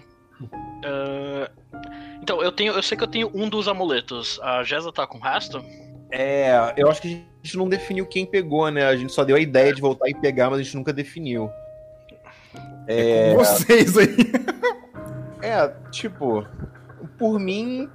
ah, 0.84 1.50
então, 2.22 2.40
eu 2.42 2.52
tenho. 2.52 2.72
Eu 2.72 2.82
sei 2.82 2.96
que 2.96 3.02
eu 3.02 3.08
tenho 3.08 3.30
um 3.34 3.48
dos 3.48 3.66
amuletos. 3.66 4.38
A 4.42 4.62
Jessa 4.62 4.92
tá 4.92 5.06
com 5.06 5.18
o 5.18 5.20
resto? 5.20 5.64
É, 6.12 6.74
eu 6.76 6.88
acho 6.88 7.02
que 7.02 7.08
a 7.08 7.46
gente 7.46 7.56
não 7.56 7.68
definiu 7.68 8.06
quem 8.06 8.26
pegou, 8.26 8.68
né? 8.70 8.84
A 8.84 8.96
gente 8.96 9.12
só 9.12 9.24
deu 9.24 9.36
a 9.36 9.40
ideia 9.40 9.72
de 9.72 9.80
voltar 9.80 10.08
e 10.08 10.14
pegar, 10.14 10.50
mas 10.50 10.60
a 10.60 10.62
gente 10.62 10.76
nunca 10.76 10.92
definiu. 10.92 11.50
É, 12.90 13.34
Vocês 13.34 13.96
aí. 13.96 14.16
É, 15.42 15.68
tipo, 15.90 16.46
por 17.18 17.40
mim, 17.40 17.88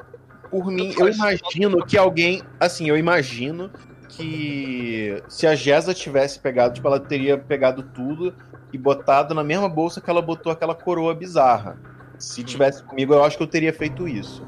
por 0.50 0.66
mim, 0.66 0.96
eu 0.98 1.08
imagino 1.08 1.86
que 1.86 1.96
alguém, 1.96 2.42
assim, 2.60 2.90
eu 2.90 2.98
imagino 2.98 3.70
que 4.10 5.22
se 5.30 5.46
a 5.46 5.54
Jessa 5.54 5.94
tivesse 5.94 6.40
pegado, 6.40 6.74
tipo, 6.74 6.88
ela 6.88 7.00
teria 7.00 7.38
pegado 7.38 7.84
tudo 7.84 8.34
e 8.74 8.80
botado 8.80 9.36
na 9.36 9.44
mesma 9.44 9.70
bolsa 9.70 10.02
que 10.02 10.10
ela 10.10 10.24
botou 10.24 10.52
aquela 10.52 10.74
coroa 10.74 11.14
bizarra. 11.14 11.78
Se 12.18 12.44
tivesse 12.44 12.82
comigo, 12.82 13.14
eu 13.14 13.24
acho 13.24 13.38
que 13.38 13.44
eu 13.44 13.48
teria 13.48 13.72
feito 13.72 14.08
isso. 14.08 14.44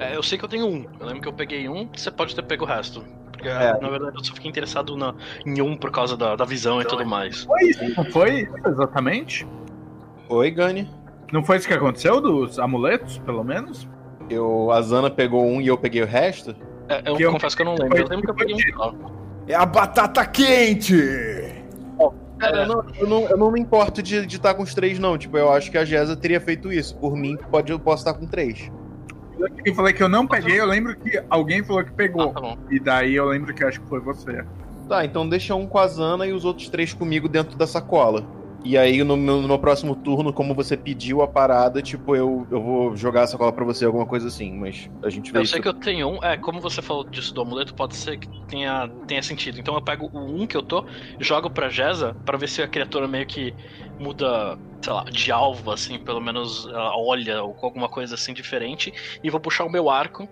É, 0.00 0.16
eu 0.16 0.22
sei 0.22 0.36
que 0.36 0.44
eu 0.44 0.48
tenho 0.48 0.66
um. 0.66 0.84
Eu 0.98 1.06
lembro 1.06 1.22
que 1.22 1.28
eu 1.28 1.32
peguei 1.32 1.68
um, 1.68 1.88
você 1.94 2.10
pode 2.10 2.34
ter 2.34 2.42
pego 2.42 2.64
o 2.64 2.66
resto. 2.66 3.04
Porque, 3.30 3.48
É. 3.48 3.78
na 3.80 3.88
verdade, 3.88 4.16
eu 4.16 4.24
só 4.24 4.34
fiquei 4.34 4.50
interessado 4.50 4.96
na, 4.96 5.14
em 5.44 5.60
um 5.60 5.76
por 5.76 5.92
causa 5.92 6.16
da, 6.16 6.34
da 6.34 6.44
visão 6.44 6.80
e 6.80 6.84
tudo 6.84 7.06
mais. 7.06 7.44
Foi 7.44 7.62
isso? 7.68 7.84
Não 7.96 8.04
foi 8.10 8.48
exatamente? 8.66 9.46
Oi, 10.28 10.50
Gani. 10.50 10.90
Não 11.32 11.42
foi 11.42 11.56
isso 11.56 11.66
que 11.68 11.74
aconteceu 11.74 12.20
dos 12.20 12.58
amuletos, 12.58 13.18
pelo 13.18 13.42
menos? 13.44 13.88
Eu, 14.30 14.70
a 14.70 14.80
Zana 14.82 15.10
pegou 15.10 15.44
um 15.46 15.60
e 15.60 15.66
eu 15.66 15.76
peguei 15.78 16.02
o 16.02 16.06
resto? 16.06 16.54
É, 16.88 17.02
eu 17.08 17.18
eu- 17.18 17.32
confesso 17.32 17.56
que 17.56 17.62
eu 17.62 17.66
não 17.66 17.74
lembro. 17.74 17.98
Eu 17.98 18.08
lembro 18.08 18.22
que 18.24 18.30
eu 18.30 18.34
peguei 18.34 18.54
um. 18.54 19.16
É 19.48 19.54
a 19.54 19.66
batata 19.66 20.24
quente! 20.26 20.96
Cara, 22.38 22.62
eu 22.62 22.66
não, 22.66 22.84
eu 23.00 23.06
não, 23.08 23.20
eu 23.30 23.36
não 23.38 23.50
me 23.50 23.58
importo 23.58 24.02
de 24.02 24.16
estar 24.26 24.52
com 24.54 24.62
os 24.62 24.74
três, 24.74 24.98
não. 24.98 25.16
Tipo, 25.16 25.38
eu 25.38 25.50
acho 25.50 25.70
que 25.70 25.78
a 25.78 25.86
Jessa 25.86 26.14
teria 26.14 26.38
feito 26.38 26.70
isso. 26.70 26.94
Por 26.96 27.16
mim, 27.16 27.34
pode, 27.50 27.72
eu 27.72 27.78
posso 27.80 28.06
estar 28.06 28.12
com 28.18 28.26
três. 28.26 28.70
Eu 29.64 29.74
falei 29.74 29.94
que 29.94 30.02
eu 30.02 30.08
não 30.08 30.26
peguei, 30.26 30.60
eu 30.60 30.66
lembro 30.66 30.94
que 30.96 31.18
alguém 31.30 31.64
falou 31.64 31.82
que 31.82 31.90
Ah, 31.90 31.94
pegou. 31.96 32.32
tá 32.34 32.40
bom. 32.40 32.58
E 32.70 32.78
daí 32.78 33.14
eu 33.14 33.24
lembro 33.24 33.54
que 33.54 33.64
acho 33.64 33.80
que 33.80 33.88
foi 33.88 34.00
você. 34.00 34.44
Tá, 34.86 35.02
então 35.02 35.26
deixa 35.26 35.54
um 35.54 35.66
com 35.66 35.78
a 35.78 35.86
Zana 35.86 36.26
e 36.26 36.32
os 36.34 36.44
outros 36.44 36.68
três 36.68 36.92
comigo 36.92 37.26
dentro 37.26 37.56
da 37.56 37.66
sacola. 37.66 38.22
E 38.66 38.76
aí, 38.76 39.04
no 39.04 39.16
meu, 39.16 39.40
no 39.40 39.46
meu 39.46 39.60
próximo 39.60 39.94
turno, 39.94 40.32
como 40.32 40.52
você 40.52 40.76
pediu 40.76 41.22
a 41.22 41.28
parada, 41.28 41.80
tipo, 41.80 42.16
eu, 42.16 42.44
eu 42.50 42.60
vou 42.60 42.96
jogar 42.96 43.22
a 43.22 43.26
sacola 43.28 43.52
pra 43.52 43.64
você, 43.64 43.84
alguma 43.84 44.04
coisa 44.04 44.26
assim. 44.26 44.52
Mas 44.58 44.90
a 45.04 45.08
gente 45.08 45.30
vê 45.30 45.38
Eu 45.38 45.42
isso. 45.42 45.52
sei 45.52 45.62
que 45.62 45.68
eu 45.68 45.74
tenho 45.74 46.08
um. 46.08 46.24
É, 46.24 46.36
como 46.36 46.60
você 46.60 46.82
falou 46.82 47.04
disso 47.04 47.32
do 47.32 47.42
amuleto, 47.42 47.72
pode 47.76 47.94
ser 47.94 48.18
que 48.18 48.28
tenha, 48.48 48.90
tenha 49.06 49.22
sentido. 49.22 49.60
Então 49.60 49.76
eu 49.76 49.80
pego 49.80 50.10
o 50.12 50.18
um 50.18 50.48
que 50.48 50.56
eu 50.56 50.62
tô, 50.62 50.84
jogo 51.20 51.48
pra 51.48 51.68
Jeza, 51.68 52.16
pra 52.24 52.36
ver 52.36 52.48
se 52.48 52.60
a 52.60 52.66
criatura 52.66 53.06
meio 53.06 53.24
que 53.24 53.54
muda, 54.00 54.58
sei 54.82 54.92
lá, 54.92 55.04
de 55.04 55.30
alvo, 55.30 55.70
assim, 55.70 55.96
pelo 56.00 56.20
menos 56.20 56.66
ela 56.66 56.98
olha 56.98 57.44
ou 57.44 57.54
com 57.54 57.66
alguma 57.66 57.88
coisa 57.88 58.16
assim 58.16 58.34
diferente. 58.34 58.92
E 59.22 59.30
vou 59.30 59.38
puxar 59.38 59.64
o 59.64 59.70
meu 59.70 59.88
arco 59.88 60.28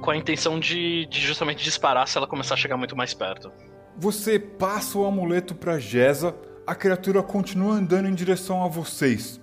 com 0.00 0.10
a 0.10 0.16
intenção 0.16 0.58
de, 0.58 1.06
de 1.06 1.20
justamente 1.20 1.62
disparar 1.62 2.08
se 2.08 2.18
ela 2.18 2.26
começar 2.26 2.54
a 2.54 2.56
chegar 2.56 2.76
muito 2.76 2.96
mais 2.96 3.14
perto. 3.14 3.52
Você 3.96 4.36
passa 4.36 4.98
o 4.98 5.06
amuleto 5.06 5.54
pra 5.54 5.78
Gesa, 5.78 6.34
a 6.72 6.74
criatura 6.74 7.22
continua 7.22 7.74
andando 7.74 8.08
em 8.08 8.14
direção 8.14 8.64
a 8.64 8.68
vocês. 8.68 9.38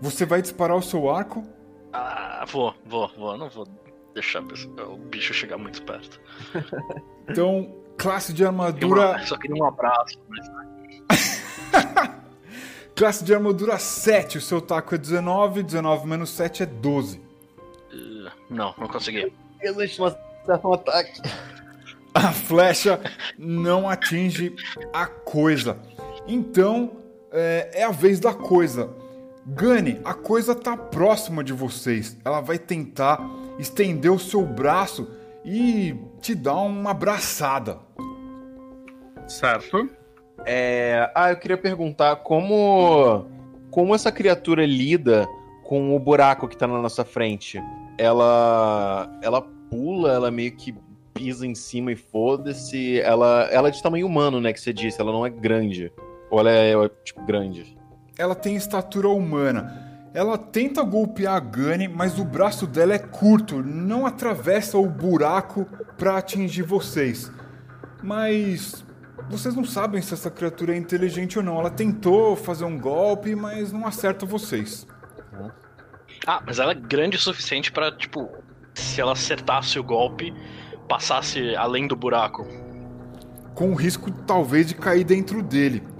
Você 0.00 0.26
vai 0.26 0.42
disparar 0.42 0.76
o 0.76 0.82
seu 0.82 1.08
arco? 1.08 1.46
Ah, 1.92 2.44
vou, 2.48 2.74
vou, 2.84 3.08
vou. 3.16 3.38
Não 3.38 3.48
vou 3.48 3.64
deixar 4.12 4.42
o 4.42 4.96
bicho 4.96 5.32
chegar 5.32 5.56
muito 5.56 5.82
perto. 5.82 6.20
Então, 7.26 7.74
classe 7.96 8.34
de 8.34 8.42
Eu 8.42 8.48
armadura. 8.48 9.18
só 9.24 9.38
queria 9.38 9.56
um 9.56 9.66
abraço, 9.66 10.18
mas. 10.28 10.46
Classe 12.94 13.24
de 13.24 13.34
armadura 13.34 13.78
7, 13.78 14.36
o 14.36 14.40
seu 14.42 14.60
taco 14.60 14.94
é 14.94 14.98
19, 14.98 15.62
19 15.62 16.06
menos 16.06 16.28
7 16.28 16.64
é 16.64 16.66
12. 16.66 17.16
uh, 17.18 18.30
não, 18.50 18.74
não 18.76 18.86
consegui. 18.88 19.32
Não 19.62 20.06
acertam 20.06 20.70
um 20.70 20.74
ataque. 20.74 21.22
A 22.12 22.30
flecha 22.30 23.00
não 23.38 23.88
atinge 23.88 24.54
a 24.92 25.06
coisa. 25.06 25.78
Então, 26.26 26.92
é, 27.32 27.70
é 27.80 27.84
a 27.84 27.90
vez 27.90 28.20
da 28.20 28.32
coisa. 28.32 28.90
Gane, 29.46 30.00
a 30.04 30.14
coisa 30.14 30.54
tá 30.54 30.76
próxima 30.76 31.44
de 31.44 31.52
vocês. 31.52 32.16
Ela 32.24 32.40
vai 32.40 32.58
tentar 32.58 33.20
estender 33.58 34.10
o 34.10 34.18
seu 34.18 34.44
braço 34.44 35.08
e 35.44 35.94
te 36.20 36.34
dar 36.34 36.56
uma 36.56 36.92
abraçada. 36.92 37.78
Certo? 39.26 39.88
É, 40.46 41.10
Ah, 41.14 41.30
eu 41.30 41.36
queria 41.36 41.58
perguntar 41.58 42.16
como. 42.16 43.26
Como 43.70 43.94
essa 43.94 44.12
criatura 44.12 44.64
lida 44.64 45.26
com 45.64 45.94
o 45.96 45.98
buraco 45.98 46.46
que 46.46 46.56
tá 46.56 46.66
na 46.66 46.80
nossa 46.80 47.04
frente? 47.04 47.60
Ela. 47.98 49.10
Ela 49.22 49.42
pula, 49.70 50.12
ela 50.12 50.30
meio 50.30 50.52
que 50.52 50.74
pisa 51.12 51.46
em 51.46 51.54
cima 51.54 51.92
e 51.92 51.96
foda-se. 51.96 53.00
Ela, 53.00 53.48
ela 53.50 53.68
é 53.68 53.70
de 53.70 53.82
tamanho 53.82 54.06
humano, 54.06 54.40
né? 54.40 54.52
Que 54.52 54.60
você 54.60 54.72
disse, 54.72 55.00
ela 55.00 55.12
não 55.12 55.24
é 55.24 55.30
grande. 55.30 55.92
Ou 56.34 56.40
ela 56.40 56.50
é, 56.50 56.74
tipo, 57.04 57.24
grande. 57.24 57.78
Ela 58.18 58.34
tem 58.34 58.56
estatura 58.56 59.08
humana. 59.08 60.08
Ela 60.12 60.36
tenta 60.36 60.82
golpear 60.82 61.36
a 61.36 61.38
Gane, 61.38 61.86
mas 61.86 62.18
o 62.18 62.24
braço 62.24 62.66
dela 62.66 62.92
é 62.92 62.98
curto, 62.98 63.62
não 63.62 64.04
atravessa 64.04 64.76
o 64.76 64.88
buraco 64.88 65.64
para 65.96 66.18
atingir 66.18 66.62
vocês. 66.62 67.30
Mas 68.02 68.84
vocês 69.30 69.54
não 69.54 69.64
sabem 69.64 70.02
se 70.02 70.12
essa 70.12 70.28
criatura 70.28 70.74
é 70.74 70.76
inteligente 70.76 71.38
ou 71.38 71.44
não. 71.44 71.56
Ela 71.60 71.70
tentou 71.70 72.34
fazer 72.34 72.64
um 72.64 72.76
golpe, 72.76 73.36
mas 73.36 73.70
não 73.70 73.86
acerta 73.86 74.26
vocês. 74.26 74.88
Ah, 76.26 76.42
mas 76.44 76.58
ela 76.58 76.72
é 76.72 76.74
grande 76.74 77.16
o 77.16 77.20
suficiente 77.20 77.70
pra, 77.70 77.92
tipo, 77.92 78.28
se 78.74 79.00
ela 79.00 79.12
acertasse 79.12 79.78
o 79.78 79.84
golpe, 79.84 80.34
passasse 80.88 81.54
além 81.54 81.86
do 81.86 81.94
buraco? 81.94 82.44
Com 83.54 83.70
o 83.70 83.74
risco, 83.76 84.10
talvez, 84.10 84.66
de 84.66 84.74
cair 84.74 85.04
dentro 85.04 85.40
dele. 85.40 85.93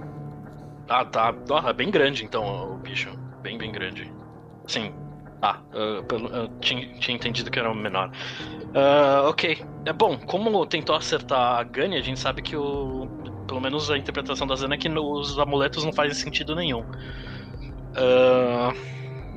Ah, 0.87 1.05
tá. 1.05 1.33
Ah, 1.51 1.69
é 1.69 1.73
bem 1.73 1.89
grande 1.89 2.23
então 2.23 2.73
o 2.73 2.77
bicho. 2.77 3.09
Bem, 3.41 3.57
bem 3.57 3.71
grande. 3.71 4.11
Sim. 4.67 4.93
Ah, 5.41 5.59
uh, 5.73 6.03
pelo, 6.05 6.27
eu 6.29 6.47
tinha, 6.59 6.87
tinha, 6.95 7.15
entendido 7.15 7.51
que 7.51 7.59
era 7.59 7.71
o 7.71 7.75
menor. 7.75 8.09
Uh, 8.73 9.29
ok. 9.29 9.63
É 9.85 9.93
bom, 9.93 10.17
como 10.17 10.65
tentou 10.65 10.95
acertar 10.95 11.59
a 11.59 11.63
Gunny, 11.63 11.97
a 11.97 12.01
gente 12.01 12.19
sabe 12.19 12.41
que 12.41 12.55
o. 12.55 13.07
Pelo 13.47 13.61
menos 13.61 13.91
a 13.91 13.97
interpretação 13.97 14.47
da 14.47 14.55
Zana 14.55 14.73
é 14.73 14.77
que 14.77 14.89
os 14.89 15.37
amuletos 15.37 15.85
não 15.85 15.93
fazem 15.93 16.15
sentido 16.15 16.55
nenhum. 16.55 16.81
Uh, 17.91 18.73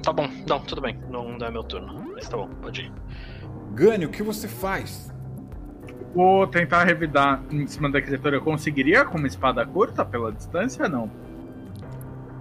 tá 0.02 0.12
bom, 0.12 0.26
não, 0.48 0.60
tudo 0.60 0.80
bem. 0.80 0.98
Não, 1.10 1.36
não 1.36 1.46
é 1.46 1.50
meu 1.50 1.62
turno. 1.62 2.10
Mas 2.14 2.26
tá 2.28 2.36
bom, 2.36 2.48
pode 2.62 2.82
ir. 2.82 2.92
Gunny, 3.76 4.06
o 4.06 4.08
que 4.08 4.22
você 4.22 4.48
faz? 4.48 5.12
Vou 6.14 6.46
tentar 6.46 6.84
revidar 6.84 7.42
em 7.50 7.66
cima 7.66 7.90
da 7.90 8.00
criatura. 8.00 8.36
Eu 8.36 8.40
conseguiria 8.40 9.04
com 9.04 9.18
uma 9.18 9.26
espada 9.26 9.64
curta 9.66 10.06
pela 10.06 10.32
distância 10.32 10.88
não? 10.88 11.10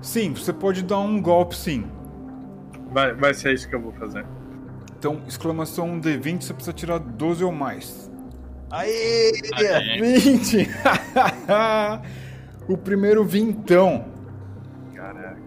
Sim, 0.01 0.33
você 0.33 0.53
pode 0.53 0.83
dar 0.83 0.99
um 0.99 1.21
golpe 1.21 1.55
sim. 1.55 1.85
Vai, 2.91 3.13
vai 3.13 3.33
ser 3.33 3.53
isso 3.53 3.67
que 3.67 3.75
eu 3.75 3.81
vou 3.81 3.91
fazer. 3.93 4.25
Então, 4.97 5.21
exclamação 5.27 5.99
D20, 5.99 6.41
você 6.41 6.53
precisa 6.53 6.73
tirar 6.73 6.97
12 6.99 7.43
ou 7.43 7.51
mais. 7.51 8.09
Aê! 8.71 9.31
Aê. 9.53 10.01
20! 10.01 10.69
o 12.67 12.77
primeiro 12.77 13.23
vintão. 13.23 14.05
Caraca. 14.95 15.37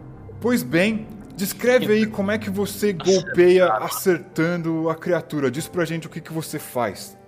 Pois 0.40 0.62
bem, 0.62 1.06
descreve 1.36 1.92
aí 1.92 2.06
como 2.06 2.30
é 2.30 2.38
que 2.38 2.48
você 2.48 2.92
golpeia 2.92 3.66
acertando 3.66 4.88
a 4.88 4.94
criatura. 4.94 5.50
Diz 5.50 5.66
pra 5.68 5.84
gente 5.84 6.06
o 6.06 6.10
que, 6.10 6.20
que 6.20 6.32
você 6.32 6.58
faz. 6.58 7.18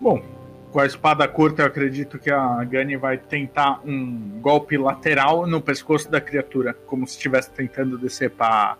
Bom, 0.00 0.22
com 0.70 0.80
a 0.80 0.86
espada 0.86 1.26
curta 1.26 1.62
eu 1.62 1.66
acredito 1.66 2.18
que 2.18 2.30
a 2.30 2.62
Gani 2.64 2.96
vai 2.96 3.18
tentar 3.18 3.80
um 3.84 4.38
golpe 4.40 4.76
lateral 4.76 5.46
no 5.46 5.60
pescoço 5.60 6.10
da 6.10 6.20
criatura, 6.20 6.74
como 6.86 7.06
se 7.06 7.14
estivesse 7.16 7.50
tentando 7.50 7.98
decepar 7.98 8.78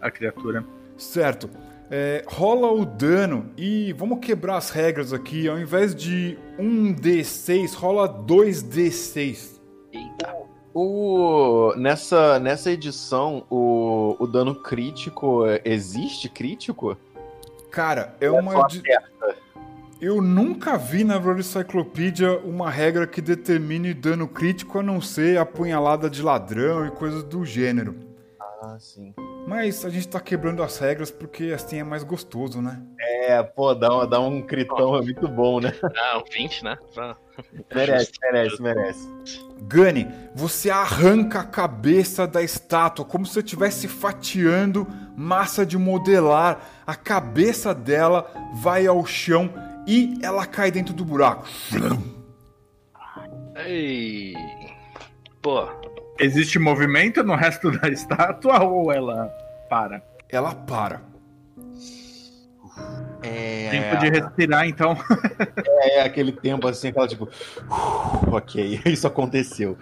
a 0.00 0.10
criatura. 0.10 0.64
Certo. 0.96 1.50
É, 1.90 2.24
rola 2.26 2.72
o 2.72 2.86
dano 2.86 3.50
e 3.56 3.92
vamos 3.92 4.20
quebrar 4.20 4.56
as 4.56 4.70
regras 4.70 5.12
aqui. 5.12 5.48
Ao 5.48 5.58
invés 5.58 5.94
de 5.94 6.38
1d6, 6.58 7.74
rola 7.74 8.08
2d6. 8.08 9.60
Eita. 9.92 10.34
O, 10.74 11.74
nessa, 11.76 12.38
nessa 12.38 12.70
edição, 12.70 13.44
o, 13.50 14.16
o 14.18 14.26
dano 14.26 14.54
crítico 14.54 15.42
existe 15.64 16.30
crítico? 16.30 16.96
Cara, 17.70 18.16
é 18.20 18.30
uma. 18.30 18.66
di- 18.66 18.82
Eu 20.02 20.20
nunca 20.20 20.76
vi 20.76 21.04
na 21.04 21.16
Royal 21.16 21.42
Cyclopedia 21.44 22.36
uma 22.40 22.68
regra 22.68 23.06
que 23.06 23.20
determine 23.20 23.94
dano 23.94 24.26
crítico 24.26 24.80
a 24.80 24.82
não 24.82 25.00
ser 25.00 25.38
apunhalada 25.38 26.10
de 26.10 26.20
ladrão 26.20 26.84
e 26.84 26.90
coisas 26.90 27.22
do 27.22 27.44
gênero. 27.44 27.94
Ah, 28.60 28.76
sim. 28.80 29.14
Mas 29.46 29.84
a 29.84 29.90
gente 29.90 30.08
tá 30.08 30.18
quebrando 30.20 30.60
as 30.62 30.76
regras 30.78 31.10
porque 31.10 31.52
assim 31.54 31.78
é 31.78 31.84
mais 31.84 32.02
gostoso, 32.02 32.60
né? 32.60 32.80
É, 33.00 33.42
pô, 33.44 33.74
dá, 33.74 33.96
um- 33.96 34.08
dá 34.08 34.20
um 34.20 34.42
critão, 34.42 34.96
é 34.96 35.02
muito 35.02 35.28
bom, 35.28 35.60
né? 35.60 35.72
Ah, 35.96 36.18
um 36.18 36.24
20, 36.32 36.64
né? 36.64 36.76
Ah, 36.96 37.16
Merece, 37.74 38.12
merece, 38.20 38.62
merece. 38.62 39.08
Gunny, 39.62 40.08
você 40.34 40.68
arranca 40.70 41.40
a 41.40 41.44
cabeça 41.44 42.26
da 42.26 42.42
estátua 42.42 43.04
como 43.04 43.24
se 43.24 43.34
você 43.34 43.40
estivesse 43.40 43.86
fatiando 43.88 44.86
massa 45.16 45.64
de 45.64 45.78
modelar. 45.78 46.60
A 46.86 46.94
cabeça 46.96 47.72
dela 47.74 48.30
vai 48.54 48.86
ao 48.86 49.04
chão 49.06 49.48
e 49.86 50.18
ela 50.22 50.46
cai 50.46 50.70
dentro 50.70 50.94
do 50.94 51.04
buraco. 51.04 51.46
Ei. 53.56 54.34
Pô, 55.40 55.68
Existe 56.18 56.58
movimento 56.58 57.24
no 57.24 57.34
resto 57.34 57.70
da 57.70 57.88
estátua 57.88 58.62
ou 58.62 58.92
ela 58.92 59.28
para? 59.68 60.02
Ela 60.28 60.54
para. 60.54 61.02
É, 63.22 63.70
Tempo 63.70 63.96
de 63.98 64.08
respirar, 64.08 64.66
então. 64.66 64.96
é 65.82 66.02
aquele 66.02 66.32
tempo 66.32 66.68
assim, 66.68 66.88
aquela 66.88 67.08
tipo. 67.08 67.28
ok, 68.30 68.80
isso 68.86 69.06
aconteceu. 69.06 69.76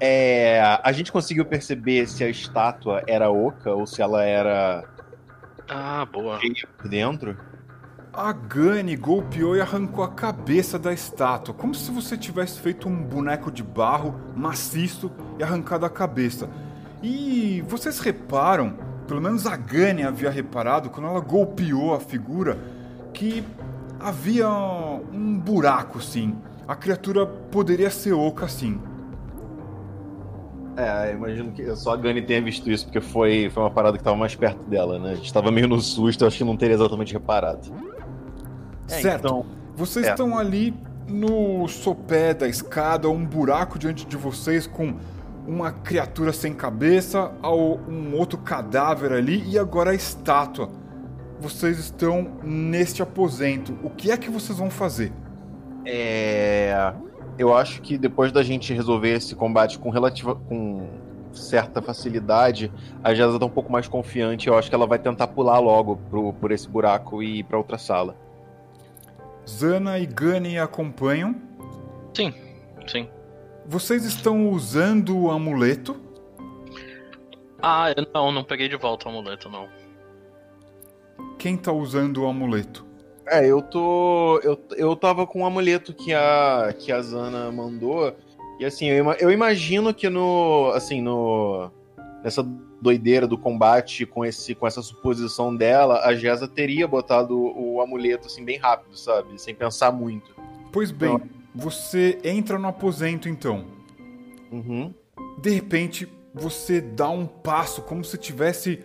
É, 0.00 0.60
a 0.82 0.92
gente 0.92 1.10
conseguiu 1.12 1.44
perceber 1.44 2.06
se 2.06 2.24
a 2.24 2.28
estátua 2.28 3.02
era 3.06 3.30
oca 3.30 3.70
ou 3.70 3.86
se 3.86 4.02
ela 4.02 4.24
era 4.24 4.84
ah, 5.68 6.06
boa. 6.06 6.38
por 6.78 6.88
dentro. 6.88 7.36
A 8.16 8.32
Gunny 8.32 8.94
golpeou 8.94 9.56
e 9.56 9.60
arrancou 9.60 10.04
a 10.04 10.08
cabeça 10.08 10.78
da 10.78 10.92
estátua, 10.92 11.52
como 11.52 11.74
se 11.74 11.90
você 11.90 12.16
tivesse 12.16 12.60
feito 12.60 12.88
um 12.88 13.02
boneco 13.02 13.50
de 13.50 13.60
barro 13.60 14.14
maciço 14.36 15.10
e 15.36 15.42
arrancado 15.42 15.84
a 15.84 15.90
cabeça. 15.90 16.48
E 17.02 17.60
vocês 17.66 17.98
reparam, 17.98 18.74
pelo 19.08 19.20
menos 19.20 19.48
a 19.48 19.56
Gunny 19.56 20.04
havia 20.04 20.30
reparado, 20.30 20.90
quando 20.90 21.08
ela 21.08 21.18
golpeou 21.18 21.92
a 21.92 21.98
figura, 21.98 22.56
que 23.12 23.42
havia 23.98 24.48
um 24.48 25.36
buraco 25.36 26.00
sim. 26.00 26.36
A 26.68 26.76
criatura 26.76 27.26
poderia 27.26 27.90
ser 27.90 28.12
oca 28.12 28.46
sim. 28.46 28.80
É, 30.76 31.12
imagino 31.12 31.52
que 31.52 31.74
só 31.76 31.92
a 31.92 31.96
Gani 31.96 32.22
tenha 32.22 32.42
visto 32.42 32.68
isso, 32.70 32.84
porque 32.84 33.00
foi, 33.00 33.48
foi 33.50 33.62
uma 33.62 33.70
parada 33.70 33.96
que 33.96 34.02
tava 34.02 34.16
mais 34.16 34.34
perto 34.34 34.62
dela, 34.64 34.98
né? 34.98 35.12
A 35.12 35.14
gente 35.14 35.32
tava 35.32 35.50
meio 35.50 35.68
no 35.68 35.80
susto, 35.80 36.26
acho 36.26 36.38
que 36.38 36.44
não 36.44 36.56
teria 36.56 36.74
exatamente 36.74 37.12
reparado. 37.12 37.72
É, 38.88 39.00
certo. 39.00 39.26
então- 39.26 39.46
Vocês 39.76 40.06
é. 40.06 40.10
estão 40.10 40.38
ali 40.38 40.74
no 41.08 41.66
sopé 41.68 42.32
da 42.32 42.48
escada, 42.48 43.08
um 43.08 43.24
buraco 43.24 43.78
diante 43.78 44.06
de 44.06 44.16
vocês 44.16 44.66
com 44.66 44.94
uma 45.46 45.70
criatura 45.72 46.32
sem 46.32 46.54
cabeça, 46.54 47.30
um 47.42 48.16
outro 48.16 48.38
cadáver 48.38 49.12
ali 49.12 49.42
e 49.46 49.58
agora 49.58 49.90
a 49.90 49.94
estátua. 49.94 50.70
Vocês 51.40 51.78
estão 51.78 52.28
neste 52.42 53.02
aposento. 53.02 53.76
O 53.82 53.90
que 53.90 54.10
é 54.10 54.16
que 54.16 54.30
vocês 54.30 54.56
vão 54.58 54.70
fazer? 54.70 55.12
É. 55.84 56.92
Eu 57.36 57.54
acho 57.54 57.82
que 57.82 57.98
depois 57.98 58.30
da 58.32 58.42
gente 58.42 58.72
resolver 58.72 59.10
esse 59.14 59.34
combate 59.34 59.78
com 59.78 59.90
relativa. 59.90 60.34
com 60.36 60.86
certa 61.32 61.82
facilidade, 61.82 62.70
a 63.02 63.12
Jazza 63.12 63.40
tá 63.40 63.44
um 63.44 63.50
pouco 63.50 63.70
mais 63.72 63.88
confiante. 63.88 64.46
Eu 64.46 64.56
acho 64.56 64.68
que 64.68 64.74
ela 64.74 64.86
vai 64.86 65.00
tentar 65.00 65.26
pular 65.26 65.58
logo 65.58 65.96
pro, 66.08 66.32
por 66.34 66.52
esse 66.52 66.68
buraco 66.68 67.20
e 67.24 67.40
ir 67.40 67.42
pra 67.42 67.58
outra 67.58 67.76
sala. 67.76 68.16
Zana 69.48 69.98
e 69.98 70.06
Gunny 70.06 70.58
acompanham. 70.58 71.34
Sim, 72.14 72.32
sim. 72.86 73.08
Vocês 73.66 74.04
estão 74.04 74.50
usando 74.50 75.18
o 75.18 75.30
amuleto. 75.30 75.96
Ah, 77.62 77.92
eu 77.96 78.06
não, 78.12 78.30
não 78.30 78.44
peguei 78.44 78.68
de 78.68 78.76
volta 78.76 79.06
o 79.06 79.10
amuleto, 79.10 79.48
não. 79.48 79.68
Quem 81.38 81.56
tá 81.56 81.72
usando 81.72 82.22
o 82.22 82.26
amuleto? 82.26 82.86
É, 83.26 83.46
eu 83.46 83.62
tô. 83.62 84.38
Eu, 84.42 84.62
eu 84.76 84.94
tava 84.94 85.26
com 85.26 85.42
o 85.42 85.46
amuleto 85.46 85.94
que 85.94 86.12
a, 86.12 86.74
que 86.78 86.92
a 86.92 87.00
Zana 87.00 87.50
mandou. 87.50 88.14
E 88.60 88.64
assim, 88.64 88.86
eu, 88.86 89.10
eu 89.12 89.30
imagino 89.30 89.94
que 89.94 90.08
no. 90.10 90.70
Assim, 90.74 91.00
no. 91.00 91.70
Nessa 92.24 92.42
doideira 92.80 93.26
do 93.26 93.36
combate 93.36 94.06
com, 94.06 94.24
esse, 94.24 94.54
com 94.54 94.66
essa 94.66 94.80
suposição 94.80 95.54
dela, 95.54 96.00
a 96.06 96.14
Jeza 96.14 96.48
teria 96.48 96.88
botado 96.88 97.36
o, 97.38 97.74
o 97.74 97.80
amuleto 97.82 98.28
assim 98.28 98.42
bem 98.42 98.56
rápido, 98.56 98.96
sabe? 98.96 99.38
Sem 99.38 99.54
pensar 99.54 99.92
muito. 99.92 100.34
Pois 100.72 100.90
bem, 100.90 101.20
você 101.54 102.18
entra 102.24 102.58
no 102.58 102.66
aposento 102.66 103.28
então. 103.28 103.66
Uhum. 104.50 104.94
De 105.38 105.50
repente, 105.50 106.08
você 106.34 106.80
dá 106.80 107.10
um 107.10 107.26
passo 107.26 107.82
como 107.82 108.02
se 108.02 108.16
estivesse 108.16 108.82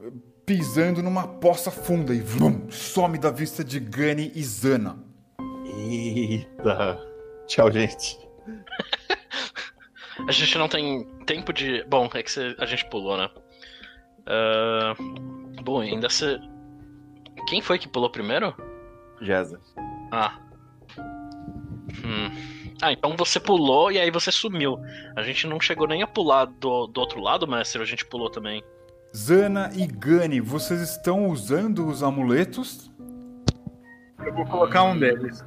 eh, 0.00 0.10
pisando 0.44 1.02
numa 1.02 1.26
poça 1.26 1.70
funda 1.70 2.14
e 2.14 2.20
vlum, 2.20 2.70
some 2.70 3.16
da 3.16 3.30
vista 3.30 3.64
de 3.64 3.80
Gunny 3.80 4.30
e 4.34 4.44
Zana. 4.44 4.98
Eita. 5.64 7.00
Tchau, 7.46 7.72
gente. 7.72 8.18
A 10.28 10.32
gente 10.32 10.56
não 10.58 10.68
tem 10.68 11.04
tempo 11.26 11.52
de. 11.52 11.84
Bom, 11.84 12.08
é 12.14 12.22
que 12.22 12.30
cê- 12.30 12.54
a 12.58 12.66
gente 12.66 12.84
pulou, 12.88 13.16
né? 13.16 13.28
Ah, 14.26 14.94
Bom, 15.62 15.80
ainda 15.80 16.08
se. 16.08 16.38
Quem 17.48 17.60
foi 17.60 17.78
que 17.78 17.88
pulou 17.88 18.10
primeiro? 18.10 18.54
Jeza. 19.20 19.60
Ah. 20.12 20.38
Hum. 22.04 22.30
Ah, 22.82 22.92
então 22.92 23.16
você 23.16 23.38
pulou 23.40 23.90
e 23.90 23.98
aí 23.98 24.10
você 24.10 24.30
sumiu. 24.32 24.78
A 25.16 25.22
gente 25.22 25.46
não 25.46 25.60
chegou 25.60 25.86
nem 25.86 26.02
a 26.02 26.06
pular 26.06 26.44
do, 26.46 26.86
do 26.86 27.00
outro 27.00 27.20
lado, 27.20 27.46
mestre, 27.46 27.80
a 27.80 27.84
gente 27.84 28.04
pulou 28.04 28.30
também. 28.30 28.62
Zana 29.16 29.70
e 29.74 29.86
Gunny, 29.86 30.40
vocês 30.40 30.80
estão 30.80 31.28
usando 31.28 31.86
os 31.86 32.02
amuletos? 32.02 32.90
Eu 34.24 34.34
vou 34.34 34.44
colocar 34.46 34.82
um 34.84 34.98
deles. 34.98 35.44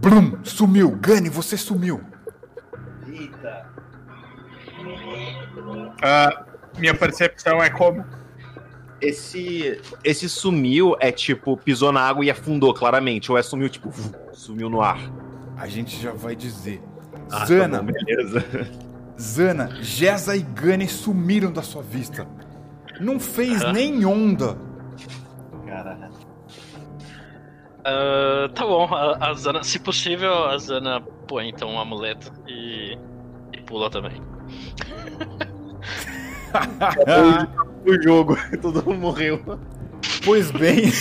Blum! 0.00 0.42
Sumiu! 0.44 0.90
Gunny, 0.96 1.28
você 1.28 1.56
sumiu! 1.56 2.00
Ah, 6.02 6.44
minha 6.78 6.94
percepção 6.94 7.62
é 7.62 7.70
como? 7.70 8.04
esse, 9.00 9.80
esse 10.02 10.28
sumiu 10.28 10.96
é 11.00 11.12
tipo, 11.12 11.56
pisou 11.56 11.92
na 11.92 12.00
água 12.00 12.24
e 12.24 12.30
afundou 12.30 12.74
claramente, 12.74 13.30
ou 13.30 13.38
é 13.38 13.42
sumiu 13.42 13.68
tipo, 13.68 13.92
sumiu 14.32 14.68
no 14.68 14.82
ar? 14.82 14.98
A 15.56 15.66
gente 15.66 16.00
já 16.00 16.12
vai 16.12 16.36
dizer. 16.36 16.82
Ah, 17.30 17.44
Zana, 17.44 17.78
tá 17.78 17.84
bom, 17.84 17.92
beleza. 17.92 18.44
Zana, 19.20 19.82
Jeza 19.82 20.36
e 20.36 20.42
Gani 20.42 20.88
sumiram 20.88 21.52
da 21.52 21.62
sua 21.62 21.82
vista. 21.82 22.26
Não 23.00 23.18
fez 23.18 23.64
nem 23.72 24.04
onda. 24.04 24.56
Caralho. 25.66 26.12
Ah, 27.84 28.48
tá 28.54 28.64
bom, 28.64 28.84
a, 28.92 29.30
a 29.30 29.34
Zana, 29.34 29.62
se 29.62 29.78
possível, 29.78 30.44
a 30.44 30.58
Zana 30.58 31.00
põe 31.26 31.48
então 31.48 31.70
um 31.70 31.80
amuleto 31.80 32.32
e, 32.46 32.96
e 33.52 33.60
pula 33.62 33.90
também. 33.90 34.22
O 37.86 38.02
jogo, 38.02 38.36
todo 38.60 38.84
mundo 38.84 39.00
morreu. 39.00 39.40
Pois 40.24 40.50
bem, 40.50 40.92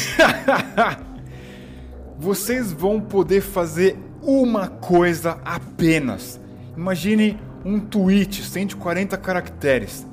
vocês 2.18 2.72
vão 2.72 3.00
poder 3.02 3.42
fazer 3.42 3.98
uma 4.22 4.68
coisa 4.68 5.40
apenas. 5.44 6.40
Imagine 6.76 7.40
um 7.66 7.80
tweet, 7.80 8.44
140 8.44 9.18
caracteres. 9.18 10.06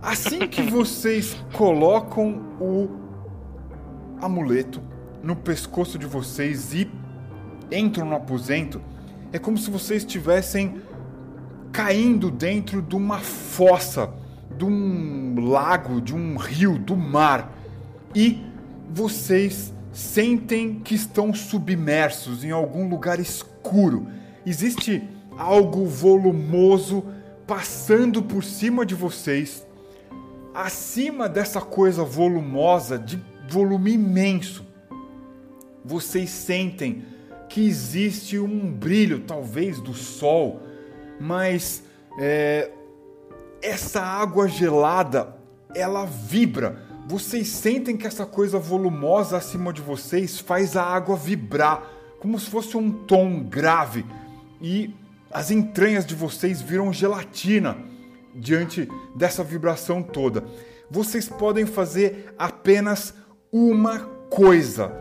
Assim 0.00 0.46
que 0.46 0.62
vocês 0.62 1.36
colocam 1.52 2.42
o 2.60 2.88
amuleto 4.20 4.80
no 5.22 5.34
pescoço 5.34 5.98
de 5.98 6.06
vocês 6.06 6.72
e 6.72 6.90
entram 7.72 8.06
no 8.06 8.14
aposento, 8.14 8.80
é 9.32 9.38
como 9.38 9.58
se 9.58 9.70
vocês 9.70 10.02
estivessem 10.02 10.80
caindo 11.72 12.30
dentro 12.30 12.80
de 12.80 12.94
uma 12.94 13.18
fossa, 13.18 14.10
de 14.56 14.64
um 14.64 15.48
lago, 15.48 16.00
de 16.00 16.14
um 16.14 16.36
rio, 16.36 16.78
do 16.78 16.96
mar. 16.96 17.52
E 18.14 18.42
vocês 18.90 19.72
sentem 19.92 20.80
que 20.80 20.94
estão 20.94 21.32
submersos 21.32 22.44
em 22.44 22.50
algum 22.50 22.88
lugar 22.88 23.18
escuro. 23.18 24.06
Existe 24.44 25.02
algo 25.36 25.86
volumoso 25.86 27.04
passando 27.46 28.22
por 28.22 28.42
cima 28.42 28.84
de 28.84 28.94
vocês. 28.94 29.66
Acima 30.54 31.28
dessa 31.28 31.60
coisa 31.60 32.02
volumosa, 32.02 32.98
de 32.98 33.22
volume 33.48 33.92
imenso, 33.92 34.64
vocês 35.84 36.30
sentem 36.30 37.04
que 37.48 37.66
existe 37.66 38.38
um 38.38 38.72
brilho, 38.72 39.20
talvez 39.20 39.80
do 39.80 39.94
sol, 39.94 40.60
mas 41.20 41.82
é, 42.18 42.70
essa 43.66 44.00
água 44.00 44.46
gelada 44.46 45.34
ela 45.74 46.06
vibra. 46.06 46.82
Vocês 47.08 47.48
sentem 47.48 47.96
que 47.96 48.06
essa 48.06 48.24
coisa 48.24 48.58
volumosa 48.58 49.36
acima 49.36 49.72
de 49.72 49.82
vocês 49.82 50.38
faz 50.38 50.76
a 50.76 50.82
água 50.82 51.16
vibrar, 51.16 51.82
como 52.20 52.38
se 52.38 52.48
fosse 52.48 52.76
um 52.76 52.90
tom 52.90 53.42
grave, 53.42 54.06
e 54.60 54.94
as 55.30 55.50
entranhas 55.50 56.06
de 56.06 56.14
vocês 56.14 56.62
viram 56.62 56.92
gelatina 56.92 57.76
diante 58.34 58.88
dessa 59.14 59.42
vibração 59.42 60.02
toda. 60.02 60.44
Vocês 60.90 61.28
podem 61.28 61.66
fazer 61.66 62.32
apenas 62.38 63.14
uma 63.52 64.00
coisa. 64.30 64.92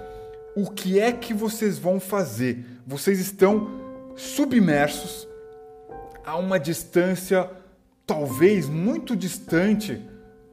O 0.55 0.71
que 0.71 0.99
é 0.99 1.11
que 1.11 1.33
vocês 1.33 1.77
vão 1.77 1.99
fazer? 1.99 2.65
Vocês 2.85 3.19
estão 3.19 3.69
submersos 4.15 5.27
a 6.25 6.37
uma 6.37 6.59
distância 6.59 7.49
talvez 8.05 8.69
muito 8.69 9.15
distante 9.15 10.01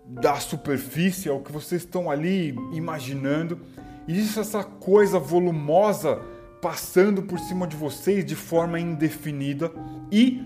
da 0.07 0.37
superfície, 0.37 1.29
é 1.29 1.33
o 1.33 1.41
que 1.41 1.53
vocês 1.53 1.83
estão 1.83 2.11
ali 2.11 2.55
imaginando. 2.73 3.61
Existe 4.09 4.41
essa 4.41 4.65
coisa 4.65 5.19
volumosa 5.19 6.21
passando 6.61 7.23
por 7.23 7.39
cima 7.39 7.67
de 7.67 7.77
vocês 7.77 8.25
de 8.25 8.37
forma 8.37 8.79
indefinida 8.79 9.73
e 10.11 10.43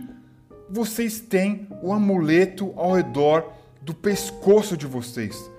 vocês 0.69 1.21
têm 1.21 1.69
o 1.83 1.93
amuleto 1.93 2.73
ao 2.77 2.93
redor 2.93 3.53
do 3.83 3.95
pescoço 3.95 4.77
de 4.77 4.87
vocês. 4.87 5.51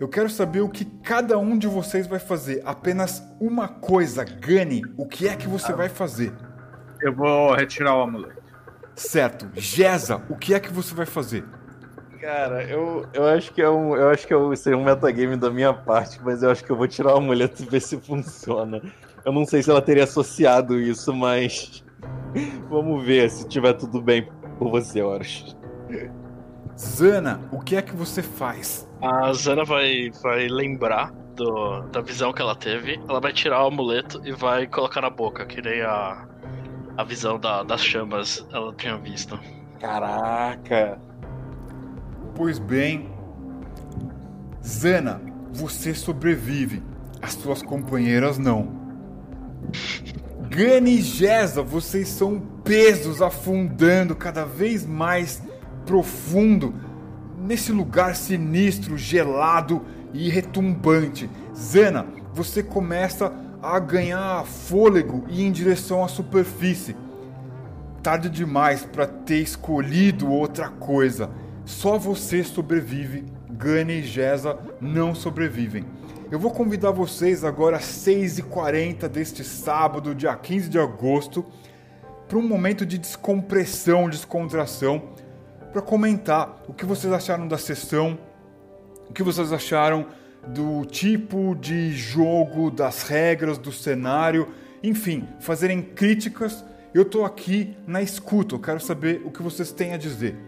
Eu 0.00 0.08
quero 0.08 0.30
saber 0.30 0.60
o 0.60 0.68
que 0.68 0.84
cada 0.84 1.38
um 1.38 1.58
de 1.58 1.66
vocês 1.66 2.06
vai 2.06 2.18
fazer. 2.18 2.62
Apenas 2.64 3.22
uma 3.40 3.68
coisa, 3.68 4.24
Gani, 4.24 4.82
o 4.96 5.06
que 5.06 5.26
é 5.26 5.36
que 5.36 5.48
você 5.48 5.72
vai 5.72 5.88
fazer? 5.88 6.32
Eu 7.02 7.14
vou 7.14 7.54
retirar 7.54 7.96
o 7.96 8.02
amuleto. 8.02 8.37
Certo. 8.98 9.48
Jeza, 9.54 10.20
o 10.28 10.36
que 10.36 10.52
é 10.52 10.60
que 10.60 10.72
você 10.72 10.92
vai 10.94 11.06
fazer? 11.06 11.44
Cara, 12.20 12.64
eu, 12.64 13.06
eu 13.14 13.26
acho 13.26 13.52
que 13.52 13.62
é 13.62 13.70
um. 13.70 13.94
Eu 13.94 14.08
acho 14.10 14.26
que 14.26 14.32
é 14.32 14.36
um, 14.36 14.54
seria 14.56 14.76
um 14.76 14.82
metagame 14.82 15.36
da 15.36 15.50
minha 15.50 15.72
parte, 15.72 16.20
mas 16.22 16.42
eu 16.42 16.50
acho 16.50 16.64
que 16.64 16.70
eu 16.70 16.76
vou 16.76 16.88
tirar 16.88 17.14
o 17.14 17.18
amuleto 17.18 17.62
e 17.62 17.66
ver 17.66 17.80
se 17.80 17.96
funciona. 17.96 18.82
Eu 19.24 19.32
não 19.32 19.44
sei 19.44 19.62
se 19.62 19.70
ela 19.70 19.80
teria 19.80 20.02
associado 20.02 20.80
isso, 20.80 21.14
mas. 21.14 21.84
Vamos 22.68 23.04
ver 23.04 23.30
se 23.30 23.46
tiver 23.48 23.74
tudo 23.74 24.02
bem 24.02 24.28
por 24.58 24.68
você, 24.70 25.00
Horus. 25.00 25.56
Zana, 26.76 27.40
o 27.52 27.60
que 27.60 27.76
é 27.76 27.82
que 27.82 27.94
você 27.94 28.22
faz? 28.22 28.88
A 29.00 29.32
Zana 29.32 29.64
vai, 29.64 30.10
vai 30.22 30.48
lembrar 30.48 31.12
do, 31.36 31.82
da 31.92 32.00
visão 32.00 32.32
que 32.32 32.42
ela 32.42 32.56
teve. 32.56 33.00
Ela 33.08 33.20
vai 33.20 33.32
tirar 33.32 33.62
o 33.62 33.68
amuleto 33.68 34.20
e 34.24 34.32
vai 34.32 34.66
colocar 34.66 35.00
na 35.00 35.10
boca, 35.10 35.46
que 35.46 35.62
nem 35.62 35.82
a, 35.82 36.26
a 36.98 37.04
visão 37.04 37.38
da- 37.38 37.62
das 37.62 37.80
chamas 37.80 38.44
ela 38.52 38.74
tinha 38.74 38.98
visto. 38.98 39.38
Caraca! 39.80 40.98
Pois 42.34 42.58
bem, 42.58 43.08
Zana, 44.66 45.20
você 45.52 45.94
sobrevive. 45.94 46.82
As 47.22 47.34
suas 47.34 47.62
companheiras 47.62 48.36
não. 48.36 48.76
Gani 50.48 50.98
e 50.98 51.02
Jeza, 51.02 51.62
vocês 51.62 52.08
são 52.08 52.40
pesos 52.64 53.22
afundando 53.22 54.16
cada 54.16 54.44
vez 54.44 54.84
mais 54.84 55.40
profundo 55.86 56.74
nesse 57.38 57.70
lugar 57.70 58.16
sinistro, 58.16 58.98
gelado 58.98 59.84
e 60.12 60.28
retumbante. 60.28 61.30
Zana, 61.54 62.06
você 62.32 62.60
começa 62.62 63.26
a 63.26 63.30
ganhar 63.78 64.44
fôlego 64.44 65.24
e 65.28 65.42
em 65.42 65.50
direção 65.50 66.04
à 66.04 66.08
superfície. 66.08 66.96
Tarde 68.02 68.30
demais 68.30 68.84
para 68.84 69.06
ter 69.06 69.40
escolhido 69.40 70.30
outra 70.30 70.68
coisa. 70.68 71.30
Só 71.64 71.98
você 71.98 72.42
sobrevive, 72.44 73.26
Gani 73.50 73.94
e 73.94 74.02
Jeza 74.02 74.58
não 74.80 75.14
sobrevivem. 75.14 75.84
Eu 76.30 76.38
vou 76.38 76.50
convidar 76.50 76.90
vocês 76.90 77.42
agora 77.42 77.76
às 77.78 77.84
6h40 77.84 79.08
deste 79.08 79.42
sábado, 79.42 80.14
dia 80.14 80.34
15 80.36 80.68
de 80.68 80.78
agosto, 80.78 81.44
para 82.28 82.38
um 82.38 82.46
momento 82.46 82.84
de 82.84 82.98
descompressão, 82.98 84.08
descontração, 84.08 85.02
para 85.72 85.82
comentar 85.82 86.62
o 86.68 86.74
que 86.74 86.84
vocês 86.84 87.12
acharam 87.12 87.48
da 87.48 87.58
sessão, 87.58 88.18
o 89.08 89.12
que 89.12 89.22
vocês 89.22 89.52
acharam 89.52 90.06
do 90.46 90.84
tipo 90.84 91.54
de 91.54 91.92
jogo, 91.92 92.70
das 92.70 93.02
regras, 93.02 93.58
do 93.58 93.72
cenário, 93.72 94.48
enfim, 94.82 95.28
fazerem 95.40 95.82
críticas. 95.82 96.64
Eu 96.94 97.04
tô 97.04 97.24
aqui 97.24 97.76
na 97.86 98.02
escuta, 98.02 98.54
eu 98.54 98.60
quero 98.60 98.80
saber 98.80 99.22
o 99.24 99.30
que 99.30 99.42
vocês 99.42 99.72
têm 99.72 99.92
a 99.92 99.96
dizer. 99.98 100.47